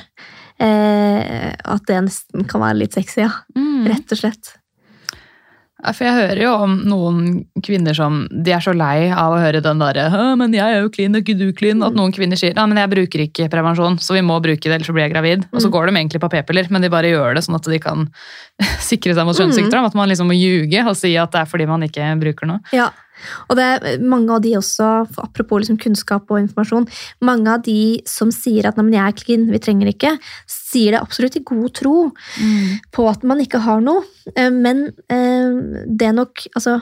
Eh, 0.62 1.50
at 1.50 1.86
det 1.88 2.02
nesten 2.06 2.46
kan 2.46 2.62
være 2.62 2.84
litt 2.84 2.94
sexy, 2.94 3.24
ja. 3.24 3.32
Mm. 3.58 3.88
Rett 3.90 4.14
og 4.14 4.20
slett. 4.20 4.54
For 5.83 6.05
jeg 6.07 6.14
hører 6.14 6.41
jo 6.45 6.51
om 6.62 6.74
noen 6.87 7.22
kvinner 7.66 7.97
som 7.99 8.20
de 8.30 8.53
er 8.55 8.61
så 8.62 8.70
lei 8.76 9.09
av 9.11 9.33
å 9.35 9.41
høre 9.43 9.61
den 9.64 9.80
derre 9.83 10.05
«Hæ, 10.12 10.37
'men 10.39 10.53
jeg 10.55 10.62
er 10.62 10.83
jo 10.85 10.89
clean, 10.95 11.16
er 11.16 11.22
ikke 11.24 11.37
du 11.39 11.53
clean?' 11.53 11.83
At 11.83 11.93
noen 11.99 12.12
kvinner 12.14 12.39
sier 12.39 12.55
'ja, 12.55 12.66
men 12.66 12.78
jeg 12.78 12.91
bruker 12.91 13.18
ikke 13.26 13.51
prevensjon, 13.51 13.99
så 13.99 14.14
vi 14.14 14.20
må 14.22 14.39
bruke 14.41 14.62
det, 14.62 14.70
ellers 14.78 14.87
så 14.87 14.95
blir 14.95 15.09
jeg 15.11 15.14
gravid'. 15.14 15.45
Og 15.53 15.59
så 15.61 15.66
Mm. 15.66 15.72
går 15.72 15.87
de 15.87 15.93
egentlig 15.99 16.20
på 16.22 16.30
p-piller, 16.30 16.70
men 16.70 16.83
de 16.83 16.89
bare 16.89 17.11
gjør 17.11 17.35
det 17.35 17.43
sånn 17.43 17.57
at 17.57 17.62
de 17.66 17.78
kan 17.80 18.09
sikre 18.78 19.14
seg 19.14 19.26
mot 19.26 19.35
Mm. 19.35 19.51
kjønnssykdom. 19.51 19.85
At 19.87 19.95
man 19.97 20.09
liksom 20.09 20.28
må 20.30 20.35
ljuge 20.39 20.87
og 20.87 20.95
si 20.97 21.16
at 21.16 21.33
det 21.33 21.41
er 21.41 21.47
fordi 21.47 21.66
man 21.66 21.83
ikke 21.83 22.20
bruker 22.20 22.47
noe. 22.47 22.61
Ja, 22.72 22.91
og 23.49 23.59
det 23.59 23.66
er 23.66 24.05
mange 24.05 24.33
av 24.35 24.43
de 24.45 24.55
også, 24.59 24.91
apropos 25.23 25.62
liksom 25.62 25.79
kunnskap 25.83 26.31
og 26.33 26.41
informasjon, 26.43 26.89
mange 27.25 27.53
av 27.53 27.64
de 27.66 28.01
som 28.09 28.33
sier 28.35 28.68
at 28.68 28.79
«Nei, 28.79 28.87
men 28.89 28.99
jeg 28.99 29.05
er 29.09 29.18
clean, 29.18 29.49
vi 29.53 29.61
trenger 29.62 29.93
ikke, 29.93 30.14
sier 30.51 30.95
det 30.95 31.03
absolutt 31.03 31.37
i 31.39 31.45
god 31.47 31.68
tro 31.79 31.97
på 32.93 33.09
at 33.11 33.27
man 33.29 33.43
ikke 33.43 33.61
har 33.64 33.83
noe. 33.85 34.05
Eh, 34.37 34.51
Men 34.53 34.87
eh, 35.12 35.85
det 35.87 36.09
er 36.09 36.16
nok 36.16 36.47
Altså, 36.57 36.81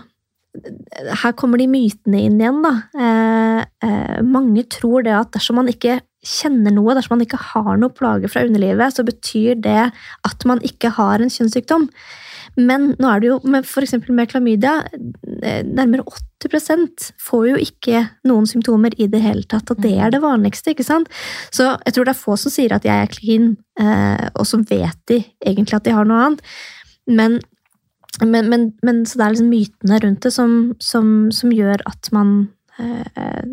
her 1.22 1.32
kommer 1.38 1.60
de 1.60 1.68
mytene 1.70 2.24
inn 2.26 2.40
igjen, 2.40 2.62
da. 2.64 2.72
Eh, 2.98 4.22
Mange 4.26 4.64
tror 4.72 5.04
det 5.06 5.14
at 5.14 5.30
dersom 5.36 5.60
man 5.60 5.70
ikke 5.70 6.00
kjenner 6.26 6.74
noe, 6.74 6.94
dersom 6.96 7.16
man 7.16 7.24
ikke 7.24 7.38
har 7.40 7.78
noe 7.80 7.94
plage 7.96 8.28
fra 8.28 8.42
underlivet, 8.44 8.92
så 8.92 9.04
betyr 9.06 9.60
det 9.62 9.90
at 10.26 10.46
man 10.48 10.60
ikke 10.66 10.92
har 10.98 11.22
en 11.22 11.32
kjønnssykdom. 11.32 11.86
Men 12.58 12.94
nå 12.98 13.10
er 13.10 13.22
det 13.22 13.28
jo 13.30 13.38
eksempel 13.82 14.14
med 14.16 14.30
klamydia 14.30 14.80
eh, 14.90 15.62
Nærmere 15.66 16.04
80% 16.42 17.10
får 17.20 17.46
jo 17.50 17.60
ikke 17.60 18.02
noen 18.28 18.48
symptomer 18.48 18.94
i 18.98 19.06
det 19.12 19.20
hele 19.22 19.44
tatt, 19.48 19.70
og 19.70 19.80
det 19.84 19.92
er 20.00 20.12
det 20.12 20.22
vanligste. 20.24 20.72
ikke 20.72 20.86
sant? 20.86 21.10
Så 21.54 21.68
jeg 21.84 21.94
tror 21.94 22.08
det 22.08 22.14
er 22.14 22.22
få 22.22 22.36
som 22.40 22.52
sier 22.52 22.74
at 22.74 22.86
jeg 22.88 23.06
er 23.06 23.12
clean, 23.12 23.50
eh, 23.80 24.28
og 24.34 24.48
så 24.48 24.62
vet 24.62 24.98
de 25.10 25.22
egentlig 25.44 25.78
at 25.78 25.86
de 25.86 25.96
har 25.96 26.08
noe 26.08 26.22
annet. 26.26 26.54
Men, 27.10 27.40
men, 28.24 28.48
men, 28.48 28.70
men 28.86 29.04
så 29.06 29.20
det 29.20 29.26
er 29.26 29.36
liksom 29.36 29.52
mytene 29.52 30.00
rundt 30.04 30.24
det 30.26 30.32
som, 30.34 30.56
som, 30.82 31.28
som 31.34 31.52
gjør 31.54 31.84
at 31.90 32.10
man 32.16 32.48
eh, 32.80 33.44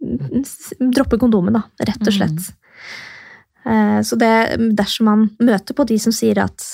dropper 0.00 1.20
kondomen, 1.20 1.58
da, 1.58 1.66
rett 1.84 2.08
og 2.08 2.14
slett. 2.14 2.50
Eh, 3.68 4.00
så 4.02 4.16
det, 4.16 4.34
dersom 4.78 5.10
man 5.10 5.24
møter 5.42 5.76
på 5.76 5.86
de 5.88 5.98
som 6.00 6.14
sier 6.14 6.40
at 6.42 6.64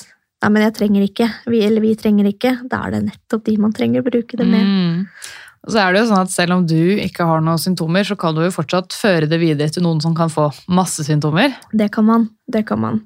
Nei, 0.45 0.51
men 0.53 0.67
jeg 0.67 0.75
trenger 0.77 1.05
ikke, 1.07 1.27
vi, 1.49 1.63
eller 1.65 1.81
vi 1.81 1.95
trenger 1.97 2.29
ikke, 2.29 2.51
da 2.69 2.83
er 2.85 2.93
det 2.93 3.07
nettopp 3.07 3.47
de 3.47 3.55
man 3.63 3.73
trenger 3.73 4.03
å 4.03 4.05
bruke 4.05 4.37
det 4.37 4.45
med. 4.45 4.67
Mm. 4.69 5.31
Og 5.65 5.73
så 5.73 5.81
er 5.81 5.95
det 5.95 6.03
jo 6.03 6.09
sånn 6.11 6.27
at 6.27 6.33
Selv 6.35 6.59
om 6.59 6.67
du 6.69 7.01
ikke 7.01 7.25
har 7.25 7.41
noen 7.41 7.63
symptomer, 7.63 8.05
så 8.05 8.17
kan 8.21 8.37
du 8.37 8.43
jo 8.45 8.53
fortsatt 8.53 8.93
føre 8.93 9.29
det 9.31 9.39
videre 9.41 9.73
til 9.73 9.87
noen 9.87 10.03
som 10.05 10.13
kan 10.17 10.29
få 10.29 10.51
masse 10.69 11.07
symptomer. 11.07 11.55
Det 11.73 11.89
kan 11.95 12.05
man. 12.05 12.29
Det 12.45 12.67
kan 12.69 12.83
man. 12.83 13.01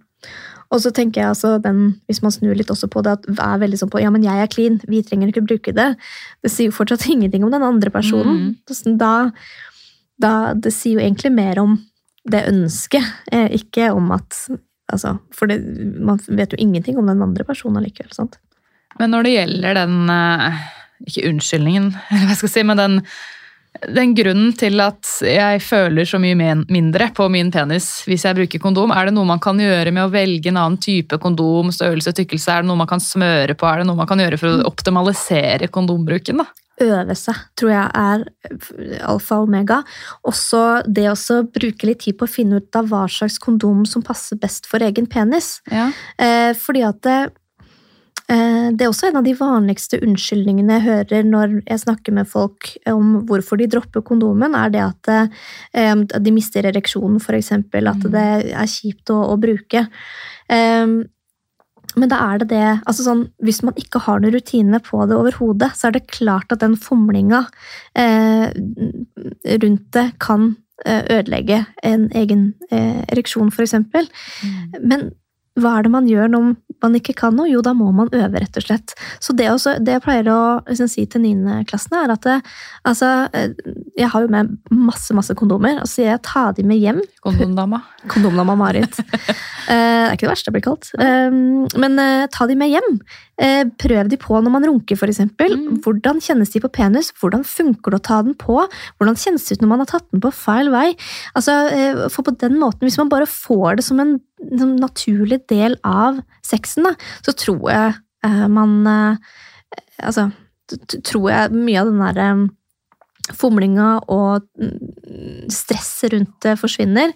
Og 0.74 0.82
så 0.82 0.91
tenker 0.93 1.22
jeg 1.22 1.30
altså 1.30 1.55
den, 1.62 2.01
Hvis 2.11 2.20
man 2.24 2.34
snur 2.34 2.59
litt 2.59 2.72
også 2.74 2.91
på 2.91 3.05
det, 3.07 3.14
at 3.20 3.28
er 3.30 3.62
veldig 3.62 3.78
sånn 3.78 3.93
på 3.93 4.03
ja, 4.03 4.11
men 4.11 4.26
jeg 4.26 4.43
er 4.43 4.51
clean, 4.51 4.80
vi 4.91 5.05
trenger 5.07 5.30
ikke 5.30 5.47
bruke 5.47 5.76
det. 5.76 5.93
Det 6.43 6.51
sier 6.51 6.72
jo 6.72 6.78
fortsatt 6.80 7.07
ingenting 7.14 7.47
om 7.47 7.55
den 7.55 7.64
andre 7.64 7.95
personen. 7.95 8.59
Mm. 8.66 8.99
Da, 8.99 9.14
da, 10.18 10.34
det 10.59 10.74
sier 10.74 10.99
jo 10.99 11.07
egentlig 11.07 11.32
mer 11.39 11.62
om 11.62 11.78
det 12.28 12.43
ønsket, 12.51 13.07
eh, 13.32 13.47
ikke 13.57 13.93
om 13.95 14.11
at 14.12 14.34
altså, 14.93 15.16
For 15.34 15.51
det, 15.51 15.61
man 16.01 16.20
vet 16.28 16.55
jo 16.55 16.61
ingenting 16.61 16.99
om 16.99 17.09
den 17.09 17.22
andre 17.24 17.47
personen 17.49 17.84
likevel. 17.84 18.12
sant? 18.16 18.39
Men 18.99 19.14
når 19.14 19.26
det 19.26 19.34
gjelder 19.36 19.82
den 19.82 20.12
eh, 20.12 20.62
Ikke 21.07 21.26
unnskyldningen, 21.30 21.91
eller 22.11 22.30
hva 22.30 22.39
jeg 22.39 22.53
si, 22.53 22.64
men 22.66 22.80
den, 22.80 23.01
den 23.95 24.14
grunnen 24.18 24.55
til 24.59 24.80
at 24.82 25.11
jeg 25.22 25.61
føler 25.62 26.09
så 26.09 26.18
mye 26.22 26.34
mindre 26.66 27.11
på 27.14 27.28
min 27.30 27.53
penis 27.55 27.91
hvis 28.09 28.24
jeg 28.26 28.39
bruker 28.41 28.62
kondom, 28.62 28.91
er 28.91 29.09
det 29.09 29.14
noe 29.14 29.28
man 29.28 29.43
kan 29.43 29.61
gjøre 29.62 29.93
med 29.95 30.09
å 30.09 30.12
velge 30.12 30.51
en 30.51 30.59
annen 30.59 30.80
type 30.82 31.20
kondom, 31.22 31.70
størrelse, 31.74 32.16
tykkelse? 32.16 32.51
Er 32.51 32.64
det 32.64 32.72
noe 32.72 32.80
man 32.82 32.91
kan 32.91 33.03
smøre 33.03 33.55
på? 33.55 33.68
Er 33.70 33.82
det 33.82 33.91
noe 33.91 34.01
man 34.01 34.11
kan 34.11 34.22
gjøre 34.24 34.41
for 34.41 34.51
å 34.51 34.72
optimalisere 34.72 35.70
kondombruken? 35.70 36.43
da? 36.43 36.67
Øve 36.85 37.16
seg, 37.18 37.35
tror 37.59 37.72
jeg 37.72 37.91
er 37.95 38.24
alfa 39.09 39.41
og 39.41 39.49
omega. 39.49 39.81
Også 40.29 40.62
det 40.87 41.09
å 41.11 41.43
bruke 41.53 41.89
litt 41.89 42.05
tid 42.07 42.18
på 42.18 42.29
å 42.29 42.31
finne 42.31 42.61
ut 42.62 42.79
av 42.79 42.89
hva 42.93 43.07
slags 43.11 43.39
kondom 43.43 43.85
som 43.89 44.05
passer 44.07 44.39
best 44.41 44.66
for 44.70 44.85
egen 44.85 45.07
penis. 45.11 45.59
Ja. 45.72 45.91
Eh, 46.18 46.53
fordi 46.59 46.85
at 46.87 47.01
det, 47.03 47.18
eh, 48.29 48.70
det 48.70 48.87
er 48.87 48.93
også 48.93 49.09
en 49.09 49.20
av 49.20 49.24
de 49.24 49.35
vanligste 49.35 50.01
unnskyldningene 50.05 50.79
jeg 50.79 50.87
hører 50.87 51.29
når 51.29 51.59
jeg 51.66 51.85
snakker 51.85 52.12
med 52.12 52.29
folk 52.29 52.70
om 52.87 53.26
hvorfor 53.26 53.59
de 53.59 53.66
dropper 53.66 54.03
kondomen, 54.03 54.55
er 54.55 54.70
det 54.70 54.83
at 54.87 55.12
eh, 55.74 55.95
de 56.18 56.35
mister 56.35 56.62
ereksjonen, 56.62 57.18
eksempel. 57.18 57.89
At 57.89 58.05
Mm. 58.05 58.11
det 58.12 58.53
er 58.55 58.66
kjipt 58.66 59.11
å, 59.11 59.22
å 59.33 59.39
bruke. 59.41 59.89
Eh, 60.49 60.87
men 61.97 62.11
da 62.11 62.18
er 62.32 62.43
det 62.43 62.51
det 62.53 62.64
altså 62.86 63.05
sånn, 63.07 63.22
Hvis 63.45 63.62
man 63.64 63.76
ikke 63.80 64.03
har 64.05 64.20
noen 64.20 64.34
rutine 64.34 64.80
på 64.84 65.05
det 65.09 65.16
overhodet, 65.16 65.70
så 65.76 65.89
er 65.89 65.97
det 65.97 66.11
klart 66.12 66.53
at 66.53 66.61
den 66.61 66.76
fomlinga 66.76 67.47
eh, 67.99 68.51
rundt 69.62 69.86
det 69.97 70.07
kan 70.20 70.51
eh, 70.84 71.03
ødelegge 71.18 71.64
en 71.86 72.09
egen 72.12 72.53
eh, 72.70 73.01
ereksjon, 73.09 73.53
f.eks. 73.55 73.74
Men 74.82 75.11
hva 75.62 75.76
er 75.78 75.86
det 75.86 75.92
man 75.92 76.09
gjør 76.09 76.32
når 76.32 76.48
man 76.82 76.96
ikke 76.98 77.14
kan 77.18 77.34
noe? 77.34 77.48
Jo, 77.50 77.62
da 77.64 77.74
må 77.76 77.90
man 77.94 78.11
øve, 78.14 78.40
rett 78.42 78.59
og 78.59 78.64
slett. 78.64 78.94
Så 79.24 79.34
det, 79.36 79.48
også, 79.50 79.76
det 79.82 79.96
jeg 79.96 80.04
pleier 80.04 80.30
å 80.30 80.40
liksom, 80.68 80.90
si 80.90 81.04
til 81.11 81.24
niendeklassene, 81.24 82.04
er 82.04 82.14
at 82.14 82.26
det, 82.26 82.36
altså, 82.88 83.12
eh, 83.34 83.54
jeg 83.98 84.11
har 84.12 84.24
jo 84.24 84.32
med 84.32 84.54
masse 84.70 85.16
masse 85.16 85.34
kondomer, 85.38 85.80
og 85.82 85.88
så 85.88 85.98
sier 85.98 86.12
jeg 86.12 86.24
ta 86.28 86.48
de 86.54 86.66
med 86.66 86.82
hjem. 86.82 87.00
Kondomdama. 87.24 87.82
Kondomdama 88.12 88.59
Marit. 88.59 89.00
Eh, 89.68 89.74
det 89.74 89.78
er 89.78 90.14
ikke 90.14 90.28
det 90.28 90.34
verste 90.34 90.48
jeg 90.48 90.59
blir 90.59 90.66
kalt. 90.68 90.92
Eh, 90.96 91.40
men 91.82 91.98
eh, 92.02 92.28
ta 92.32 92.46
de 92.48 92.59
med 92.59 92.70
hjem. 92.72 92.94
Eh, 93.38 93.64
prøv 93.78 94.09
de 94.11 94.18
på 94.18 94.38
når 94.42 94.54
man 94.54 94.66
runker, 94.66 94.98
f.eks. 94.98 95.20
Mm. 95.38 95.80
Hvordan 95.84 96.22
kjennes 96.24 96.50
de 96.54 96.62
på 96.62 96.70
penis? 96.74 97.12
Hvordan 97.20 97.44
funker 97.46 97.94
det 97.94 98.00
å 98.00 98.06
ta 98.09 98.22
den 98.26 98.38
på? 98.38 98.61
Hvordan 98.98 99.18
kjennes 99.18 99.46
det 99.46 99.59
ut 99.59 99.62
når 99.62 99.72
man 99.74 99.84
har 99.84 99.92
tatt 99.92 100.09
den 100.14 100.22
på 100.24 100.32
feil 100.34 100.72
vei? 100.74 100.88
Altså, 101.38 101.59
eh, 101.74 102.06
for 102.11 102.26
på 102.26 102.34
den 102.38 102.59
måten, 102.59 102.86
Hvis 102.88 102.98
man 102.98 103.11
bare 103.11 103.26
får 103.26 103.78
det 103.78 103.84
som 103.86 104.00
en 104.00 104.18
som 104.39 104.76
naturlig 104.78 105.43
del 105.51 105.76
av 105.86 106.20
sexen, 106.47 106.86
da, 106.89 106.95
så 107.26 107.34
tror 107.36 107.64
jeg 107.72 107.97
eh, 108.26 108.47
man 108.53 108.80
eh, 108.86 109.34
Altså, 109.99 110.28
tror 111.03 111.24
jeg 111.26 111.51
mye 111.59 111.80
av 111.80 111.89
den 111.89 111.99
derre 111.99 112.26
fomlinga 113.34 113.89
og 114.14 114.45
mm, 114.55 115.49
stresset 115.51 116.12
rundt 116.14 116.36
det 116.45 116.55
forsvinner. 116.61 117.11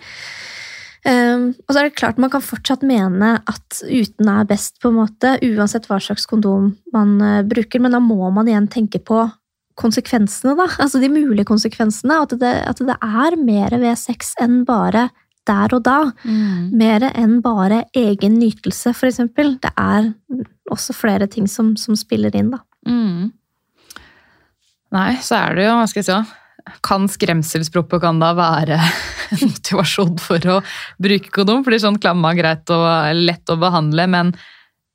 Um, 1.07 1.49
og 1.67 1.71
så 1.71 1.81
er 1.81 1.89
det 1.89 1.97
klart 1.99 2.21
Man 2.23 2.31
kan 2.31 2.45
fortsatt 2.45 2.85
mene 2.87 3.33
at 3.51 3.79
uten 3.83 4.29
er 4.31 4.47
best, 4.47 4.77
på 4.83 4.93
en 4.93 5.01
måte, 5.01 5.33
uansett 5.43 5.89
hva 5.91 5.99
slags 6.03 6.29
kondom 6.31 6.73
man 6.95 7.17
uh, 7.23 7.41
bruker, 7.47 7.83
men 7.83 7.95
da 7.95 8.03
må 8.03 8.31
man 8.35 8.51
igjen 8.51 8.69
tenke 8.71 9.03
på 9.03 9.25
konsekvensene, 9.79 10.55
da. 10.59 10.69
Altså 10.83 11.01
de 11.03 11.11
mulige 11.11 11.49
konsekvensene. 11.49 12.21
At 12.23 12.37
det, 12.41 12.53
at 12.69 12.83
det 12.85 12.97
er 12.99 13.39
mer 13.41 13.75
ved 13.83 13.99
sex 13.99 14.35
enn 14.43 14.63
bare 14.69 15.09
der 15.49 15.75
og 15.75 15.83
da. 15.87 15.97
Mer 16.25 17.09
enn 17.13 17.41
bare 17.45 17.85
egen 17.99 18.39
nytelse, 18.39 18.93
eksempel. 18.95 19.57
Det 19.63 19.73
er 19.77 20.13
også 20.71 20.95
flere 20.95 21.27
ting 21.31 21.49
som, 21.51 21.75
som 21.77 21.97
spiller 21.99 22.35
inn, 22.39 22.53
da. 22.55 22.61
Mm. 22.89 23.33
Nei, 24.93 25.11
så 25.25 25.39
er 25.41 25.57
det 25.57 25.67
jo, 25.67 25.75
hva 25.79 25.89
skal 25.89 26.03
jeg 26.03 26.09
si, 26.11 26.39
kan 26.85 27.09
skremselspropaganda 27.11 28.33
være 28.39 28.77
en 29.35 29.47
motivasjon 29.49 30.19
for 30.23 30.49
å 30.53 30.59
bruke 31.03 31.33
kondom? 31.35 31.63
Fordi 31.67 31.81
sånn 31.83 32.01
klamma 32.03 32.35
er 32.35 32.41
greit 32.43 32.73
og 32.75 32.85
lett 33.19 33.51
å 33.53 33.57
behandle, 33.61 34.07
men 34.13 34.35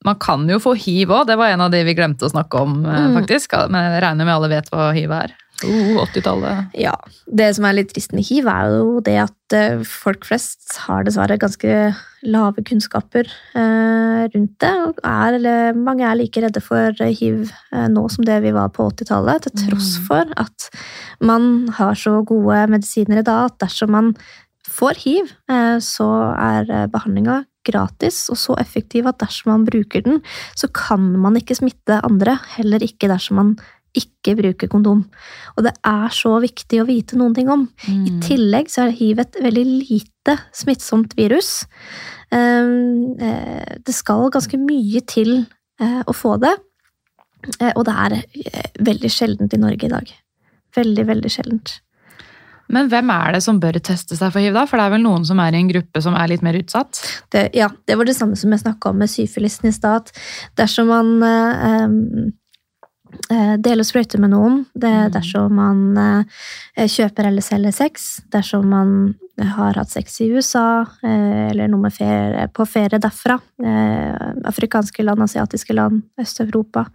man 0.05 0.19
kan 0.21 0.45
jo 0.47 0.59
få 0.61 0.75
hiv 0.77 1.09
òg. 1.11 1.25
Det 1.27 1.35
var 1.39 1.51
en 1.51 1.65
av 1.65 1.73
de 1.73 1.81
vi 1.83 1.95
glemte 1.97 2.27
å 2.27 2.31
snakke 2.31 2.61
om, 2.61 2.85
eh, 2.85 3.07
Mm. 3.09 3.15
faktisk. 3.17 3.57
Men 3.69 3.91
jeg 3.91 4.03
regner 4.03 4.25
med 4.25 4.35
alle 4.35 4.49
vet 4.53 4.69
hva 4.71 4.93
hiv 4.93 5.11
er. 5.11 5.33
Oh, 5.65 6.03
80-tallet. 6.03 6.75
Ja, 6.77 6.93
Det 7.25 7.47
som 7.57 7.65
er 7.65 7.79
litt 7.79 7.89
trist 7.89 8.11
med 8.13 8.27
hiv, 8.27 8.45
er 8.45 8.75
jo 8.75 8.99
det 9.01 9.15
at 9.23 9.55
eh, 9.57 9.79
folk 9.81 10.27
flest 10.27 10.75
har 10.83 11.07
dessverre 11.07 11.39
ganske 11.41 11.95
lave 12.27 12.61
kunnskaper 12.67 13.25
eh, 13.57 14.21
rundt 14.33 14.53
det. 14.61 14.73
og 14.85 15.01
Er, 15.01 15.39
eller, 15.39 15.73
mange 15.73 16.05
er 16.05 16.19
like 16.19 16.43
redde 16.43 16.61
for 16.61 16.93
hiv 17.01 17.49
eh, 17.73 17.87
nå 17.89 18.05
som 18.13 18.27
det 18.27 18.37
vi 18.45 18.53
var 18.53 18.69
på 18.75 18.85
80-tallet, 18.91 19.47
til 19.47 19.57
tross 19.65 19.95
Mm. 19.97 20.05
for 20.05 20.33
at 20.37 20.69
man 21.21 21.69
har 21.73 21.95
så 21.97 22.19
gode 22.25 22.67
medisiner 22.69 23.23
i 23.23 23.25
dag 23.25 23.49
at 23.49 23.57
dersom 23.65 23.95
man 23.95 24.13
får 24.67 24.99
hiv, 24.99 25.29
så 25.81 26.07
er 26.37 26.69
eh, 26.69 26.89
behandlinga 26.91 27.45
gratis 27.67 28.27
og 28.31 28.37
så 28.39 28.55
effektiv 28.61 29.07
at 29.09 29.19
dersom 29.19 29.51
man 29.51 29.65
bruker 29.67 30.03
den, 30.05 30.21
så 30.55 30.69
kan 30.71 31.03
man 31.19 31.35
ikke 31.39 31.57
smitte 31.57 31.99
andre, 32.05 32.37
heller 32.57 32.83
ikke 32.83 33.09
dersom 33.11 33.41
man 33.41 33.55
ikke 33.97 34.35
bruke 34.37 34.69
kondom. 34.71 35.05
Og 35.57 35.65
det 35.65 35.73
er 35.85 36.13
så 36.13 36.35
viktig 36.43 36.81
å 36.83 36.87
vite 36.87 37.17
noen 37.19 37.35
ting 37.35 37.49
om. 37.49 37.67
I 37.87 38.11
Mm. 38.11 38.21
tillegg 38.21 38.69
så 38.69 38.87
er 38.87 38.95
hiv 38.97 39.19
et 39.19 39.35
veldig 39.41 39.65
lite 39.89 40.37
smittsomt 40.53 41.15
virus. 41.17 41.65
Um, 42.31 43.15
eh, 43.19 43.77
Det 43.83 43.95
skal 43.95 44.29
ganske 44.29 44.57
mye 44.59 45.01
til 45.07 45.47
eh, 45.79 46.03
å 46.03 46.13
få 46.13 46.39
det, 46.41 46.57
Eh, 47.61 47.73
og 47.75 47.85
det 47.87 47.95
er 47.95 48.15
veldig 48.83 49.11
sjeldent 49.11 49.53
i 49.53 49.61
Norge 49.61 49.87
i 49.87 49.91
dag. 49.91 50.09
Veldig, 50.77 51.05
veldig 51.09 51.31
sjeldent. 51.31 51.77
Men 52.73 52.89
hvem 52.91 53.11
er 53.13 53.37
det 53.37 53.43
som 53.45 53.61
bør 53.63 53.77
teste 53.79 54.17
seg 54.19 54.33
for 54.33 54.43
hiv, 54.43 54.51
da? 54.57 54.65
For 54.67 54.79
det 54.79 54.87
er 54.89 54.95
vel 54.97 55.05
noen 55.05 55.23
som 55.27 55.39
er 55.39 55.55
i 55.55 55.61
en 55.61 55.69
gruppe 55.69 56.01
som 56.03 56.17
er 56.19 56.27
litt 56.33 56.43
mer 56.43 56.57
utsatt? 56.59 56.99
Det, 57.31 57.45
ja, 57.55 57.69
det 57.87 57.95
var 57.95 58.09
det 58.09 58.17
samme 58.17 58.35
som 58.35 58.51
jeg 58.51 58.65
snakka 58.65 58.91
om 58.91 58.99
med 58.99 59.11
syfilisen 59.11 59.69
i 59.69 59.75
stad. 59.75 60.11
Dersom 60.59 60.91
man 60.91 61.13
eh, 61.23 61.87
eh, 63.31 63.53
deler 63.61 63.83
sprøyter 63.87 64.19
med 64.19 64.31
noen, 64.31 64.65
det, 64.73 64.89
Mm. 64.91 65.11
dersom 65.13 65.53
man 65.55 65.97
eh, 65.97 66.87
kjøper 66.87 67.27
eller 67.27 67.41
selger 67.41 67.71
sex, 67.73 68.21
dersom 68.31 68.67
man 68.69 69.15
har 69.37 69.73
hatt 69.77 69.89
sex 69.89 70.19
i 70.21 70.31
USA, 70.33 70.81
eh, 71.03 71.49
eller 71.51 71.67
noe 71.69 71.89
ferie, 71.93 72.47
på 72.49 72.65
ferie 72.65 72.97
derfra, 72.99 73.39
eh, 73.63 74.33
afrikanske 74.49 75.03
land, 75.05 75.21
asiatiske 75.21 75.73
land, 75.77 76.03
Øst-Europa 76.19 76.87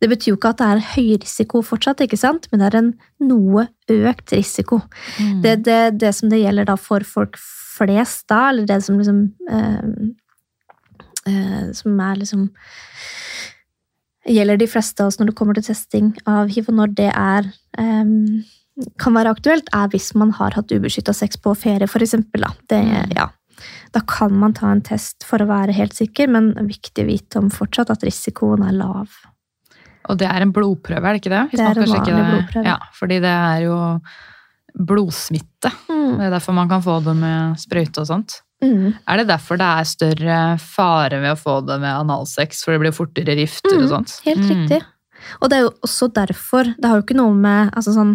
Det 0.00 0.08
betyr 0.08 0.30
jo 0.32 0.36
ikke 0.36 0.50
at 0.50 0.58
det 0.58 0.66
er 0.66 0.86
høy 0.94 1.18
risiko 1.18 1.62
fortsatt, 1.62 2.00
ikke 2.00 2.18
sant? 2.18 2.46
men 2.52 2.60
det 2.60 2.74
er 2.74 2.78
en 2.78 2.94
noe 3.20 3.68
økt 3.90 4.32
risiko. 4.32 4.80
Mm. 5.18 5.42
Det, 5.42 5.64
det, 5.64 5.98
det 5.98 6.14
som 6.14 6.28
det 6.30 6.40
gjelder 6.44 6.64
da 6.64 6.76
for 6.76 7.00
folk 7.00 7.36
flest 7.40 8.28
da, 8.28 8.50
eller 8.50 8.66
det 8.66 8.82
som 8.84 8.98
liksom 8.98 9.32
eh, 9.50 9.82
eh, 11.26 11.72
Som 11.72 11.98
er 12.00 12.16
liksom 12.16 12.50
Gjelder 14.30 14.60
de 14.60 14.68
fleste 14.70 15.02
av 15.02 15.10
oss 15.10 15.18
når 15.18 15.32
det 15.32 15.36
kommer 15.40 15.58
til 15.58 15.66
testing 15.66 16.12
av 16.30 16.50
hiv, 16.54 16.68
og 16.70 16.76
når 16.78 16.92
det 17.00 17.08
er 17.10 17.48
um, 17.80 18.44
kan 19.02 19.16
være 19.16 19.32
aktuelt, 19.34 19.66
er 19.76 19.90
hvis 19.92 20.12
man 20.16 20.30
har 20.38 20.54
hatt 20.56 20.70
ubeskytta 20.72 21.12
sex 21.16 21.36
på 21.42 21.52
ferie, 21.58 21.88
eksempel. 21.88 22.46
Da. 22.46 22.52
Det, 22.70 22.78
Mm. 22.86 23.12
ja. 23.16 23.26
da 23.92 24.00
kan 24.06 24.32
man 24.32 24.54
ta 24.56 24.70
en 24.72 24.80
test 24.86 25.24
for 25.26 25.42
å 25.42 25.48
være 25.50 25.74
helt 25.76 25.92
sikker, 25.98 26.28
men 26.30 26.52
viktig 26.54 27.02
å 27.04 27.08
vite 27.10 27.38
om 27.42 27.50
fortsatt 27.50 27.90
at 27.90 28.02
risikoen 28.06 28.62
er 28.66 28.72
lav. 28.72 29.08
Og 30.08 30.16
det 30.16 30.26
er 30.30 30.40
en 30.46 30.52
blodprøve, 30.52 31.04
er 31.04 31.12
det 31.18 31.20
ikke 31.20 31.34
det? 31.34 31.42
Hvis 31.50 31.60
Det 31.60 31.66
er 31.66 31.76
en 31.82 31.84
vanlig 31.84 32.06
det. 32.06 32.30
blodprøve. 32.30 32.64
Ja, 32.70 32.78
fordi 32.96 33.18
det 33.20 33.34
er 33.34 33.60
jo 33.66 33.76
blodsmitte. 34.78 35.70
Det 35.90 36.24
er 36.24 36.30
derfor 36.32 36.54
man 36.56 36.68
kan 36.70 36.82
få 36.82 37.00
det 37.04 37.16
med 37.18 37.58
sprøyte 37.60 38.00
og 38.02 38.06
sånt. 38.08 38.40
Mm. 38.62 38.94
Er 39.08 39.16
det 39.16 39.26
derfor 39.28 39.56
det 39.56 39.66
er 39.66 39.84
større 39.88 40.58
fare 40.60 41.20
ved 41.22 41.32
å 41.32 41.38
få 41.40 41.58
det 41.66 41.78
med 41.80 41.94
analsex, 41.96 42.62
for 42.64 42.72
det 42.76 42.80
blir 42.82 42.92
fortere 42.96 43.36
rifter 43.38 43.76
og 43.78 43.86
Mm, 43.86 43.88
sånt? 43.88 44.20
Helt 44.26 44.38
Mm. 44.44 44.50
riktig. 44.50 44.82
Og 45.40 45.48
det 45.50 45.56
er 45.58 45.62
jo 45.62 45.70
også 45.84 46.08
derfor 46.12 46.64
Det 46.80 46.84
har 46.88 46.96
jo 46.96 47.02
ikke 47.02 47.16
noe 47.16 47.34
med 47.34 47.70
altså 47.76 47.92
sånn, 47.92 48.14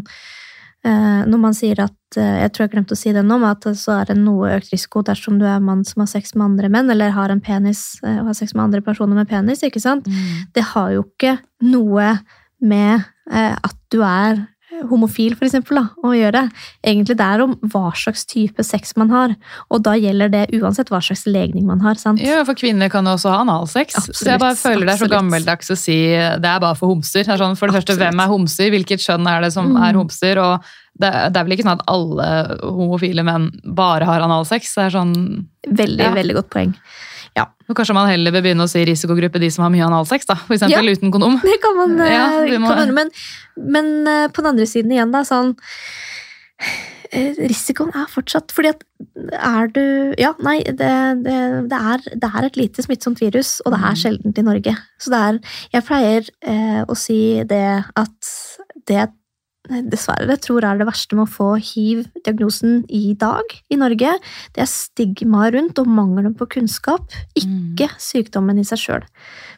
eh, 0.83 1.25
Når 1.25 1.39
man 1.39 1.53
sier 1.53 1.79
at 1.79 2.17
eh, 2.17 2.41
Jeg 2.43 2.51
tror 2.53 2.63
jeg 2.65 2.71
glemte 2.71 2.93
å 2.93 2.97
si 2.97 3.11
det 3.13 3.23
nå, 3.25 3.39
men 3.39 3.49
at 3.51 3.61
så 3.77 4.01
er 4.01 4.05
det 4.05 4.17
noe 4.17 4.55
økt 4.57 4.71
risiko 4.71 5.03
dersom 5.03 5.37
du 5.39 5.45
er 5.45 5.59
mann 5.59 5.83
som 5.85 6.01
har 6.01 6.07
sex 6.07 6.33
med 6.35 6.45
andre 6.45 6.69
menn, 6.69 6.89
eller 6.89 7.11
har 7.11 7.29
en 7.29 7.41
penis 7.41 7.99
eh, 8.03 8.19
og 8.19 8.25
har 8.27 8.33
sex 8.33 8.53
med 8.55 8.63
andre 8.65 8.81
personer 8.81 9.15
med 9.15 9.27
penis. 9.27 9.61
ikke 9.63 9.81
sant? 9.81 10.05
Mm. 10.05 10.47
Det 10.53 10.63
har 10.63 10.89
jo 10.91 11.03
ikke 11.03 11.39
noe 11.61 12.19
med 12.61 13.03
at 13.31 13.75
du 13.91 14.01
er 14.03 14.47
homofil, 14.89 15.35
for 15.37 15.45
eksempel, 15.47 15.75
da, 15.79 15.83
å 16.03 16.11
gjøre. 16.15 16.51
Egentlig 16.85 17.15
det 17.17 17.25
er 17.25 17.41
om 17.45 17.55
hva 17.71 17.91
slags 17.95 18.25
type 18.25 18.63
sex 18.63 18.95
man 18.97 19.09
har, 19.09 19.35
og 19.71 19.83
da 19.83 19.93
gjelder 19.97 20.29
det 20.33 20.43
uansett 20.59 20.89
hva 20.93 21.01
slags 21.01 21.25
legning 21.27 21.65
man 21.65 21.79
har. 21.81 21.95
sant? 21.95 22.19
Ja, 22.21 22.43
for 22.43 22.53
kvinner 22.55 22.89
kan 22.89 23.05
jo 23.05 23.15
også 23.17 23.29
ha 23.33 23.41
analsex. 23.45 23.93
så 24.11 24.25
jeg 24.25 24.39
bare 24.39 24.55
føler 24.55 24.85
det 24.85 24.95
er 24.95 25.03
så 25.05 25.09
gammeldags 25.11 25.69
å 25.71 25.77
si 25.77 25.97
det 26.15 26.45
er 26.45 26.59
bare 26.59 26.75
for 26.75 26.87
homser. 26.93 27.23
Det 27.25 27.39
sånn, 27.39 27.55
for 27.57 27.67
det 27.67 27.75
første, 27.81 27.95
hvem 27.97 28.19
er 28.19 28.27
homser? 28.31 28.69
Hvilket 28.73 28.99
kjønn 29.05 29.27
er 29.27 29.41
det 29.41 29.53
som 29.53 29.71
Mm. 29.75 29.81
er 29.83 29.93
homser? 29.93 30.37
Og 30.37 30.61
det, 30.99 31.11
det 31.33 31.37
er 31.39 31.43
vel 31.43 31.51
ikke 31.57 31.65
sånn 31.65 31.79
at 31.79 31.87
alle 31.87 32.57
homofile 32.61 33.23
menn 33.25 33.51
bare 33.65 34.05
har 34.05 34.21
analsex? 34.21 34.73
Det 34.75 34.85
er 34.85 34.89
sånn 34.99 35.45
Veldig, 35.65 35.99
Ja. 35.99 36.13
veldig 36.13 36.35
godt 36.35 36.49
poeng. 36.53 36.75
Og 37.43 37.75
Kanskje 37.75 37.93
man 37.97 38.07
heller 38.07 38.31
bør 38.31 38.41
begynne 38.45 38.63
å 38.63 38.69
si 38.71 38.83
risikogruppe 38.85 39.39
de 39.41 39.49
som 39.51 39.63
har 39.65 39.71
mye 39.73 39.83
analsex, 39.85 40.25
da. 40.29 40.35
For 40.35 40.53
eksempel 40.55 40.85
Ja. 40.87 40.93
uten 40.95 41.11
kondom. 41.11 41.41
Det 41.43 41.59
kan 41.61 41.75
man, 41.75 41.99
eh, 41.99 42.13
Ja, 42.13 42.27
vi 42.45 42.57
må- 42.57 42.69
kan 42.69 42.77
man 42.87 42.93
men, 42.95 43.09
men 43.57 44.07
eh, 44.07 44.27
på 44.29 44.41
den 44.41 44.51
andre 44.53 44.65
siden 44.65 44.91
igjen, 44.91 45.11
da, 45.11 45.23
sånn 45.27 45.55
eh, 47.11 47.33
Risikoen 47.49 47.91
er 47.95 48.07
fortsatt 48.11 48.51
Fordi 48.55 48.69
at 48.73 48.83
er 49.35 49.67
du 49.75 50.13
Ja, 50.21 50.33
nei, 50.43 50.59
det, 50.63 50.77
det, 51.25 51.35
det, 51.71 51.79
er, 51.91 52.05
det 52.15 52.29
er 52.31 52.47
et 52.47 52.57
lite 52.59 52.83
smittsomt 52.85 53.19
virus, 53.23 53.57
og 53.65 53.73
det 53.75 53.81
er 53.81 53.91
Mm. 53.95 54.01
sjeldent 54.03 54.37
i 54.39 54.45
Norge. 54.47 54.77
Så 54.99 55.11
det 55.13 55.19
er 55.21 55.39
Jeg 55.73 55.85
pleier 55.85 56.29
eh, 56.47 56.81
å 56.87 56.95
si 56.97 57.43
det 57.43 57.85
at 57.95 58.33
det 58.87 59.09
dessverre 59.89 60.37
tror 60.41 60.65
er 60.67 60.79
det 60.79 60.87
verste 60.87 61.17
med 61.17 61.25
å 61.27 61.31
få 61.31 61.47
hiv-diagnosen 61.61 62.83
i 62.93 63.13
dag 63.19 63.55
i 63.71 63.77
Norge, 63.79 64.15
det 64.55 64.63
er 64.63 64.69
stigmaet 64.69 65.55
rundt 65.55 65.81
og 65.81 65.89
mangelen 65.89 66.35
på 66.37 66.47
kunnskap, 66.57 67.13
ikke 67.37 67.89
sykdommen 68.01 68.59
i 68.61 68.65
seg 68.67 68.81
sjøl. 68.81 69.05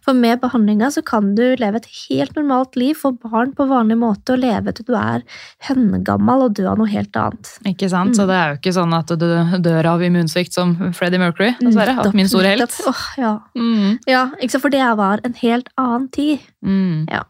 For 0.05 0.15
med 0.15 0.39
behandlinga 0.39 0.87
så 0.93 1.03
kan 1.03 1.33
du 1.35 1.43
leve 1.59 1.81
et 1.81 1.89
helt 2.07 2.35
normalt 2.37 2.77
liv, 2.79 2.95
få 2.95 3.11
barn 3.19 3.51
på 3.57 3.67
vanlig 3.67 3.97
måte 3.99 4.35
og 4.37 4.43
leve 4.43 4.71
til 4.75 4.87
du 4.87 4.93
er 4.95 5.25
hønnegammal 5.67 6.45
og 6.47 6.55
dø 6.55 6.67
av 6.71 6.79
noe 6.79 6.87
helt 6.91 7.15
annet. 7.19 7.51
Ikke 7.67 7.89
sant? 7.91 8.15
Så 8.15 8.23
Mm. 8.23 8.27
det 8.27 8.37
er 8.37 8.47
jo 8.53 8.59
ikke 8.61 8.75
sånn 8.77 8.93
at 8.95 9.07
du 9.07 9.27
dør 9.67 9.85
av 9.85 10.01
immunsvikt 10.01 10.53
som 10.53 10.75
Freddie 10.93 11.19
Mercury, 11.19 11.55
dessverre. 11.59 11.95
Nettopp, 11.97 12.13
min 12.13 12.27
store 12.27 12.53
helt. 12.55 12.61
nettopp. 12.61 12.87
Åh, 12.87 13.03
ja. 13.17 13.33
Mm. 13.55 13.99
ja? 14.07 14.23
For 14.57 14.69
det 14.69 14.97
var 14.97 15.19
en 15.23 15.33
helt 15.33 15.67
annen 15.77 16.07
tid. 16.09 16.39
Mm. 16.63 17.07
Ja. 17.11 17.23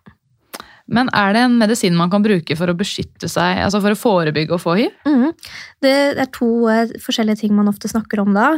Men 0.88 1.10
er 1.16 1.34
det 1.36 1.44
en 1.44 1.58
medisin 1.60 1.98
man 2.00 2.12
kan 2.12 2.24
bruke 2.24 2.56
for 2.60 2.72
å 2.72 2.76
beskytte 2.78 3.30
seg, 3.32 3.60
altså 3.66 3.82
for 3.84 3.94
å 3.94 4.00
forebygge 4.00 4.56
å 4.56 4.62
få 4.62 4.78
hiv? 4.80 4.94
Mm. 5.08 5.34
Det 5.84 5.96
er 6.24 6.30
to 6.36 6.50
eh, 6.72 6.94
forskjellige 7.04 7.44
ting 7.44 7.56
man 7.58 7.68
ofte 7.72 7.92
snakker 7.92 8.24
om 8.24 8.34
da. 8.38 8.54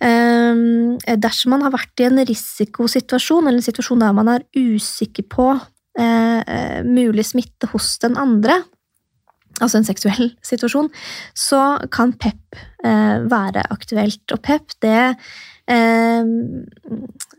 Um, 0.00 0.96
dersom 1.20 1.52
man 1.56 1.66
har 1.66 1.74
vært 1.74 2.00
i 2.02 2.08
en 2.08 2.22
risikosituasjon, 2.28 3.46
eller 3.46 3.60
en 3.60 3.68
situasjon 3.68 4.04
der 4.04 4.16
man 4.16 4.32
er 4.32 4.46
usikker 4.56 5.28
på 5.32 5.50
eh, 5.52 6.40
eh, 6.40 6.78
mulig 6.88 7.26
smitte 7.28 7.68
hos 7.74 7.94
den 8.02 8.16
andre, 8.20 8.62
altså 9.60 9.80
en 9.80 9.86
seksuell 9.86 10.32
situasjon, 10.44 10.88
så 11.36 11.62
kan 11.92 12.14
PEP 12.16 12.60
eh, 12.84 13.18
være 13.30 13.66
aktuelt. 13.74 14.24
Og 14.32 14.40
PEP, 14.44 14.78
det 14.82 15.02
eh, 15.70 16.24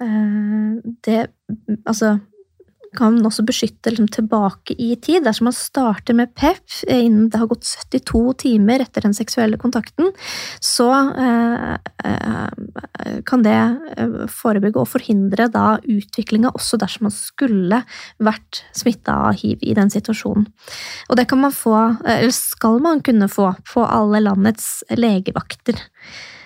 eh, 0.04 0.78
Det 1.04 1.20
Altså 1.86 2.18
kan 2.96 3.18
også 3.26 3.46
beskytte 3.48 3.92
liksom, 3.94 4.10
tilbake 4.14 4.76
i 4.78 4.94
tid. 4.96 5.24
Dersom 5.26 5.50
man 5.50 5.56
starter 5.58 6.18
med 6.18 6.34
PEP 6.38 6.84
innen 6.88 7.30
det 7.32 7.42
har 7.42 7.50
gått 7.52 7.68
72 7.92 8.24
timer 8.46 8.84
etter 8.84 9.06
den 9.06 9.16
seksuelle 9.18 9.60
kontakten, 9.62 10.12
så 10.64 10.90
eh, 10.94 11.74
eh, 12.06 13.22
kan 13.28 13.46
det 13.46 13.60
eh, 13.98 14.18
forebygge 14.32 14.82
og 14.82 14.92
forhindre 14.92 15.50
da 15.54 15.78
utviklinga 15.84 16.54
også 16.54 16.80
dersom 16.82 17.08
man 17.10 17.16
skulle 17.16 17.82
vært 18.24 18.64
smitta 18.76 19.18
av 19.30 19.40
hiv 19.42 19.64
i 19.64 19.76
den 19.78 19.92
situasjonen. 19.94 20.48
Og 21.10 21.20
det 21.20 21.28
kan 21.32 21.42
man 21.44 21.56
få, 21.56 21.78
eh, 22.04 22.22
eller 22.24 22.36
skal 22.36 22.80
man 22.84 23.04
kunne 23.06 23.30
få, 23.32 23.54
på 23.74 23.88
alle 23.88 24.24
landets 24.24 24.84
legevakter. 24.98 25.80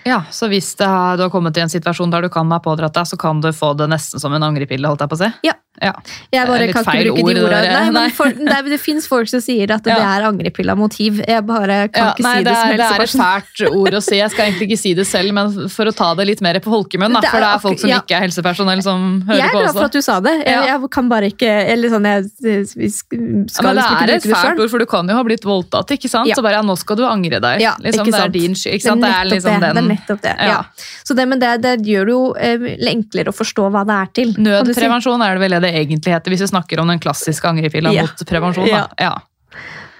Ja, 0.08 0.22
så 0.30 0.48
hvis 0.48 0.72
har, 0.80 1.16
du 1.16 1.26
har 1.26 1.30
kommet 1.32 1.56
i 1.58 1.62
en 1.64 1.72
situasjon 1.72 2.12
der 2.12 2.24
du 2.24 2.30
kan 2.32 2.48
ha 2.54 2.60
pådratt 2.64 2.96
deg, 2.96 3.08
så 3.10 3.18
kan 3.20 3.42
du 3.44 3.50
få 3.52 3.74
det 3.76 3.90
nesten 3.92 4.22
som 4.22 4.32
en 4.32 4.46
angrepille, 4.46 4.88
holdt 4.88 5.04
jeg 5.04 5.10
på 5.10 5.18
å 5.18 5.20
si? 5.20 5.30
Ja, 5.44 5.54
Ja. 5.82 5.92
Jeg 6.32 6.46
bare 6.48 6.66
kan 6.72 6.82
ikke 6.84 7.04
bruke 7.08 7.22
ord, 7.24 7.34
de 7.34 7.42
ordene. 7.44 7.72
Nei, 7.72 7.82
Nei. 7.88 7.90
men 7.94 8.10
for, 8.16 8.32
det, 8.34 8.54
er- 8.56 8.68
det 8.72 8.80
fins 8.82 9.06
folk 9.10 9.28
som 9.30 9.40
sier 9.40 9.70
at 9.74 9.84
det 9.84 9.94
Ja. 9.94 10.16
er 10.18 10.26
angrepilla 10.28 10.76
motiv. 10.76 11.20
Jeg 11.26 11.44
bare 11.46 11.88
kan 11.88 12.08
Ja, 12.08 12.12
ikke 12.14 12.22
nei, 12.26 12.32
si 12.38 12.44
det, 12.44 12.50
det, 12.50 12.56
som 12.56 12.68
er, 12.68 12.76
det 12.76 12.88
er 12.88 13.02
et 13.02 13.14
fælt 13.22 13.64
ord 13.72 13.92
å 13.98 14.02
si. 14.02 14.16
Jeg 14.18 14.30
skal 14.34 14.44
egentlig 14.48 14.68
ikke 14.70 14.78
si 14.78 14.94
det 14.94 15.06
selv, 15.06 15.32
men 15.34 15.68
for 15.68 15.84
å 15.90 15.94
ta 15.94 16.14
det 16.14 16.26
litt 16.26 16.40
mer 16.44 16.58
på 16.60 16.70
folkemunn. 16.72 17.12
da, 17.14 17.20
For 17.28 17.38
det 17.40 17.50
er 17.52 17.58
folk 17.62 17.78
som 17.78 17.90
ikke 17.90 18.16
er 18.18 18.24
helsepersonell, 18.26 18.82
som 18.82 19.22
hører 19.28 19.38
på 19.38 19.38
Jeg 19.38 19.48
er 19.48 19.56
glad 19.58 19.74
for 19.78 19.84
at 19.84 19.92
du 19.92 20.02
sa 20.02 20.18
det. 20.20 20.34
Jeg, 20.46 20.66
jeg 20.68 20.90
kan 20.90 21.08
bare 21.08 21.30
ikke 21.32 21.48
eller 21.68 21.88
sånn, 21.94 22.04
jeg, 22.08 22.66
vi 22.76 22.88
skal 22.90 23.18
skal 23.48 23.64
men 23.68 23.76
det 23.76 23.82
liksom 23.82 23.96
ikke 23.96 24.08
er 24.08 24.14
et 24.16 24.22
fælt 24.28 24.44
sjøl. 24.44 24.60
ord, 24.64 24.70
for 24.70 24.78
du 24.78 24.86
kan 24.86 25.08
jo 25.08 25.14
ha 25.14 25.22
blitt 25.26 25.44
voldtatt. 25.44 25.90
ikke 25.94 26.08
sant? 26.10 26.30
Så 26.34 26.42
bare 26.44 26.58
ja, 26.58 26.62
nå 26.62 26.76
skal 26.78 26.96
du 26.96 27.04
angre 27.06 27.40
deg. 27.40 27.60
Liksom, 27.84 28.06
ikke 28.06 28.14
det 28.16 28.24
er 28.24 28.34
din 28.34 28.54
skyld. 28.58 28.74
ikke 28.78 28.88
sant? 28.88 29.02
Det 29.02 29.10
er 29.14 29.24
liksom 29.30 29.60
det. 29.60 29.68
den 29.74 29.74
Det 29.78 29.84
er 29.84 29.88
nettopp 29.94 30.22
det. 30.22 30.34
Ja. 30.48 30.58
Så 31.04 31.14
det, 31.16 31.28
men 31.28 31.38
det, 31.38 31.74
gjør 31.86 32.04
det 32.08 32.14
jo 32.14 32.22
eh, 32.36 32.66
enklere 32.92 33.32
å 33.32 33.36
forstå 33.36 33.68
hva 33.72 33.84
det 33.88 33.96
er 33.98 34.12
til. 34.18 34.34
Nødprevensjon 34.38 35.22
er 35.24 35.38
det 35.38 35.42
vel 35.44 35.60
det 35.62 35.67
det 35.68 35.74
egentlig 35.84 36.14
heter, 36.16 36.32
hvis 36.34 36.44
vi 36.46 36.50
snakker 36.54 36.80
om 36.82 36.88
den 36.90 37.00
klassiske 37.04 37.48
angrepilla 37.52 37.92
Ja. 37.94 38.06
mot 38.08 38.24
prevensjon. 38.28 38.66
Ja. 38.68 38.86
da. 38.88 39.10
Ja. 39.10 39.16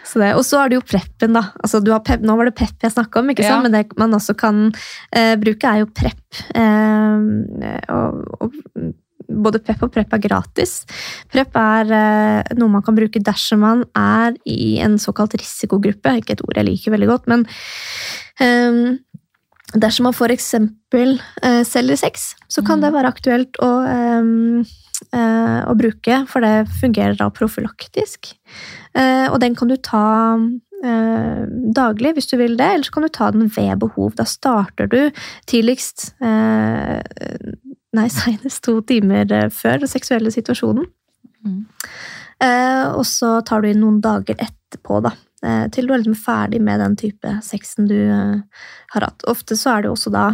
Så 0.09 0.23
det, 0.23 0.31
og 0.39 0.45
så 0.49 0.63
er 0.65 0.71
det 0.73 0.79
jo 0.79 0.85
preppen, 0.89 1.35
da. 1.37 1.43
Altså, 1.61 1.83
du 1.85 1.91
har 1.93 2.01
pep, 2.01 2.23
nå 2.25 2.33
var 2.39 2.49
det 2.49 2.55
Prepp 2.57 2.81
jeg 2.87 2.95
snakka 2.95 3.21
om, 3.21 3.29
ikke 3.29 3.45
Ja. 3.45 3.51
sant? 3.59 3.67
men 3.69 3.73
det 3.77 3.99
man 4.01 4.15
også 4.17 4.35
kan 4.41 4.73
eh, 5.13 5.35
bruke, 5.37 5.69
er 5.69 5.83
jo 5.83 5.91
Prepp. 5.93 6.39
Eh, 6.57 7.83
og, 7.93 8.25
og, 8.41 8.57
både 9.29 9.61
pep 9.61 9.83
og 9.85 9.93
prep 9.93 10.15
er 10.17 10.23
gratis. 10.25 10.87
Prep 11.29 11.53
er 11.61 11.91
eh, 11.93 12.55
noe 12.57 12.73
man 12.73 12.83
kan 12.87 12.97
bruke 12.97 13.21
dersom 13.21 13.61
man 13.61 13.85
er 13.95 14.33
i 14.49 14.79
en 14.81 14.97
såkalt 14.97 15.37
risikogruppe. 15.37 16.15
Ikke 16.23 16.33
et 16.39 16.45
ord 16.47 16.57
jeg 16.57 16.65
liker 16.71 16.95
veldig 16.97 17.11
godt, 17.11 17.29
men 17.29 17.45
eh, 18.41 18.97
dersom 19.77 20.09
man 20.09 20.17
eksempel 20.33 21.19
eh, 21.43 21.61
selger 21.69 22.01
sex, 22.01 22.31
så 22.49 22.65
kan 22.65 22.79
Mm. 22.81 22.83
det 22.87 22.93
være 22.97 23.13
aktuelt 23.13 23.53
å, 23.61 23.71
eh, 23.85 24.65
å 25.15 25.75
bruke, 25.79 26.23
for 26.31 26.45
det 26.45 26.69
fungerer 26.81 27.15
da 27.19 27.29
profylaktisk. 27.35 28.33
Eh, 28.99 29.27
og 29.31 29.39
den 29.43 29.55
kan 29.59 29.71
du 29.71 29.77
ta 29.77 30.39
eh, 30.85 31.43
daglig 31.77 32.15
hvis 32.17 32.31
du 32.31 32.37
vil 32.41 32.57
det, 32.59 32.67
eller 32.75 32.89
så 32.89 32.95
kan 32.97 33.07
du 33.07 33.13
ta 33.15 33.31
den 33.35 33.49
ved 33.55 33.79
behov. 33.85 34.15
Da 34.19 34.27
starter 34.29 34.91
du 34.91 35.01
tidligst 35.51 36.13
eh, 36.21 36.99
Nei, 37.97 38.05
senest 38.13 38.61
to 38.67 38.81
timer 38.85 39.31
eh, 39.33 39.49
før 39.55 39.81
den 39.85 39.91
seksuelle 39.91 40.33
situasjonen. 40.35 40.91
Mm. 41.47 41.63
Eh, 42.45 42.85
og 42.93 43.07
så 43.09 43.39
tar 43.47 43.63
du 43.63 43.71
inn 43.71 43.81
noen 43.83 44.03
dager 44.05 44.37
etterpå, 44.39 45.01
da. 45.07 45.15
eh, 45.43 45.65
Til 45.73 45.89
du 45.89 45.95
er 45.95 46.03
liksom 46.03 46.19
ferdig 46.21 46.61
med 46.63 46.83
den 46.85 46.99
type 47.01 47.33
sexen 47.47 47.89
du 47.89 47.97
eh, 47.97 48.37
har 48.93 49.07
hatt. 49.09 49.25
Ofte 49.31 49.57
så 49.59 49.77
er 49.79 49.87
det 49.87 49.95
også 49.95 50.13
da 50.15 50.29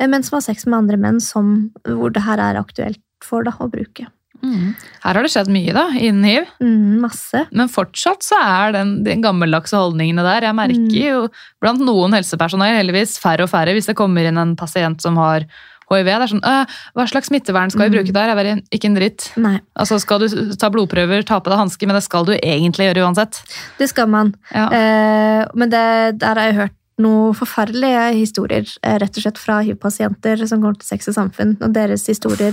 eh, 0.00 0.08
menn 0.10 0.26
som 0.26 0.40
har 0.40 0.46
sex 0.48 0.66
med 0.66 0.80
andre 0.82 0.98
menn, 1.00 1.22
som, 1.22 1.70
hvor 1.86 2.12
det 2.12 2.26
her 2.26 2.42
er 2.42 2.58
aktuelt 2.60 3.00
for 3.24 3.42
da, 3.44 3.52
å 3.60 3.70
bruke. 3.70 4.06
Mm. 4.44 4.74
Her 5.02 5.14
har 5.16 5.22
det 5.24 5.30
skjedd 5.32 5.48
mye 5.48 5.72
da, 5.72 5.86
innen 5.96 6.24
hiv. 6.28 6.44
Mm, 6.60 7.00
masse. 7.00 7.46
Men 7.56 7.68
fortsatt 7.72 8.22
så 8.22 8.36
er 8.36 8.72
den, 8.76 9.02
den 9.02 9.22
gammeldagse 9.24 9.72
holdningene 9.80 10.22
der. 10.22 10.42
Jeg 10.50 10.54
merker 10.54 10.76
Mm. 10.76 10.90
jo 10.92 11.28
blant 11.62 11.80
noen 11.80 12.12
helsepersonell 12.12 12.76
heldigvis 12.76 13.18
færre 13.18 13.42
og 13.44 13.50
færre 13.50 13.72
hvis 13.72 13.86
det 13.86 13.96
kommer 13.96 14.28
inn 14.28 14.36
en 14.38 14.54
pasient 14.54 15.00
som 15.00 15.16
har 15.16 15.40
hiv. 15.88 16.04
Det 16.04 16.12
er 16.12 16.26
sånn, 16.26 16.42
«Øh, 16.44 16.66
Hva 16.96 17.06
slags 17.08 17.28
smittevern 17.30 17.70
skal 17.70 17.88
vi 17.88 17.96
Mm. 17.96 18.04
bruke 18.04 18.12
der? 18.12 18.26
Jeg 18.26 18.36
bare, 18.36 18.62
ikke 18.72 18.84
en 18.90 18.94
dritt. 18.96 19.32
Nei, 19.38 19.60
Altså 19.78 20.00
Skal 20.00 20.18
du 20.18 20.54
ta 20.56 20.68
blodprøver, 20.68 21.24
ta 21.24 21.38
på 21.40 21.44
deg 21.48 21.58
hansker, 21.58 21.86
men 21.86 21.94
det 21.96 22.02
skal 22.04 22.24
du 22.26 22.32
egentlig 22.34 22.92
gjøre 22.92 23.06
uansett. 23.06 23.40
det 23.78 23.88
skal 23.88 24.06
man. 24.08 24.34
Ja. 24.52 24.68
Eh, 24.68 25.46
men 25.54 25.70
det, 25.70 26.18
der 26.18 26.34
har 26.34 26.52
jeg 26.52 26.54
hørt 26.56 26.74
noen 26.98 27.34
forferdelige 27.34 28.14
historier, 28.18 28.66
eh, 28.82 28.98
rett 28.98 29.16
og 29.16 29.22
slett 29.22 29.38
fra 29.38 29.62
hiv-pasienter 29.62 30.46
som 30.48 30.60
går 30.60 30.74
til 30.80 30.86
Sex 30.88 31.08
og 31.08 31.14
Samfunn, 31.14 31.56
og 31.62 31.72
deres 31.72 32.04
historier 32.06 32.52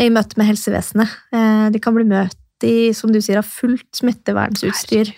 i 0.00 0.08
møte 0.12 0.38
med 0.40 0.48
helsevesenet. 0.50 1.12
Eh, 1.34 1.66
de 1.74 1.80
kan 1.82 1.94
bli 1.96 2.06
møtt 2.08 2.66
i, 2.66 2.92
som 2.96 3.12
du 3.12 3.20
sier, 3.22 3.38
av 3.40 3.48
fullt 3.48 4.00
smittevernutstyr 4.00 5.12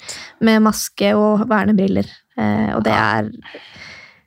med 0.44 0.64
maske 0.66 1.12
og 1.16 1.46
vernebriller. 1.50 2.08
Eh, 2.36 2.72
og 2.76 2.82
det 2.86 2.96
er 2.96 3.30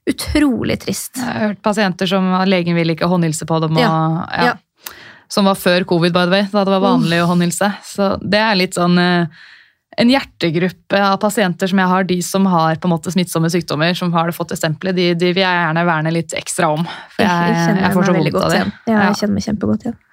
utrolig 0.09 0.79
trist. 0.81 1.19
Jeg 1.19 1.27
har 1.27 1.51
hørt 1.51 1.61
pasienter 1.65 2.09
som 2.09 2.31
legen 2.49 2.77
vil 2.77 2.95
ikke 2.95 3.09
håndhilse 3.09 3.45
på 3.49 3.61
dem. 3.65 3.77
Og, 3.77 3.83
Ja. 3.83 4.49
ja. 4.49 4.57
Som 5.29 5.45
var 5.45 5.53
før 5.53 5.85
covid, 5.85 6.13
by 6.13 6.25
the 6.25 6.31
way, 6.33 6.47
da 6.49 6.63
det 6.65 6.73
var 6.73 6.81
vanlig 6.81 7.19
å 7.21 7.29
håndhilse. 7.29 7.69
Så 7.85 8.15
det 8.25 8.39
er 8.41 8.55
litt 8.57 8.73
sånn 8.73 8.97
eh, 8.97 9.27
en 9.99 10.09
hjertegruppe 10.09 10.99
av 11.03 11.17
pasienter 11.21 11.69
som 11.69 11.79
jeg 11.81 11.91
har, 11.91 12.03
de 12.07 12.17
som 12.25 12.45
har 12.49 12.79
på 12.79 12.87
en 12.87 12.93
måte 12.95 13.11
smittsomme 13.13 13.49
sykdommer, 13.51 13.93
som 13.93 14.13
har 14.15 14.31
fått 14.33 14.53
det 14.53 14.59
stempelet, 14.61 14.95
de, 14.95 15.07
de 15.13 15.31
vil 15.33 15.43
jeg 15.43 15.61
gjerne 15.61 15.85
verne 15.85 16.13
litt 16.15 16.33
ekstra 16.39 16.71
om. 16.73 16.85
For 17.13 17.25
jeg, 17.25 17.49
jeg, 17.51 17.65
kjenner 17.67 17.93
får 17.93 18.07
så 18.07 18.15
vondt 18.15 18.39
av 18.39 18.53
det. 18.53 18.61
Ja. 18.89 19.01
jeg 19.03 19.19
kjenner 19.21 19.35
meg 19.35 19.47
kjempegodt 19.49 19.85
igjen. 19.85 19.97
Ja, 19.99 20.08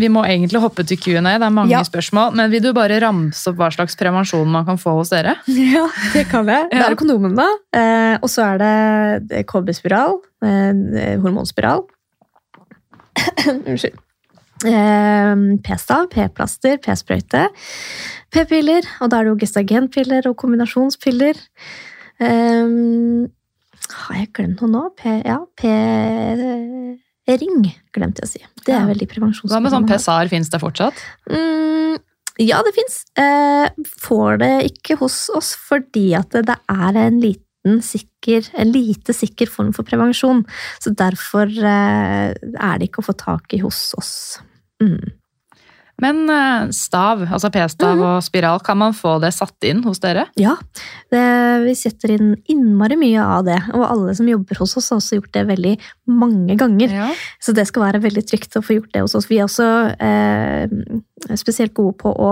Vi 0.00 0.08
må 0.08 0.22
egentlig 0.24 0.60
hoppe 0.62 0.84
til 0.86 0.96
Q&A, 0.96 1.20
det 1.20 1.42
er 1.44 1.50
mange 1.52 1.72
Ja. 1.74 1.82
spørsmål. 1.84 2.34
Men 2.38 2.50
vil 2.50 2.62
du 2.62 2.72
bare 2.72 3.00
ramse 3.02 3.50
opp 3.50 3.56
hva 3.58 3.68
slags 3.74 3.96
prevensjon 3.98 4.46
man 4.48 4.64
kan 4.64 4.78
få 4.78 4.94
hos 4.96 5.10
dere? 5.10 5.34
Ja, 5.46 5.86
det 6.14 6.28
kan 6.30 6.46
jeg. 6.48 6.68
Det 6.70 6.78
Ja. 6.78 6.86
er 6.90 6.94
kondomen, 6.96 7.34
da. 7.36 7.48
Eh, 7.74 8.18
og 8.22 8.28
så 8.30 8.54
er 8.54 8.58
det- 9.28 9.46
kobberspiral, 9.46 10.20
eh, 10.42 11.18
hormonspiral. 11.20 11.84
Unnskyld. 13.66 13.98
Eh, 14.64 15.34
P-stav, 15.64 16.08
P-plaster, 16.10 16.78
P-sprøyte, 16.78 17.48
P-piller, 18.30 18.82
og 19.00 19.10
da 19.10 19.18
er 19.20 19.24
det 19.24 19.30
jo 19.32 19.36
gestagenpiller 19.46 20.26
og 20.28 20.36
kombinasjonspiller. 20.36 21.34
Eh, 22.20 23.26
har 24.06 24.14
jeg 24.16 24.32
glemt 24.32 24.60
noe 24.62 24.70
nå? 24.70 24.88
P, 24.96 25.22
ja, 25.24 25.38
P-ring 27.30 27.68
glemte 27.94 28.24
jeg 28.24 28.26
å 28.26 28.32
si. 28.32 28.42
Det 28.64 28.74
er 28.74 28.80
Ja. 28.80 28.86
vel 28.86 28.98
de 28.98 29.06
Hva 29.06 29.60
med 29.62 29.72
sånn. 29.72 29.86
PSAR, 29.86 30.28
fins 30.28 30.50
det 30.50 30.60
fortsatt? 30.60 30.94
Mm, 31.30 31.98
ja, 32.38 32.62
det 32.62 32.74
fins. 32.74 33.04
Eh, 33.16 33.68
får 34.00 34.38
det 34.38 34.72
ikke 34.72 34.98
hos 34.98 35.28
oss 35.34 35.54
fordi 35.54 36.14
at 36.18 36.30
det, 36.30 36.46
det 36.46 36.56
er 36.68 36.96
en 37.06 37.20
liten 37.20 37.80
sikker, 37.84 38.48
en 38.54 38.72
lite 38.72 39.12
sikker 39.14 39.46
form 39.46 39.72
for 39.72 39.84
prevensjon. 39.84 40.44
Så 40.80 40.94
derfor 40.94 41.46
eh, 41.46 42.34
er 42.34 42.78
det 42.78 42.88
ikke 42.90 43.02
å 43.04 43.08
få 43.12 43.16
tak 43.16 43.54
i 43.54 43.58
hos 43.62 43.94
oss. 43.98 44.40
Mm. 44.82 45.12
Men 46.00 46.22
eh, 46.32 46.70
stav, 46.74 47.26
altså 47.28 47.50
p-stav 47.52 47.96
Mhm. 47.96 48.04
og 48.06 48.22
spiral, 48.24 48.60
kan 48.64 48.78
man 48.78 48.92
få 48.96 49.18
det 49.20 49.32
satt 49.36 49.68
inn 49.68 49.82
hos 49.84 50.00
dere? 50.00 50.26
Ja, 50.40 50.56
det, 51.10 51.22
vi 51.66 51.74
setter 51.74 52.14
inn 52.16 52.36
innmari 52.48 52.96
mye 53.00 53.20
av 53.24 53.44
det. 53.44 53.58
Og 53.74 53.84
alle 53.84 54.14
som 54.16 54.28
jobber 54.28 54.60
hos 54.62 54.76
oss, 54.76 54.90
har 54.90 55.00
også 55.00 55.20
gjort 55.20 55.32
det 55.32 55.46
veldig 55.50 55.76
mange 56.08 56.56
ganger. 56.56 56.90
Ja. 56.90 57.08
Så 57.42 57.54
det 57.56 57.66
skal 57.68 57.86
være 57.88 58.02
veldig 58.02 58.24
trygt 58.26 58.56
å 58.56 58.64
få 58.64 58.78
gjort 58.78 58.92
det 58.94 59.04
hos 59.04 59.14
oss. 59.18 59.28
Vi 59.30 59.38
er 59.38 59.46
også 59.48 59.68
eh, 60.00 60.68
spesielt 61.36 61.74
gode 61.76 61.96
på 62.00 62.12
å 62.14 62.30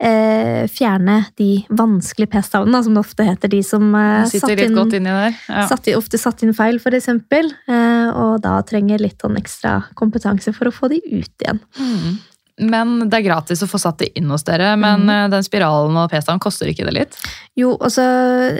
eh, 0.00 0.66
fjerne 0.70 1.20
de 1.40 1.64
vanskelige 1.70 2.32
p-stavene, 2.34 2.82
som 2.84 2.96
det 2.96 3.04
ofte 3.04 3.26
heter. 3.26 3.52
De 3.52 3.62
som 3.66 3.90
eh, 3.94 4.24
satt 4.30 4.56
inn. 4.56 5.10
Ja. 5.10 5.66
satt 5.68 5.90
ofte 5.96 6.18
satt 6.20 6.42
inn 6.46 6.54
feil, 6.56 6.80
eksempel. 7.00 7.52
Eh, 7.68 8.08
og 8.10 8.40
da 8.44 8.60
trenger 8.66 9.02
litt 9.02 9.20
sånn 9.22 9.38
ekstra 9.40 9.80
kompetanse 9.98 10.54
for 10.56 10.70
å 10.70 10.74
få 10.74 10.90
de 10.92 11.00
ut 11.10 11.44
igjen. 11.44 11.60
Mm. 11.78 12.18
Men 12.60 13.08
det 13.08 13.20
er 13.20 13.28
gratis 13.28 13.62
å 13.64 13.68
få 13.70 13.80
satt 13.80 14.00
det 14.02 14.10
inn 14.18 14.30
hos 14.32 14.44
dere. 14.46 14.74
Men 14.80 15.08
eh, 15.10 15.28
den 15.32 15.46
spiralen 15.46 15.96
og 16.00 16.10
p-staven 16.12 16.42
koster 16.42 16.70
ikke 16.70 16.86
det 16.88 16.96
litt? 16.96 17.20
Jo, 17.58 17.74
altså 17.78 18.04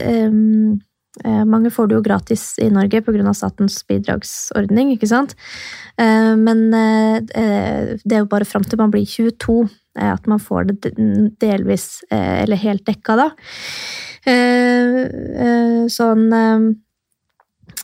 eh, 0.00 0.30
Mange 1.50 1.72
får 1.74 1.88
det 1.90 1.96
jo 1.96 2.04
gratis 2.06 2.44
i 2.62 2.68
Norge 2.72 3.02
pga. 3.02 3.32
statens 3.34 3.80
bidragsordning, 3.88 4.92
ikke 4.94 5.08
sant? 5.10 5.34
Uh, 6.00 6.38
men 6.38 6.70
eh, 6.72 7.18
det 7.98 8.14
er 8.14 8.22
jo 8.22 8.30
bare 8.30 8.46
fram 8.48 8.62
til 8.64 8.78
man 8.80 8.92
blir 8.94 9.04
22 9.04 9.56
eh, 9.98 10.06
at 10.06 10.30
man 10.30 10.38
får 10.40 10.70
det 10.70 10.94
delvis 11.42 12.04
eller 12.14 12.62
helt 12.62 12.86
dekka, 12.86 13.18
da. 13.18 13.26
Sånn 15.90 16.24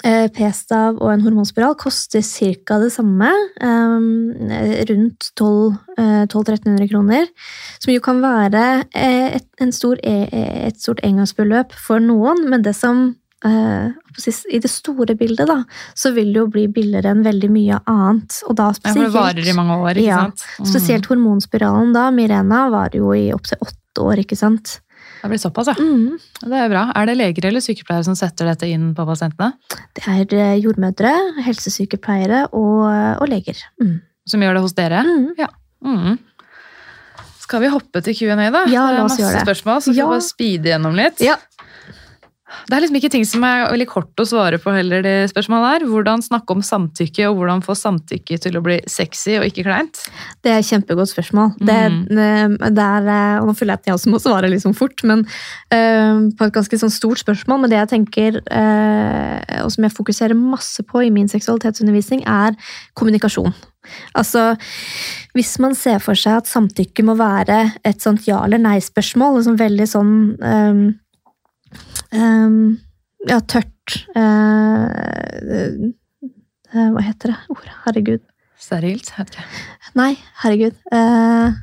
P-stav 0.05 0.99
og 1.03 1.09
en 1.13 1.23
hormonspiral 1.25 1.75
koster 1.81 2.23
ca. 2.23 2.79
det 2.83 2.93
samme. 2.95 3.31
eh, 3.61 4.85
rundt 4.91 5.31
1200-1300 5.41 6.89
kroner. 6.91 7.27
Som 7.81 7.95
jo 7.95 8.01
kan 8.05 8.21
være 8.23 8.65
eh, 8.95 9.37
et, 9.41 9.47
en 9.61 9.73
stor, 9.73 9.97
e- 10.05 10.29
e- 10.31 10.67
et 10.69 10.81
stort 10.81 11.01
engangsbeløp 11.07 11.73
for 11.73 11.99
noen, 12.03 12.45
men 12.51 12.63
det 12.63 12.75
som 12.77 13.17
eh, 13.45 13.89
I 14.53 14.59
det 14.63 14.71
store 14.73 15.15
bildet 15.19 15.47
da, 15.49 15.59
så 15.95 16.13
vil 16.17 16.33
det 16.33 16.41
jo 16.41 16.47
bli 16.53 16.67
billigere 16.73 17.11
enn 17.13 17.25
veldig 17.27 17.51
mye 17.53 17.81
annet. 17.87 18.39
Og 18.49 18.57
da 18.57 18.71
Ja, 18.73 18.93
for 18.93 19.03
det 19.05 19.13
varer 19.15 19.49
i 19.49 19.53
mange 19.57 19.77
år, 19.83 19.95
ikke 19.97 20.07
Ja, 20.09 20.23
sant? 20.27 20.45
Mm. 20.61 20.67
spesielt 20.73 21.07
hormonspiralen 21.11 21.93
da, 21.97 22.11
Mirena, 22.11 22.69
varer 22.73 22.97
jo 23.03 23.13
i 23.13 23.29
opptil 23.35 23.59
åtte 23.61 24.03
år, 24.07 24.23
ikke 24.25 24.37
sant? 24.37 24.81
Det 25.27 25.33
blir 25.35 25.43
såpass, 25.43 25.71
ja. 25.73 25.75
Mm. 25.83 26.19
Det 26.47 26.61
er 26.63 26.71
bra. 26.71 26.85
Er 26.95 27.09
det 27.11 27.17
leger 27.19 27.49
eller 27.51 27.65
sykepleiere 27.65 28.07
som 28.07 28.15
setter 28.19 28.47
dette 28.53 28.69
inn 28.71 28.93
på 28.95 29.07
pasientene? 29.09 29.53
Det 29.99 30.05
er 30.07 30.37
eh, 30.39 30.55
jordmødre, 30.63 31.13
helsesykepleiere 31.47 32.45
og, 32.55 32.87
og 33.21 33.27
leger. 33.31 33.59
Mm. 33.83 33.99
Som 34.31 34.43
gjør 34.47 34.59
det 34.59 34.63
hos 34.65 34.75
dere? 34.79 35.03
Mm. 35.07 35.35
Mm. 35.87 36.17
Skal 37.47 37.63
vi 37.63 37.69
hoppe 37.71 38.01
til 38.03 38.17
Q&A, 38.19 38.35
da? 38.51 38.65
Ja, 38.71 38.87
det 38.91 38.99
er 38.99 39.05
masse 39.07 39.21
gjøre 39.23 39.37
det. 39.39 39.45
spørsmål, 39.47 39.83
så 39.85 39.93
vi 39.93 39.99
Ja. 40.01 40.07
får 40.09 40.17
bare 40.17 40.25
speede 40.27 40.71
gjennom 40.73 40.97
litt. 40.99 41.21
Ja. 41.23 41.37
Det 42.47 42.77
er 42.77 42.83
liksom 42.83 42.97
ikke 43.01 43.11
ting 43.11 43.25
som 43.27 43.43
er 43.47 43.65
veldig 43.73 43.87
kort 43.91 44.23
å 44.23 44.27
svare 44.29 44.59
på 44.63 44.71
heller, 44.71 45.03
det 45.03 45.31
spørsmålet 45.33 45.67
her. 45.67 45.87
Hvordan 45.91 46.23
snakke 46.23 46.55
om 46.55 46.63
samtykke, 46.63 47.27
og 47.27 47.41
hvordan 47.41 47.63
få 47.67 47.75
samtykke 47.75 48.39
til 48.43 48.59
å 48.59 48.63
bli 48.63 48.77
sexy 48.91 49.35
og 49.41 49.49
ikke 49.49 49.65
kleint? 49.67 50.05
Det 50.47 50.53
er 50.53 50.61
et 50.63 50.69
kjempegodt 50.69 51.11
spørsmål. 51.11 51.57
Mm. 51.59 51.67
Det, 51.67 52.71
det 52.77 52.87
er, 52.87 53.09
eh, 53.11 53.39
og 53.41 53.51
nå 53.51 53.57
føler 53.59 53.75
jeg 53.75 53.83
at 53.83 53.91
jeg 53.91 53.99
også 53.99 54.13
må 54.15 54.23
svare 54.23 54.51
liksom 54.53 54.77
fort, 54.79 55.03
men 55.07 55.25
eh, 55.75 56.23
på 56.39 56.47
et 56.47 56.55
ganske 56.55 56.79
sånn 56.85 56.95
stort 56.95 57.25
spørsmål. 57.25 57.65
Men 57.65 57.73
det 57.73 57.81
jeg 57.81 57.93
tenker, 57.97 58.39
eh, 58.47 59.63
og 59.65 59.73
som 59.75 59.89
jeg 59.89 59.97
fokuserer 59.97 60.39
masse 60.39 60.87
på 60.87 61.03
i 61.03 61.11
min 61.15 61.31
seksualitetsundervisning, 61.33 62.23
er 62.31 62.55
kommunikasjon. 62.95 63.57
Altså, 64.19 64.53
hvis 65.35 65.57
man 65.63 65.75
ser 65.79 65.99
for 66.03 66.19
seg 66.19 66.41
at 66.41 66.51
samtykke 66.51 67.05
må 67.07 67.15
være 67.19 67.59
et 67.87 68.03
sånt 68.03 68.27
ja 68.27 68.41
eller 68.47 68.63
nei-spørsmål, 68.63 69.41
liksom 69.41 69.59
veldig 69.61 69.89
sånn 69.91 70.15
ehm, 70.43 70.87
ehm, 72.13 72.79
Ja, 73.27 73.41
tørt 73.43 73.97
uh, 74.15 74.87
uh, 76.73 76.91
Hva 76.95 77.03
heter 77.03 77.33
det 77.33 77.39
ordet? 77.51 77.73
Herregud. 77.85 78.23
Sterilt? 78.61 79.11
Vet 79.17 79.35
ikke. 79.35 79.45
Nei, 79.97 80.13
herregud. 80.43 80.77
Eh, 80.93 81.57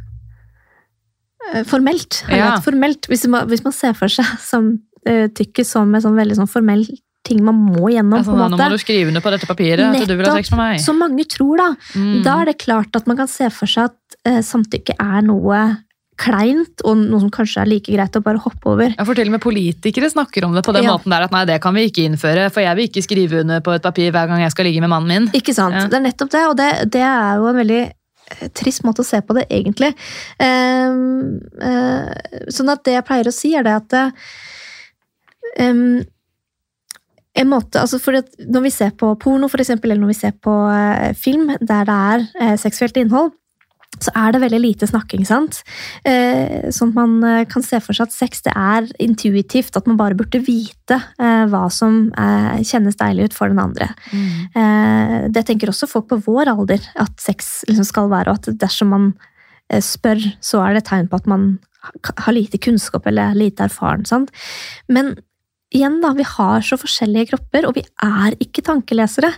formelt. 1.70 2.24
Ja. 2.32 2.56
Formelt. 2.64 3.08
Hvis 3.12 3.26
man, 3.28 3.48
hvis 3.52 3.64
man 3.66 3.76
ser 3.76 3.94
for 3.98 4.12
seg 4.12 4.26
samtykke 4.42 5.66
som 5.68 5.94
en 5.94 6.06
sånn 6.06 6.18
veldig 6.18 6.40
sånn 6.40 6.52
formell 6.52 6.86
ting 7.24 7.40
man 7.44 7.56
må 7.56 7.88
gjennom. 7.94 8.18
Altså, 8.20 8.36
nå 8.36 8.58
må 8.60 8.70
du 8.74 8.82
skrive 8.82 9.12
under 9.12 9.24
på 9.24 9.32
dette 9.32 9.48
papiret 9.48 9.86
at 9.86 10.10
du 10.10 10.16
vil 10.20 10.28
ha 10.28 10.36
sex 10.36 10.52
med 10.52 10.60
meg. 10.60 10.82
Som 10.84 11.00
mange 11.00 11.24
tror, 11.32 11.56
da. 11.62 11.70
Mm. 11.96 12.18
Da 12.26 12.42
er 12.42 12.52
det 12.52 12.58
klart 12.64 13.00
at 13.00 13.08
man 13.10 13.20
kan 13.20 13.30
se 13.32 13.48
for 13.54 13.70
seg 13.70 13.92
at 13.92 14.18
eh, 14.28 14.42
samtykke 14.44 14.98
er 15.00 15.24
noe 15.28 15.62
kleint, 16.20 16.84
og 16.86 16.98
noe 17.00 17.22
som 17.24 17.32
kanskje 17.34 17.64
er 17.64 17.70
like 17.70 17.92
greit 17.92 18.16
å 18.18 18.22
bare 18.24 18.42
hoppe 18.44 18.70
over. 18.70 18.94
Ja, 18.94 19.06
for 19.08 19.18
til 19.18 19.30
og 19.30 19.36
med 19.36 19.44
politikere 19.44 20.10
snakker 20.12 20.46
om 20.46 20.54
det 20.56 20.64
på 20.66 20.74
den 20.76 20.86
Ja. 20.86 20.94
måten 20.94 21.10
der 21.10 21.26
at 21.26 21.32
nei, 21.32 21.46
det 21.46 21.62
kan 21.62 21.74
vi 21.74 21.90
ikke 21.90 22.06
innføre, 22.06 22.52
for 22.52 22.62
jeg 22.62 22.76
vil 22.76 22.88
ikke 22.88 23.04
skrive 23.04 23.42
under 23.42 23.62
på 23.62 23.74
et 23.74 23.82
papir 23.82 24.12
hver 24.12 24.28
gang 24.28 24.42
jeg 24.42 24.52
skal 24.52 24.66
ligge 24.66 24.82
med 24.82 24.90
mannen 24.90 25.08
min. 25.08 25.28
Ikke 25.34 25.54
sant? 25.54 25.76
Ja. 25.76 25.88
Det 25.88 25.98
er 25.98 26.06
nettopp 26.08 26.32
det, 26.32 26.48
og 26.48 26.58
det, 26.58 26.92
det 26.92 27.02
er 27.02 27.36
jo 27.38 27.48
en 27.48 27.56
veldig 27.56 27.82
eh, 27.84 28.48
trist 28.54 28.84
måte 28.84 29.02
å 29.02 29.06
se 29.06 29.22
på 29.22 29.34
det, 29.34 29.48
egentlig. 29.50 29.94
Ehm, 30.40 31.40
uh, 31.62 32.14
sånn 32.50 32.70
at 32.70 32.84
det 32.84 32.94
jeg 33.00 33.06
pleier 33.06 33.28
å 33.28 33.34
si, 33.34 33.56
er 33.56 33.64
det 33.64 33.74
at 33.74 33.94
eh, 33.94 34.12
en 37.34 37.50
måte, 37.50 37.82
altså 37.82 37.98
for 37.98 38.14
Når 38.14 38.62
vi 38.62 38.70
ser 38.70 38.92
på 38.92 39.16
porno, 39.18 39.48
for 39.50 39.60
eksempel, 39.60 39.90
eller 39.90 40.02
når 40.02 40.14
vi 40.14 40.22
ser 40.22 40.34
på 40.38 40.54
film 41.18 41.58
der 41.60 41.86
det 41.90 42.28
er 42.40 42.58
seksuelt 42.62 42.98
innhold, 42.98 43.32
så 44.02 44.12
er 44.18 44.32
det 44.34 44.42
veldig 44.42 44.60
lite 44.64 44.88
snakking. 44.90 45.26
sant? 45.28 45.62
Eh, 46.06 46.70
sånn 46.74 46.90
at 46.94 46.98
man 46.98 47.16
eh, 47.24 47.44
kan 47.50 47.62
se 47.66 47.80
for 47.84 47.94
seg 47.94 48.08
at 48.10 48.16
sex 48.16 48.42
det 48.46 48.54
er 48.56 48.88
intuitivt, 49.04 49.76
at 49.78 49.88
man 49.88 49.98
bare 50.00 50.18
burde 50.18 50.42
vite 50.46 50.98
eh, 51.20 51.44
hva 51.52 51.66
som 51.72 52.08
eh, 52.18 52.62
kjennes 52.66 52.98
deilig 53.00 53.30
ut 53.30 53.38
for 53.38 53.52
den 53.54 53.62
andre. 53.62 53.90
Eh, 54.56 55.18
det 55.34 55.46
tenker 55.48 55.70
også 55.72 55.90
folk 55.92 56.10
på 56.12 56.22
vår 56.26 56.52
alder 56.54 56.82
at 57.00 57.14
sex 57.22 57.64
liksom 57.70 57.86
skal 57.88 58.10
være, 58.12 58.32
og 58.34 58.42
at 58.42 58.58
dersom 58.64 58.90
man 58.94 59.10
eh, 59.70 59.82
spør, 59.84 60.22
så 60.44 60.64
er 60.66 60.80
det 60.80 60.86
tegn 60.90 61.08
på 61.12 61.20
at 61.22 61.30
man 61.30 61.60
har 62.24 62.32
lite 62.34 62.58
kunnskap 62.64 63.06
eller 63.12 63.34
er 63.34 63.40
lite 63.40 63.66
erfaren. 63.68 64.06
Sant? 64.08 64.32
Men 64.88 65.16
igjen, 65.74 65.98
da, 66.04 66.14
vi 66.16 66.24
har 66.28 66.62
så 66.64 66.78
forskjellige 66.80 67.32
kropper, 67.34 67.66
og 67.68 67.76
vi 67.76 67.84
er 68.06 68.36
ikke 68.44 68.62
tankelesere. 68.64 69.34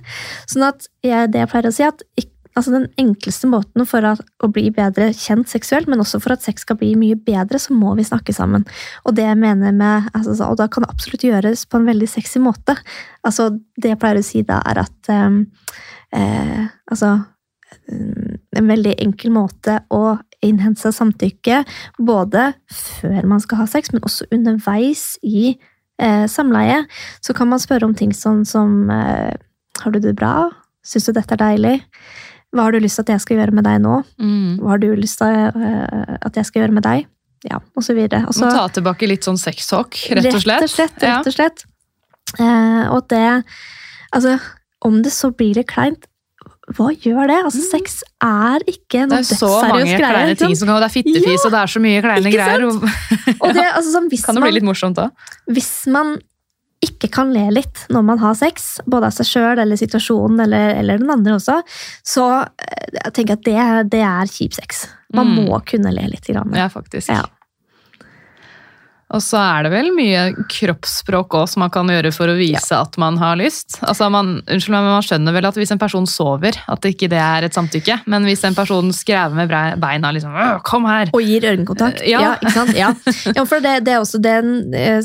Sånn 0.52 0.66
at 0.68 0.86
jeg, 1.06 1.32
det 1.34 1.42
jeg 1.42 1.50
pleier 1.54 1.70
å 1.72 1.74
si, 1.74 1.86
at 1.88 2.04
ikk- 2.20 2.32
altså 2.56 2.72
den 2.72 2.88
enkleste 3.02 3.50
måten 3.52 3.86
for 3.88 4.06
at, 4.08 4.22
å 4.44 4.48
bli 4.52 4.70
bedre 4.74 5.10
kjent 5.16 5.50
seksuelt, 5.52 5.90
men 5.92 6.00
også 6.00 6.22
for 6.24 6.36
at 6.36 6.46
sex 6.46 6.64
skal 6.64 6.78
bli 6.80 6.94
mye 7.00 7.18
bedre, 7.20 7.60
så 7.60 7.76
må 7.76 7.96
vi 7.98 8.06
snakke 8.08 8.34
sammen. 8.36 8.64
Og 9.04 9.18
det 9.18 9.26
jeg 9.28 9.40
mener 9.42 9.76
med, 9.76 10.10
altså, 10.16 10.36
så- 10.36 10.50
og 10.50 10.58
da 10.58 10.68
kan 10.68 10.84
det 10.84 10.92
absolutt 10.94 11.28
gjøres 11.28 11.66
på 11.68 11.78
en 11.78 11.86
veldig 11.86 12.08
sexy 12.10 12.40
måte. 12.40 12.78
Altså, 13.26 13.50
det 13.76 13.90
jeg 13.92 14.00
pleier 14.00 14.22
å 14.22 14.24
si 14.24 14.42
da, 14.42 14.62
er 14.66 14.80
at 14.86 15.10
um, 15.10 15.46
eh, 16.14 16.68
altså 16.92 17.26
mm, 17.92 18.40
en 18.56 18.68
veldig 18.68 18.96
enkel 19.04 19.32
måte 19.32 19.80
å 19.92 20.18
innhente 20.46 20.92
samtykke, 20.94 21.66
både 22.00 22.54
før 22.72 23.26
man 23.26 23.40
skal 23.40 23.58
ha 23.58 23.66
sex, 23.66 23.92
men 23.92 24.02
også 24.06 24.28
underveis 24.32 25.18
i 25.24 25.58
eh, 26.00 26.26
samleie, 26.28 26.86
så 27.22 27.34
kan 27.36 27.50
man 27.50 27.60
spørre 27.60 27.88
om 27.88 27.96
ting 27.96 28.14
sånn 28.14 28.46
som 28.46 28.90
eh, 28.90 29.34
Har 29.82 29.92
du 29.92 30.00
det 30.00 30.16
bra? 30.16 30.52
Syns 30.86 31.10
du 31.10 31.12
dette 31.12 31.34
er 31.36 31.42
deilig? 31.42 31.82
Hva 32.56 32.68
har 32.68 32.76
du 32.76 32.80
lyst 32.80 33.00
til 33.00 33.06
at 33.06 33.14
jeg 33.16 33.24
skal 33.26 33.42
gjøre 33.42 33.56
med 33.58 33.68
deg 33.68 33.82
nå? 33.84 34.00
Mm. 34.22 34.56
Hva 34.62 34.74
har 34.74 34.82
du 34.82 34.88
lyst 34.96 35.20
til 35.20 35.62
eh, 35.68 36.18
at 36.24 36.40
jeg 36.40 36.48
skal 36.48 36.64
gjøre 36.64 36.78
med 36.78 36.86
deg? 36.88 37.08
Ja, 37.46 37.60
og 37.76 37.86
så 37.86 37.94
videre. 37.94 38.24
Og 38.26 38.38
Må 38.42 38.50
ta 38.50 38.66
tilbake 38.74 39.10
litt 39.10 39.28
sånn 39.28 39.38
sextalk, 39.38 40.00
rett 40.18 40.32
og 40.32 40.42
slett. 40.42 40.64
Rett 40.64 40.70
og 40.70 40.74
slett. 40.74 41.04
Rett 41.04 41.30
og 41.30 41.36
slett. 41.36 41.66
Eh, 42.40 42.84
og 42.90 43.08
det 43.12 43.26
Altså, 44.16 44.38
om 44.86 45.02
det 45.04 45.12
så 45.12 45.28
blir 45.36 45.58
det 45.58 45.66
kleint, 45.68 46.06
hva 46.74 46.88
gjør 46.94 47.28
det? 47.30 47.38
Altså, 47.46 47.62
Sex 47.62 48.00
er 48.24 48.64
ikke 48.70 49.04
noe 49.06 49.20
dødsseriøs 49.20 49.36
greie. 49.36 49.36
Det 49.36 49.36
er 49.36 49.38
så 49.38 49.74
mange 49.76 49.98
kleine 50.00 50.38
ting 50.40 50.56
som 50.58 50.70
kan 50.70 50.80
Det 50.82 50.88
er 50.88 50.94
fittefis, 50.96 51.28
Ja, 51.36 51.42
og 51.44 51.52
det 51.54 51.60
er 51.60 51.74
så 51.74 51.82
mye 51.84 52.06
kleine 52.06 52.32
greier. 52.34 52.64
Og 52.66 53.52
det, 53.54 53.66
altså, 53.68 53.92
sånn, 53.92 54.08
hvis, 54.10 54.24
kan 54.26 54.40
det 54.40 54.46
bli 54.48 54.56
litt 54.58 54.66
morsomt 54.66 54.98
da? 54.98 55.10
hvis 55.52 55.74
man 55.94 56.16
ikke 56.86 57.10
kan 57.14 57.34
le 57.36 57.48
litt 57.54 57.86
når 57.94 58.06
man 58.08 58.22
har 58.22 58.36
sex, 58.40 58.76
både 58.86 59.10
av 59.10 59.16
seg 59.18 59.30
sjøl 59.30 59.62
eller 59.64 59.80
situasjonen 59.80 60.46
eller, 60.46 60.76
eller 60.80 61.02
den 61.02 61.12
andre 61.14 61.36
også, 61.40 61.60
så 62.06 62.26
eh, 62.46 63.00
jeg 63.02 63.14
tenker 63.18 63.36
jeg 63.36 63.40
at 63.42 63.46
det, 63.90 63.90
det 63.98 64.04
er 64.08 64.32
kjip 64.32 64.54
sex. 64.58 64.86
Man 65.16 65.28
Mm. 65.36 65.46
må 65.48 65.60
kunne 65.70 65.92
le 65.94 66.08
litt. 66.12 66.26
Grann. 66.28 66.52
Ja, 66.58 66.66
faktisk. 66.70 67.10
Ja. 67.14 67.24
Og 69.14 69.22
så 69.22 69.38
er 69.38 69.66
det 69.66 69.72
vel 69.74 69.92
mye 69.94 70.22
kroppsspråk 70.50 71.36
også 71.38 71.56
som 71.56 71.62
man 71.66 71.72
kan 71.74 71.90
gjøre 71.92 72.10
for 72.16 72.32
å 72.32 72.38
vise 72.38 72.74
at 72.74 72.98
man 73.02 73.20
har 73.22 73.38
lyst. 73.38 73.78
Altså 73.86 74.08
man, 74.12 74.40
unnskyld 74.42 74.74
meg, 74.74 74.88
men 74.88 74.96
man 74.98 75.06
skjønner 75.06 75.36
vel 75.36 75.48
at 75.48 75.60
hvis 75.60 75.74
en 75.76 75.82
person 75.82 76.08
sover, 76.10 76.58
at 76.72 76.88
ikke 76.90 77.10
det 77.12 77.20
er 77.22 77.46
et 77.46 77.56
samtykke. 77.56 78.00
Men 78.12 78.26
hvis 78.26 78.42
en 78.48 78.58
person 78.58 78.90
skrever 78.96 79.38
med 79.38 79.54
beina 79.82 80.12
liksom 80.16 80.34
'Kom 80.66 80.86
her!' 80.90 81.14
Og 81.14 81.22
gir 81.22 81.46
øyekontakt. 81.46 82.02
Ja. 82.02 82.22
Ja. 82.22 82.34
ikke 82.42 82.52
sant? 82.52 82.76
Ja. 82.76 82.92
ja, 83.38 83.46
for 83.46 83.62
det, 83.62 83.86
det 83.86 83.94
er 83.94 84.02
også 84.02 84.22
den, 84.22 84.74
eh, 84.74 85.00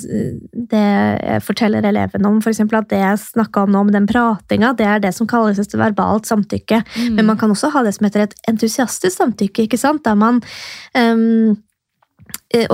det 0.72 0.86
jeg 1.20 1.42
forteller 1.44 1.84
elevene 1.84 2.28
om, 2.28 2.40
eksempel 2.40 2.80
at 2.80 2.88
det 2.88 2.98
jeg 2.98 3.20
snakka 3.20 3.66
om 3.66 3.70
nå, 3.70 3.84
med 3.84 3.94
den 3.94 4.08
pratinga, 4.08 4.72
det 4.76 4.86
er 4.86 4.98
det 4.98 5.14
som 5.14 5.28
kalles 5.28 5.60
et 5.60 5.76
verbalt 5.76 6.26
samtykke. 6.26 6.82
Mm. 6.96 7.14
Men 7.14 7.26
man 7.26 7.38
kan 7.38 7.50
også 7.50 7.70
ha 7.70 7.84
det 7.84 7.94
som 7.94 8.08
heter 8.08 8.24
et 8.24 8.34
entusiastisk 8.48 9.16
samtykke, 9.16 9.68
ikke 9.68 9.78
sant? 9.78 10.04
der 10.04 10.14
man 10.16 10.40
eh, 10.96 11.54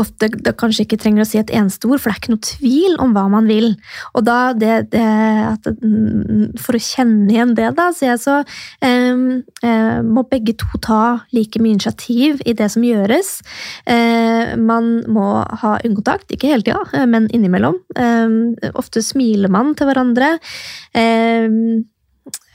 ofte 0.00 0.30
da 0.40 0.54
kanskje 0.56 0.86
ikke 0.86 0.96
trenger 1.00 1.22
å 1.22 1.28
si 1.28 1.36
et 1.36 1.50
eneste 1.52 1.88
ord, 1.88 2.00
for 2.00 2.08
det 2.08 2.14
er 2.14 2.20
ikke 2.22 2.32
noe 2.32 2.46
tvil 2.46 2.94
om 3.04 3.12
hva 3.12 3.26
man 3.32 3.48
vil. 3.48 3.74
Og 4.16 4.24
da, 4.24 4.38
det, 4.56 4.90
det, 4.94 5.02
at, 5.02 5.68
mm, 5.68 6.56
For 6.62 6.78
å 6.78 6.80
kjenne 6.80 7.28
igjen 7.32 7.52
det, 7.58 7.68
da, 7.76 7.90
så, 7.92 8.06
jeg 8.08 8.22
så 8.22 8.36
ehm, 8.86 9.42
eh, 9.60 9.98
må 10.06 10.24
begge 10.30 10.56
to 10.62 10.80
ta 10.84 11.02
like 11.36 11.60
mye 11.60 11.76
initiativ 11.76 12.40
i 12.48 12.54
det 12.56 12.70
som 12.72 12.86
gjøres. 12.86 13.34
Eh, 13.92 14.54
man 14.56 14.88
må 15.12 15.28
ha 15.44 15.74
øyekontakt, 15.82 16.32
ikke 16.32 16.54
hele 16.54 16.64
tida, 16.64 16.80
eh, 16.96 17.04
men 17.10 17.28
innimellom. 17.36 17.76
Eh, 18.00 18.72
ofte 18.80 19.04
smiler 19.04 19.52
man 19.52 19.74
til 19.76 19.90
hverandre. 19.90 20.38
Eh, 20.96 21.52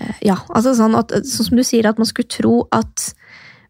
eh, 0.02 0.26
ja, 0.26 0.39
altså 0.49 0.73
sånn, 0.80 0.98
at, 0.98 1.14
sånn 1.22 1.52
som 1.52 1.61
du 1.61 1.65
sier, 1.68 1.85
at 1.85 2.02
man 2.02 2.10
skulle 2.10 2.34
tro 2.34 2.64
at 2.73 3.11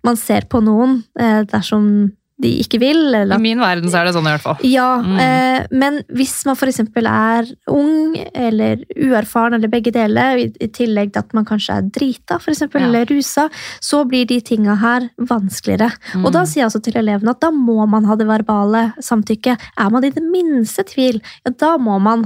man 0.07 0.17
ser 0.17 0.47
på 0.49 0.63
noen 0.63 1.01
eh, 1.19 1.43
dersom 1.51 2.13
de 2.41 2.51
ikke 2.63 2.79
vil, 2.81 2.99
eller 3.15 3.35
I 3.37 3.41
min 3.41 3.59
verden 3.61 3.89
så 3.91 4.01
er 4.01 4.05
det 4.09 4.13
sånn 4.15 4.27
i 4.27 4.33
hvert 4.33 4.41
fall. 4.45 4.57
ja, 4.67 4.89
Mm. 5.01 5.19
eh, 5.19 5.67
men 5.71 6.01
hvis 6.13 6.45
man 6.45 6.55
f.eks. 6.55 6.79
er 6.79 7.51
ung 7.69 8.15
eller 8.35 8.81
uerfaren, 8.97 9.53
eller 9.55 9.67
begge 9.71 9.91
deler, 9.93 10.37
i, 10.37 10.47
i 10.59 10.67
tillegg 10.67 11.13
til 11.13 11.19
at 11.23 11.33
man 11.33 11.45
kanskje 11.45 11.77
er 11.77 11.81
drita 11.93 12.39
for 12.41 12.51
eksempel, 12.51 12.81
Ja. 12.81 12.87
eller 12.87 13.05
rusa, 13.05 13.49
så 13.81 14.03
blir 14.07 14.25
de 14.27 14.39
tinga 14.41 14.75
her 14.81 15.09
vanskeligere. 15.19 15.91
Mm. 16.15 16.25
Og 16.25 16.31
da 16.33 16.43
sier 16.45 16.63
jeg 16.63 16.69
også 16.71 16.83
til 16.83 16.97
elevene 17.01 17.29
at 17.35 17.39
da 17.41 17.51
må 17.51 17.87
man 17.89 18.05
ha 18.05 18.15
det 18.15 18.27
verbale 18.27 18.93
samtykket. 19.01 19.59
Er 19.77 19.89
man 19.89 20.03
i 20.03 20.09
det 20.09 20.23
minste 20.23 20.83
tvil, 20.87 21.21
ja, 21.45 21.51
da 21.51 21.77
må 21.77 21.99
man 22.01 22.25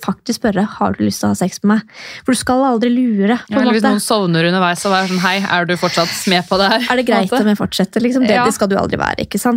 faktisk 0.00 0.40
spørre 0.42 0.64
har 0.78 0.92
du 0.98 1.04
lyst 1.04 1.20
til 1.22 1.28
å 1.28 1.34
ha 1.34 1.38
sex 1.38 1.60
med 1.62 1.76
meg. 1.76 1.82
For 2.24 2.32
du 2.34 2.38
skal 2.40 2.64
aldri 2.64 2.90
lure. 2.94 3.38
på 3.46 3.54
Ja, 3.54 3.60
eller 3.60 3.72
hvis 3.76 3.82
noen 3.86 4.00
sovner 4.02 4.44
underveis, 4.48 4.84
og 4.86 4.92
er 4.92 5.06
sånn 5.08 5.22
Hei, 5.24 5.38
er 5.40 5.64
du 5.68 5.74
fortsatt 5.76 6.10
med 6.28 6.44
på 6.48 6.58
det 6.58 6.68
her? 6.72 6.86
Er 6.90 6.96
det 6.96 7.06
greit 7.06 7.32
om 7.32 7.46
jeg 7.46 7.56
fortsetter? 7.58 8.00
Liksom? 8.02 8.26
Det, 8.26 8.36
det 8.44 8.54
skal 8.54 8.68
du 8.68 8.76
aldri 8.76 8.98
være. 8.98 9.20
ikke 9.26 9.38
sant? 9.40 9.53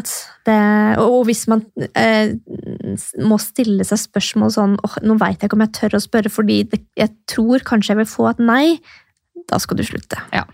Det, 0.48 0.58
og, 1.04 1.24
hvis 1.28 1.46
man 1.52 1.64
eh, 1.94 2.34
må 3.24 3.38
stille 3.42 3.86
seg 3.88 4.00
spørsmål 4.02 4.54
sånn 4.56 4.76
oh, 4.84 4.98
Nå 5.04 5.18
veit 5.22 5.42
jeg 5.42 5.50
ikke 5.50 5.58
om 5.60 5.66
jeg 5.66 5.74
tør 5.78 5.98
å 6.00 6.04
spørre, 6.04 6.32
fordi 6.34 6.62
det, 6.72 6.82
jeg 7.00 7.12
tror 7.30 7.66
kanskje 7.68 7.94
jeg 7.96 8.02
vil 8.04 8.12
få 8.12 8.30
et 8.32 8.40
nei. 8.44 8.66
Da 9.48 9.60
skal 9.64 9.80
du 9.80 9.84
slutte. 9.88 10.20
Ja. 10.36 10.46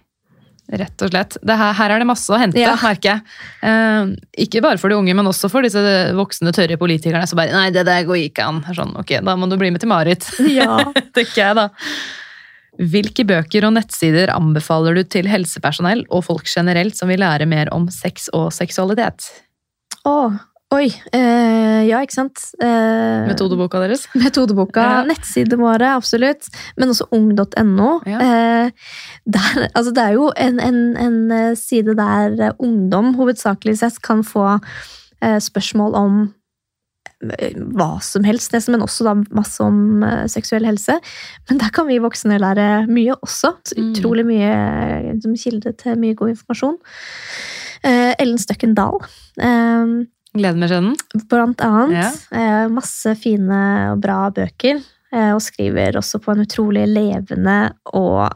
Rett 0.73 1.03
og 1.03 1.11
slett. 1.11 1.35
Det 1.43 1.55
her, 1.59 1.73
her 1.75 1.91
er 1.93 2.01
det 2.01 2.07
masse 2.07 2.31
å 2.33 2.37
hente, 2.39 2.57
Ja. 2.61 2.73
merker 2.81 3.09
jeg. 3.11 3.21
Eh, 3.67 4.13
ikke 4.45 4.61
bare 4.63 4.79
for 4.81 4.89
de 4.89 4.95
unge, 4.97 5.13
men 5.17 5.27
også 5.29 5.49
for 5.51 5.65
disse 5.65 5.81
voksne, 6.17 6.53
tørre 6.55 6.77
politikerne 6.79 7.27
som 7.29 7.37
bare 7.41 7.51
Nei, 7.53 7.67
det 7.75 7.83
der 7.85 8.05
går 8.07 8.21
ikke 8.29 8.45
an. 8.47 8.61
Sånn, 8.73 8.95
ok, 9.01 9.17
Da 9.25 9.35
må 9.37 9.49
du 9.51 9.57
bli 9.59 9.69
med 9.75 9.83
til 9.83 9.91
Marit, 9.91 10.25
Ja. 10.49 10.79
tenker 11.15 11.39
jeg 11.41 11.59
da. 11.59 11.67
Hvilke 12.81 13.25
bøker 13.29 13.67
og 13.67 13.75
nettsider 13.75 14.31
anbefaler 14.33 14.97
du 14.97 15.03
til 15.05 15.27
helsepersonell 15.29 16.05
og 16.09 16.25
folk 16.25 16.47
generelt 16.49 16.97
som 16.97 17.11
vil 17.11 17.21
lære 17.21 17.45
mer 17.49 17.69
om 17.75 17.85
sex 17.93 18.31
og 18.33 18.49
seksualitet? 18.55 19.27
Åh, 20.09 20.39
Oi. 20.73 20.87
eh, 21.13 21.83
ja, 21.85 21.99
ikke 22.01 22.15
sant. 22.15 22.41
Eh, 22.57 23.27
Metodeboka 23.29 23.81
deres? 23.83 24.07
Metodeboka. 24.23 24.81
Ja. 24.81 25.01
Nettsidene 25.05 25.61
våre, 25.61 25.93
absolutt. 25.99 26.49
Men 26.79 26.93
også 26.93 27.07
ung.no. 27.13 27.89
Ja. 28.09 28.19
Eh, 28.25 28.71
altså 29.69 29.93
det 29.93 30.05
er 30.07 30.17
jo 30.17 30.31
en, 30.33 30.57
en, 30.63 30.79
en 30.97 31.19
eh, 31.31 31.51
side 31.59 31.93
der 31.99 32.39
eh, 32.39 32.55
ungdom 32.57 33.13
hovedsakelig 33.19 33.77
sett 33.83 34.01
kan 34.05 34.25
få 34.25 34.47
eh, 35.21 35.37
spørsmål 35.43 35.99
om 35.99 36.23
hva 37.73 38.01
som 38.03 38.23
helst, 38.27 38.51
nesten, 38.53 38.75
men 38.75 38.83
også 38.85 39.05
da 39.07 39.13
masse 39.35 39.63
om 39.63 40.03
eh, 40.03 40.25
seksuell 40.31 40.65
helse. 40.67 40.97
Men 41.49 41.59
der 41.61 41.71
kan 41.73 41.87
vi 41.87 41.99
voksne 42.03 42.39
lære 42.41 42.87
mye 42.91 43.15
også. 43.19 43.53
Så 43.63 43.77
Mm. 43.77 43.91
Utrolig 43.93 44.25
mye 44.27 44.49
eh, 44.53 45.13
som 45.21 45.35
kilde 45.35 45.73
til 45.79 45.97
mye 45.99 46.15
god 46.15 46.29
informasjon. 46.33 46.77
Eh, 47.83 48.13
Ellen 48.19 48.37
Støkken 48.39 48.75
Dahl. 48.77 48.99
Gleder 50.33 50.57
med 50.57 50.69
skjønnen. 50.69 50.95
blant 51.29 51.61
annet. 51.61 52.21
Ja. 52.31 52.67
Masse 52.73 53.15
fine 53.19 53.91
og 53.91 54.01
bra 54.01 54.29
bøker. 54.33 54.79
Og 55.13 55.41
skriver 55.45 55.97
også 55.99 56.17
på 56.23 56.31
en 56.33 56.41
utrolig 56.41 56.87
levende 56.89 57.73
og 57.93 58.31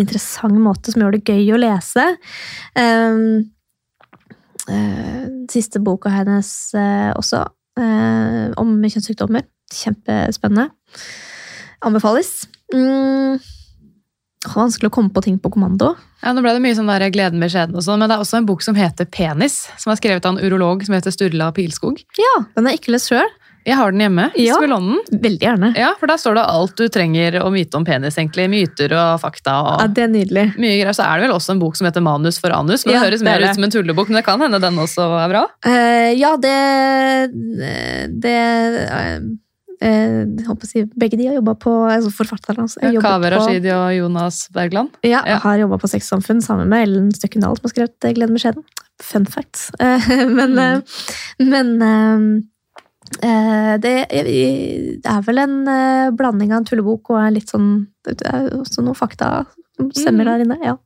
interessant 0.00 0.56
måte 0.56 0.92
som 0.94 1.02
gjør 1.04 1.18
det 1.18 1.26
gøy 1.28 1.52
å 1.52 1.60
lese. 1.60 2.06
Eh, 4.70 5.36
siste 5.50 5.80
boka 5.82 6.08
hennes 6.14 6.72
også, 7.18 7.42
eh, 7.80 8.52
om 8.60 8.76
kjønnssykdommer. 8.82 9.46
Kjempespennende. 9.72 10.68
Anbefales. 11.82 12.46
Mm. 12.74 13.40
Vanskelig 14.52 14.90
å 14.90 14.94
komme 14.94 15.12
på 15.14 15.22
ting 15.22 15.36
på 15.38 15.52
kommando. 15.54 15.92
Ja, 16.22 16.32
Nå 16.34 16.42
ble 16.42 16.54
det 16.56 16.62
mye 16.64 16.74
sånn 16.74 16.90
der 16.90 17.04
gleden 17.14 17.38
med 17.42 17.52
skjeden 17.52 17.78
og 17.78 17.84
sånn, 17.86 18.02
men 18.02 18.10
det 18.10 18.16
er 18.16 18.24
også 18.24 18.40
en 18.40 18.48
bok 18.48 18.64
som 18.64 18.78
heter 18.78 19.06
Penis, 19.10 19.68
som 19.78 19.92
er 19.92 20.00
skrevet 20.00 20.26
av 20.26 20.34
en 20.34 20.42
urolog 20.42 20.82
som 20.86 20.96
heter 20.96 21.14
Sturla 21.14 21.52
Pilskog. 21.54 22.02
Ja, 22.18 22.34
Den 22.56 22.66
er 22.66 22.78
ikke 22.78 22.94
lest 22.94 23.12
sjøl. 23.12 23.30
Jeg 23.66 23.76
har 23.78 23.92
den 23.92 24.00
hjemme. 24.04 24.24
Ja. 24.36 24.54
Skulle 24.56 24.72
låne 24.74 24.96
den? 25.10 25.20
Veldig 25.22 25.46
gjerne. 25.46 25.72
Ja, 25.78 25.92
for 26.00 26.06
der 26.10 26.16
står 26.20 26.34
det 26.38 26.44
alt 26.50 26.76
du 26.76 26.88
trenger 26.88 27.36
å 27.42 27.50
vite 27.54 27.76
om 27.78 27.84
penis, 27.86 28.16
egentlig. 28.18 28.48
Myter 28.50 28.92
og 28.98 29.20
fakta 29.22 29.54
og 29.62 29.80
Ja, 29.82 29.86
det 29.86 30.02
er 30.02 30.08
nydelig. 30.08 30.46
mye 30.58 30.76
greier. 30.80 30.92
Så 30.96 31.04
er 31.06 31.20
det 31.20 31.28
vel 31.28 31.36
også 31.36 31.54
en 31.54 31.62
bok 31.62 31.76
som 31.78 31.86
heter 31.86 32.02
Manus 32.02 32.38
for 32.42 32.50
anus, 32.50 32.84
men 32.86 32.94
Ja, 32.96 33.00
det 33.00 33.10
høres 33.12 33.20
er 33.22 33.24
mer 33.30 33.38
det. 33.40 33.50
ut 33.50 33.54
som 33.60 33.64
en 33.64 33.70
tullebok, 33.70 34.08
men 34.08 34.16
det 34.20 34.24
kan 34.26 34.40
hende 34.40 34.60
den 34.60 34.74
også 34.82 35.06
er 35.24 35.28
bra. 35.30 35.44
Uh, 35.66 36.10
ja, 36.18 36.36
det 36.36 37.30
Det 38.22 38.36
uh, 38.90 39.30
eh, 39.82 40.26
Jeg 40.38 40.46
håper 40.46 40.66
å 40.66 40.70
si 40.70 40.84
Begge 40.98 41.16
de 41.18 41.26
har 41.26 41.34
jobba 41.40 41.54
på 41.58 41.72
altså 41.90 42.12
Forfatterne 42.14 42.66
Altså, 42.66 42.80
jobbet 42.86 43.02
Kaveh 43.06 43.30
på- 43.30 43.38
Rashidi 43.38 43.70
og 43.74 43.88
Jonas 43.96 44.48
Bergland. 44.54 44.90
Ja, 45.02 45.22
Ja. 45.26 45.38
har 45.42 45.58
jobba 45.58 45.78
på 45.78 45.88
Sexsamfunn 45.90 46.42
sammen 46.42 46.68
med 46.68 46.86
Ellen 46.88 47.10
Støkkendal, 47.12 47.56
som 47.58 47.64
har 47.68 47.74
skrevet 47.74 47.96
eh, 48.04 48.12
'Gleden 48.14 48.32
med 48.36 48.42
skjeden'. 48.42 48.64
Fun 49.02 49.26
fact. 49.26 49.70
Eh, 49.80 50.26
men 50.28 50.58
eh, 50.58 50.80
men 51.40 51.82
eh, 51.82 51.88
eh, 51.88 52.42
det, 53.20 53.92
det 54.10 55.04
er 55.04 55.26
vel 55.26 55.38
en 55.42 55.58
eh, 55.68 56.10
blanding 56.16 56.52
av 56.52 56.62
en 56.62 56.64
tullebok 56.68 57.10
og 57.12 57.32
litt 57.34 57.50
sånn 57.52 57.86
Det 58.06 58.24
er 58.26 58.48
også 58.56 58.82
noen 58.82 58.98
fakta 58.98 59.44
som 59.76 59.90
stemmer 59.92 60.24
Mm. 60.24 60.30
der 60.32 60.44
inne. 60.46 60.58
ja. 60.64 60.76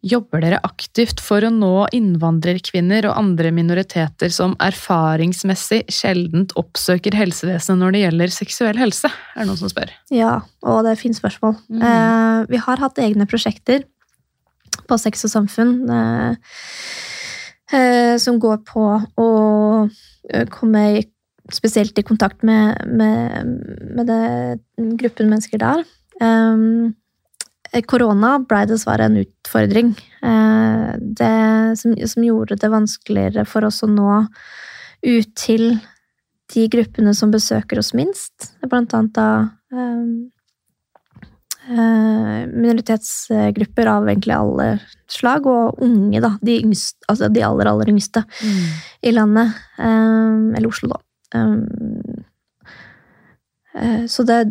Jobber 0.00 0.40
dere 0.40 0.56
aktivt 0.64 1.20
for 1.20 1.44
å 1.44 1.50
nå 1.52 1.84
innvandrerkvinner 1.92 3.04
og 3.10 3.18
andre 3.20 3.50
minoriteter 3.52 4.32
som 4.32 4.54
erfaringsmessig 4.64 5.82
sjeldent 5.92 6.54
oppsøker 6.56 7.12
helsevesenet 7.18 7.82
når 7.82 7.92
det 7.92 8.00
gjelder 8.06 8.32
seksuell 8.32 8.80
helse? 8.80 9.10
Er 9.36 9.42
det 9.42 9.48
noen 9.50 9.60
som 9.60 9.68
spør? 9.68 9.92
Ja, 10.08 10.38
og 10.64 10.80
det 10.86 10.94
er 10.94 10.96
et 10.96 11.02
fint 11.02 11.18
spørsmål. 11.20 11.58
Mm. 11.68 11.84
Eh, 11.84 12.38
vi 12.48 12.62
har 12.64 12.80
hatt 12.80 12.96
egne 13.04 13.28
prosjekter 13.28 13.84
på 14.88 14.96
Sex 15.02 15.26
og 15.28 15.34
samfunn 15.34 15.76
eh, 15.92 16.30
eh, 16.32 17.09
som 18.18 18.38
går 18.42 18.62
på 18.66 18.84
å 18.98 19.30
eh, 19.86 20.46
komme 20.50 20.84
spesielt 21.54 21.98
i 21.98 22.06
kontakt 22.06 22.42
med, 22.46 22.78
med, 22.86 23.52
med 23.96 24.10
det, 24.10 24.24
gruppen 25.00 25.30
mennesker 25.30 25.62
der. 25.62 25.84
Um, 26.20 26.94
Korona 27.86 28.34
ble 28.42 28.64
dessverre 28.66 29.06
en 29.06 29.20
utfordring. 29.20 29.92
Eh, 30.26 30.90
det, 30.98 31.34
som, 31.78 31.94
som 31.94 32.26
gjorde 32.26 32.58
det 32.58 32.72
vanskeligere 32.72 33.46
for 33.46 33.66
oss 33.68 33.82
å 33.86 33.90
nå 33.90 34.24
ut 35.06 35.30
til 35.38 35.78
de 36.50 36.66
gruppene 36.70 37.14
som 37.14 37.30
besøker 37.30 37.78
oss 37.78 37.92
minst. 37.94 38.50
Blant 38.66 38.94
annet 38.96 39.14
da 39.14 39.28
eh, 39.70 40.06
minoritetsgrupper 41.70 43.86
av 43.92 44.08
egentlig 44.08 44.34
alle 44.34 44.66
slag, 45.10 45.46
og 45.46 45.78
unge, 45.86 46.18
da. 46.22 46.32
De, 46.42 46.56
yngste, 46.64 46.98
altså 47.10 47.28
de 47.30 47.44
aller, 47.46 47.70
aller 47.70 47.92
yngste 47.92 48.24
i 49.06 49.12
landet. 49.14 49.54
Um, 49.78 50.50
eller 50.54 50.68
Oslo, 50.70 50.96
da. 50.96 51.00
Eh, 53.78 54.04
så 54.10 54.26
det 54.26 54.42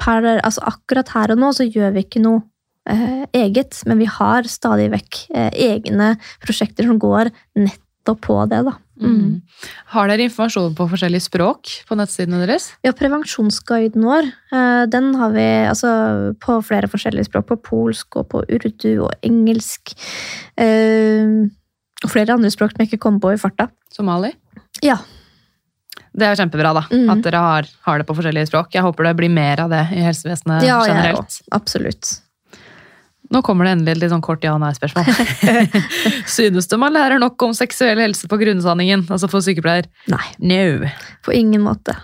per, 0.00 0.24
altså 0.40 0.64
Akkurat 0.64 1.12
her 1.14 1.34
og 1.34 1.40
nå 1.40 1.52
så 1.56 1.66
gjør 1.68 1.94
vi 1.94 2.04
ikke 2.06 2.22
noe 2.24 2.42
eh, 2.90 3.24
eget, 3.36 3.82
men 3.88 4.00
vi 4.00 4.08
har 4.10 4.48
stadig 4.50 4.90
vekk 4.94 5.24
eh, 5.34 5.50
egne 5.68 6.14
prosjekter 6.44 6.88
som 6.88 7.00
går 7.02 7.32
nettopp 8.04 8.20
på 8.20 8.36
det, 8.48 8.62
da. 8.66 8.74
Mm. 9.00 9.40
Har 9.90 10.08
dere 10.08 10.22
informasjon 10.28 10.74
på 10.76 10.86
forskjellige 10.88 11.24
språk 11.26 11.66
på 11.88 11.96
nettsidene 11.98 12.44
deres? 12.46 12.72
Ja, 12.84 12.92
prevensjonsguiden 12.92 14.04
vår, 14.04 14.28
eh, 14.52 14.86
den 14.86 15.14
har 15.16 15.30
vi 15.34 15.66
altså, 15.68 16.34
på 16.38 16.60
flere 16.62 16.88
forskjellige 16.88 17.26
språk. 17.26 17.46
På 17.48 17.56
polsk 17.56 18.16
og 18.16 18.28
på 18.30 18.44
urdu 18.48 19.04
og 19.06 19.12
engelsk. 19.22 19.94
eh, 20.56 21.48
Og 22.04 22.10
flere 22.10 22.34
andre 22.34 22.50
språk 22.50 22.72
som 22.72 22.82
jeg 22.84 22.92
ikke 22.92 23.00
kom 23.00 23.18
på 23.20 23.32
i 23.32 23.36
farta. 23.40 23.70
Somali? 23.90 24.32
Ja. 24.82 24.98
Det 26.12 26.26
er 26.26 26.36
kjempebra, 26.36 26.74
da. 26.74 26.82
Mm. 26.92 27.08
At 27.10 27.22
dere 27.24 27.40
har, 27.40 27.68
har 27.86 27.98
det 27.98 28.06
på 28.06 28.14
forskjellige 28.14 28.50
språk. 28.50 28.74
Jeg 28.74 28.82
håper 28.82 29.04
det 29.04 29.16
blir 29.16 29.30
mer 29.30 29.60
av 29.64 29.70
det 29.70 29.88
i 29.96 30.02
helsevesenet 30.04 30.62
ja 30.66 30.82
generelt. 30.86 31.40
Ja, 31.40 31.56
Absolutt. 31.56 32.20
Nå 33.32 33.40
kommer 33.46 33.64
det 33.64 33.72
endelig 33.78 33.94
et 33.96 34.02
litt 34.02 34.12
sånn 34.12 34.22
kort 34.24 34.44
ja- 34.44 34.52
og 34.54 34.60
nei-spørsmål. 34.60 35.06
Synes 36.36 36.68
du 36.68 36.76
man 36.80 36.92
lærer 36.92 37.18
nok 37.22 37.40
om 37.46 37.54
seksuell 37.56 37.98
helse 38.02 38.28
på 38.30 38.36
grunnsanningen? 38.40 39.06
altså 39.08 39.30
for 39.32 39.40
sykepleier? 39.44 39.88
Nei, 40.12 40.26
No. 40.38 40.90
på 41.24 41.32
ingen 41.34 41.64
måte. 41.64 41.96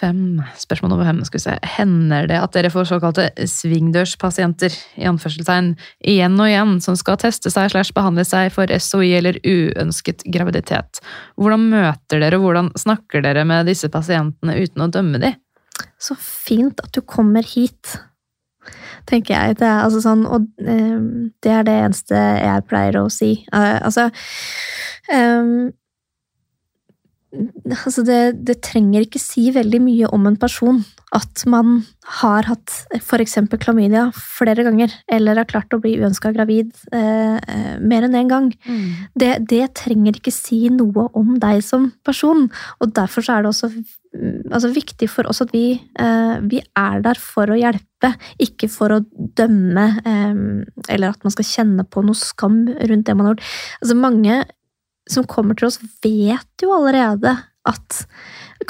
Fem. 0.00 0.38
Spørsmål 0.56 0.94
nummer 0.94 1.04
fem. 1.10 1.18
Skal 1.28 1.36
vi 1.38 1.42
se. 1.42 1.54
Hender 1.76 2.28
det 2.30 2.38
at 2.40 2.54
dere 2.56 2.70
får 2.72 2.86
såkalte 2.88 3.26
svingdørspasienter 3.50 4.72
i 5.02 5.04
anførselstegn, 5.10 5.74
igjen 6.08 6.38
og 6.40 6.48
igjen, 6.48 6.72
som 6.80 6.96
skal 6.96 7.18
teste 7.20 7.52
seg 7.52 7.68
slash 7.74 7.92
behandle 7.96 8.24
seg 8.24 8.48
for 8.54 8.70
SOI 8.80 9.10
eller 9.18 9.36
uønsket 9.44 10.24
graviditet? 10.32 11.02
Hvordan 11.36 11.66
møter 11.74 12.22
dere, 12.22 12.38
og 12.40 12.46
hvordan 12.48 12.70
snakker 12.80 13.26
dere 13.26 13.44
med 13.48 13.68
disse 13.68 13.90
pasientene 13.92 14.56
uten 14.62 14.86
å 14.86 14.88
dømme 14.94 15.20
de? 15.20 15.34
Så 16.00 16.16
fint 16.16 16.80
at 16.80 16.92
du 16.96 17.02
kommer 17.04 17.44
hit, 17.44 17.98
tenker 19.10 19.34
jeg. 19.34 19.58
Det 19.60 19.66
er, 19.66 19.82
altså 19.84 20.00
sånn, 20.04 20.24
og 20.26 20.46
um, 20.62 21.30
det 21.42 21.52
er 21.52 21.66
det 21.66 21.76
eneste 21.84 22.16
jeg 22.16 22.66
pleier 22.70 23.00
å 23.00 23.08
si. 23.12 23.32
Uh, 23.52 23.78
altså 23.82 24.08
ehm, 25.12 25.70
altså 27.30 28.02
det, 28.06 28.20
det 28.46 28.58
trenger 28.66 29.04
ikke 29.04 29.20
si 29.22 29.50
veldig 29.54 29.80
mye 29.84 30.08
om 30.14 30.26
en 30.26 30.38
person 30.40 30.80
at 31.14 31.42
man 31.50 31.80
har 32.20 32.46
hatt 32.46 32.72
f.eks. 32.94 33.36
klamydia 33.62 34.08
flere 34.14 34.62
ganger, 34.66 34.92
eller 35.10 35.40
har 35.40 35.48
klart 35.50 35.74
å 35.74 35.80
bli 35.82 35.96
uønska 35.98 36.30
gravid 36.34 36.70
eh, 36.94 37.38
eh, 37.38 37.72
mer 37.82 38.06
enn 38.06 38.14
én 38.14 38.20
en 38.22 38.30
gang. 38.30 38.50
Det, 39.18 39.32
det 39.50 39.72
trenger 39.78 40.18
ikke 40.18 40.34
si 40.34 40.68
noe 40.74 41.08
om 41.18 41.34
deg 41.42 41.64
som 41.66 41.88
person, 42.06 42.46
og 42.78 42.94
derfor 42.94 43.26
så 43.26 43.36
er 43.36 43.42
det 43.42 43.50
også 43.50 43.72
mm, 43.74 44.52
altså, 44.52 44.70
viktig 44.74 45.10
for 45.10 45.30
oss 45.30 45.42
at 45.42 45.54
vi, 45.54 45.64
eh, 45.78 46.36
vi 46.46 46.62
er 46.62 47.02
der 47.06 47.18
for 47.18 47.50
å 47.50 47.58
hjelpe, 47.58 48.14
ikke 48.42 48.70
for 48.70 48.94
å 48.94 49.02
dømme, 49.38 49.88
eh, 50.06 50.40
eller 50.94 51.10
at 51.10 51.26
man 51.26 51.34
skal 51.34 51.50
kjenne 51.50 51.86
på 51.90 52.06
noe 52.06 52.18
skam 52.18 52.62
rundt 52.70 53.10
det 53.10 53.18
man 53.18 53.32
har 53.32 53.38
gjort. 53.38 53.52
Altså, 53.82 53.98
mange 53.98 54.42
som 55.12 55.26
kommer 55.28 55.58
til 55.58 55.68
oss, 55.70 55.80
vet 56.04 56.62
jo 56.64 56.72
allerede 56.76 57.36
at 57.68 58.04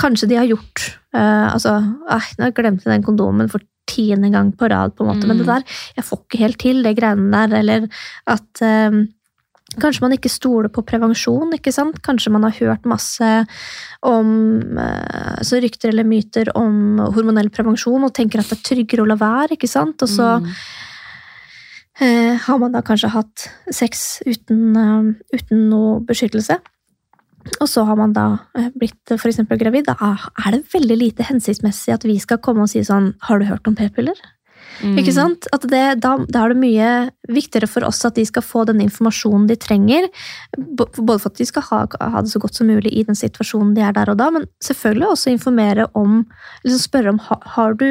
kanskje 0.00 0.28
de 0.30 0.38
har 0.38 0.48
gjort 0.50 0.86
uh, 1.14 1.52
altså, 1.54 1.76
eh, 2.10 2.32
Nå 2.38 2.50
glemte 2.56 2.86
jeg 2.86 2.96
den 2.96 3.06
kondomen 3.06 3.50
for 3.50 3.62
tiende 3.90 4.30
gang 4.30 4.52
på 4.54 4.68
rad, 4.70 4.94
på 4.94 5.02
en 5.02 5.12
måte, 5.12 5.26
men 5.26 5.38
det 5.38 5.46
Mm. 5.46 5.54
der 5.54 5.64
Jeg 5.96 6.04
får 6.04 6.18
ikke 6.22 6.38
helt 6.38 6.58
til 6.58 6.82
det 6.82 6.96
greiene 6.98 7.30
der, 7.30 7.56
eller 7.58 7.88
at 8.26 8.62
uh, 8.62 9.06
Kanskje 9.78 10.02
man 10.02 10.12
ikke 10.16 10.28
stoler 10.28 10.66
på 10.68 10.82
prevensjon, 10.82 11.52
ikke 11.54 11.70
sant? 11.70 12.00
Kanskje 12.02 12.32
man 12.34 12.42
har 12.42 12.50
hørt 12.58 12.86
masse 12.90 13.46
om 14.02 14.76
eh, 14.76 15.36
altså 15.38 15.60
rykter 15.62 15.92
eller 15.92 16.02
myter 16.02 16.50
om 16.58 16.98
hormonell 17.14 17.52
prevensjon 17.54 18.02
og 18.02 18.10
tenker 18.16 18.42
at 18.42 18.50
det 18.50 18.58
er 18.58 18.64
tryggere 18.66 19.04
å 19.04 19.06
la 19.06 19.14
være, 19.20 19.54
ikke 19.54 19.70
sant? 19.70 20.02
Og 20.02 20.10
så 20.10 20.40
Mm. 20.42 20.50
Eh, 22.00 22.36
har 22.46 22.58
man 22.58 22.72
da 22.72 22.82
kanskje 22.86 23.12
hatt 23.14 23.46
sex 23.70 24.20
uten, 24.26 24.76
eh, 24.76 25.36
uten 25.36 25.68
noe 25.70 26.00
beskyttelse. 26.06 26.58
Og 27.60 27.68
så 27.68 27.84
har 27.88 27.96
man 27.96 28.12
da 28.12 28.26
eh, 28.58 28.68
blitt 28.76 29.14
for 29.16 29.30
eksempel 29.30 29.58
gravid. 29.60 29.88
Da 29.88 29.96
er 30.44 30.56
det 30.58 30.66
veldig 30.74 30.98
lite 30.98 31.28
hensiktsmessig 31.30 31.94
at 31.94 32.04
vi 32.04 32.18
skal 32.20 32.38
komme 32.44 32.66
og 32.66 32.72
si 32.72 32.82
sånn 32.84 33.14
Har 33.28 33.40
du 33.40 33.48
hørt 33.48 33.66
om 33.68 33.74
p-piller? 33.78 34.18
Ikke 34.80 35.12
sant? 35.12 35.44
At 35.52 35.64
det, 35.68 36.00
da, 36.00 36.14
da 36.30 36.44
er 36.44 36.52
det 36.54 36.60
mye 36.60 36.90
viktigere 37.28 37.68
for 37.68 37.84
oss 37.84 38.00
at 38.06 38.16
de 38.16 38.24
skal 38.24 38.44
få 38.44 38.62
den 38.68 38.80
informasjonen 38.80 39.48
de 39.50 39.56
trenger. 39.60 40.06
Både 40.56 41.18
for 41.18 41.28
at 41.32 41.40
de 41.40 41.46
skal 41.48 41.64
ha, 41.68 41.80
ha 42.14 42.22
det 42.24 42.32
så 42.32 42.40
godt 42.40 42.56
som 42.56 42.70
mulig 42.70 42.92
i 42.96 43.02
den 43.04 43.18
situasjonen 43.18 43.74
de 43.76 43.84
er 43.84 43.96
der 43.96 44.12
og 44.12 44.20
da, 44.20 44.30
men 44.32 44.46
selvfølgelig 44.64 45.08
også 45.10 45.34
informere 45.34 45.88
om 45.98 46.22
liksom 46.64 46.80
Spørre 46.80 47.12
om 47.12 47.20
ha- 47.26 47.42
har 47.56 47.76
du 47.76 47.88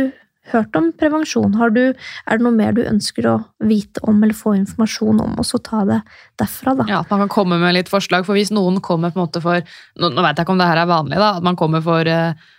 hørt 0.53 0.75
om 0.79 0.91
prevensjon. 0.99 1.55
Har 1.59 1.73
du, 1.75 1.81
er 1.91 2.39
det 2.39 2.45
noe 2.45 2.55
mer 2.55 2.75
du 2.77 2.83
ønsker 2.85 3.27
å 3.29 3.37
vite 3.63 4.03
om 4.09 4.21
eller 4.23 4.37
få 4.37 4.55
informasjon 4.59 5.23
om, 5.23 5.35
og 5.39 5.47
så 5.47 5.61
ta 5.63 5.83
det 5.87 6.01
derfra, 6.41 6.75
da. 6.79 6.87
Ja, 6.89 7.01
At 7.03 7.11
man 7.13 7.25
kan 7.25 7.33
komme 7.39 7.59
med 7.61 7.77
litt 7.77 7.91
forslag. 7.91 8.27
For 8.27 8.37
hvis 8.37 8.53
noen 8.55 8.81
kommer 8.85 9.13
på 9.13 9.21
en 9.21 9.27
måte 9.27 9.43
for 9.43 9.59
Nå, 9.99 10.09
nå 10.13 10.23
vet 10.23 10.37
jeg 10.37 10.45
ikke 10.45 10.55
om 10.55 10.61
det 10.61 10.69
her 10.69 10.83
er 10.83 10.89
vanlig, 10.89 11.19
da. 11.19 11.35
At 11.39 11.45
man 11.45 11.57
kommer 11.59 11.83
for 11.83 12.07
eh, 12.07 12.49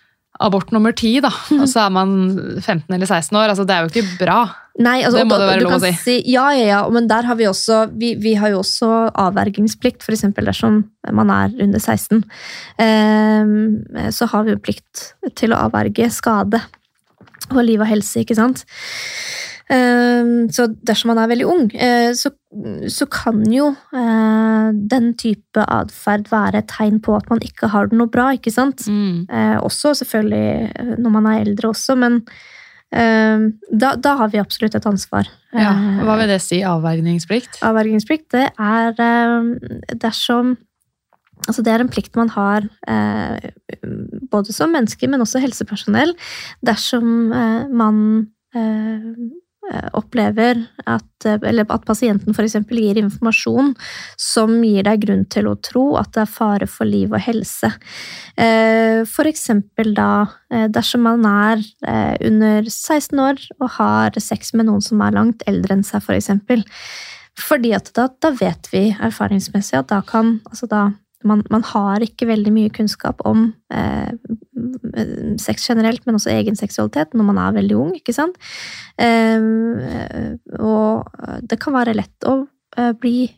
abort 0.40 0.72
nummer 0.72 0.94
ti, 0.96 1.12
da. 1.22 1.30
Og 1.60 1.68
så 1.70 1.84
er 1.86 1.94
man 1.94 2.16
15 2.62 2.88
eller 2.88 3.06
16 3.06 3.36
år. 3.36 3.52
altså 3.52 3.66
Det 3.68 3.76
er 3.76 3.86
jo 3.86 3.92
ikke 3.92 4.18
bra. 4.24 4.40
Nei, 4.80 5.00
altså, 5.04 5.20
Det 5.20 5.26
må 5.28 5.36
det 5.40 5.48
være 5.50 5.64
lov 5.64 5.74
å 5.76 5.80
kan 5.82 5.98
si. 5.98 6.16
Ja, 6.30 6.46
ja, 6.56 6.66
ja, 6.70 6.80
men 6.94 7.08
der 7.10 7.26
har 7.28 7.36
vi 7.36 7.48
også 7.50 7.82
vi, 7.90 8.14
vi 8.22 8.36
har 8.40 8.52
jo 8.54 8.62
også 8.62 9.10
avvergingsplikt, 9.18 10.06
f.eks. 10.06 10.24
dersom 10.38 10.82
man 11.12 11.32
er 11.34 11.52
under 11.60 11.82
16. 11.82 12.22
Ehm, 12.80 13.56
så 14.14 14.30
har 14.30 14.46
vi 14.46 14.54
jo 14.54 14.62
plikt 14.62 15.10
til 15.36 15.52
å 15.52 15.64
avverge 15.66 16.08
skade 16.14 16.62
på 17.50 17.64
liv 17.66 17.82
og 17.82 17.90
helse, 17.90 18.22
ikke 18.24 18.38
sant. 18.38 18.64
Ehm, 19.70 20.48
så 20.50 20.66
dersom 20.86 21.12
man 21.12 21.20
er 21.22 21.30
veldig 21.30 21.46
ung, 21.46 21.66
eh, 21.78 22.10
så, 22.18 22.32
så 22.90 23.06
kan 23.10 23.44
jo 23.52 23.70
eh, 23.70 24.70
den 24.90 25.12
type 25.20 25.62
atferd 25.62 26.30
være 26.32 26.64
et 26.64 26.70
tegn 26.72 26.98
på 27.04 27.14
at 27.14 27.28
man 27.30 27.42
ikke 27.46 27.70
har 27.70 27.90
det 27.90 27.98
noe 28.00 28.10
bra, 28.10 28.32
ikke 28.34 28.52
sant. 28.54 28.88
Mm. 28.90 29.28
Eh, 29.30 29.58
også 29.62 29.94
selvfølgelig 30.00 30.96
når 30.98 31.14
man 31.14 31.28
er 31.30 31.44
eldre 31.44 31.70
også, 31.70 31.94
men 32.02 32.18
eh, 32.90 33.46
da, 33.70 33.94
da 33.94 34.16
har 34.18 34.32
vi 34.34 34.42
absolutt 34.42 34.74
et 34.74 34.90
ansvar. 34.90 35.30
Ja, 35.54 35.74
Hva 36.02 36.18
vil 36.18 36.30
det 36.30 36.40
si, 36.42 36.64
avvergningsplikt? 36.66 37.62
Avvergingsplikt, 37.66 38.26
det 38.34 38.48
er 38.58 39.06
eh, 39.06 39.94
dersom 40.02 40.56
Altså 41.48 41.64
det 41.64 41.72
er 41.72 41.84
en 41.84 41.90
plikt 41.92 42.16
man 42.18 42.30
har 42.34 42.66
eh, 42.88 43.50
både 44.30 44.54
som 44.54 44.72
menneske, 44.74 45.08
men 45.10 45.22
også 45.24 45.42
helsepersonell, 45.42 46.14
dersom 46.66 47.30
eh, 47.32 47.68
man 47.72 48.00
eh, 48.54 49.06
eh, 49.70 49.86
opplever 49.96 50.60
at, 50.84 51.08
eh, 51.24 51.38
eller 51.48 51.66
at 51.72 51.86
pasienten 51.88 52.36
f.eks. 52.36 52.58
gir 52.68 53.00
informasjon 53.00 53.72
som 54.20 54.58
gir 54.64 54.84
deg 54.86 55.06
grunn 55.06 55.24
til 55.32 55.48
å 55.50 55.56
tro 55.64 55.84
at 56.00 56.12
det 56.16 56.26
er 56.26 56.34
fare 56.34 56.68
for 56.70 56.88
liv 56.88 57.14
og 57.14 57.24
helse. 57.24 57.72
F.eks. 58.40 59.46
da 59.96 60.10
dersom 60.72 61.06
man 61.08 61.24
er 61.28 61.64
under 62.26 62.68
16 62.68 63.20
år 63.20 63.42
og 63.60 63.70
har 63.78 64.20
sex 64.20 64.52
med 64.54 64.68
noen 64.68 64.84
som 64.84 65.00
er 65.04 65.16
langt 65.16 65.46
eldre 65.50 65.78
enn 65.78 65.86
seg, 65.86 66.04
f.eks. 66.04 66.30
Fordi 67.40 67.72
at 67.76 67.92
da, 67.96 68.08
da 68.20 68.32
vet 68.36 68.68
vi 68.72 68.90
erfaringsmessig 68.92 69.78
at 69.78 69.90
da 69.92 70.00
kan 70.06 70.38
altså 70.50 70.68
da, 70.70 70.82
man, 71.26 71.42
man 71.52 71.64
har 71.72 72.04
ikke 72.04 72.28
veldig 72.30 72.52
mye 72.54 72.72
kunnskap 72.74 73.20
om 73.28 73.50
eh, 73.74 74.12
sex 75.40 75.68
generelt, 75.68 76.04
men 76.06 76.16
også 76.18 76.32
egen 76.32 76.58
seksualitet 76.58 77.16
når 77.16 77.28
man 77.30 77.40
er 77.42 77.56
veldig 77.58 77.76
ung, 77.78 77.92
ikke 77.98 78.14
sant? 78.16 78.38
Eh, 79.00 79.36
og 80.58 81.42
det 81.46 81.60
kan 81.62 81.76
være 81.76 81.96
lett 81.98 82.28
å 82.28 82.42
eh, 82.78 82.92
bli 82.96 83.28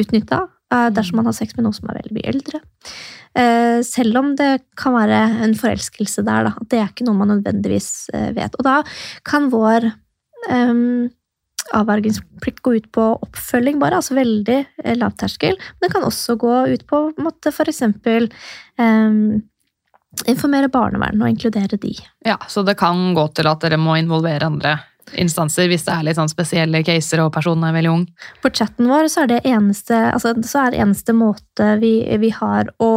utnytta 0.00 0.44
eh, 0.44 0.88
dersom 0.94 1.20
man 1.20 1.30
har 1.30 1.36
sex 1.36 1.56
med 1.56 1.66
noen 1.66 1.76
som 1.76 1.90
er 1.90 2.00
veldig 2.02 2.16
mye 2.18 2.30
eldre. 2.34 2.62
Eh, 3.34 3.80
selv 3.86 4.20
om 4.20 4.32
det 4.38 4.52
kan 4.78 4.94
være 4.94 5.20
en 5.46 5.56
forelskelse 5.58 6.22
der, 6.26 6.50
da. 6.50 6.68
Det 6.70 6.80
er 6.80 6.90
ikke 6.90 7.08
noe 7.08 7.18
man 7.18 7.34
nødvendigvis 7.34 7.90
eh, 8.14 8.30
vet. 8.36 8.54
Og 8.60 8.66
da 8.66 8.80
kan 9.26 9.50
vår 9.54 9.90
eh, 9.90 10.74
avvergingsplikt 11.72 12.62
gå 12.62 12.74
ut 12.76 12.86
på 12.92 13.06
oppfølging, 13.24 13.80
bare, 13.80 13.98
altså 14.00 14.16
veldig 14.18 14.60
eh, 14.84 14.94
lavterskel. 14.98 15.56
Men 15.56 15.86
det 15.86 15.92
kan 15.94 16.06
også 16.06 16.36
gå 16.40 16.54
ut 16.74 16.86
på, 16.86 17.02
på 17.16 17.24
måte, 17.24 17.52
for 17.54 17.70
eksempel 17.70 18.28
um, 18.78 19.42
informere 20.30 20.70
barnevernet 20.72 21.24
og 21.24 21.32
inkludere 21.32 21.78
de. 21.80 21.94
Ja, 22.26 22.38
Så 22.48 22.62
det 22.62 22.76
kan 22.78 23.14
gå 23.16 23.28
til 23.34 23.48
at 23.50 23.64
dere 23.64 23.80
må 23.80 23.96
involvere 23.98 24.50
andre 24.50 24.78
instanser 25.20 25.68
hvis 25.68 25.84
det 25.84 25.92
er 25.92 26.04
litt 26.06 26.16
sånn 26.16 26.30
spesielle 26.32 26.80
caser 26.86 27.20
og 27.24 27.32
personen 27.34 27.66
er 27.68 27.74
veldig 27.76 27.92
ung? 27.92 28.04
På 28.42 28.52
chatten 28.54 28.88
vår 28.88 29.10
så 29.12 29.24
er 29.24 29.34
det 29.34 29.42
eneste, 29.48 29.98
altså, 30.14 30.32
så 30.46 30.64
er 30.64 30.72
det 30.72 30.80
eneste 30.84 31.16
måte 31.16 31.74
vi, 31.82 31.98
vi 32.22 32.30
har 32.34 32.70
å 32.82 32.92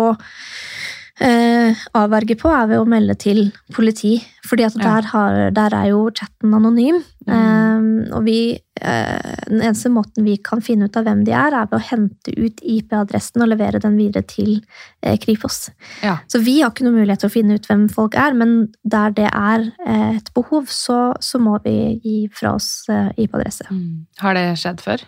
eh, 1.20 1.76
avverge 1.98 2.36
på, 2.40 2.50
er 2.54 2.68
ved 2.70 2.80
å 2.82 2.88
melde 2.90 3.16
til 3.18 3.52
politi. 3.74 4.18
Fordi 4.48 4.64
at 4.68 4.76
Ja. 4.78 4.84
der, 4.84 5.08
har, 5.12 5.52
der 5.52 5.74
er 5.76 5.88
jo 5.90 6.10
chatten 6.16 6.54
anonym. 6.54 7.02
Eh, 7.28 8.14
og 8.16 8.24
vi, 8.24 8.54
eh, 8.82 9.36
den 9.50 9.60
eneste 9.62 9.90
måten 9.92 10.24
vi 10.24 10.38
kan 10.38 10.62
finne 10.62 10.86
ut 10.88 10.96
av 10.98 11.04
hvem 11.04 11.26
de 11.26 11.32
er, 11.32 11.52
er 11.54 11.66
ved 11.68 11.80
å 11.80 11.84
hente 11.90 12.32
ut 12.38 12.62
IP-adressen 12.64 13.42
og 13.44 13.50
levere 13.50 13.80
den 13.84 13.98
videre 13.98 14.24
til 14.24 14.62
eh, 15.04 15.18
Kripos. 15.18 15.70
Ja. 16.04 16.20
Så 16.32 16.40
vi 16.44 16.62
har 16.62 16.72
ikke 16.72 16.86
noen 16.88 17.00
mulighet 17.02 17.20
til 17.26 17.30
å 17.30 17.36
finne 17.36 17.56
ut 17.60 17.68
hvem 17.68 17.88
folk 17.92 18.16
er, 18.16 18.34
men 18.34 18.70
der 18.86 19.12
det 19.12 19.30
er 19.34 19.68
eh, 19.88 20.18
et 20.18 20.32
behov, 20.34 20.68
så, 20.72 21.14
så 21.20 21.40
må 21.40 21.58
vi 21.66 22.00
gi 22.04 22.18
fra 22.32 22.54
oss 22.56 22.86
eh, 22.90 23.10
IP-adresse. 23.18 23.68
Mm. 23.72 24.06
Har 24.24 24.34
det 24.40 24.48
skjedd 24.62 24.80
før? 24.86 25.04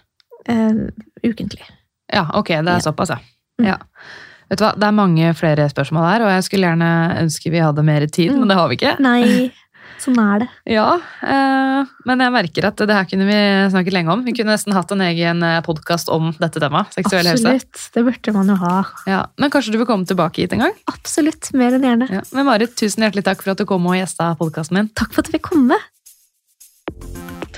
Eh, 0.50 0.88
ukentlig. 1.24 1.64
Ja, 2.12 2.26
ok, 2.34 2.48
det 2.48 2.68
er 2.68 2.80
Ja. 2.80 2.80
såpass, 2.82 3.10
ja. 3.14 3.20
Mm. 3.60 3.68
ja. 3.72 3.78
Vet 4.50 4.58
du 4.60 4.66
hva, 4.66 4.74
Det 4.76 4.88
er 4.90 4.96
mange 4.98 5.32
flere 5.38 5.70
spørsmål 5.70 6.06
her, 6.10 6.24
og 6.26 6.32
jeg 6.34 6.44
skulle 6.48 6.68
gjerne 6.72 6.92
ønske 7.22 7.52
vi 7.54 7.60
hadde 7.62 7.84
mer 7.86 8.06
tid, 8.08 8.32
Mm. 8.34 8.40
men 8.40 8.48
det 8.50 8.58
har 8.58 8.68
vi 8.70 8.78
ikke. 8.80 8.94
Nei, 9.00 9.52
sånn 10.02 10.18
er 10.18 10.40
det. 10.44 10.48
Ja, 10.80 10.88
eh, 11.22 11.86
Men 12.06 12.20
jeg 12.24 12.32
merker 12.34 12.66
at 12.68 12.76
det 12.82 12.90
her 12.96 13.06
kunne 13.06 13.28
vi 13.30 13.38
snakket 13.72 13.94
lenge 13.94 14.12
om. 14.12 14.24
Vi 14.26 14.34
kunne 14.34 14.52
nesten 14.56 14.74
hatt 14.74 14.92
en 14.92 15.02
egen 15.06 15.40
podkast 15.64 16.10
om 16.10 16.32
dette 16.40 16.60
temaet. 16.60 16.92
Seksuell 16.98 17.30
helse. 17.30 17.46
Absolutt. 17.54 17.86
Det 17.94 18.04
burde 18.10 18.34
man 18.34 18.48
jo 18.50 18.56
ha. 18.64 18.84
Ja, 19.08 19.22
Men 19.38 19.50
kanskje 19.54 19.72
du 19.72 19.78
vil 19.78 19.88
komme 19.88 20.06
tilbake 20.10 20.42
hit 20.42 20.54
en 20.58 20.66
gang? 20.66 20.74
Absolutt. 20.92 21.54
Mer 21.54 21.78
enn 21.78 21.86
gjerne. 21.86 22.10
Ja. 22.10 22.22
Men 22.34 22.46
Marit, 22.50 22.76
tusen 22.76 23.06
hjertelig 23.06 23.24
takk 23.30 23.42
for 23.46 23.52
at 23.54 23.58
du 23.62 23.66
kom 23.70 23.86
og 23.86 23.96
gjesta 24.00 24.34
podkasten 24.40 24.74
min. 24.82 24.90
Takk 24.98 25.14
for 25.14 25.22
at 25.22 25.30
du 25.32 25.38
fikk 25.38 25.52
komme. 25.54 25.78